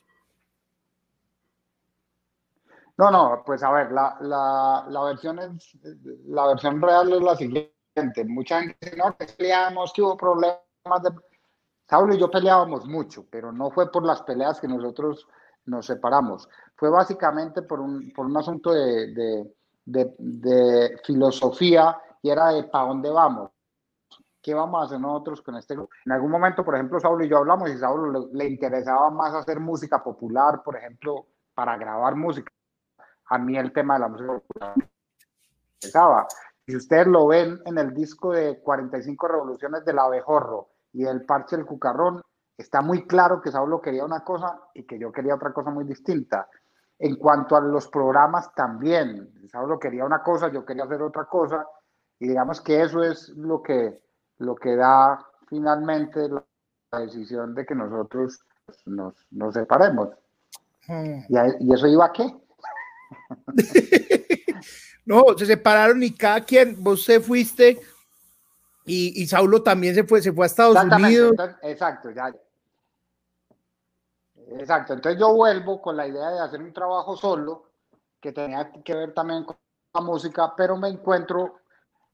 No, 2.96 3.10
no, 3.10 3.42
pues 3.44 3.62
a 3.62 3.72
ver, 3.72 3.92
la, 3.92 4.16
la, 4.20 4.86
la 4.88 5.04
versión 5.04 5.38
es, 5.38 5.76
la 6.28 6.46
versión 6.46 6.80
real 6.80 7.12
es 7.12 7.20
la 7.20 7.36
siguiente 7.36 7.79
diferente. 8.00 8.24
Mucha 8.24 8.60
gente 8.60 8.76
dice, 8.80 8.96
no, 8.96 9.16
que 9.16 9.26
peleamos, 9.26 9.92
que 9.92 10.02
hubo 10.02 10.16
problemas. 10.16 10.60
De... 11.02 11.10
Saulo 11.88 12.14
y 12.14 12.18
yo 12.18 12.30
peleábamos 12.30 12.86
mucho, 12.86 13.26
pero 13.30 13.52
no 13.52 13.70
fue 13.70 13.90
por 13.90 14.04
las 14.04 14.22
peleas 14.22 14.60
que 14.60 14.68
nosotros 14.68 15.26
nos 15.66 15.86
separamos. 15.86 16.48
Fue 16.76 16.88
básicamente 16.88 17.62
por 17.62 17.80
un, 17.80 18.12
por 18.12 18.26
un 18.26 18.36
asunto 18.36 18.72
de, 18.72 19.12
de, 19.12 19.54
de, 19.84 20.14
de 20.18 21.00
filosofía 21.04 21.98
y 22.22 22.30
era 22.30 22.48
de 22.48 22.64
para 22.64 22.88
dónde 22.88 23.10
vamos. 23.10 23.50
¿Qué 24.42 24.54
vamos 24.54 24.80
a 24.80 24.84
hacer 24.86 25.00
nosotros 25.00 25.42
con 25.42 25.56
este 25.56 25.74
grupo? 25.74 25.90
En 26.06 26.12
algún 26.12 26.30
momento, 26.30 26.64
por 26.64 26.74
ejemplo, 26.74 26.98
Saulo 26.98 27.24
y 27.24 27.28
yo 27.28 27.38
hablamos 27.38 27.68
y 27.68 27.76
Saulo 27.76 28.10
le, 28.10 28.38
le 28.38 28.50
interesaba 28.50 29.10
más 29.10 29.34
hacer 29.34 29.60
música 29.60 30.02
popular, 30.02 30.62
por 30.62 30.76
ejemplo, 30.76 31.26
para 31.54 31.76
grabar 31.76 32.16
música. 32.16 32.50
A 33.26 33.38
mí 33.38 33.56
el 33.56 33.72
tema 33.72 33.94
de 33.94 34.00
la 34.00 34.08
música 34.08 34.32
popular 34.32 34.72
me 34.76 34.88
interesaba. 35.74 36.26
Si 36.70 36.76
ustedes 36.76 37.08
lo 37.08 37.26
ven 37.26 37.60
en 37.64 37.78
el 37.78 37.92
disco 37.92 38.32
de 38.32 38.60
45 38.60 39.26
revoluciones 39.26 39.84
del 39.84 39.98
abejorro 39.98 40.68
y 40.92 41.04
el 41.04 41.24
parche 41.24 41.56
del 41.56 41.66
cucarrón, 41.66 42.22
está 42.56 42.80
muy 42.80 43.08
claro 43.08 43.40
que 43.40 43.50
Saulo 43.50 43.80
quería 43.80 44.04
una 44.04 44.22
cosa 44.22 44.60
y 44.74 44.84
que 44.84 44.96
yo 44.96 45.10
quería 45.10 45.34
otra 45.34 45.52
cosa 45.52 45.70
muy 45.70 45.84
distinta. 45.84 46.48
En 46.96 47.16
cuanto 47.16 47.56
a 47.56 47.60
los 47.60 47.88
programas 47.88 48.54
también, 48.54 49.32
Saulo 49.50 49.80
quería 49.80 50.04
una 50.04 50.22
cosa, 50.22 50.52
yo 50.52 50.64
quería 50.64 50.84
hacer 50.84 51.02
otra 51.02 51.24
cosa 51.24 51.66
y 52.20 52.28
digamos 52.28 52.60
que 52.60 52.80
eso 52.82 53.02
es 53.02 53.30
lo 53.30 53.62
que 53.62 53.98
lo 54.38 54.54
que 54.54 54.76
da 54.76 55.26
finalmente 55.48 56.28
la, 56.28 56.44
decisión 57.00 57.54
de 57.54 57.66
que 57.66 57.74
nosotros 57.74 58.40
nos, 58.86 59.14
nos 59.30 59.54
separemos. 59.54 60.10
Hmm. 60.86 61.20
¿Y, 61.28 61.66
¿Y, 61.66 61.72
eso 61.72 61.86
iba 61.86 62.06
a 62.06 62.12
qué? 62.12 62.32
no, 65.04 65.24
se 65.36 65.46
separaron 65.46 66.02
y 66.02 66.12
cada 66.12 66.40
quien, 66.40 66.82
vos 66.82 67.04
se 67.04 67.20
fuiste 67.20 67.80
y, 68.84 69.22
y 69.22 69.26
Saulo 69.26 69.62
también 69.62 69.94
se 69.94 70.04
fue, 70.04 70.22
se 70.22 70.32
fue 70.32 70.44
a 70.44 70.46
Estados 70.46 70.76
Unidos. 70.82 71.34
exacto, 71.62 72.10
ya. 72.10 72.34
Exacto, 74.58 74.94
entonces 74.94 75.20
yo 75.20 75.32
vuelvo 75.32 75.80
con 75.80 75.96
la 75.96 76.08
idea 76.08 76.30
de 76.30 76.40
hacer 76.40 76.60
un 76.60 76.72
trabajo 76.72 77.16
solo, 77.16 77.70
que 78.20 78.32
tenía 78.32 78.70
que 78.70 78.94
ver 78.94 79.14
también 79.14 79.44
con 79.44 79.56
la 79.94 80.00
música, 80.00 80.54
pero 80.56 80.76
me 80.76 80.88
encuentro 80.88 81.60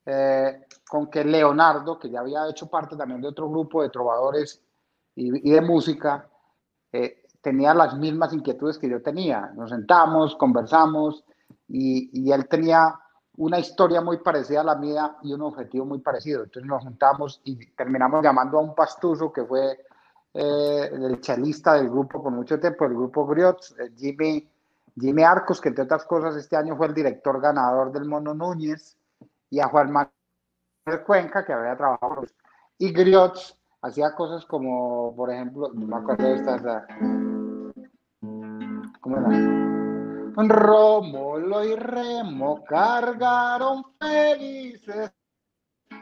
eh, 0.05 0.67
con 0.89 1.09
que 1.09 1.25
Leonardo, 1.25 1.99
que 1.99 2.11
ya 2.11 2.21
había 2.21 2.49
hecho 2.49 2.69
parte 2.69 2.97
también 2.97 3.21
de 3.21 3.29
otro 3.29 3.49
grupo 3.49 3.83
de 3.83 3.89
trovadores 3.89 4.63
y, 5.15 5.51
de 5.51 5.61
música, 5.63 6.29
eh, 6.93 7.25
tenía 7.41 7.73
las 7.75 7.97
mismas 7.97 8.33
inquietudes 8.33 8.79
que 8.79 8.89
yo 8.89 9.03
tenía. 9.03 9.51
Nos 9.55 9.71
sentamos, 9.71 10.37
conversamos 10.37 11.25
y, 11.69 12.11
y, 12.13 12.33
él 12.33 12.49
tenía 12.49 12.95
una 13.37 13.59
historia 13.59 14.01
muy 14.01 14.19
parecida 14.19 14.61
a 14.61 14.65
la 14.65 14.77
mía 14.77 15.17
y 15.23 15.33
un 15.33 15.43
objetivo 15.43 15.85
muy 15.85 15.99
parecido. 16.01 16.45
Entonces 16.45 16.69
nos 16.69 16.83
juntamos 16.83 17.41
y 17.45 17.67
terminamos 17.73 18.23
llamando 18.23 18.59
a 18.59 18.63
un 18.63 18.75
pastuso 18.75 19.33
que 19.33 19.45
fue 19.45 19.79
eh, 20.39 20.91
el 20.93 21.21
chelista 21.21 21.75
del 21.75 21.89
grupo 21.89 22.23
por 22.23 22.31
mucho 22.31 22.61
tiempo, 22.61 22.85
el 22.85 22.93
grupo 22.93 23.27
Griots, 23.27 23.75
Jimmy, 23.97 24.47
Jimmy 24.99 25.23
Arcos, 25.23 25.61
que 25.61 25.71
entre 25.71 25.85
otras 25.85 26.05
cosas 26.05 26.37
este 26.37 26.57
año 26.57 26.77
fue 26.77 26.89
el 26.89 26.95
director 26.95 27.41
ganador 27.41 27.91
del 27.91 28.05
Mono 28.05 28.35
Núñez 28.35 28.99
y 29.49 29.61
a 29.61 29.69
Juan 29.69 29.91
Manuel 29.91 31.05
Cuenca, 31.07 31.45
que 31.45 31.55
había 31.55 31.77
trabajado. 31.77 32.27
Y 32.77 32.93
Griots 32.93 33.59
hacía 33.81 34.15
cosas 34.15 34.45
como, 34.45 35.15
por 35.17 35.33
ejemplo, 35.33 35.71
no 35.73 35.87
me 35.87 35.97
acuerdo 35.97 36.25
de 36.25 36.35
esta. 36.35 36.87
¿Cómo 39.01 39.17
era? 39.17 39.76
Rómulo 40.37 41.65
y 41.65 41.75
Remo 41.75 42.63
cargaron 42.65 43.85
felices 43.99 45.11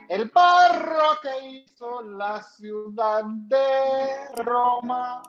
el 0.09 0.31
barro 0.31 1.21
que 1.23 1.49
hizo 1.49 2.03
la 2.03 2.43
ciudad 2.43 3.25
de 3.25 4.43
Roma. 4.43 5.23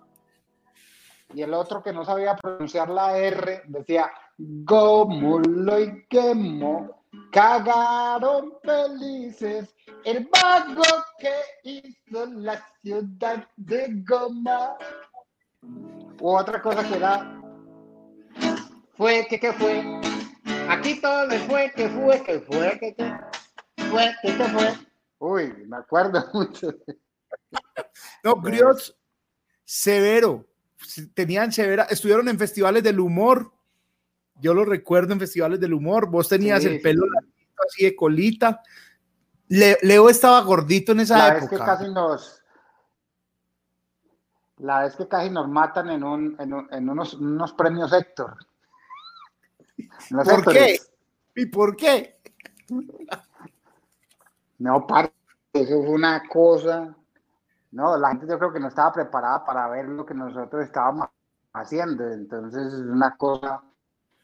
Y 1.33 1.41
el 1.41 1.53
otro 1.53 1.81
que 1.81 1.93
no 1.93 2.03
sabía 2.03 2.35
pronunciar 2.35 2.89
la 2.89 3.17
R 3.17 3.63
decía 3.67 4.11
Gómulo 4.37 5.79
y 5.79 6.05
Quemo 6.07 7.05
Cagaron 7.31 8.53
felices 8.63 9.73
el 10.03 10.29
vago 10.31 10.83
que 11.17 11.33
hizo 11.63 12.25
la 12.27 12.63
ciudad 12.81 13.47
de 13.55 14.03
Goma. 14.07 14.77
otra 16.21 16.61
cosa 16.61 16.87
que 16.87 16.95
era. 16.95 17.34
Fue 18.97 19.27
que, 19.29 19.39
que 19.39 19.53
fue. 19.53 19.83
Aquí 20.69 20.99
todo 20.99 21.27
le 21.27 21.39
fue, 21.39 21.71
que 21.75 21.89
fue, 21.89 22.23
que 22.23 22.39
fue, 22.39 22.79
que, 22.79 22.95
que 22.95 23.85
fue, 23.89 24.15
que, 24.21 24.37
que 24.37 24.43
fue. 24.45 24.73
Uy, 25.19 25.53
me 25.67 25.77
acuerdo 25.77 26.25
mucho. 26.33 26.69
No, 28.23 28.35
Griots, 28.35 28.95
severo. 29.63 30.45
Tenían 31.13 31.51
severa, 31.51 31.83
estuvieron 31.89 32.27
en 32.29 32.37
festivales 32.37 32.83
del 32.83 32.99
humor 32.99 33.51
yo 34.39 34.53
lo 34.53 34.65
recuerdo 34.65 35.13
en 35.13 35.19
festivales 35.19 35.59
del 35.59 35.73
humor, 35.73 36.09
vos 36.09 36.27
tenías 36.27 36.63
el 36.65 36.81
pelo 36.81 37.05
así 37.67 37.85
de 37.85 37.95
colita. 37.95 38.61
Leo 39.47 40.09
estaba 40.09 40.41
gordito 40.41 40.91
en 40.91 41.01
esa 41.01 41.17
la 41.17 41.37
época. 41.37 41.51
Vez 41.51 41.59
que 41.59 41.65
casi 41.65 41.93
nos, 41.93 42.43
la 44.57 44.81
vez 44.81 44.95
que 44.95 45.07
casi 45.07 45.29
nos 45.29 45.47
matan 45.47 45.89
en, 45.89 46.03
un, 46.03 46.35
en, 46.39 46.89
unos, 46.89 47.13
unos, 47.13 47.53
premios 47.53 47.93
Héctor. 47.93 48.37
¿Por 50.09 50.53
qué? 50.53 50.79
¿Y 51.35 51.45
por 51.47 51.75
qué? 51.75 52.19
No, 54.59 54.87
parte, 54.87 55.13
eso 55.53 55.83
fue 55.83 55.91
una 55.91 56.23
cosa. 56.27 56.95
No, 57.71 57.97
la 57.97 58.09
gente 58.09 58.27
yo 58.27 58.39
creo 58.39 58.53
que 58.53 58.59
no 58.59 58.69
estaba 58.69 58.93
preparada 58.93 59.45
para 59.45 59.67
ver 59.67 59.85
lo 59.85 60.05
que 60.05 60.13
nosotros 60.13 60.63
estábamos 60.63 61.09
haciendo. 61.53 62.09
Entonces 62.09 62.73
es 62.73 62.79
una 62.79 63.17
cosa 63.17 63.61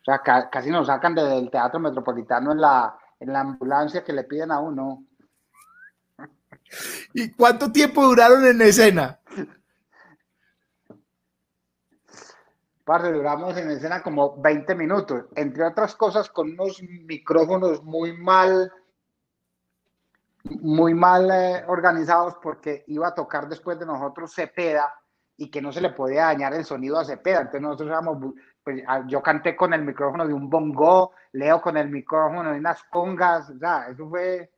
o 0.02 0.04
sea, 0.04 0.20
casi 0.50 0.72
nos 0.72 0.88
sacan 0.88 1.14
del 1.14 1.52
teatro 1.52 1.80
metropolitano 1.80 2.52
en 2.52 2.62
la, 2.62 2.98
en 3.20 3.32
la 3.32 3.42
ambulancia 3.42 4.04
que 4.04 4.14
le 4.14 4.24
piden 4.24 4.52
a 4.52 4.60
uno. 4.60 5.06
¿Y 7.14 7.32
cuánto 7.34 7.72
tiempo 7.72 8.04
duraron 8.04 8.44
en 8.48 8.62
escena? 8.62 9.20
Parce, 12.92 13.10
duramos 13.10 13.56
en 13.56 13.72
escena 13.72 14.04
como 14.04 14.36
20 14.42 14.76
minutos, 14.76 15.24
entre 15.38 15.64
otras 15.64 15.96
cosas 15.96 16.30
con 16.30 16.52
unos 16.52 16.84
micrófonos 16.84 17.82
muy 17.86 18.12
mal, 18.12 18.70
muy 20.44 20.94
mal 20.94 21.32
eh, 21.32 21.64
organizados 21.68 22.36
porque 22.44 22.84
iba 22.88 23.08
a 23.08 23.16
tocar 23.16 23.48
después 23.48 23.80
de 23.80 23.86
nosotros 23.86 24.34
Cepeda 24.34 24.94
y 25.38 25.50
que 25.50 25.62
no 25.62 25.72
se 25.72 25.80
le 25.80 25.92
podía 25.92 26.26
dañar 26.26 26.54
el 26.54 26.66
sonido 26.66 27.00
a 27.00 27.06
Cepeda. 27.06 27.38
Entonces 27.38 27.62
nosotros 27.62 27.92
éramos 27.92 28.34
pues, 28.62 28.84
ah, 28.86 29.06
yo 29.08 29.22
canté 29.22 29.56
con 29.56 29.74
el 29.74 29.84
micrófono 29.84 30.28
de 30.28 30.34
un 30.34 30.50
bongo, 30.50 31.14
Leo 31.32 31.62
con 31.62 31.78
el 31.78 31.88
micrófono 31.88 32.52
de 32.52 32.60
unas 32.60 32.84
congas, 32.84 33.52
o 33.52 33.58
sea, 33.58 33.88
eso 33.88 34.10
fue 34.10 34.52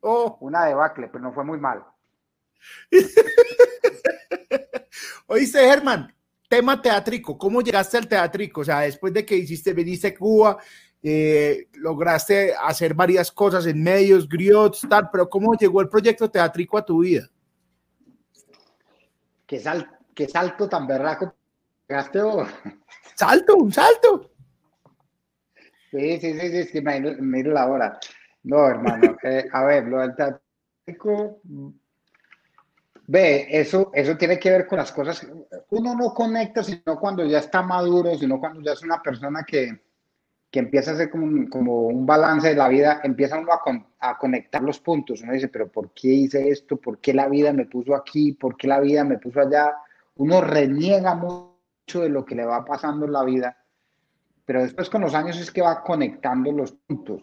oh. 0.00 0.38
una 0.40 0.64
debacle, 0.64 1.08
pero 1.08 1.24
no 1.24 1.34
fue 1.34 1.44
muy 1.44 1.58
mal. 1.58 1.84
Oíste, 5.26 5.58
Germán, 5.58 6.14
tema 6.50 6.82
teátrico, 6.82 7.38
¿cómo 7.38 7.62
llegaste 7.62 7.96
al 7.96 8.08
teátrico? 8.08 8.62
O 8.62 8.64
sea, 8.64 8.80
después 8.80 9.12
de 9.12 9.24
que 9.24 9.36
hiciste, 9.36 9.72
veniste 9.72 10.08
a 10.08 10.14
Cuba, 10.16 10.58
eh, 11.00 11.68
lograste 11.74 12.52
hacer 12.60 12.92
varias 12.92 13.30
cosas 13.30 13.64
en 13.66 13.80
medios, 13.80 14.28
griots, 14.28 14.84
tal, 14.90 15.08
pero 15.12 15.30
¿cómo 15.30 15.54
llegó 15.54 15.80
el 15.80 15.88
proyecto 15.88 16.28
teátrico 16.28 16.76
a 16.76 16.84
tu 16.84 17.02
vida? 17.02 17.30
Qué, 19.46 19.60
sal, 19.60 19.88
qué 20.12 20.28
salto 20.28 20.68
tan 20.68 20.88
berraco 20.88 21.32
pegaste 21.86 22.20
vos 22.20 22.48
salto, 23.20 23.56
un 23.56 23.72
salto. 23.72 24.30
Sí, 25.90 26.18
sí, 26.20 26.38
sí, 26.38 26.64
sí, 26.64 26.72
que 26.72 26.80
miro 27.20 27.52
la 27.52 27.66
hora. 27.68 27.98
No, 28.44 28.66
hermano, 28.66 29.16
eh, 29.22 29.46
a 29.52 29.64
ver, 29.64 29.84
lo 29.86 30.00
del 30.00 30.14
teátrico, 30.16 31.40
ve, 33.10 33.48
eso, 33.50 33.90
eso 33.92 34.16
tiene 34.16 34.38
que 34.38 34.50
ver 34.50 34.66
con 34.68 34.78
las 34.78 34.92
cosas, 34.92 35.26
uno 35.70 35.96
no 35.96 36.14
conecta 36.14 36.62
sino 36.62 36.96
cuando 37.00 37.24
ya 37.24 37.38
está 37.38 37.60
maduro, 37.60 38.16
sino 38.16 38.38
cuando 38.38 38.60
ya 38.60 38.72
es 38.72 38.82
una 38.84 39.02
persona 39.02 39.42
que, 39.42 39.80
que 40.48 40.60
empieza 40.60 40.92
a 40.92 40.94
hacer 40.94 41.10
como 41.10 41.24
un, 41.24 41.48
como 41.48 41.88
un 41.88 42.06
balance 42.06 42.50
de 42.50 42.54
la 42.54 42.68
vida, 42.68 43.00
empieza 43.02 43.40
uno 43.40 43.50
a, 43.98 44.16
conectar 44.16 44.62
los 44.62 44.78
puntos, 44.78 45.22
uno 45.22 45.32
dice, 45.32 45.48
pero 45.48 45.66
¿por 45.66 45.90
qué 45.92 46.06
hice 46.06 46.50
esto? 46.50 46.76
¿Por 46.76 46.98
qué 47.00 47.12
la 47.12 47.28
vida 47.28 47.52
me 47.52 47.66
puso 47.66 47.96
aquí? 47.96 48.32
¿Por 48.32 48.56
qué 48.56 48.68
la 48.68 48.78
vida 48.78 49.02
me 49.02 49.18
puso 49.18 49.40
allá? 49.40 49.74
Uno 50.16 50.40
reniega 50.40 51.16
mucho 51.16 52.02
de 52.02 52.10
lo 52.10 52.24
que 52.24 52.36
le 52.36 52.44
va 52.44 52.64
pasando 52.64 53.06
en 53.06 53.12
la 53.12 53.24
vida, 53.24 53.56
pero 54.44 54.62
después 54.62 54.88
con 54.88 55.00
los 55.00 55.14
años 55.14 55.36
es 55.36 55.50
que 55.50 55.62
va 55.62 55.82
conectando 55.82 56.52
los 56.52 56.70
puntos. 56.72 57.22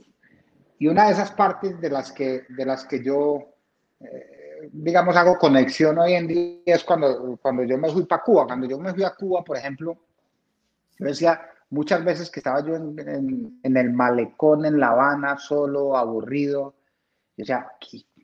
Y 0.80 0.88
una 0.88 1.05
de 1.05 1.14
esas 1.14 1.31
partes 1.31 1.80
de 1.80 1.89
las 1.89 2.11
que, 2.11 2.43
de 2.49 2.65
las 2.65 2.84
que 2.84 3.01
yo, 3.01 3.53
eh, 4.01 4.36
digamos, 4.71 5.15
hago 5.15 5.38
conexión 5.38 5.97
hoy 5.99 6.13
en 6.13 6.27
día 6.27 6.61
es 6.65 6.84
cuando, 6.84 7.38
cuando 7.41 7.63
yo 7.63 7.77
me 7.77 7.89
fui 7.91 8.05
para 8.05 8.23
Cuba. 8.23 8.45
Cuando 8.45 8.67
yo 8.67 8.79
me 8.79 8.93
fui 8.93 9.03
a 9.03 9.15
Cuba, 9.15 9.43
por 9.43 9.57
ejemplo, 9.57 9.97
yo 10.99 11.05
decía 11.05 11.41
muchas 11.69 12.03
veces 12.03 12.29
que 12.29 12.39
estaba 12.39 12.63
yo 12.63 12.75
en, 12.75 12.97
en, 12.99 13.59
en 13.63 13.77
el 13.77 13.91
malecón 13.91 14.65
en 14.65 14.79
La 14.79 14.89
Habana, 14.89 15.38
solo, 15.38 15.97
aburrido, 15.97 16.75
O 17.39 17.45
sea, 17.45 17.71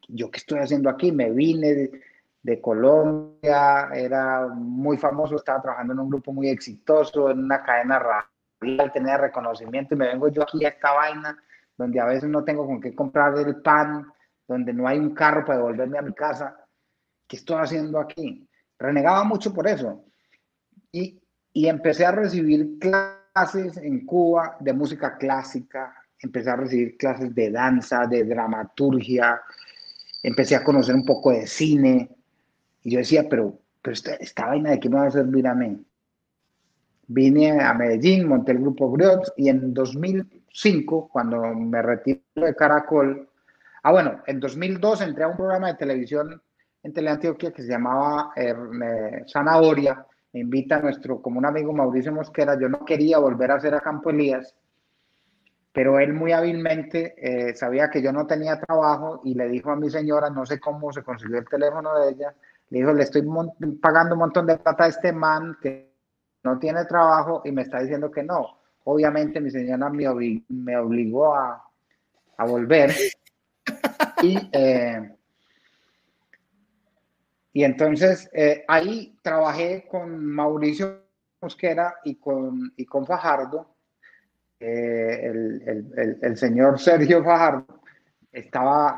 ¿yo 0.07 0.31
qué 0.31 0.37
estoy 0.37 0.59
haciendo 0.59 0.89
aquí? 0.89 1.11
Me 1.11 1.29
vine 1.31 1.91
de, 2.41 2.61
Colombia, 2.61 3.89
era 3.93 4.47
muy 4.47 4.97
famoso, 4.97 5.37
estaba 5.37 5.61
trabajando 5.61 5.93
en 5.93 5.99
un 5.99 6.09
grupo 6.09 6.33
muy 6.33 6.49
exitoso, 6.49 7.31
en 7.31 7.39
una 7.39 7.63
cadena 7.63 7.99
radial, 7.99 8.91
tenía 8.91 9.17
reconocimiento 9.17 9.95
y 9.95 9.97
me 9.97 10.07
vengo 10.07 10.27
yo 10.27 10.43
aquí 10.43 10.65
a 10.65 10.69
esta 10.69 10.91
vaina 10.91 11.37
donde 11.77 11.99
a 11.99 12.05
veces 12.05 12.29
no 12.29 12.43
tengo 12.43 12.65
con 12.65 12.81
qué 12.81 12.93
comprar 12.93 13.37
el 13.37 13.61
pan, 13.61 14.07
donde 14.47 14.73
no 14.73 14.87
hay 14.87 14.99
un 14.99 15.13
carro 15.13 15.45
para 15.45 15.59
devolverme 15.59 15.97
a 15.97 16.01
mi 16.01 16.13
casa. 16.13 16.55
¿Qué 17.27 17.37
estoy 17.37 17.57
haciendo 17.61 17.99
aquí? 17.99 18.47
Renegaba 18.77 19.23
mucho 19.23 19.53
por 19.53 19.67
eso. 19.67 20.05
Y, 20.91 21.21
y 21.53 21.67
empecé 21.67 22.05
a 22.05 22.11
recibir 22.11 22.77
clases 22.79 23.77
en 23.77 24.05
Cuba 24.05 24.57
de 24.59 24.73
música 24.73 25.17
clásica, 25.17 25.95
empecé 26.19 26.49
a 26.49 26.55
recibir 26.55 26.97
clases 26.97 27.33
de 27.33 27.51
danza, 27.51 28.05
de 28.07 28.23
dramaturgia, 28.23 29.41
empecé 30.21 30.55
a 30.55 30.63
conocer 30.63 30.95
un 30.95 31.05
poco 31.05 31.31
de 31.31 31.47
cine. 31.47 32.09
Y 32.83 32.91
yo 32.91 32.99
decía, 32.99 33.27
pero, 33.29 33.59
pero 33.81 33.93
esta, 33.93 34.47
vaina 34.47 34.71
de 34.71 34.79
qué 34.79 34.89
me 34.89 34.97
va 34.97 35.07
a 35.07 35.11
servir 35.11 35.47
a 35.47 35.55
mí. 35.55 35.85
Vine 37.07 37.59
a 37.61 37.73
Medellín, 37.73 38.27
monté 38.27 38.53
el 38.53 38.59
grupo 38.59 38.91
Griots 38.91 39.33
y 39.35 39.49
en 39.49 39.73
2005, 39.73 41.09
cuando 41.09 41.41
me 41.53 41.81
retiro 41.81 42.21
de 42.35 42.55
Caracol, 42.55 43.29
ah 43.83 43.91
bueno, 43.91 44.21
en 44.25 44.39
2002 44.39 45.01
entré 45.01 45.23
a 45.23 45.27
un 45.27 45.37
programa 45.37 45.67
de 45.67 45.75
televisión 45.75 46.41
en 46.81 46.93
Teleantioquia 46.93 47.51
que 47.51 47.61
se 47.61 47.69
llamaba 47.69 48.31
eh, 48.35 48.53
Zanahoria, 49.31 50.05
me 50.33 50.41
invita 50.41 50.77
a 50.77 50.81
nuestro 50.81 51.21
como 51.21 51.37
un 51.37 51.45
amigo 51.45 51.71
Mauricio 51.71 52.11
Mosquera, 52.11 52.59
yo 52.59 52.67
no 52.67 52.83
quería 52.83 53.19
volver 53.19 53.51
a 53.51 53.55
hacer 53.55 53.73
a 53.75 53.81
Campo 53.81 54.09
Elías, 54.09 54.53
pero 55.71 55.99
él 55.99 56.13
muy 56.13 56.31
hábilmente 56.31 57.15
eh, 57.17 57.55
sabía 57.55 57.89
que 57.89 58.01
yo 58.01 58.11
no 58.11 58.27
tenía 58.27 58.59
trabajo 58.59 59.21
y 59.23 59.33
le 59.33 59.47
dijo 59.47 59.71
a 59.71 59.75
mi 59.75 59.89
señora, 59.89 60.29
no 60.29 60.45
sé 60.45 60.59
cómo 60.59 60.91
se 60.91 61.03
consiguió 61.03 61.39
el 61.39 61.47
teléfono 61.47 61.97
de 61.99 62.11
ella, 62.11 62.33
le 62.69 62.79
dijo, 62.79 62.93
le 62.93 63.03
estoy 63.03 63.23
pagando 63.81 64.15
un 64.15 64.19
montón 64.19 64.45
de 64.45 64.57
plata 64.57 64.85
a 64.85 64.87
este 64.87 65.11
man 65.11 65.57
que 65.61 65.93
no 66.43 66.59
tiene 66.59 66.85
trabajo 66.85 67.41
y 67.45 67.51
me 67.51 67.63
está 67.63 67.79
diciendo 67.79 68.11
que 68.11 68.23
no. 68.23 68.59
Obviamente 68.85 69.39
mi 69.39 69.49
señora 69.49 69.89
me, 69.89 70.07
obligó 70.07 71.35
a, 71.35 71.63
volver 72.45 72.91
y, 74.21 74.49
eh, 74.51 75.15
y 77.53 77.63
entonces 77.63 78.29
eh, 78.33 78.63
ahí 78.67 79.17
trabajé 79.21 79.85
con 79.89 80.25
Mauricio 80.25 81.03
Mosquera 81.41 81.95
y 82.03 82.15
con, 82.15 82.73
y 82.77 82.85
con 82.85 83.05
Fajardo 83.05 83.75
eh, 84.59 85.31
el, 86.21 86.37
señor 86.37 86.79
Sergio 86.79 87.23
Fajardo 87.23 87.81
estaba, 88.31 88.97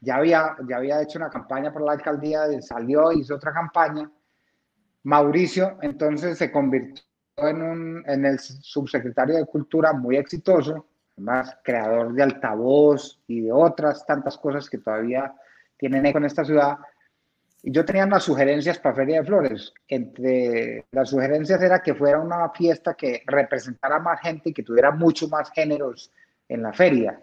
ya, 0.00 0.16
había, 0.16 0.56
ya 0.68 0.76
había 0.76 1.00
hecho 1.00 1.18
una 1.18 1.30
campaña 1.30 1.72
por 1.72 1.82
la 1.82 1.92
alcaldía, 1.92 2.40
salió, 2.60 3.12
hizo 3.12 3.36
otra 3.36 3.52
campaña. 3.52 4.10
Mauricio 5.04 5.78
entonces 5.80 6.36
se 6.38 6.50
convirtió 6.50 7.04
en, 7.36 7.62
un, 7.62 8.04
en 8.06 8.26
el 8.26 8.38
subsecretario 8.40 9.36
de 9.36 9.46
Cultura 9.46 9.92
muy 9.92 10.16
exitoso, 10.16 10.86
además 11.18 11.58
creador 11.62 12.14
de 12.14 12.22
altavoz 12.22 13.20
y 13.26 13.42
de 13.42 13.52
otras 13.52 14.06
tantas 14.06 14.38
cosas 14.38 14.70
que 14.70 14.78
todavía 14.78 15.34
tienen 15.76 16.06
eco 16.06 16.18
en 16.18 16.24
esta 16.24 16.44
ciudad 16.44 16.78
yo 17.62 17.84
tenía 17.84 18.04
unas 18.04 18.22
sugerencias 18.22 18.78
para 18.78 18.94
Feria 18.94 19.20
de 19.20 19.26
Flores. 19.26 19.72
Entre 19.88 20.86
las 20.92 21.10
sugerencias 21.10 21.60
era 21.60 21.82
que 21.82 21.94
fuera 21.94 22.20
una 22.20 22.48
fiesta 22.50 22.94
que 22.94 23.22
representara 23.26 23.98
más 23.98 24.20
gente 24.20 24.50
y 24.50 24.54
que 24.54 24.62
tuviera 24.62 24.90
mucho 24.90 25.28
más 25.28 25.50
géneros 25.50 26.12
en 26.48 26.62
la 26.62 26.72
feria. 26.72 27.20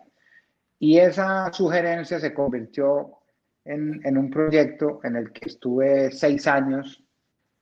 Y 0.77 0.99
esa 0.99 1.51
sugerencia 1.53 2.19
se 2.19 2.33
convirtió 2.33 3.17
en, 3.63 4.01
en 4.03 4.17
un 4.17 4.29
proyecto 4.29 4.99
en 5.03 5.15
el 5.15 5.31
que 5.31 5.49
estuve 5.49 6.11
seis 6.11 6.47
años, 6.47 7.01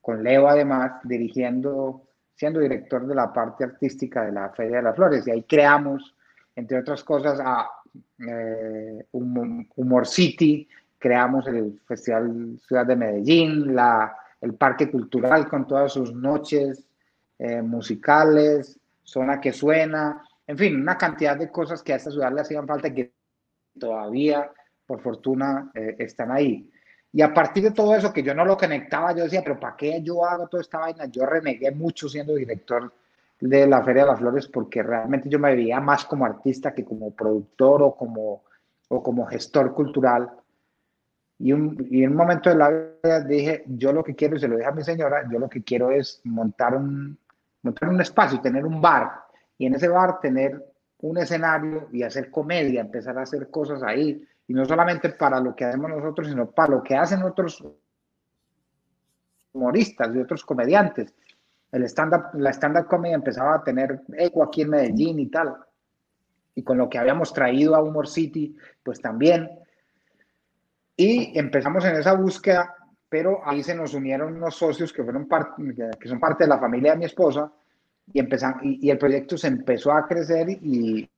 con 0.01 0.23
Leo 0.23 0.47
además, 0.47 0.93
dirigiendo, 1.03 2.07
siendo 2.35 2.59
director 2.59 3.05
de 3.07 3.15
la 3.15 3.31
parte 3.31 3.63
artística 3.63 4.25
de 4.25 4.31
la 4.31 4.49
Feria 4.49 4.77
de 4.77 4.83
las 4.83 4.95
Flores. 4.95 5.27
Y 5.27 5.31
ahí 5.31 5.43
creamos, 5.43 6.15
entre 6.55 6.79
otras 6.79 7.03
cosas, 7.03 7.39
a 7.39 7.69
eh, 8.19 9.05
Humor 9.11 10.07
City, 10.07 10.67
creamos 10.97 11.47
el 11.47 11.79
Festival 11.85 12.59
Ciudad 12.67 12.85
de 12.85 12.95
Medellín, 12.95 13.75
el 14.41 14.53
Parque 14.55 14.89
Cultural 14.89 15.47
con 15.47 15.67
todas 15.67 15.91
sus 15.91 16.13
noches 16.13 16.85
eh, 17.39 17.61
musicales, 17.61 18.79
Zona 19.03 19.41
que 19.41 19.51
Suena, 19.51 20.23
en 20.47 20.57
fin, 20.57 20.81
una 20.81 20.97
cantidad 20.97 21.37
de 21.37 21.51
cosas 21.51 21.81
que 21.81 21.93
a 21.93 21.97
esta 21.97 22.11
ciudad 22.11 22.31
le 22.33 22.41
hacían 22.41 22.67
falta 22.67 22.87
y 22.87 22.93
que 22.93 23.13
todavía, 23.79 24.51
por 24.85 25.01
fortuna, 25.01 25.71
eh, 25.73 25.95
están 25.99 26.31
ahí. 26.31 26.69
Y 27.11 27.21
a 27.21 27.33
partir 27.33 27.63
de 27.63 27.71
todo 27.71 27.95
eso, 27.95 28.11
que 28.11 28.23
yo 28.23 28.33
no 28.33 28.43
lo 28.43 28.57
conectaba, 28.57 29.15
yo 29.15 29.23
decía, 29.23 29.41
pero 29.43 29.59
¿para 29.59 29.75
qué 29.75 30.01
yo 30.01 30.25
hago 30.25 30.47
toda 30.47 30.61
esta 30.61 30.79
vaina? 30.79 31.05
Yo 31.05 31.25
renegué 31.25 31.71
mucho 31.71 32.09
siendo 32.09 32.35
director 32.35 32.91
de 33.47 33.67
la 33.67 33.83
Feria 33.83 34.03
de 34.03 34.11
las 34.11 34.19
Flores 34.19 34.47
porque 34.47 34.81
realmente 34.81 35.27
yo 35.27 35.37
me 35.37 35.53
veía 35.53 35.81
más 35.81 36.05
como 36.05 36.25
artista 36.25 36.73
que 36.73 36.85
como 36.85 37.13
productor 37.13 37.83
o 37.83 37.95
como, 37.95 38.43
o 38.87 39.03
como 39.03 39.25
gestor 39.25 39.73
cultural. 39.73 40.31
Y, 41.39 41.51
un, 41.51 41.85
y 41.91 42.03
en 42.03 42.11
un 42.11 42.15
momento 42.15 42.49
de 42.49 42.55
la 42.55 42.69
vida 42.69 43.19
dije, 43.21 43.63
yo 43.67 43.91
lo 43.91 44.01
que 44.01 44.15
quiero, 44.15 44.37
y 44.37 44.39
se 44.39 44.47
lo 44.47 44.55
dije 44.55 44.69
a 44.69 44.71
mi 44.71 44.83
señora, 44.83 45.27
yo 45.29 45.39
lo 45.39 45.49
que 45.49 45.61
quiero 45.61 45.91
es 45.91 46.21
montar 46.23 46.73
un, 46.73 47.17
montar 47.63 47.89
un 47.89 47.99
espacio, 47.99 48.39
tener 48.39 48.65
un 48.65 48.79
bar, 48.79 49.11
y 49.57 49.65
en 49.65 49.75
ese 49.75 49.89
bar 49.89 50.21
tener 50.21 50.63
un 51.01 51.17
escenario 51.17 51.89
y 51.91 52.03
hacer 52.03 52.31
comedia, 52.31 52.79
empezar 52.79 53.17
a 53.17 53.23
hacer 53.23 53.49
cosas 53.49 53.83
ahí, 53.83 54.25
y 54.47 54.53
no 54.53 54.63
solamente 54.63 55.09
para 55.09 55.41
lo 55.41 55.53
que 55.53 55.65
hacemos 55.65 55.89
nosotros, 55.89 56.29
sino 56.29 56.49
para 56.49 56.75
lo 56.75 56.83
que 56.83 56.95
hacen 56.95 57.23
otros 57.23 57.61
humoristas 59.51 60.15
y 60.15 60.19
otros 60.19 60.45
comediantes. 60.45 61.13
El 61.73 61.83
stand 61.83 62.13
-up, 62.13 62.39
la 62.39 62.51
stand-up 62.53 62.87
comedy 62.87 63.13
empezaba 63.13 63.55
a 63.55 63.63
tener 63.63 64.01
eco 64.15 64.43
aquí 64.43 64.61
en 64.61 64.69
Medellín 64.69 65.19
y 65.19 65.27
tal. 65.27 65.55
Y 66.55 66.63
con 66.63 66.77
lo 66.77 66.87
que 66.87 66.99
habíamos 66.99 67.33
traído 67.33 67.75
a 67.75 67.83
Humor 67.83 68.07
City, 68.07 68.55
pues 68.83 69.01
también 69.01 69.49
y 70.95 71.37
empezamos 71.37 71.83
en 71.85 71.95
esa 71.95 72.13
búsqueda, 72.13 72.75
pero 73.09 73.41
ahí 73.43 73.63
se 73.63 73.75
nos 73.75 73.93
unieron 73.93 74.35
unos 74.35 74.55
socios 74.55 74.93
que, 74.93 75.03
fueron 75.03 75.27
que 75.99 76.07
son 76.07 76.19
parte 76.19 76.43
de 76.43 76.49
la 76.49 76.59
familia 76.59 76.91
de 76.91 76.99
mi 76.99 77.05
esposa 77.05 77.51
y, 78.11 78.19
empezamos, 78.19 78.61
y, 78.63 78.89
el 78.89 78.97
proyecto 78.97 79.37
se 79.37 79.47
empezó 79.47 79.91
a 79.91 80.07
crecer 80.07 80.49
y, 80.49 81.09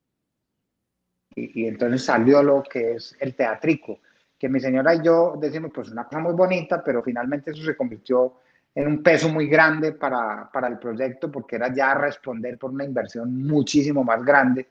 y, 1.36 1.68
entonces 1.68 2.06
salió 2.06 2.41
lo 2.41 2.64
que 2.64 2.94
es 2.94 3.15
el 3.19 3.36
teatrico, 3.36 3.99
que 4.38 4.48
mi 4.48 4.61
señora 4.61 4.95
y 4.95 5.03
yo 5.03 5.36
decimos, 5.38 5.72
pues 5.76 5.91
una 5.91 6.06
cosa 6.06 6.19
muy 6.19 6.34
bonita, 6.34 6.82
pero 6.84 7.03
finalmente 7.03 7.52
eso 7.52 7.64
se 7.64 7.76
convirtió 7.76 8.38
en 8.76 8.88
un 8.88 9.02
peso 9.02 9.30
muy 9.30 9.47
grande 9.47 9.93
para, 9.93 10.49
para 10.52 10.68
el 10.68 10.77
proyecto 10.77 11.31
porque 11.31 11.56
era 11.56 11.73
ya 11.73 11.93
responder 11.93 12.57
por 12.57 12.72
una 12.72 12.84
inversión 12.84 13.35
muchísimo 13.47 14.03
más 14.03 14.23
grande 14.23 14.69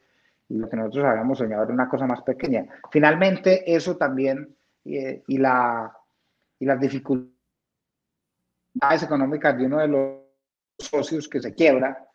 y 0.49 0.59
lo 0.59 0.69
que 0.69 0.77
nosotros 0.77 1.07
habíamos 1.07 1.39
soñado 1.39 1.65
era 1.65 1.73
una 1.73 1.89
cosa 1.89 2.07
más 2.07 2.21
pequeña. 2.23 2.67
Finalmente 2.93 3.75
eso 3.75 3.97
también 3.97 4.55
y, 4.85 5.39
la, 5.39 5.97
y 6.59 6.67
las 6.67 6.79
dificultades 6.79 7.33
económicas 9.03 9.57
de 9.57 9.67
uno 9.67 9.79
de 9.79 9.89
los 9.89 10.19
socios 10.79 11.29
que 11.29 11.41
se 11.41 11.55
quiebra, 11.55 12.07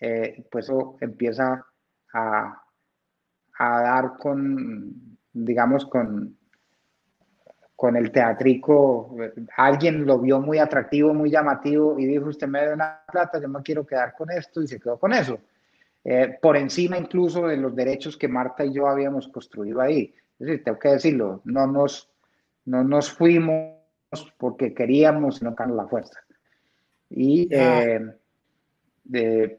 eh, 0.00 0.46
pues 0.50 0.66
eso 0.66 0.96
empieza 1.00 1.64
a, 2.12 2.62
a, 3.58 3.80
dar 3.80 4.18
con, 4.18 5.18
digamos, 5.32 5.86
con, 5.86 6.37
con 7.78 7.96
el 7.96 8.10
teatrico. 8.10 9.14
Alguien 9.56 10.04
lo 10.04 10.18
vio 10.18 10.40
muy 10.40 10.58
atractivo, 10.58 11.14
muy 11.14 11.30
llamativo 11.30 11.96
y 11.96 12.06
dijo, 12.06 12.26
usted 12.26 12.48
me 12.48 12.66
da 12.66 12.74
una 12.74 13.02
plata, 13.06 13.40
yo 13.40 13.48
me 13.48 13.62
quiero 13.62 13.86
quedar 13.86 14.16
con 14.16 14.32
esto 14.32 14.60
y 14.60 14.66
se 14.66 14.80
quedó 14.80 14.98
con 14.98 15.12
eso. 15.12 15.38
Eh, 16.02 16.36
por 16.42 16.56
encima 16.56 16.98
incluso 16.98 17.46
de 17.46 17.56
los 17.56 17.76
derechos 17.76 18.16
que 18.16 18.26
Marta 18.26 18.64
y 18.64 18.72
yo 18.72 18.88
habíamos 18.88 19.28
construido 19.28 19.80
ahí. 19.80 20.12
Es 20.40 20.46
decir, 20.48 20.64
tengo 20.64 20.76
que 20.76 20.88
decirlo, 20.88 21.40
no 21.44 21.68
nos, 21.68 22.10
no 22.64 22.82
nos 22.82 23.12
fuimos 23.12 23.76
porque 24.38 24.74
queríamos, 24.74 25.36
sino 25.36 25.54
con 25.54 25.76
la 25.76 25.86
fuerza. 25.86 26.18
Y 27.08 27.48
eh, 27.52 28.00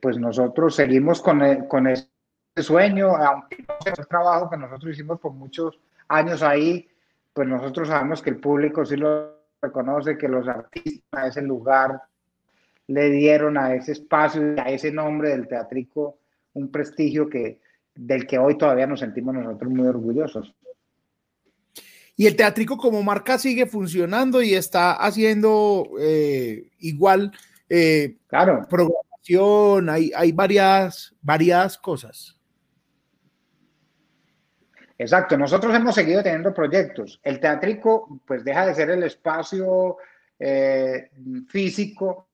pues 0.02 0.18
nosotros 0.18 0.76
seguimos 0.76 1.22
con, 1.22 1.42
e, 1.42 1.66
con 1.70 1.88
ese 1.88 2.10
sueño, 2.58 3.16
aunque 3.16 3.64
no 3.66 3.76
sea 3.82 3.94
el 3.98 4.08
trabajo 4.08 4.50
que 4.50 4.58
nosotros 4.58 4.92
hicimos 4.92 5.22
por 5.22 5.32
muchos 5.32 5.80
años 6.10 6.44
ahí, 6.44 6.86
pues 7.34 7.48
nosotros 7.48 7.88
sabemos 7.88 8.22
que 8.22 8.32
el 8.32 8.40
público 8.40 8.86
sí 8.86 8.96
lo 8.96 9.40
reconoce, 9.62 10.18
que 10.18 10.28
los 10.28 10.48
artistas 10.48 11.04
a 11.12 11.28
ese 11.28 11.42
lugar 11.42 12.02
le 12.88 13.10
dieron 13.10 13.58
a 13.58 13.76
ese 13.76 13.92
espacio 13.92 14.56
y 14.56 14.60
a 14.60 14.70
ese 14.70 14.92
nombre 14.92 15.30
del 15.30 15.48
teatrico 15.48 16.18
un 16.54 16.72
prestigio 16.72 17.30
que, 17.30 17.62
del 17.94 18.26
que 18.26 18.40
hoy 18.40 18.58
todavía 18.58 18.88
nos 18.88 19.02
sentimos 19.02 19.36
nosotros 19.36 19.72
muy 19.72 19.88
orgullosos. 19.88 20.56
Y 22.16 22.28
el 22.28 22.36
teatrico 22.36 22.78
como 22.78 23.02
marca 23.04 23.38
sigue 23.38 23.66
funcionando 23.66 24.42
y 24.42 24.54
está 24.54 24.94
haciendo 24.94 25.88
eh, 26.02 26.70
igual 26.80 27.32
eh, 27.70 28.18
claro. 28.28 28.68
programación, 28.70 29.90
hay, 29.90 30.12
hay 30.16 30.32
varias, 30.32 31.16
varias 31.22 31.78
cosas. 31.78 32.39
Exacto, 35.02 35.38
nosotros 35.38 35.74
hemos 35.74 35.96
seguido 35.96 36.22
teniendo 36.22 36.54
proyectos. 36.54 37.22
El 37.24 37.40
teatrico, 37.40 38.20
pues 38.28 38.44
deja 38.44 38.66
de 38.66 38.76
ser 38.76 38.90
el 38.90 39.04
espacio 39.04 39.96
eh, 40.38 41.10
físico, 41.48 42.28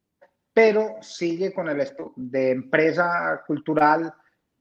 pero 0.52 0.96
sigue 1.00 1.54
con 1.54 1.70
el 1.70 1.88
de 2.16 2.50
empresa 2.50 3.44
cultural 3.46 4.12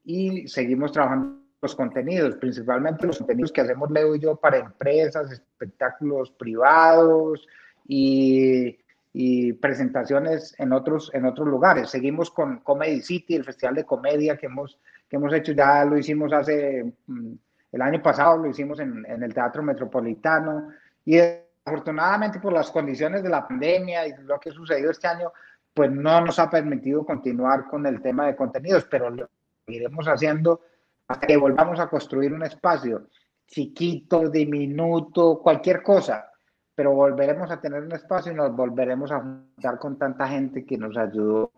y 0.03 0.47
seguimos 0.47 0.91
trabajando 0.91 1.41
los 1.59 1.75
contenidos, 1.75 2.35
principalmente 2.35 3.07
los 3.07 3.17
contenidos 3.17 3.51
que 3.51 3.61
hacemos 3.61 3.89
Leo 3.89 4.15
y 4.15 4.19
yo 4.19 4.35
para 4.35 4.59
empresas, 4.59 5.31
espectáculos 5.31 6.29
privados 6.33 7.47
y, 7.87 8.77
y 9.13 9.53
presentaciones 9.53 10.53
en 10.59 10.73
otros, 10.73 11.09
en 11.15 11.25
otros 11.25 11.47
lugares. 11.47 11.89
Seguimos 11.89 12.29
con 12.29 12.59
Comedy 12.59 13.01
City, 13.01 13.33
el 13.33 13.45
festival 13.45 13.73
de 13.73 13.85
comedia 13.85 14.37
que 14.37 14.45
hemos, 14.45 14.79
que 15.09 15.15
hemos 15.15 15.33
hecho, 15.33 15.53
ya 15.53 15.83
lo 15.85 15.97
hicimos 15.97 16.31
hace 16.33 16.93
mm, 17.07 17.33
el 17.75 17.81
año 17.81 18.01
pasado 18.01 18.37
lo 18.37 18.47
hicimos 18.47 18.79
en, 18.79 19.05
el 19.05 19.33
Teatro 19.33 19.61
Metropolitano 19.61 20.69
y 21.03 21.19
afortunadamente 21.65 22.39
por 22.39 22.53
las 22.53 22.71
condiciones 22.71 23.21
de 23.21 23.27
la 23.27 23.45
pandemia 23.45 24.07
y 24.07 24.13
lo 24.23 24.39
que 24.39 24.49
ha 24.49 24.53
sucedido 24.53 24.91
este 24.91 25.07
año, 25.07 25.33
pues 25.73 25.91
no 25.91 26.21
nos 26.21 26.39
ha 26.39 26.49
permitido 26.49 27.05
continuar 27.05 27.67
con 27.67 27.85
el 27.85 28.01
tema 28.01 28.27
de 28.27 28.35
contenidos, 28.37 28.85
pero 28.89 29.09
lo 29.09 29.29
iremos 29.67 30.07
haciendo 30.07 30.61
hasta 31.09 31.27
que 31.27 31.35
volvamos 31.35 31.77
a 31.81 31.89
construir 31.89 32.33
un 32.33 32.43
espacio 32.43 33.07
chiquito, 33.45 34.29
diminuto, 34.29 35.41
cualquier 35.43 35.83
cosa, 35.83 36.31
pero 36.73 36.93
volveremos 36.93 37.51
a 37.51 37.59
tener 37.59 37.83
un 37.83 37.91
espacio 37.91 38.31
y 38.31 38.35
nos 38.35 38.55
volveremos 38.55 39.11
a 39.11 39.19
juntar 39.19 39.79
con 39.79 39.97
tanta 39.97 40.29
gente 40.29 40.65
que 40.65 40.77
nos 40.77 40.95
ayudó 40.95 41.51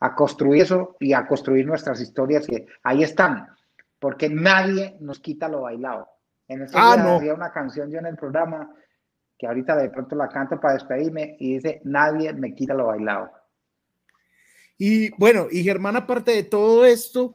a 0.00 0.14
construir 0.14 0.62
eso 0.62 0.96
y 1.00 1.12
a 1.12 1.26
construir 1.26 1.66
nuestras 1.66 2.00
historias 2.00 2.46
que 2.46 2.66
ahí 2.82 3.02
están 3.02 3.55
porque 3.98 4.28
nadie 4.28 4.96
nos 5.00 5.20
quita 5.20 5.48
lo 5.48 5.62
bailado. 5.62 6.08
En 6.48 6.62
ese 6.62 6.74
ah, 6.76 7.18
día 7.20 7.34
una 7.34 7.52
canción 7.52 7.90
yo 7.90 7.98
en 7.98 8.06
el 8.06 8.16
programa 8.16 8.70
que 9.38 9.46
ahorita 9.46 9.76
de 9.76 9.90
pronto 9.90 10.16
la 10.16 10.28
canto 10.28 10.58
para 10.60 10.74
despedirme 10.74 11.36
y 11.38 11.54
dice, 11.54 11.80
nadie 11.84 12.32
me 12.32 12.54
quita 12.54 12.74
lo 12.74 12.86
bailado. 12.86 13.30
Y 14.78 15.10
bueno, 15.18 15.46
y 15.50 15.62
Germán, 15.62 15.96
aparte 15.96 16.32
de 16.32 16.42
todo 16.42 16.84
esto, 16.84 17.34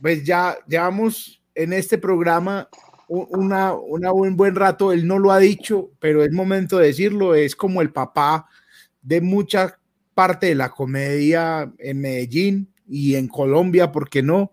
pues 0.00 0.24
ya 0.24 0.56
llevamos 0.66 1.42
en 1.54 1.72
este 1.72 1.98
programa 1.98 2.68
una, 3.08 3.74
una 3.74 4.12
un 4.12 4.36
buen 4.36 4.54
rato, 4.54 4.92
él 4.92 5.06
no 5.06 5.18
lo 5.18 5.30
ha 5.30 5.38
dicho, 5.38 5.90
pero 6.00 6.24
es 6.24 6.32
momento 6.32 6.78
de 6.78 6.88
decirlo, 6.88 7.34
es 7.34 7.54
como 7.54 7.80
el 7.80 7.92
papá 7.92 8.48
de 9.02 9.20
mucha 9.20 9.78
parte 10.14 10.46
de 10.46 10.54
la 10.54 10.70
comedia 10.70 11.72
en 11.78 12.00
Medellín 12.00 12.72
y 12.88 13.14
en 13.14 13.28
Colombia, 13.28 13.92
¿por 13.92 14.08
qué 14.08 14.22
no? 14.22 14.52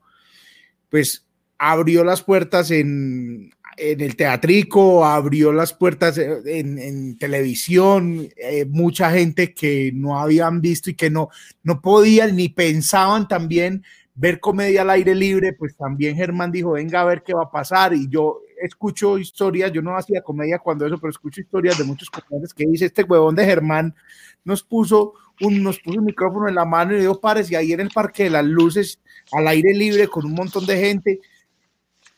Pues 0.90 1.23
abrió 1.72 2.04
las 2.04 2.22
puertas 2.22 2.72
en, 2.72 3.52
el 3.78 4.16
teatrico, 4.16 5.06
abrió 5.06 5.52
las 5.52 5.74
puertas 5.74 6.18
en, 6.18 7.18
televisión, 7.18 8.28
eh, 8.36 8.66
mucha 8.66 9.10
gente 9.12 9.54
que 9.54 9.92
no 9.96 10.20
habían 10.20 10.62
visto 10.62 10.90
y 10.90 10.94
que 10.94 11.10
no, 11.10 11.30
no 11.64 11.82
podían 11.82 12.36
ni 12.36 12.50
pensaban 12.50 13.28
también 13.28 13.84
ver 14.14 14.40
comedia 14.40 14.82
al 14.82 14.92
aire 14.92 15.16
libre, 15.16 15.54
pues 15.54 15.76
también 15.76 16.16
Germán 16.16 16.52
dijo, 16.52 16.74
venga 16.74 17.02
a 17.02 17.06
ver 17.06 17.24
qué 17.24 17.34
va 17.34 17.44
a 17.44 17.52
pasar 17.52 17.94
y 17.94 18.08
yo 18.10 18.42
escucho 18.62 19.18
historias, 19.18 19.72
yo 19.72 19.82
no 19.82 19.98
hacía 19.98 20.22
comedia 20.22 20.60
cuando 20.60 20.86
eso, 20.86 20.98
pero 21.00 21.12
escucho 21.12 21.42
historias 21.42 21.78
de 21.78 21.86
muchos 21.86 22.10
comediantes 22.10 22.54
que 22.54 22.68
dice, 22.68 22.86
este 22.86 23.04
huevón 23.04 23.36
de 23.36 23.46
Germán 23.46 23.96
nos 24.44 24.64
puso 24.64 25.14
un, 25.42 25.64
nos 25.64 25.80
puso 25.80 26.00
un 26.00 26.06
micrófono 26.06 26.48
en 26.48 26.56
la 26.56 26.66
mano 26.66 26.94
y 26.94 27.00
dio 27.00 27.20
pares 27.20 27.50
y 27.50 27.56
ahí 27.56 27.72
en 27.72 27.80
el 27.80 27.90
Parque 27.90 28.26
de 28.26 28.30
las 28.32 28.46
Luces, 28.46 29.00
al 29.32 29.48
aire 29.48 29.74
libre, 29.74 30.08
con 30.08 30.26
un 30.26 30.34
montón 30.34 30.66
de 30.66 30.78
gente, 30.78 31.20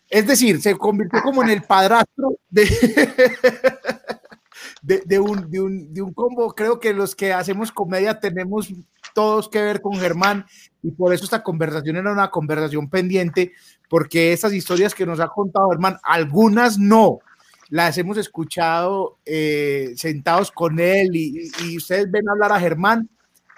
es 0.09 0.27
decir, 0.27 0.61
se 0.61 0.75
convirtió 0.75 1.21
como 1.21 1.43
en 1.43 1.49
el 1.49 1.63
padrastro 1.63 2.37
de, 2.49 2.67
de, 4.81 5.19
un, 5.19 5.49
de, 5.49 5.61
un, 5.61 5.93
de 5.93 6.01
un 6.01 6.13
combo. 6.13 6.53
Creo 6.53 6.79
que 6.79 6.93
los 6.93 7.15
que 7.15 7.33
hacemos 7.33 7.71
comedia 7.71 8.19
tenemos 8.19 8.71
todos 9.13 9.49
que 9.49 9.61
ver 9.61 9.81
con 9.81 9.95
Germán 9.95 10.45
y 10.83 10.91
por 10.91 11.13
eso 11.13 11.23
esta 11.23 11.43
conversación 11.43 11.95
era 11.97 12.11
una 12.11 12.29
conversación 12.29 12.89
pendiente, 12.89 13.53
porque 13.89 14.33
esas 14.33 14.53
historias 14.53 14.93
que 14.93 15.05
nos 15.05 15.19
ha 15.19 15.27
contado 15.29 15.69
Germán, 15.69 15.97
algunas 16.03 16.77
no, 16.77 17.19
las 17.69 17.97
hemos 17.97 18.17
escuchado 18.17 19.17
eh, 19.25 19.93
sentados 19.95 20.51
con 20.51 20.79
él 20.79 21.15
y, 21.15 21.49
y, 21.63 21.77
ustedes 21.77 22.11
ven 22.11 22.29
hablar 22.29 22.51
a 22.51 22.59
Germán 22.59 23.09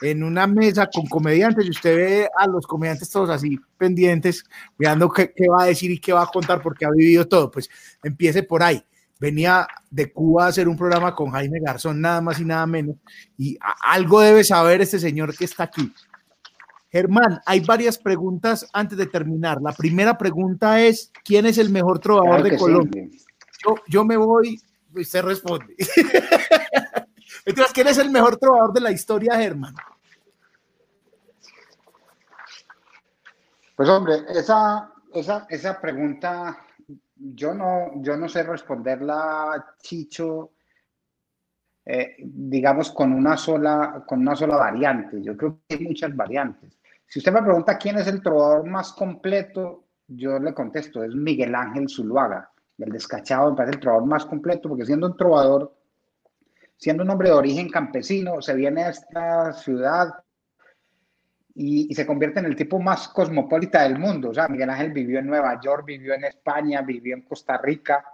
en 0.01 0.23
una 0.23 0.47
mesa 0.47 0.87
con 0.93 1.05
comediantes 1.07 1.65
y 1.65 1.69
usted 1.69 1.95
ve 1.95 2.29
a 2.37 2.47
los 2.47 2.67
comediantes 2.67 3.09
todos 3.09 3.29
así 3.29 3.59
pendientes, 3.77 4.43
mirando 4.77 5.09
qué, 5.09 5.33
qué, 5.35 5.47
va 5.49 5.63
a 5.63 5.67
decir 5.67 5.91
y 5.91 5.99
qué 5.99 6.13
va 6.13 6.23
a 6.23 6.27
contar 6.27 6.61
porque 6.61 6.85
ha 6.85 6.91
vivido 6.91 7.27
todo, 7.27 7.49
pues 7.51 7.69
empiece 8.03 8.43
por 8.43 8.63
ahí. 8.63 8.83
Venía 9.19 9.67
de 9.89 10.11
Cuba 10.11 10.45
a 10.45 10.49
hacer 10.49 10.67
un 10.67 10.77
programa 10.77 11.15
con 11.15 11.31
Jaime 11.31 11.59
Garzón, 11.59 11.99
nada 11.99 12.21
más 12.21 12.39
y 12.39 12.45
nada 12.45 12.67
menos, 12.67 12.97
y 13.35 13.57
algo 13.81 14.21
debe 14.21 14.43
saber 14.43 14.81
este 14.81 14.99
señor 14.99 15.35
que 15.35 15.45
está 15.45 15.63
aquí. 15.63 15.91
Germán, 16.91 17.39
hay 17.45 17.59
varias 17.59 17.97
preguntas 17.97 18.67
antes 18.71 18.97
de 18.97 19.07
terminar. 19.07 19.61
La 19.61 19.73
primera 19.73 20.17
pregunta 20.17 20.81
es, 20.81 21.11
¿quién 21.23 21.45
es 21.45 21.57
el 21.57 21.69
mejor 21.69 21.99
trovador 21.99 22.43
de 22.43 22.57
Colombia? 22.57 23.07
Yo, 23.65 23.75
yo, 23.87 24.05
me 24.05 24.15
voy, 24.17 24.61
usted 24.95 25.23
responde. 25.23 25.75
Entonces, 27.47 27.73
¿quién 27.73 27.87
es 27.87 27.97
el 27.97 28.09
mejor 28.09 28.35
trovador 28.35 28.73
de 28.73 28.81
la 28.81 28.91
historia, 28.91 29.37
Germán? 29.37 29.73
Pues 33.73 33.87
hombre, 33.87 34.25
esa, 34.27 34.91
esa, 35.13 35.47
esa 35.49 35.79
pregunta 35.79 36.57
yo 37.15 37.53
no, 37.53 38.01
yo 38.01 38.17
no 38.17 38.27
sé 38.27 38.43
responderla, 38.43 39.75
Chicho, 39.81 40.51
eh, 41.85 42.17
digamos, 42.19 42.91
con 42.91 43.13
una, 43.13 43.37
sola, 43.37 44.03
con 44.05 44.19
una 44.19 44.35
sola 44.35 44.57
variante. 44.57 45.21
Yo 45.21 45.37
creo 45.37 45.61
que 45.69 45.75
hay 45.75 45.85
muchas 45.85 46.13
variantes. 46.13 46.77
Si 47.07 47.19
usted 47.19 47.31
me 47.31 47.43
pregunta 47.43 47.77
quién 47.77 47.97
es 47.97 48.07
el 48.07 48.21
trovador 48.21 48.67
más 48.67 48.91
completo, 48.91 49.85
yo 50.05 50.37
le 50.37 50.53
contesto, 50.53 51.01
es 51.01 51.15
Miguel 51.15 51.55
Ángel 51.55 51.87
Zuluaga. 51.87 52.51
El 52.77 52.91
descachado 52.91 53.51
me 53.51 53.55
parece 53.55 53.75
el 53.75 53.81
trovador 53.81 54.05
más 54.05 54.25
completo, 54.25 54.67
porque 54.67 54.85
siendo 54.85 55.07
un 55.07 55.15
trovador 55.15 55.76
siendo 56.77 57.03
un 57.03 57.09
hombre 57.09 57.29
de 57.29 57.35
origen 57.35 57.69
campesino, 57.69 58.41
se 58.41 58.55
viene 58.55 58.83
a 58.83 58.89
esta 58.89 59.53
ciudad 59.53 60.13
y, 61.55 61.93
se 61.95 62.05
convierte 62.05 62.39
en 62.39 62.45
el 62.45 62.55
tipo 62.55 62.79
más 62.79 63.07
cosmopolita 63.07 63.81
del 63.81 63.97
mundo. 63.97 64.29
O 64.29 64.33
sea, 64.33 64.47
Miguel 64.47 64.69
Ángel 64.69 64.91
vivió 64.91 65.19
en 65.19 65.27
Nueva 65.27 65.59
York, 65.59 65.85
vivió 65.85 66.13
en 66.13 66.25
España, 66.25 66.81
vivió 66.81 67.15
en 67.15 67.23
Costa 67.23 67.57
Rica 67.57 68.05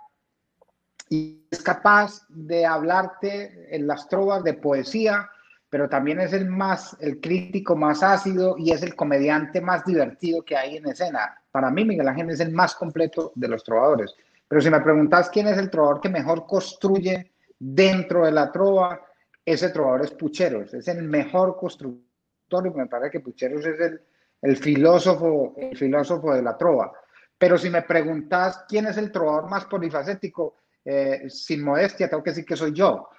y 1.10 1.46
es 1.52 1.62
capaz 1.62 2.26
de 2.30 2.66
hablarte 2.66 3.76
en 3.76 3.86
las 3.86 4.08
trovas 4.08 4.44
de 4.44 4.54
poesía, 4.54 5.30
pero 5.70 5.90
también 5.90 6.22
es 6.22 6.32
el 6.32 6.46
más, 6.48 6.96
el 7.02 7.20
crítico 7.20 7.76
más 7.76 8.02
ácido 8.02 8.56
y 8.58 8.72
es 8.72 8.82
el 8.82 8.96
comediante 8.96 9.60
más 9.60 9.84
divertido 9.84 10.44
que 10.44 10.56
hay 10.56 10.78
en 10.78 10.88
escena. 10.88 11.38
Para 11.52 11.70
mí, 11.70 11.84
Miguel 11.84 12.08
Ángel 12.08 12.30
es 12.30 12.40
el 12.40 12.54
más 12.54 12.76
completo 12.76 13.34
de 13.36 13.50
los 13.50 13.64
trovadores. 13.64 14.16
Pero 14.48 14.62
si 14.62 14.70
me 14.70 14.80
preguntas 14.80 15.30
quién 15.30 15.48
es 15.48 15.58
el 15.58 15.70
trovador 15.70 16.00
que 16.00 16.10
mejor 16.10 16.48
construye 16.48 17.33
dentro 17.66 18.26
de 18.26 18.32
la 18.32 18.52
trova, 18.52 19.02
ese 19.46 19.70
trovador 19.70 20.04
es 20.04 20.12
Pucheros, 20.12 20.74
es 20.74 20.88
el 20.90 21.04
mejor 21.04 21.56
constructor 21.56 22.68
y 22.68 22.70
me 22.72 22.88
parece 22.88 23.12
que 23.12 23.20
Pucheros 23.22 23.66
es 23.66 23.80
el, 23.80 24.02
el 24.42 24.58
filósofo, 24.58 25.54
el 25.58 25.78
filósofo 25.78 26.34
de 26.34 26.42
la 26.42 26.58
trova. 26.58 26.92
Pero 27.38 27.58
si 27.58 27.70
me 27.70 27.84
preguntas 27.84 28.66
quién 28.68 28.88
es 28.88 28.98
el 28.98 29.12
trovador 29.12 29.50
más 29.50 29.66
polifacético, 29.66 30.58
eh, 30.84 31.30
sin 31.30 31.64
modestia, 31.64 32.10
tengo 32.10 32.24
que 32.24 32.32
decir 32.32 32.46
que 32.46 32.58
soy 32.58 32.74
yo. 32.74 33.10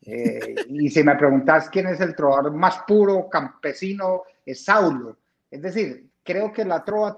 Eh, 0.00 0.54
y 0.68 0.90
si 0.90 1.02
me 1.04 1.14
preguntas 1.14 1.70
quién 1.70 1.86
es 1.86 2.00
el 2.00 2.16
trovador 2.16 2.52
más 2.52 2.78
puro, 2.86 3.28
campesino, 3.28 4.24
es 4.44 4.64
Saulo. 4.64 5.18
Es 5.50 5.62
decir, 5.62 6.10
creo 6.22 6.52
que 6.52 6.64
la 6.64 6.84
trova 6.84 7.16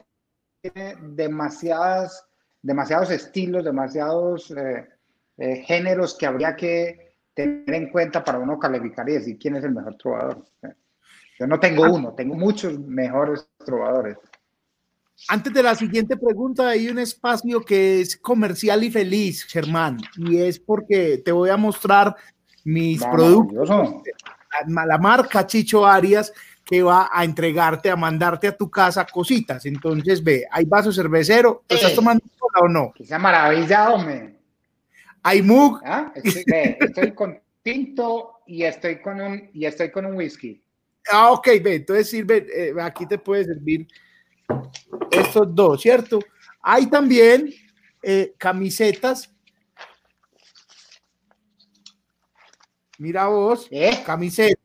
tiene 0.61 0.97
demasiadas, 1.01 2.27
demasiados 2.61 3.11
estilos, 3.11 3.65
demasiados 3.65 4.51
eh, 4.51 4.87
eh, 5.39 5.63
géneros 5.67 6.17
que 6.17 6.27
habría 6.27 6.57
que 6.57 7.15
tener 7.35 7.75
en 7.75 7.91
cuenta 7.91 8.25
para 8.25 8.39
uno 8.39 8.59
calificar 8.59 9.09
y 9.09 9.15
decir 9.15 9.39
quién 9.39 9.57
es 9.57 9.65
el 9.65 9.73
mejor 9.73 9.97
trovador. 9.97 10.45
Yo 11.39 11.47
no 11.47 11.61
tengo 11.61 11.83
uno, 11.83 12.15
tengo 12.15 12.35
muchos 12.35 12.79
mejores 12.79 13.47
trovadores. 13.65 14.17
Antes 15.29 15.53
de 15.53 15.63
la 15.63 15.75
siguiente 15.75 16.17
pregunta, 16.17 16.69
hay 16.69 16.89
un 16.89 16.99
espacio 16.99 17.63
que 17.63 18.01
es 18.01 18.17
comercial 18.17 18.85
y 18.85 18.91
feliz, 18.91 19.45
Germán, 19.45 19.99
y 20.17 20.39
es 20.39 20.59
porque 20.59 21.23
te 21.25 21.33
voy 21.33 21.51
a 21.51 21.57
mostrar 21.57 22.15
mis 22.65 23.03
productos. 23.05 23.69
La, 24.69 24.87
la, 24.87 24.99
marca 24.99 25.47
Chicho 25.47 25.87
Arias 25.87 26.33
que 26.65 26.83
va 26.83 27.09
a 27.13 27.25
entregarte, 27.25 27.91
a 27.91 27.97
mandarte 27.97 28.49
a 28.49 28.57
tu 28.57 28.69
casa 28.69 29.07
cositas. 29.07 29.65
Entonces, 29.67 30.23
ve, 30.23 30.45
hay 30.51 30.65
vaso 30.65 30.91
cervecero. 30.93 31.63
¿Estás 31.69 31.95
tomando 31.95 32.25
o 32.61 32.69
no? 32.69 32.93
Esa 32.99 33.19
maravilla, 33.19 33.91
hombre. 33.91 34.37
Hay 35.27 35.43
mug. 35.43 35.81
¿Ah? 35.85 36.13
Estoy, 36.15 37.13
con 37.13 37.43
tinto 37.61 38.43
y 38.47 38.63
estoy 38.63 39.01
con 39.01 39.21
un 39.21 39.51
y 39.53 39.65
estoy 39.65 39.91
con 39.91 40.07
un 40.07 40.15
whisky. 40.15 40.63
Ah, 41.11 41.33
ok, 41.33 41.49
ve, 41.61 41.75
entonces 41.75 42.09
sirve, 42.09 42.47
eh, 42.49 42.73
aquí 42.81 43.07
te 43.07 43.19
puede 43.19 43.45
servir 43.45 43.89
estos 45.11 45.53
dos, 45.53 45.83
¿cierto? 45.83 46.21
Hay 46.63 46.87
también 46.87 47.53
eh, 48.05 48.35
camisetas. 48.39 49.29
Mira 52.99 53.27
vos, 53.27 53.67
¿Eh? 53.73 54.05
camisetas. 54.07 54.63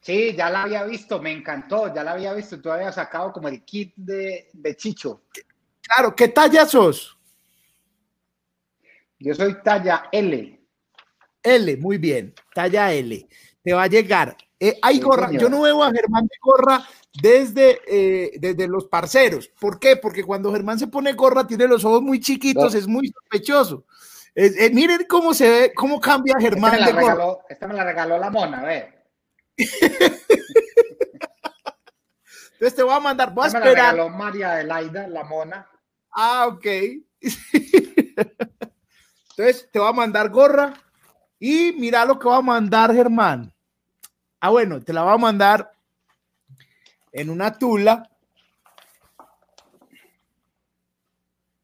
Sí, 0.00 0.34
ya 0.34 0.48
la 0.48 0.62
había 0.62 0.84
visto, 0.84 1.20
me 1.20 1.30
encantó, 1.30 1.94
ya 1.94 2.02
la 2.02 2.12
había 2.12 2.32
visto. 2.32 2.58
Tú 2.58 2.70
habías 2.70 2.94
sacado 2.94 3.34
como 3.34 3.48
el 3.48 3.62
kit 3.66 3.92
de, 3.96 4.48
de 4.54 4.76
Chicho. 4.76 5.24
Claro, 5.82 6.16
¿qué 6.16 6.28
talla 6.28 6.64
sos? 6.64 7.19
Yo 9.20 9.34
soy 9.34 9.56
talla 9.62 10.08
L. 10.12 10.58
L, 11.42 11.76
muy 11.76 11.98
bien, 11.98 12.34
talla 12.54 12.92
L. 12.92 13.28
Te 13.62 13.72
va 13.72 13.82
a 13.84 13.86
llegar. 13.86 14.36
Eh, 14.58 14.78
hay 14.82 14.96
Sí, 14.96 15.00
gorra, 15.02 15.26
señor. 15.28 15.42
yo 15.42 15.48
no 15.50 15.62
veo 15.62 15.82
a 15.84 15.90
Germán 15.92 16.24
de 16.26 16.36
gorra 16.42 16.86
desde, 17.22 17.80
eh, 17.86 18.32
desde 18.38 18.66
los 18.68 18.86
parceros. 18.86 19.48
¿Por 19.60 19.78
qué? 19.78 19.96
Porque 19.96 20.22
cuando 20.24 20.52
Germán 20.52 20.78
se 20.78 20.86
pone 20.86 21.12
gorra 21.14 21.46
tiene 21.46 21.66
los 21.66 21.84
ojos 21.84 22.02
muy 22.02 22.20
chiquitos, 22.20 22.72
No. 22.74 22.78
es 22.78 22.86
muy 22.86 23.08
sospechoso. 23.08 23.84
Eh, 24.34 24.50
eh, 24.58 24.70
miren 24.70 25.06
cómo 25.08 25.32
se 25.34 25.48
ve, 25.50 25.72
cómo 25.74 25.98
cambia 26.00 26.34
Esta 26.38 26.42
Germán 26.50 26.72
me, 26.72 26.78
la 26.80 26.86
de 26.86 26.92
gorra. 26.92 27.04
regaló, 27.14 27.40
esta 27.48 27.66
me 27.66 27.74
la 27.74 27.84
regaló 27.84 28.18
la 28.18 28.30
mona, 28.30 28.60
a 28.60 28.64
ver. 28.64 29.04
Entonces 32.52 32.74
te 32.76 32.82
voy 32.82 32.94
a 32.94 33.00
mandar, 33.00 33.32
voy 33.34 33.44
a 33.44 33.46
Esta 33.48 33.58
me 33.60 33.64
la 33.66 33.70
esperar. 33.70 33.94
regaló 33.94 34.10
María 34.10 34.52
Adelaida, 34.52 35.08
la 35.08 35.24
mona. 35.24 35.66
Ah, 36.12 36.46
ok. 36.48 36.66
Entonces 39.40 39.70
te 39.72 39.78
voy 39.78 39.88
a 39.88 39.92
mandar 39.92 40.28
gorra 40.28 40.74
y 41.38 41.72
mira 41.72 42.04
lo 42.04 42.18
que 42.18 42.28
va 42.28 42.36
a 42.36 42.42
mandar 42.42 42.92
Germán. 42.92 43.50
Ah, 44.38 44.50
bueno, 44.50 44.82
te 44.82 44.92
la 44.92 45.02
va 45.02 45.14
a 45.14 45.18
mandar 45.18 45.72
en 47.10 47.30
una 47.30 47.56
tula. 47.56 48.10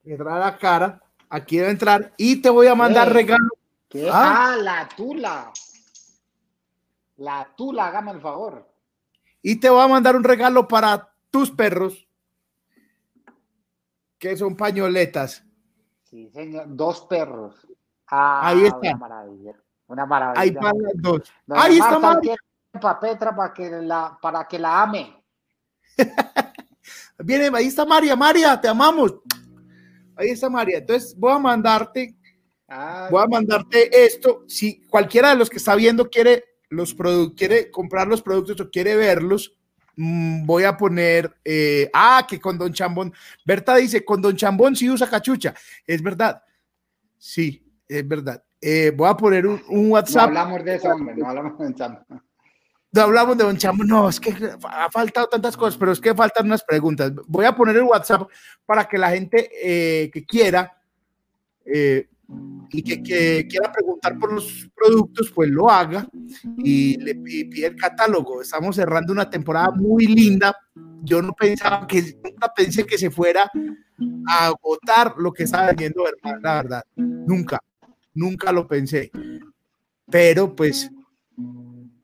Entra 0.04 0.38
la 0.38 0.56
cara. 0.56 1.02
Aquí 1.28 1.58
debe 1.58 1.68
entrar 1.68 2.14
y 2.16 2.36
te 2.40 2.48
voy 2.48 2.66
a 2.66 2.74
mandar 2.74 3.12
regalo. 3.12 3.50
¿Qué? 3.90 4.08
Ah. 4.10 4.54
Ah, 4.54 4.56
la 4.56 4.88
tula. 4.96 5.52
La 7.18 7.46
tula, 7.54 7.88
hágame 7.88 8.12
el 8.12 8.22
favor. 8.22 8.66
Y 9.42 9.56
te 9.56 9.68
voy 9.68 9.84
a 9.84 9.88
mandar 9.88 10.16
un 10.16 10.24
regalo 10.24 10.66
para 10.66 11.12
tus 11.30 11.50
perros, 11.50 12.08
que 14.18 14.34
son 14.34 14.56
pañoletas. 14.56 15.45
Sí, 16.08 16.30
señor. 16.30 16.64
Dos 16.68 17.06
perros. 17.06 17.66
Ah, 18.08 18.48
Ahí 18.48 18.64
está. 18.64 18.78
Una 18.78 18.96
maravilla. 18.96 19.52
Una 19.88 20.06
maravilla. 20.06 20.40
Ahí 20.40 20.50
van 20.52 20.82
las 20.82 20.92
dos. 20.96 21.22
Doña 21.46 21.62
Ahí 21.62 21.74
está 21.74 21.98
Marta, 21.98 22.14
María. 22.14 22.36
¿qué 22.72 22.78
para 22.78 23.00
Petra 23.00 23.36
para 23.36 23.54
que 23.54 23.70
la, 23.70 24.18
para 24.20 24.46
que 24.46 24.58
la 24.58 24.82
ame. 24.82 25.24
Viene, 27.18 27.50
ahí 27.56 27.66
está 27.66 27.84
María, 27.84 28.14
María, 28.14 28.60
te 28.60 28.68
amamos. 28.68 29.14
Ahí 30.16 30.30
está 30.30 30.48
María. 30.48 30.78
Entonces 30.78 31.18
voy 31.18 31.32
a 31.32 31.38
mandarte, 31.38 32.16
Ah, 32.68 33.08
voy 33.10 33.22
a 33.22 33.26
mandarte 33.26 34.04
esto. 34.04 34.44
Si 34.48 34.82
cualquiera 34.88 35.30
de 35.30 35.36
los 35.36 35.48
que 35.48 35.58
está 35.58 35.74
viendo 35.74 36.08
quiere 36.10 36.44
los 36.68 36.94
productos, 36.94 37.38
quiere 37.38 37.70
comprar 37.70 38.08
los 38.08 38.22
productos 38.22 38.60
o 38.60 38.70
quiere 38.70 38.96
verlos, 38.96 39.56
mm, 39.96 40.46
voy 40.46 40.64
a 40.64 40.76
poner, 40.76 41.34
eh, 41.44 41.90
ah, 41.92 42.26
que 42.28 42.40
con 42.40 42.56
Don 42.56 42.72
Chambón. 42.72 43.12
Berta 43.44 43.76
dice, 43.76 44.04
con 44.04 44.22
Don 44.22 44.36
Chambón 44.36 44.76
sí 44.76 44.88
usa 44.88 45.08
cachucha. 45.08 45.54
Es 45.86 46.02
verdad. 46.02 46.42
Sí, 47.18 47.62
es 47.88 48.06
verdad. 48.06 48.42
Eh, 48.60 48.92
voy 48.94 49.08
a 49.08 49.16
poner 49.16 49.46
un, 49.46 49.62
un 49.68 49.88
no 49.88 49.94
WhatsApp. 49.94 50.28
hablamos 50.28 50.64
de 50.64 50.74
eso, 50.76 50.88
hombre, 50.88 51.14
no 51.16 51.28
hablamos 51.28 51.58
de 51.58 51.66
eso. 51.66 51.98
No 52.96 53.02
hablamos 53.02 53.36
de 53.36 53.44
Don 53.44 53.56
Chambo, 53.58 53.84
no, 53.84 54.08
es 54.08 54.18
que 54.18 54.34
ha 54.70 54.90
faltado 54.90 55.28
tantas 55.28 55.54
cosas, 55.54 55.76
pero 55.76 55.92
es 55.92 56.00
que 56.00 56.14
faltan 56.14 56.46
unas 56.46 56.64
preguntas. 56.64 57.12
Voy 57.26 57.44
a 57.44 57.54
poner 57.54 57.76
el 57.76 57.82
WhatsApp 57.82 58.26
para 58.64 58.86
que 58.86 58.96
la 58.96 59.10
gente 59.10 59.50
eh, 59.62 60.10
que 60.10 60.24
quiera 60.24 60.78
eh, 61.66 62.08
y 62.70 62.82
que, 62.82 63.02
que 63.02 63.46
quiera 63.48 63.70
preguntar 63.72 64.18
por 64.18 64.32
los 64.32 64.68
productos, 64.74 65.30
pues 65.34 65.48
lo 65.50 65.70
haga 65.70 66.06
y 66.58 66.96
le 66.98 67.14
pi- 67.14 67.44
pide 67.44 67.68
el 67.68 67.76
catálogo. 67.76 68.42
Estamos 68.42 68.76
cerrando 68.76 69.12
una 69.12 69.30
temporada 69.30 69.70
muy 69.70 70.06
linda. 70.06 70.54
Yo 71.02 71.22
no 71.22 71.32
pensaba 71.32 71.86
que, 71.86 72.18
nunca 72.24 72.52
pensé 72.54 72.84
que 72.84 72.98
se 72.98 73.10
fuera 73.10 73.50
a 74.28 74.46
agotar 74.46 75.14
lo 75.18 75.32
que 75.32 75.44
estaba 75.44 75.68
vendiendo, 75.68 76.04
hermano, 76.08 76.40
la 76.42 76.54
verdad. 76.54 76.82
Nunca, 76.96 77.60
nunca 78.14 78.50
lo 78.52 78.66
pensé. 78.66 79.10
Pero 80.10 80.54
pues 80.54 80.90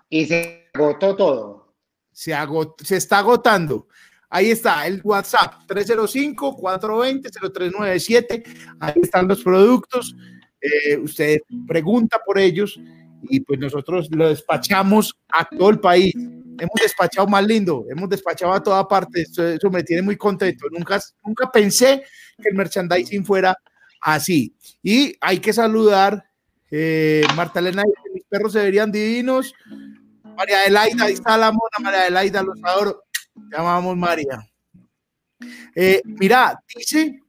Y 0.08 0.26
se 0.26 0.68
agotó 0.74 1.16
todo. 1.16 1.74
se, 2.12 2.32
agot- 2.32 2.80
se 2.82 2.96
está 2.96 3.18
agotando. 3.18 3.88
Ahí 4.34 4.50
está 4.50 4.86
el 4.86 5.02
WhatsApp 5.04 5.60
305-420-0397. 5.68 8.42
Ahí 8.80 8.94
están 9.02 9.28
los 9.28 9.42
productos. 9.42 10.16
Eh, 10.58 10.96
usted 10.96 11.40
pregunta 11.68 12.18
por 12.24 12.38
ellos 12.38 12.80
y 13.24 13.40
pues 13.40 13.60
nosotros 13.60 14.08
lo 14.10 14.30
despachamos 14.30 15.14
a 15.28 15.44
todo 15.44 15.68
el 15.68 15.80
país. 15.80 16.14
Hemos 16.14 16.80
despachado 16.80 17.26
más 17.26 17.46
lindo, 17.46 17.84
hemos 17.90 18.08
despachado 18.08 18.54
a 18.54 18.62
toda 18.62 18.88
parte. 18.88 19.20
Eso, 19.20 19.70
me 19.70 19.82
tiene 19.82 20.00
muy 20.00 20.16
contento. 20.16 20.64
Nunca, 20.70 20.98
nunca 21.22 21.50
pensé 21.52 22.02
que 22.40 22.48
el 22.48 22.54
merchandising 22.54 23.26
fuera 23.26 23.54
así. 24.00 24.56
Y 24.82 25.14
hay 25.20 25.40
que 25.40 25.52
saludar. 25.52 26.24
eh, 26.70 27.22
Marta 27.36 27.60
Elena 27.60 27.82
mis 28.14 28.24
perros 28.24 28.54
se 28.54 28.60
verían 28.60 28.90
divinos. 28.90 29.52
María 30.38 30.60
Adelaida, 30.60 31.04
ahí 31.04 31.12
está 31.12 31.36
la 31.36 31.52
mona, 31.52 31.76
María 31.80 32.00
Adelaida, 32.00 32.42
los 32.42 32.58
adoro. 32.64 33.02
Te 33.50 33.56
amamos, 33.56 33.96
María. 33.96 34.46
Eh, 35.74 36.00
mira, 36.04 36.62
dice, 36.74 37.20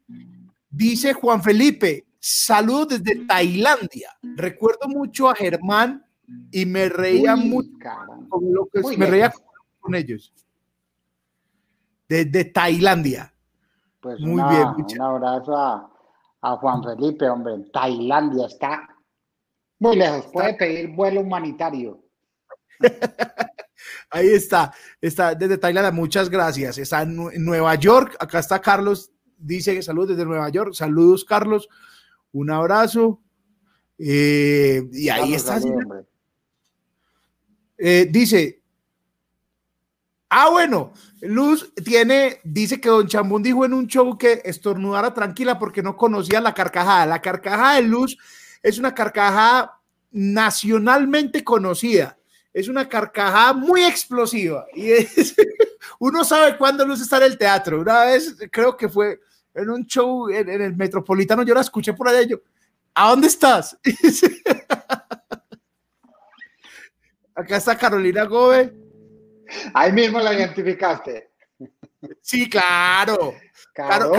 dice 0.70 1.14
Juan 1.14 1.42
Felipe, 1.42 2.06
saludos 2.20 2.88
desde 3.04 3.26
Tailandia. 3.26 4.12
Recuerdo 4.22 4.88
mucho 4.88 5.30
a 5.30 5.36
Germán 5.36 6.06
y 6.52 6.66
me 6.66 6.90
reía 6.90 7.36
Uy, 7.36 7.46
mucho 7.50 7.70
con 8.30 8.54
lo 8.54 8.66
que 8.68 8.82
Muy 8.82 8.98
me 8.98 9.06
reía 9.08 9.34
con 9.80 9.96
ellos. 9.96 10.34
Desde 12.08 12.46
Tailandia. 12.46 13.34
Pues 14.00 14.20
Muy 14.20 14.34
una- 14.34 14.50
bien, 14.50 14.68
muchas- 14.78 15.00
un 15.00 15.06
abrazo 15.06 15.58
a, 15.58 15.90
a 16.42 16.58
Juan 16.58 16.84
Felipe, 16.84 17.28
hombre. 17.30 17.60
Tailandia 17.72 18.48
está 18.48 18.88
muy 19.80 19.96
lejos. 19.96 20.28
Puede 20.32 20.54
pedir 20.56 20.90
vuelo 20.96 21.22
humanitario. 21.22 22.04
Ahí 24.10 24.30
está, 24.30 24.74
está 25.02 25.36
desde 25.36 25.58
Tailandia, 25.58 25.92
muchas 25.92 26.30
gracias. 26.30 26.78
Está 26.78 27.02
en 27.02 27.16
Nue- 27.18 27.34
en 27.34 27.44
Nueva 27.46 27.76
York, 27.76 28.16
acá 28.20 28.40
está 28.40 28.60
Carlos, 28.62 29.12
dice 29.38 29.74
que 29.76 29.82
saludos 29.82 30.10
desde 30.10 30.26
Nueva 30.26 30.50
York. 30.50 30.74
Saludos, 30.74 31.26
Carlos. 31.26 31.68
Un 32.32 32.50
abrazo. 32.52 33.22
Eh, 33.98 34.84
y 34.92 35.10
ahí 35.10 35.34
está. 35.34 35.60
Eh, 37.78 38.08
dice, 38.10 38.62
ah, 40.30 40.50
bueno, 40.50 40.94
Luz 41.22 41.74
tiene, 41.84 42.40
dice 42.44 42.80
que 42.80 42.90
Don 42.90 43.08
Chambón 43.08 43.44
dijo 43.44 43.66
en 43.66 43.74
un 43.74 43.88
show 43.88 44.18
que 44.18 44.42
estornudara 44.46 45.14
tranquila 45.14 45.60
porque 45.60 45.84
no 45.84 45.96
conocía 45.98 46.42
la 46.42 46.54
carcajada. 46.54 47.06
La 47.06 47.22
carcajada 47.22 47.76
de 47.76 47.84
Luz 47.84 48.18
es 48.62 48.78
una 48.80 48.94
carcajada 48.96 49.80
nacionalmente 50.12 51.44
conocida. 51.44 52.18
Es 52.54 52.68
una 52.68 52.88
carcajada 52.88 53.54
muy 53.54 53.84
explosiva 53.84 54.68
y 54.74 54.92
es, 54.92 55.36
uno 56.00 56.24
sabe 56.24 56.56
cuándo 56.58 56.86
Luz 56.86 57.02
está 57.02 57.18
en 57.18 57.24
el 57.24 57.38
teatro. 57.38 57.82
Una 57.82 58.06
vez 58.06 58.36
creo 58.52 58.78
que 58.78 58.88
fue 58.90 59.20
en 59.56 59.70
un 59.70 59.86
show 59.86 60.30
en, 60.30 60.50
en 60.50 60.62
el 60.62 60.76
Metropolitano, 60.76 61.44
yo 61.44 61.54
la 61.56 61.62
escuché 61.62 61.94
por 61.94 62.08
allá 62.08 62.22
y 62.22 62.28
yo, 62.28 62.38
¿a 62.94 63.10
dónde 63.10 63.28
estás? 63.28 63.78
Acá 67.36 67.58
está 67.58 67.78
Carolina 67.78 68.24
Gobe. 68.26 68.74
Ahí 69.74 69.92
mismo 69.92 70.20
la 70.20 70.34
identificaste. 70.34 71.32
Sí, 72.22 72.50
claro. 72.50 73.34
Caro- 73.74 74.12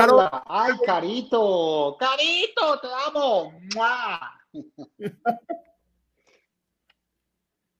Ay, 0.47 0.73
Carito. 0.85 1.97
Carito, 1.99 2.81
te 2.81 2.89
amo. 3.07 3.53
¡Mua! 3.75 4.41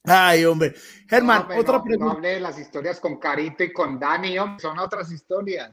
Ay, 0.05 0.45
hombre. 0.45 0.75
Germán, 1.09 1.47
No, 1.49 1.57
otra 1.57 1.73
no, 1.73 1.79
No 1.79 1.85
pregunta. 1.85 2.13
hablé 2.13 2.29
de 2.35 2.41
las 2.41 2.59
historias 2.59 3.01
con 3.01 3.19
Carito 3.19 3.65
y 3.65 3.73
con 3.73 3.99
Dani, 3.99 4.39
hombre, 4.39 4.61
son 4.61 4.79
otras 4.79 5.11
historias. 5.11 5.73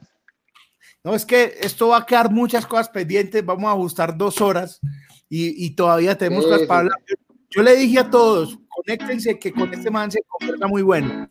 No, 1.04 1.14
es 1.14 1.26
que 1.26 1.58
esto 1.60 1.88
va 1.88 1.98
a 1.98 2.06
quedar 2.06 2.30
muchas 2.30 2.66
cosas 2.66 2.88
pendientes. 2.88 3.44
Vamos 3.44 3.66
a 3.68 3.72
ajustar 3.72 4.16
dos 4.16 4.40
horas 4.40 4.80
y, 5.28 5.66
y 5.66 5.74
todavía 5.74 6.16
tenemos 6.16 6.44
Sí, 6.44 6.50
cosas 6.50 6.66
para 6.66 6.80
hablar. 6.80 6.98
Yo, 7.06 7.16
yo 7.50 7.62
le 7.62 7.76
dije 7.76 7.98
a 7.98 8.08
todos, 8.10 8.58
conéctense 8.68 9.38
que 9.38 9.52
con 9.52 9.72
este 9.74 9.90
man 9.90 10.10
se 10.10 10.22
conversa 10.26 10.66
muy 10.66 10.82
bueno. 10.82 11.28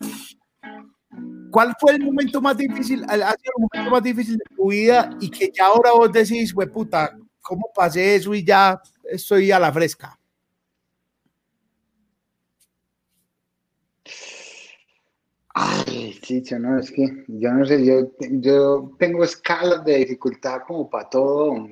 ¿Cuál 1.51 1.75
fue 1.79 1.93
el 1.93 2.03
momento 2.03 2.39
más 2.41 2.55
difícil, 2.55 3.03
el- 3.11 3.23
ha 3.23 3.31
sido 3.31 3.53
el 3.57 3.61
momento 3.63 3.91
más 3.91 4.03
difícil 4.03 4.37
de 4.37 4.55
tu 4.55 4.69
vida 4.69 5.09
y 5.19 5.29
que 5.29 5.51
ya 5.53 5.65
ahora 5.65 5.91
vos 5.91 6.11
decís, 6.11 6.53
güey, 6.53 6.69
puta, 6.69 7.17
¿cómo 7.41 7.69
pasé 7.75 8.15
eso 8.15 8.33
y 8.33 8.43
ya 8.45 8.79
estoy 9.03 9.51
a 9.51 9.59
la 9.59 9.71
fresca? 9.71 10.17
Ay, 15.53 16.17
Chicho, 16.21 16.57
no, 16.59 16.79
es 16.79 16.91
que 16.91 17.25
yo 17.27 17.51
no 17.53 17.65
sé, 17.65 17.85
yo, 17.85 18.11
yo 18.39 18.91
tengo 18.97 19.23
escalas 19.23 19.83
de 19.83 19.97
dificultad 19.97 20.61
como 20.65 20.89
para 20.89 21.09
todo. 21.09 21.67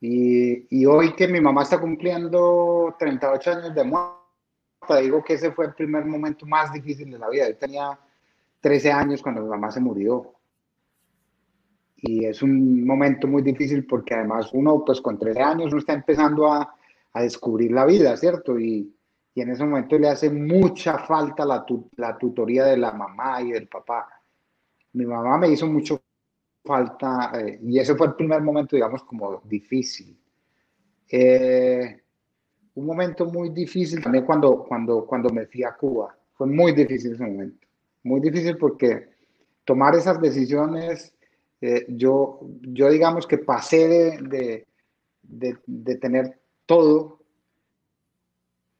Y, 0.00 0.66
y, 0.68 0.86
hoy 0.86 1.14
que 1.14 1.28
mi 1.28 1.40
mamá 1.40 1.62
está 1.62 1.80
cumpliendo 1.80 2.94
38 2.98 3.50
años 3.50 3.74
de 3.74 3.84
muerte, 3.84 5.02
digo 5.02 5.22
que 5.24 5.34
ese 5.34 5.52
fue 5.52 5.66
el 5.66 5.74
primer 5.74 6.04
momento 6.04 6.44
más 6.44 6.72
difícil 6.72 7.10
de 7.10 7.18
la 7.18 7.28
vida. 7.28 7.48
Yo 7.48 7.56
tenía 7.56 7.98
13 8.60 8.92
años 8.92 9.22
cuando 9.22 9.42
mi 9.42 9.48
mamá 9.48 9.70
se 9.70 9.80
murió. 9.80 10.32
Y 11.96 12.24
es 12.24 12.42
un 12.42 12.84
momento 12.84 13.26
muy 13.26 13.42
difícil 13.42 13.86
porque 13.86 14.14
además 14.14 14.50
uno, 14.52 14.84
pues 14.84 15.00
con 15.00 15.18
13 15.18 15.40
años, 15.40 15.66
uno 15.72 15.78
está 15.78 15.94
empezando 15.94 16.52
a, 16.52 16.74
a 17.12 17.22
descubrir 17.22 17.72
la 17.72 17.86
vida, 17.86 18.16
¿cierto? 18.16 18.58
Y, 18.58 18.95
y, 19.36 19.42
en 19.42 19.50
ese 19.50 19.64
momento 19.64 19.98
le 19.98 20.08
hace 20.08 20.30
mucha 20.30 20.98
falta 20.98 21.44
la, 21.44 21.64
la 21.96 22.16
tutoría 22.16 22.64
de 22.64 22.78
la 22.78 22.92
mamá 22.92 23.42
y 23.42 23.52
del 23.52 23.68
papá. 23.68 24.08
Mi 24.94 25.04
mamá 25.04 25.36
me 25.36 25.50
hizo 25.50 25.66
mucho 25.66 26.00
falta, 26.64 27.30
eh, 27.38 27.60
y 27.62 27.78
ese 27.78 27.94
fue 27.94 28.08
el 28.08 28.14
primer 28.14 28.40
momento, 28.40 28.74
digamos, 28.74 29.04
como 29.04 29.40
difícil. 29.44 30.18
Eh, 31.08 32.00
un 32.74 32.86
momento 32.86 33.26
muy 33.26 33.50
difícil 33.50 34.02
también 34.02 34.24
cuando, 34.24 34.64
cuando, 34.64 35.06
cuando 35.06 35.30
me 35.30 35.46
fui 35.46 35.62
a 35.64 35.74
Cuba. 35.74 36.16
Fue 36.34 36.46
muy 36.46 36.72
difícil 36.72 37.12
ese 37.12 37.24
momento. 37.24 37.66
Muy 38.02 38.20
difícil 38.20 38.56
porque 38.56 39.08
tomar 39.64 39.94
esas 39.94 40.20
decisiones, 40.20 41.14
eh, 41.60 41.86
yo, 41.88 42.40
yo 42.62 42.90
digamos 42.90 43.26
que 43.26 43.38
pasé 43.38 43.88
de, 43.88 44.18
de, 44.22 44.66
de, 45.22 45.58
de, 45.66 45.96
tener 45.96 46.38
todo 46.66 47.20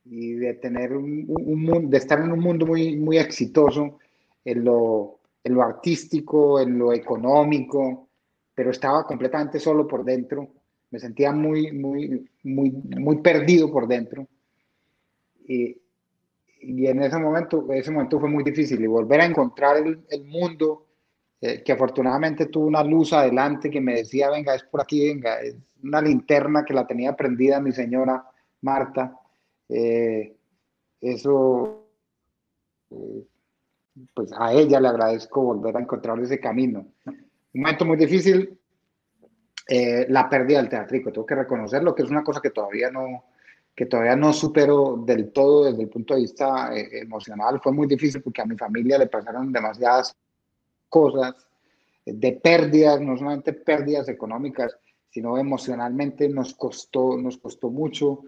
y 0.09 0.35
de 0.35 0.55
tener 0.55 0.97
un, 0.97 1.27
un, 1.29 1.91
de 1.91 1.97
estar 1.99 2.21
en 2.21 2.33
un 2.33 2.41
mundo 2.41 2.67
muy, 2.67 2.97
muy 2.97 3.19
exitoso 3.19 3.99
en 4.45 4.65
lo, 4.65 5.19
en 5.43 5.55
lo 5.55 5.63
artístico, 5.63 6.61
en 6.61 6.79
lo 6.79 6.93
económico, 6.93 8.09
pero 8.55 8.71
estaba 8.71 9.05
completamente 9.05 9.59
solo 9.59 9.87
por 9.87 10.05
dentro. 10.05 10.49
Me 10.91 11.01
sentía 11.01 11.33
muy, 11.33 11.73
muy, 11.73 12.29
muy, 12.45 12.71
muy 12.71 13.17
perdido 13.19 13.71
por 13.71 13.89
dentro. 13.89 14.27
Y, 15.47 15.77
y 16.61 16.87
en 16.87 17.03
ese 17.03 17.19
momento, 17.19 17.67
ese 17.73 17.91
momento 17.91 18.21
fue 18.21 18.29
muy 18.29 18.45
difícil. 18.45 18.81
Y 18.83 18.87
volver 18.87 19.21
a 19.21 19.27
encontrar 19.27 19.77
el, 19.79 20.01
el 20.09 20.25
mundo, 20.25 20.87
eh, 21.41 21.63
que 21.65 21.73
afortunadamente 21.73 22.47
tuvo 22.47 22.67
una 22.67 22.85
luz 22.85 23.13
adelante 23.13 23.71
que 23.71 23.81
me 23.81 23.97
decía, 23.97 24.31
venga, 24.31 24.55
es 24.55 24.63
por 24.63 24.81
aquí, 24.81 25.09
venga, 25.09 25.41
es 25.41 25.57
una 25.83 26.01
linterna 26.01 26.65
que 26.65 26.75
la 26.75 26.87
tenía 26.87 27.15
prendida 27.15 27.61
mi 27.61 27.73
señora 27.73 28.25
Marta. 28.63 29.19
Eh, 29.69 30.37
eso 31.01 31.87
eh, 32.91 33.27
pues 34.15 34.31
a 34.37 34.53
ella 34.53 34.81
le 34.81 34.89
agradezco 34.89 35.43
volver 35.43 35.77
a 35.77 35.81
encontrar 35.81 36.19
ese 36.21 36.39
camino. 36.41 36.87
Un 37.07 37.61
momento 37.63 37.85
muy 37.85 37.97
difícil, 37.97 38.59
eh, 39.69 40.07
la 40.09 40.29
pérdida 40.29 40.59
del 40.59 40.69
teatrico, 40.69 41.13
tengo 41.13 41.27
que 41.27 41.35
reconocerlo, 41.35 41.95
que 41.95 42.03
es 42.03 42.11
una 42.11 42.23
cosa 42.23 42.41
que 42.41 42.51
todavía 42.51 42.91
no, 42.91 43.25
que 43.75 43.87
todavía 43.87 44.17
no 44.17 44.33
supero 44.33 44.97
del 45.05 45.33
todo 45.33 45.65
desde 45.65 45.83
el 45.83 45.89
punto 45.89 46.15
de 46.15 46.21
vista 46.21 46.77
eh, 46.77 47.01
emocional. 47.01 47.61
Fue 47.63 47.73
muy 47.73 47.87
difícil 47.87 48.23
porque 48.23 48.43
a 48.43 48.47
mi 48.47 48.57
familia 48.57 48.99
le 48.99 49.07
pasaron 49.07 49.53
demasiadas 49.53 50.15
cosas 50.89 51.35
de 52.05 52.33
pérdidas, 52.33 53.01
no 53.01 53.17
solamente 53.17 53.53
pérdidas 53.53 54.09
económicas, 54.09 54.79
sino 55.11 55.37
emocionalmente 55.39 56.29
nos 56.29 56.55
costó, 56.55 57.17
nos 57.17 57.39
costó 57.39 57.71
mucho. 57.71 58.23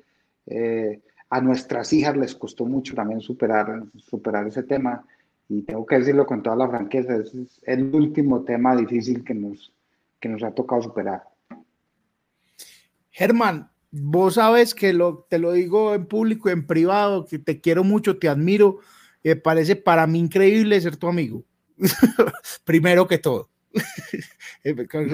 Eh, 0.47 1.03
a 1.31 1.41
nuestras 1.41 1.93
hijas 1.93 2.17
les 2.17 2.35
costó 2.35 2.65
mucho 2.65 2.95
también 2.95 3.21
superar, 3.21 3.85
superar 3.97 4.47
ese 4.47 4.63
tema 4.63 5.05
y 5.49 5.63
tengo 5.63 5.87
que 5.87 5.99
decirlo 5.99 6.27
con 6.27 6.43
toda 6.43 6.57
la 6.57 6.69
franqueza, 6.69 7.17
es 7.17 7.33
el 7.63 7.95
último 7.95 8.43
tema 8.43 8.77
difícil 8.77 9.25
que 9.25 9.35
nos, 9.35 9.73
que 10.21 10.29
nos 10.29 10.43
ha 10.43 10.51
tocado 10.51 10.83
superar. 10.83 11.25
Germán, 13.11 13.71
vos 13.91 14.35
sabes 14.35 14.75
que 14.75 14.93
lo, 14.93 15.27
te 15.29 15.39
lo 15.39 15.53
digo 15.53 15.95
en 15.95 16.07
público, 16.07 16.51
en 16.51 16.67
privado, 16.67 17.27
que 17.27 17.39
te 17.39 17.61
quiero 17.61 17.83
mucho, 17.83 18.19
te 18.19 18.29
admiro, 18.29 18.79
me 19.25 19.37
parece 19.37 19.77
para 19.77 20.07
mí 20.07 20.19
increíble 20.19 20.81
ser 20.81 20.97
tu 20.97 21.09
amigo, 21.09 21.45
primero 22.65 23.07
que 23.07 23.19
todo. 23.19 23.49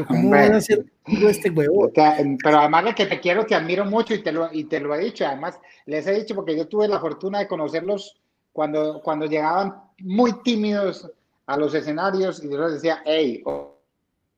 ¿Cómo 0.06 0.28
voy 0.28 0.38
a 0.38 0.60
ser 0.60 0.84
este 1.06 1.50
huevo? 1.50 1.90
Pero 1.94 2.58
además 2.58 2.84
de 2.86 2.94
que 2.94 3.06
te 3.06 3.20
quiero, 3.20 3.44
te 3.44 3.54
admiro 3.54 3.84
mucho 3.84 4.14
y 4.14 4.22
te, 4.22 4.32
lo, 4.32 4.48
y 4.52 4.64
te 4.64 4.80
lo 4.80 4.94
he 4.94 4.98
dicho. 4.98 5.26
Además, 5.26 5.60
les 5.86 6.06
he 6.06 6.14
dicho 6.14 6.34
porque 6.34 6.56
yo 6.56 6.66
tuve 6.66 6.88
la 6.88 7.00
fortuna 7.00 7.40
de 7.40 7.48
conocerlos 7.48 8.16
cuando, 8.52 9.00
cuando 9.02 9.26
llegaban 9.26 9.74
muy 9.98 10.42
tímidos 10.42 11.10
a 11.46 11.56
los 11.56 11.74
escenarios 11.74 12.42
y 12.42 12.50
yo 12.50 12.58
les 12.58 12.74
decía, 12.74 13.02
hey, 13.04 13.42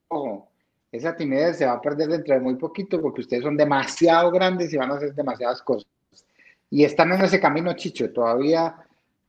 ojo, 0.09 0.49
esa 0.91 1.15
timidez 1.15 1.59
se 1.59 1.66
va 1.66 1.73
a 1.73 1.81
perder 1.81 2.09
dentro 2.09 2.35
de 2.35 2.41
muy 2.41 2.57
poquito 2.57 3.01
porque 3.01 3.20
ustedes 3.20 3.45
son 3.45 3.57
demasiado 3.57 4.31
grandes 4.31 4.73
y 4.73 4.77
van 4.77 4.91
a 4.91 4.95
hacer 4.95 5.15
demasiadas 5.15 5.62
cosas. 5.62 5.89
Y 6.70 6.85
están 6.85 7.12
en 7.12 7.23
ese 7.23 7.39
camino, 7.41 7.73
Chicho, 7.74 8.12
todavía, 8.12 8.74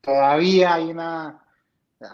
todavía 0.01 0.73
hay 0.73 0.89
una, 0.89 1.43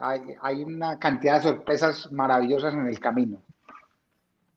hay, 0.01 0.21
hay 0.41 0.63
una 0.63 0.99
cantidad 0.99 1.35
de 1.37 1.49
sorpresas 1.49 2.11
maravillosas 2.11 2.73
en 2.73 2.87
el 2.87 2.99
camino. 2.99 3.41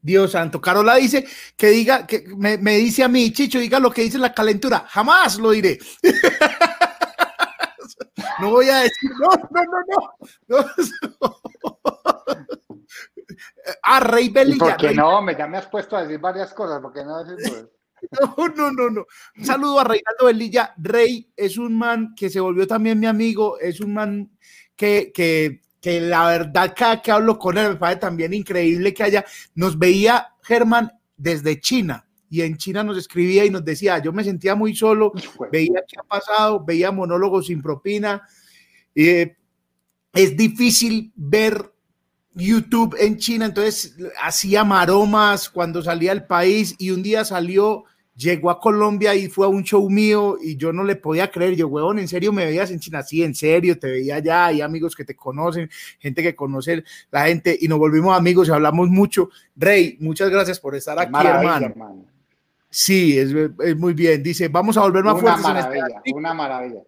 Dios 0.00 0.32
santo. 0.32 0.60
Carola 0.60 0.96
dice 0.96 1.26
que 1.56 1.68
diga, 1.68 2.06
que 2.06 2.24
me, 2.36 2.58
me, 2.58 2.76
dice 2.76 3.02
a 3.02 3.08
mí, 3.08 3.32
Chicho, 3.32 3.58
diga 3.58 3.78
lo 3.78 3.90
que 3.90 4.02
dice 4.02 4.18
la 4.18 4.34
calentura. 4.34 4.86
Jamás 4.88 5.38
lo 5.38 5.50
diré. 5.50 5.78
No 8.38 8.50
voy 8.50 8.68
a 8.68 8.80
decir, 8.80 9.10
no, 9.18 9.28
no, 9.50 9.62
no, 10.48 10.64
no. 11.22 11.36
Ah, 13.82 14.00
Rey 14.00 14.28
Belilla. 14.28 14.58
Porque 14.58 14.94
no, 14.94 15.20
me, 15.20 15.36
ya 15.36 15.46
me 15.46 15.58
has 15.58 15.66
puesto 15.66 15.96
a 15.96 16.02
decir 16.02 16.18
varias 16.18 16.54
cosas, 16.54 16.80
porque 16.80 17.04
no 17.04 17.22
decir 17.24 17.68
No, 18.20 18.48
no, 18.48 18.70
no, 18.70 18.90
no. 18.90 19.06
Un 19.36 19.44
saludo 19.44 19.80
a 19.80 19.84
Reinaldo 19.84 20.26
Belilla. 20.26 20.74
Rey 20.76 21.32
es 21.36 21.58
un 21.58 21.76
man 21.76 22.14
que 22.14 22.30
se 22.30 22.40
volvió 22.40 22.66
también 22.66 23.00
mi 23.00 23.06
amigo, 23.06 23.58
es 23.58 23.80
un 23.80 23.94
man 23.94 24.30
que, 24.76 25.12
que, 25.12 25.62
que 25.86 26.00
la 26.00 26.26
verdad 26.26 26.74
cada 26.76 27.00
que 27.00 27.12
hablo 27.12 27.38
con 27.38 27.56
él 27.56 27.68
me 27.68 27.76
parece 27.76 28.00
también 28.00 28.34
increíble 28.34 28.92
que 28.92 29.04
haya, 29.04 29.24
nos 29.54 29.78
veía 29.78 30.34
Germán 30.42 30.90
desde 31.16 31.60
China 31.60 32.04
y 32.28 32.40
en 32.42 32.56
China 32.56 32.82
nos 32.82 32.98
escribía 32.98 33.44
y 33.44 33.50
nos 33.50 33.64
decía, 33.64 34.02
yo 34.02 34.12
me 34.12 34.24
sentía 34.24 34.56
muy 34.56 34.74
solo, 34.74 35.12
veía 35.52 35.84
qué 35.86 35.94
ha 35.96 36.02
pasado, 36.02 36.64
veía 36.64 36.90
monólogos 36.90 37.46
sin 37.46 37.62
propina. 37.62 38.20
Eh, 38.96 39.36
es 40.12 40.36
difícil 40.36 41.12
ver 41.14 41.72
YouTube 42.34 42.96
en 42.98 43.18
China, 43.18 43.44
entonces 43.44 43.94
hacía 44.20 44.64
maromas 44.64 45.48
cuando 45.48 45.84
salía 45.84 46.10
del 46.10 46.26
país 46.26 46.74
y 46.78 46.90
un 46.90 47.04
día 47.04 47.24
salió, 47.24 47.84
llegó 48.16 48.50
a 48.50 48.58
Colombia 48.58 49.14
y 49.14 49.28
fue 49.28 49.46
a 49.46 49.48
un 49.48 49.62
show 49.62 49.88
mío 49.90 50.38
y 50.40 50.56
yo 50.56 50.72
no 50.72 50.84
le 50.84 50.96
podía 50.96 51.30
creer, 51.30 51.54
yo, 51.54 51.68
huevón, 51.68 51.98
¿en 51.98 52.08
serio 52.08 52.32
me 52.32 52.46
veías 52.46 52.70
en 52.70 52.80
China? 52.80 53.02
Sí, 53.02 53.22
en 53.22 53.34
serio, 53.34 53.78
te 53.78 53.88
veía 53.88 54.16
allá, 54.16 54.46
hay 54.46 54.60
amigos 54.62 54.96
que 54.96 55.04
te 55.04 55.14
conocen, 55.14 55.70
gente 55.98 56.22
que 56.22 56.34
conoce 56.34 56.84
la 57.10 57.26
gente 57.26 57.56
y 57.60 57.68
nos 57.68 57.78
volvimos 57.78 58.16
amigos 58.16 58.48
y 58.48 58.52
hablamos 58.52 58.88
mucho. 58.88 59.30
Rey, 59.54 59.96
muchas 60.00 60.30
gracias 60.30 60.58
por 60.58 60.74
estar 60.74 60.98
aquí, 60.98 61.26
hermano. 61.26 62.06
Sí, 62.70 63.18
es, 63.18 63.32
es, 63.60 63.76
muy 63.76 63.94
bien. 63.94 64.22
Dice, 64.22 64.48
vamos 64.48 64.76
a 64.76 64.82
volver 64.82 65.04
más 65.04 65.22
una 65.22 65.36
Maravilla, 65.36 66.02
una 66.14 66.34
maravilla. 66.34 66.82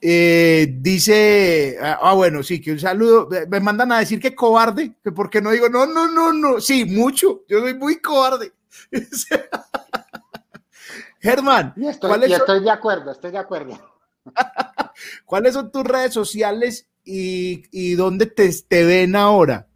Eh, 0.00 0.76
dice, 0.78 1.76
ah, 1.80 1.98
ah, 2.02 2.14
bueno, 2.14 2.42
sí, 2.42 2.60
que 2.60 2.72
un 2.72 2.78
saludo. 2.78 3.28
Me 3.48 3.60
mandan 3.60 3.92
a 3.92 4.00
decir 4.00 4.20
que 4.20 4.34
cobarde, 4.34 4.92
que 5.02 5.12
porque 5.12 5.40
no 5.40 5.50
digo, 5.50 5.68
no, 5.68 5.86
no, 5.86 6.10
no, 6.10 6.32
no. 6.32 6.60
Sí, 6.60 6.84
mucho. 6.84 7.44
Yo 7.48 7.60
soy 7.60 7.74
muy 7.74 7.96
cobarde. 7.96 8.52
Germán, 11.20 11.74
y 11.76 11.88
estoy, 11.88 12.26
y 12.26 12.32
estoy 12.32 12.62
de 12.62 12.70
acuerdo, 12.70 13.10
estoy 13.10 13.32
de 13.32 13.38
acuerdo. 13.38 13.76
¿Cuáles 15.26 15.54
son 15.54 15.72
tus 15.72 15.84
redes 15.84 16.14
sociales 16.14 16.88
y, 17.04 17.64
y 17.72 17.94
dónde 17.94 18.26
te, 18.26 18.48
te 18.62 18.84
ven 18.84 19.16
ahora? 19.16 19.66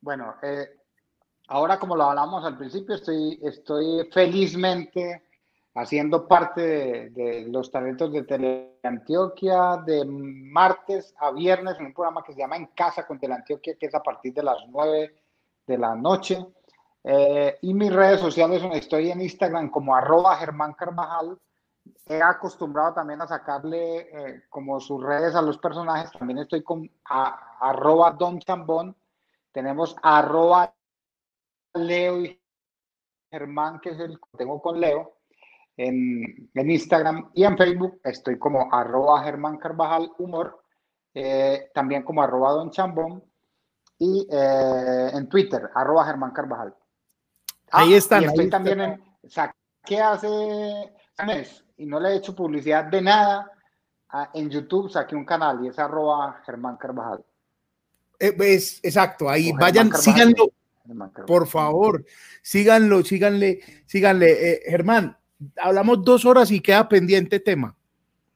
Bueno, 0.00 0.36
eh, 0.42 0.80
Ahora, 1.50 1.80
como 1.80 1.96
lo 1.96 2.04
hablamos 2.04 2.44
al 2.44 2.56
principio, 2.56 2.94
estoy, 2.94 3.36
estoy 3.42 4.08
felizmente 4.12 5.24
haciendo 5.74 6.28
parte 6.28 6.60
de, 6.60 7.10
de, 7.10 7.48
los 7.48 7.72
talentos 7.72 8.12
de 8.12 8.22
Teleantioquia 8.22 9.82
de 9.84 10.04
martes 10.04 11.12
a 11.18 11.32
viernes 11.32 11.74
en 11.80 11.86
un 11.86 11.92
programa 11.92 12.22
que 12.22 12.34
se 12.34 12.38
llama 12.38 12.56
En 12.56 12.66
Casa 12.66 13.04
con 13.04 13.18
Teleantioquia, 13.18 13.74
que 13.74 13.86
es 13.86 13.94
a 13.96 14.02
partir 14.02 14.32
de 14.32 14.44
las 14.44 14.58
9 14.68 15.12
de 15.70 15.78
la 15.78 15.94
noche. 15.94 16.44
Eh, 17.04 17.58
y 17.62 17.72
mis 17.72 17.92
redes 17.92 18.20
sociales, 18.20 18.62
estoy 18.74 19.10
en 19.10 19.22
Instagram 19.22 19.70
como 19.70 19.94
arroba 19.94 20.36
Germán 20.36 20.74
Carvajal. 20.74 21.38
He 22.06 22.20
acostumbrado 22.20 22.92
también 22.94 23.22
a 23.22 23.26
sacarle 23.26 23.98
eh, 23.98 24.42
como 24.50 24.80
sus 24.80 25.02
redes 25.02 25.34
a 25.34 25.42
los 25.42 25.58
personajes. 25.58 26.10
También 26.10 26.40
estoy 26.40 26.62
con 26.62 26.90
a, 27.08 27.56
arroba 27.60 28.10
Don 28.12 28.38
Chambón. 28.40 28.96
Tenemos 29.52 29.96
arroba 30.02 30.74
Leo 31.74 32.20
y 32.20 32.40
Germán, 33.30 33.80
que 33.80 33.90
es 33.90 34.00
el 34.00 34.18
que 34.18 34.38
tengo 34.38 34.60
con 34.60 34.80
Leo, 34.80 35.18
en, 35.76 36.50
en, 36.52 36.70
Instagram 36.70 37.30
y 37.32 37.44
en 37.44 37.56
Facebook 37.56 38.00
estoy 38.02 38.38
como 38.38 38.68
arroba 38.72 39.22
Germán 39.22 39.56
Carvajal 39.56 40.10
Humor, 40.18 40.64
eh, 41.14 41.70
también 41.72 42.02
como 42.02 42.22
arroba 42.22 42.52
Don 42.52 42.70
Chambón. 42.70 43.29
Y 44.00 44.26
eh, 44.30 45.10
en 45.12 45.28
Twitter, 45.28 45.70
arroba 45.74 46.04
Germán 46.06 46.32
Carvajal. 46.32 46.74
ahí 47.70 47.94
están. 47.94 48.22
Y 48.22 48.26
estoy 48.26 48.44
ahí 48.46 48.50
también 48.50 48.80
en, 48.80 49.04
saqué 49.28 50.00
hace 50.02 50.26
un 50.26 51.26
mes 51.26 51.62
y 51.76 51.86
no 51.86 52.00
le 52.00 52.08
he 52.08 52.16
hecho 52.16 52.34
publicidad 52.34 52.84
de 52.86 53.00
nada. 53.02 53.50
a- 54.12 54.28
en 54.34 54.50
YouTube 54.50 54.90
saqué 54.90 55.14
un 55.14 55.24
canal 55.24 55.64
y 55.64 55.68
es 55.68 55.78
arroba 55.78 56.42
Germán 56.44 56.76
Carvajal. 56.76 57.24
Eh, 58.18 58.34
es, 58.40 58.80
exacto, 58.82 59.28
ahí 59.30 59.52
O 59.52 59.56
vayan, 59.56 59.88
Carvajal. 59.88 60.14
síganlo, 60.14 60.50
Carvajal. 60.84 61.24
por 61.26 61.46
favor, 61.46 62.04
síganlo, 62.42 63.04
síganle, 63.04 63.60
síganle. 63.86 64.52
Eh, 64.54 64.62
Germán, 64.68 65.16
hablamos 65.56 66.02
dos 66.04 66.24
horas 66.24 66.50
y 66.50 66.60
queda 66.60 66.88
pendiente 66.88 67.38
tema. 67.38 67.76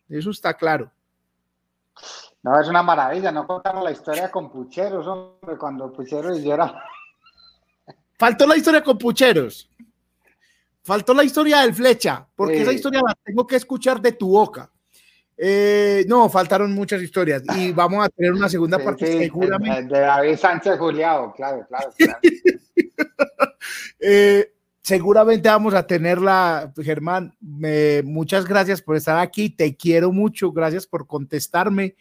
Eso 0.08 0.30
está 0.30 0.54
claro. 0.54 0.92
No, 2.44 2.60
es 2.60 2.68
una 2.68 2.82
maravilla, 2.82 3.32
no 3.32 3.46
contamos 3.46 3.82
la 3.82 3.90
historia 3.90 4.30
con 4.30 4.50
Pucheros, 4.52 5.06
hombre, 5.06 5.56
cuando 5.58 5.90
Pucheros 5.92 6.38
y 6.38 6.44
yo 6.44 6.54
era... 6.54 6.74
Faltó 8.18 8.46
la 8.46 8.56
historia 8.56 8.82
con 8.84 8.98
Pucheros. 8.98 9.68
Faltó 10.84 11.14
la 11.14 11.24
historia 11.24 11.60
del 11.62 11.72
Flecha, 11.74 12.26
porque 12.36 12.56
Sí. 12.56 12.62
esa 12.62 12.72
historia 12.72 13.00
la 13.06 13.14
tengo 13.24 13.46
que 13.46 13.56
escuchar 13.56 14.00
de 14.00 14.12
tu 14.12 14.28
boca. 14.28 14.70
Eh, 15.36 16.04
no, 16.06 16.28
faltaron 16.28 16.72
muchas 16.72 17.00
historias 17.02 17.42
y 17.56 17.72
vamos 17.72 18.04
a 18.04 18.08
tener 18.10 18.32
una 18.34 18.48
segunda 18.48 18.76
Sí, 18.78 18.84
parte 18.84 19.06
sí, 19.06 19.18
seguramente. 19.20 19.94
De, 19.94 20.00
David 20.00 20.36
Sánchez 20.36 20.78
Juliado, 20.78 21.32
claro, 21.32 21.66
claro. 21.66 21.90
claro. 21.96 22.18
Eh, 23.98 24.52
seguramente 24.82 25.48
vamos 25.48 25.74
a 25.74 25.86
tenerla, 25.86 26.72
Germán. 26.76 27.34
me- 27.40 28.02
muchas 28.04 28.44
gracias 28.46 28.82
por 28.82 28.96
estar 28.96 29.18
aquí. 29.18 29.48
Te 29.50 29.74
quiero 29.76 30.12
mucho. 30.12 30.52
Gracias 30.52 30.86
por 30.86 31.06
contestarme. 31.06 31.96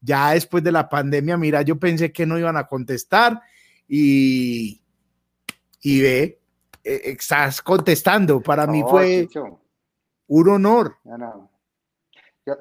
Ya 0.00 0.30
después 0.30 0.62
de 0.62 0.72
la 0.72 0.88
pandemia, 0.88 1.36
mira, 1.36 1.62
yo 1.62 1.78
pensé 1.78 2.12
que 2.12 2.26
no 2.26 2.38
iban 2.38 2.56
a 2.56 2.66
contestar 2.66 3.40
y, 3.88 4.80
y 5.80 6.02
ve, 6.02 6.40
eh, 6.84 7.00
estás 7.04 7.62
contestando. 7.62 8.40
Para 8.40 8.66
mí 8.66 8.82
fue 8.88 9.26
Chicho, 9.26 9.60
un 10.28 10.48
honor. 10.48 10.96
no, 11.04 11.18
no. 11.18 11.50
Yo, 12.46 12.54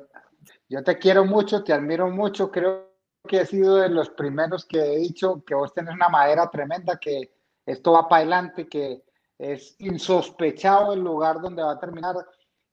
yo 0.70 0.84
te 0.84 0.98
quiero 0.98 1.26
mucho, 1.26 1.64
te 1.64 1.74
admiro 1.74 2.10
mucho. 2.10 2.52
Creo 2.52 2.88
que 3.28 3.42
he 3.42 3.46
sido 3.46 3.78
de 3.78 3.90
los 3.90 4.10
primeros 4.10 4.66
que 4.66 4.80
he 4.80 4.98
dicho 4.98 5.44
que 5.46 5.56
vos 5.56 5.74
tenés 5.74 5.94
una 5.94 6.10
madera 6.10 6.50
tremenda, 6.50 6.98
que 6.98 7.32
esto 7.66 7.92
va 7.92 8.08
para 8.08 8.22
adelante, 8.22 8.68
que 8.68 9.04
es 9.38 9.76
insospechado 9.80 10.94
el 10.94 11.02
lugar 11.02 11.42
donde 11.42 11.62
va 11.62 11.74
a 11.74 11.80
terminar, 11.80 12.16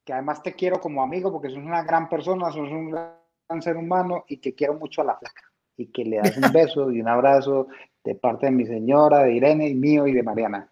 que 0.04 0.12
además 0.12 0.42
te 0.42 0.54
quiero 0.54 0.80
como 0.80 1.02
amigo 1.02 1.30
porque 1.30 1.50
sos 1.50 1.58
una 1.58 1.82
gran 1.82 2.08
persona, 2.08 2.46
sos 2.46 2.70
un 2.70 2.90
gran 2.90 3.14
ser 3.62 3.76
humano 3.76 4.24
y 4.28 4.38
que 4.38 4.54
quiero 4.54 4.74
mucho 4.74 5.02
a 5.02 5.04
la 5.04 5.16
flaca 5.16 5.42
y 5.76 5.86
que 5.86 6.04
le 6.04 6.18
das 6.18 6.36
un 6.36 6.52
beso 6.52 6.90
y 6.90 7.00
un 7.00 7.08
abrazo 7.08 7.68
de 8.02 8.14
parte 8.14 8.46
de 8.46 8.52
mi 8.52 8.66
señora, 8.66 9.20
de 9.20 9.32
Irene 9.32 9.68
y 9.68 9.74
mío 9.74 10.06
y 10.06 10.12
de 10.12 10.22
Mariana. 10.22 10.70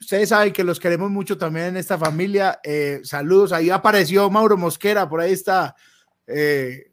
Ustedes 0.00 0.30
saben 0.30 0.52
que 0.52 0.64
los 0.64 0.80
queremos 0.80 1.10
mucho 1.10 1.38
también 1.38 1.66
en 1.66 1.76
esta 1.76 1.98
familia. 1.98 2.58
Eh, 2.64 3.00
saludos. 3.04 3.52
Ahí 3.52 3.70
apareció 3.70 4.28
Mauro 4.30 4.56
Mosquera, 4.56 5.08
por 5.08 5.20
ahí 5.20 5.32
está 5.32 5.76
eh, 6.26 6.90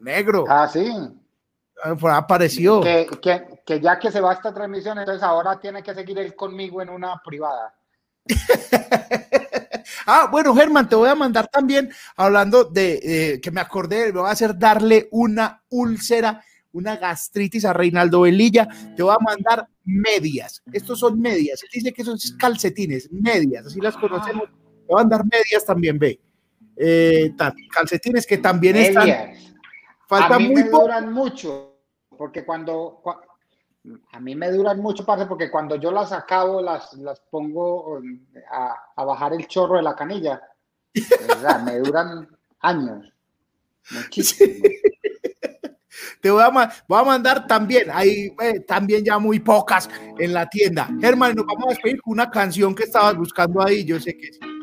negro. 0.00 0.44
Ah, 0.48 0.68
sí. 0.68 0.90
Por 2.00 2.10
ahí 2.10 2.18
apareció. 2.18 2.80
Que, 2.80 3.06
que, 3.22 3.62
que 3.64 3.80
ya 3.80 3.98
que 3.98 4.10
se 4.10 4.20
va 4.20 4.32
esta 4.32 4.52
transmisión, 4.52 4.98
entonces 4.98 5.22
ahora 5.22 5.60
tiene 5.60 5.82
que 5.82 5.94
seguir 5.94 6.18
él 6.18 6.34
conmigo 6.34 6.82
en 6.82 6.88
una 6.88 7.20
privada. 7.22 7.74
Ah, 10.06 10.28
bueno, 10.30 10.54
Germán, 10.54 10.88
te 10.88 10.96
voy 10.96 11.08
a 11.08 11.14
mandar 11.14 11.48
también, 11.48 11.90
hablando 12.16 12.64
de 12.64 13.00
eh, 13.34 13.40
que 13.40 13.50
me 13.50 13.60
acordé, 13.60 14.12
me 14.12 14.20
voy 14.20 14.28
a 14.28 14.32
hacer 14.32 14.58
darle 14.58 15.08
una 15.10 15.62
úlcera, 15.70 16.42
una 16.72 16.96
gastritis 16.96 17.64
a 17.64 17.72
Reinaldo 17.72 18.22
Velilla. 18.22 18.68
Te 18.96 19.02
voy 19.02 19.14
a 19.14 19.22
mandar 19.22 19.66
medias. 19.84 20.62
Estos 20.72 20.98
son 20.98 21.20
medias. 21.20 21.62
Él 21.62 21.68
dice 21.72 21.92
que 21.92 22.04
son 22.04 22.18
calcetines, 22.38 23.10
medias, 23.12 23.66
así 23.66 23.80
las 23.80 23.96
conocemos. 23.96 24.44
Te 24.48 24.86
voy 24.92 25.00
a 25.00 25.04
mandar 25.04 25.24
medias 25.24 25.64
también, 25.64 25.98
ve. 25.98 26.20
Eh, 26.76 27.32
calcetines 27.72 28.26
que 28.26 28.38
también 28.38 28.76
están. 28.76 29.08
Falta 30.08 30.34
a 30.34 30.38
mí 30.38 30.48
muy 30.48 30.64
me 30.64 30.64
poco. 30.70 30.82
duran 30.82 31.12
mucho, 31.12 31.78
porque 32.18 32.44
cuando, 32.44 33.00
cua- 33.02 33.20
a 34.12 34.20
mí 34.20 34.34
me 34.34 34.50
duran 34.50 34.80
mucho, 34.80 35.04
parce, 35.04 35.26
porque 35.26 35.50
cuando 35.50 35.76
yo 35.76 35.90
las 35.90 36.12
acabo, 36.12 36.62
las, 36.62 36.94
las 36.94 37.20
pongo 37.20 37.96
um, 37.98 38.18
a, 38.50 38.74
a 38.96 39.04
bajar 39.04 39.34
el 39.34 39.46
chorro 39.46 39.76
de 39.76 39.82
la 39.82 39.94
canilla. 39.94 40.40
Me 41.64 41.78
duran 41.78 42.28
años. 42.60 43.12
Te 46.20 46.30
voy 46.30 46.42
a, 46.42 46.50
voy 46.88 47.00
a 47.00 47.04
mandar 47.04 47.46
también, 47.46 47.88
hay 47.92 48.34
eh, 48.40 48.60
también 48.60 49.04
ya 49.04 49.18
muy 49.18 49.40
pocas 49.40 49.88
en 50.18 50.32
la 50.32 50.48
tienda. 50.48 50.88
Germán, 51.00 51.34
nos 51.34 51.46
vamos 51.46 51.66
a 51.66 51.70
despedir 51.70 52.00
una 52.06 52.30
canción 52.30 52.74
que 52.74 52.84
estabas 52.84 53.14
buscando 53.16 53.62
ahí, 53.62 53.84
yo 53.84 54.00
sé 54.00 54.16
que 54.16 54.32
sí. 54.32 54.53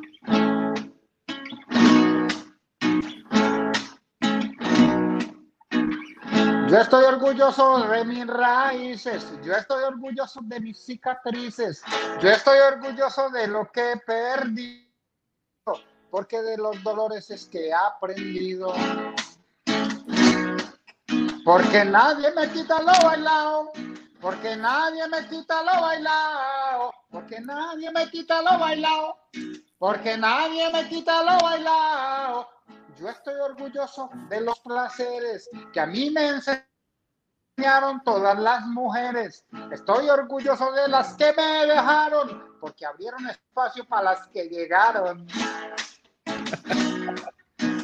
Yo 6.72 6.78
estoy 6.78 7.04
orgulloso 7.04 7.80
de 7.80 8.06
mis 8.06 8.26
raíces, 8.26 9.26
yo 9.44 9.54
estoy 9.54 9.84
orgulloso 9.84 10.40
de 10.42 10.58
mis 10.62 10.80
cicatrices, 10.80 11.84
yo 12.22 12.30
estoy 12.30 12.60
orgulloso 12.60 13.30
de 13.30 13.46
lo 13.48 13.70
que 13.70 13.92
he 13.92 13.98
perdido, 13.98 14.88
porque 16.10 16.42
de 16.42 16.56
los 16.56 16.82
dolores 16.82 17.30
es 17.30 17.46
que 17.48 17.68
he 17.68 17.74
aprendido. 17.74 18.74
Porque 21.44 21.84
nadie 21.84 22.32
me 22.32 22.50
quita 22.50 22.82
lo 22.82 22.94
bailado, 23.04 23.74
porque 24.22 24.56
nadie 24.56 25.06
me 25.10 25.28
quita 25.28 25.64
lo 25.64 25.82
bailado, 25.82 26.94
porque 27.10 27.42
nadie 27.42 27.92
me 27.92 28.10
quita 28.10 28.42
lo 28.42 28.58
bailado, 28.58 29.18
porque 29.78 30.18
nadie 30.18 30.72
me 30.72 30.88
quita 30.88 31.22
lo 31.22 31.38
bailado. 31.38 32.48
Yo 32.98 33.10
estoy 33.10 33.36
orgulloso 33.36 34.10
de 34.30 34.42
los 34.42 34.60
placeres 34.60 35.50
que 35.74 35.80
a 35.80 35.86
mí 35.86 36.10
me 36.12 36.28
enseñaron 36.30 38.04
todas 38.04 38.38
las 38.40 38.66
mujeres. 38.68 39.46
Estoy 39.72 40.10
orgulloso 40.10 40.72
de 40.72 40.88
las 40.88 41.14
que 41.16 41.34
me 41.34 41.66
dejaron 41.68 42.58
porque 42.60 42.86
abrieron 42.86 43.28
espacio 43.28 43.86
para 43.86 44.04
las 44.04 44.28
que 44.28 44.48
llegaron. 44.48 45.28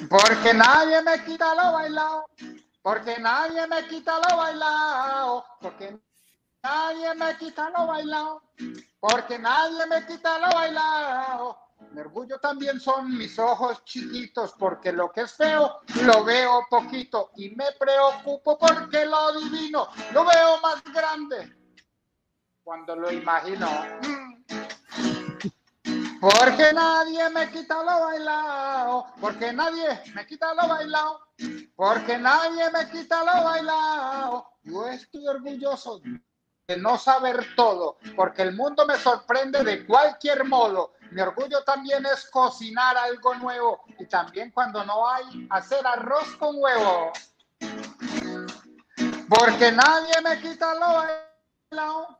Porque 0.09 0.53
nadie 0.53 1.01
me 1.01 1.23
quita 1.25 1.53
lo 1.55 1.73
bailado, 1.73 2.25
porque 2.81 3.17
nadie 3.19 3.67
me 3.67 3.87
quita 3.87 4.19
lo 4.19 4.37
bailado, 4.37 5.45
porque 5.59 5.99
nadie 6.63 7.15
me 7.15 7.37
quita 7.37 7.69
lo 7.69 7.87
bailado, 7.87 8.41
porque 8.99 9.39
nadie 9.39 9.85
me 9.87 10.05
quita 10.05 10.39
lo 10.39 10.49
bailado. 10.55 11.66
Mi 11.91 12.01
orgullo. 12.01 12.39
También 12.39 12.79
son 12.79 13.17
mis 13.17 13.37
ojos 13.39 13.83
chiquitos, 13.85 14.53
porque 14.57 14.91
lo 14.91 15.11
que 15.11 15.21
es 15.21 15.33
feo 15.33 15.81
lo 16.03 16.23
veo 16.23 16.65
poquito. 16.69 17.31
Y 17.35 17.49
me 17.51 17.71
preocupo 17.79 18.57
porque 18.57 19.05
lo 19.05 19.39
divino 19.39 19.87
lo 20.13 20.25
veo 20.25 20.61
más 20.61 20.83
grande 20.83 21.55
cuando 22.63 22.95
lo 22.97 23.09
imagino. 23.09 23.67
Porque 26.19 26.73
nadie 26.73 27.29
me 27.29 27.49
quita 27.51 27.83
lo 27.83 28.05
bailado, 28.05 29.05
porque 29.21 29.53
nadie 29.53 30.01
me 30.15 30.25
quita 30.25 30.53
lo 30.53 30.67
bailado, 30.67 31.27
porque 31.75 32.17
nadie 32.17 32.69
me 32.71 32.89
quita 32.89 33.23
lo 33.23 33.43
bailado. 33.45 34.49
Yo 34.63 34.87
estoy 34.87 35.27
orgulloso 35.27 36.01
no 36.75 36.97
saber 36.97 37.55
todo, 37.55 37.97
porque 38.15 38.41
el 38.41 38.53
mundo 38.53 38.85
me 38.85 38.97
sorprende 38.97 39.63
de 39.63 39.85
cualquier 39.85 40.43
modo. 40.43 40.93
Mi 41.11 41.21
orgullo 41.21 41.63
también 41.63 42.05
es 42.05 42.29
cocinar 42.29 42.97
algo 42.97 43.35
nuevo 43.35 43.81
y 43.97 44.05
también 44.07 44.51
cuando 44.51 44.83
no 44.83 45.07
hay, 45.09 45.47
hacer 45.49 45.87
arroz 45.87 46.35
con 46.37 46.57
huevo. 46.57 47.13
Porque 49.29 49.71
nadie 49.71 50.21
me 50.21 50.41
quita 50.41 50.73
lo 50.73 50.93
bailado, 51.71 52.19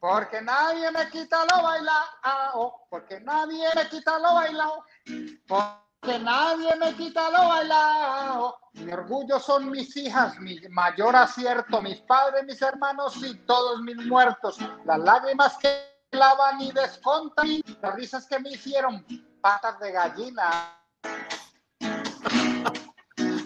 porque 0.00 0.42
nadie 0.42 0.90
me 0.90 1.08
quita 1.10 1.44
lo 1.44 1.62
bailado, 1.62 2.86
porque 2.90 3.20
nadie 3.20 3.68
me 3.76 3.88
quita 3.88 4.18
lo 4.18 4.34
bailado, 4.34 4.84
porque 5.46 5.83
nadie 6.06 6.74
me 6.76 6.94
quita 6.94 7.30
lo 7.30 7.48
bailado. 7.48 8.58
Mi 8.74 8.92
orgullo 8.92 9.38
son 9.38 9.70
mis 9.70 9.96
hijas, 9.96 10.38
mi 10.38 10.60
mayor 10.70 11.16
acierto, 11.16 11.80
mis 11.80 12.00
padres, 12.02 12.44
mis 12.44 12.60
hermanos 12.60 13.16
y 13.22 13.34
todos 13.46 13.80
mis 13.82 13.96
muertos. 14.06 14.58
Las 14.84 14.98
lágrimas 14.98 15.56
que 15.58 15.94
lavan 16.12 16.60
y 16.60 16.72
descontan, 16.72 17.62
las 17.80 17.94
risas 17.94 18.26
que 18.26 18.38
me 18.38 18.50
hicieron 18.50 19.04
patas 19.40 19.78
de 19.80 19.92
gallina. 19.92 20.78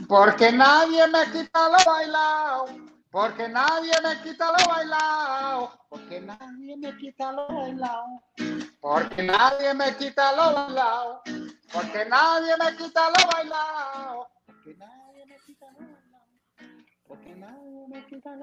Porque 0.08 0.50
nadie 0.50 1.06
me 1.08 1.30
quita 1.30 1.68
lo 1.68 1.84
bailado, 1.84 2.66
porque 3.10 3.48
nadie 3.48 3.92
me 4.02 4.22
quita 4.22 4.52
lo 4.52 4.72
bailado, 4.72 5.72
porque 5.90 6.20
nadie 6.20 6.76
me 6.78 6.96
quita 6.96 7.32
lo 7.32 7.46
bailado, 7.48 8.22
porque 8.80 9.22
nadie 9.22 9.74
me 9.74 9.94
quita 9.96 10.32
lo 10.32 10.54
bailado, 10.54 11.22
porque 11.72 12.04
nadie 12.06 12.56
me 12.56 12.76
quita 12.76 13.10
lo 13.10 13.30
bailado, 13.32 14.28
porque 14.46 14.74
nadie 14.76 15.26
me 15.26 15.36
quita 15.46 15.66
lo 15.72 15.78
bailado, 15.78 15.98
Porque 17.06 17.34
nadie 17.36 17.88
me 17.88 18.06
quita 18.06 18.36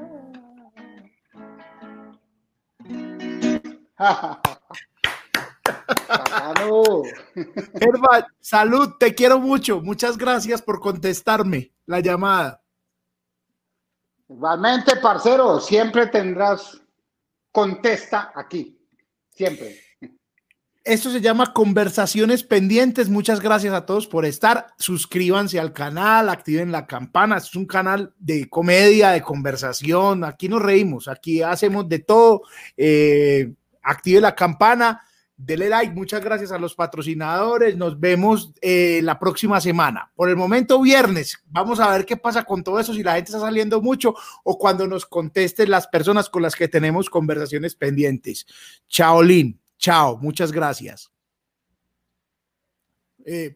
Herba, 7.73 8.27
salud, 8.39 8.95
te 8.99 9.15
quiero 9.15 9.39
mucho. 9.39 9.81
Muchas 9.81 10.17
gracias 10.17 10.61
por 10.61 10.79
contestarme 10.79 11.71
la 11.85 11.99
llamada. 11.99 12.61
Igualmente, 14.27 14.97
parcero, 14.97 15.59
siempre 15.59 16.07
tendrás 16.07 16.81
contesta 17.51 18.31
aquí, 18.35 18.77
siempre. 19.29 19.84
Esto 20.85 21.09
se 21.09 21.19
llama 21.19 21.51
Conversaciones 21.51 22.43
Pendientes. 22.43 23.09
Muchas 23.09 23.41
gracias 23.41 23.73
a 23.73 23.87
todos 23.87 24.05
por 24.05 24.23
estar. 24.23 24.67
Suscríbanse 24.77 25.59
al 25.59 25.73
canal, 25.73 26.29
activen 26.29 26.71
la 26.71 26.85
campana. 26.85 27.37
Es 27.37 27.55
un 27.55 27.65
canal 27.65 28.13
de 28.19 28.47
comedia, 28.47 29.09
de 29.09 29.23
conversación. 29.23 30.23
Aquí 30.23 30.47
nos 30.47 30.61
reímos, 30.61 31.07
aquí 31.07 31.41
hacemos 31.41 31.89
de 31.89 31.97
todo. 31.97 32.43
Eh, 32.77 33.51
active 33.81 34.21
la 34.21 34.35
campana, 34.35 35.01
dele 35.35 35.69
like. 35.69 35.95
Muchas 35.95 36.23
gracias 36.23 36.51
a 36.51 36.59
los 36.59 36.75
patrocinadores. 36.75 37.75
Nos 37.75 37.99
vemos 37.99 38.53
eh, 38.61 38.99
la 39.01 39.17
próxima 39.17 39.59
semana. 39.59 40.11
Por 40.13 40.29
el 40.29 40.35
momento, 40.35 40.79
viernes. 40.79 41.39
Vamos 41.47 41.79
a 41.79 41.89
ver 41.89 42.05
qué 42.05 42.15
pasa 42.15 42.43
con 42.43 42.63
todo 42.63 42.79
eso, 42.79 42.93
si 42.93 43.01
la 43.01 43.15
gente 43.15 43.31
está 43.31 43.39
saliendo 43.39 43.81
mucho 43.81 44.13
o 44.43 44.59
cuando 44.59 44.85
nos 44.85 45.07
contesten 45.07 45.71
las 45.71 45.87
personas 45.87 46.29
con 46.29 46.43
las 46.43 46.55
que 46.55 46.67
tenemos 46.67 47.09
conversaciones 47.09 47.73
pendientes. 47.73 48.45
Chaolín. 48.87 49.64
Chao, 49.85 50.17
muchas 50.17 50.51
gracias. 50.51 51.11
Eh, 53.25 53.55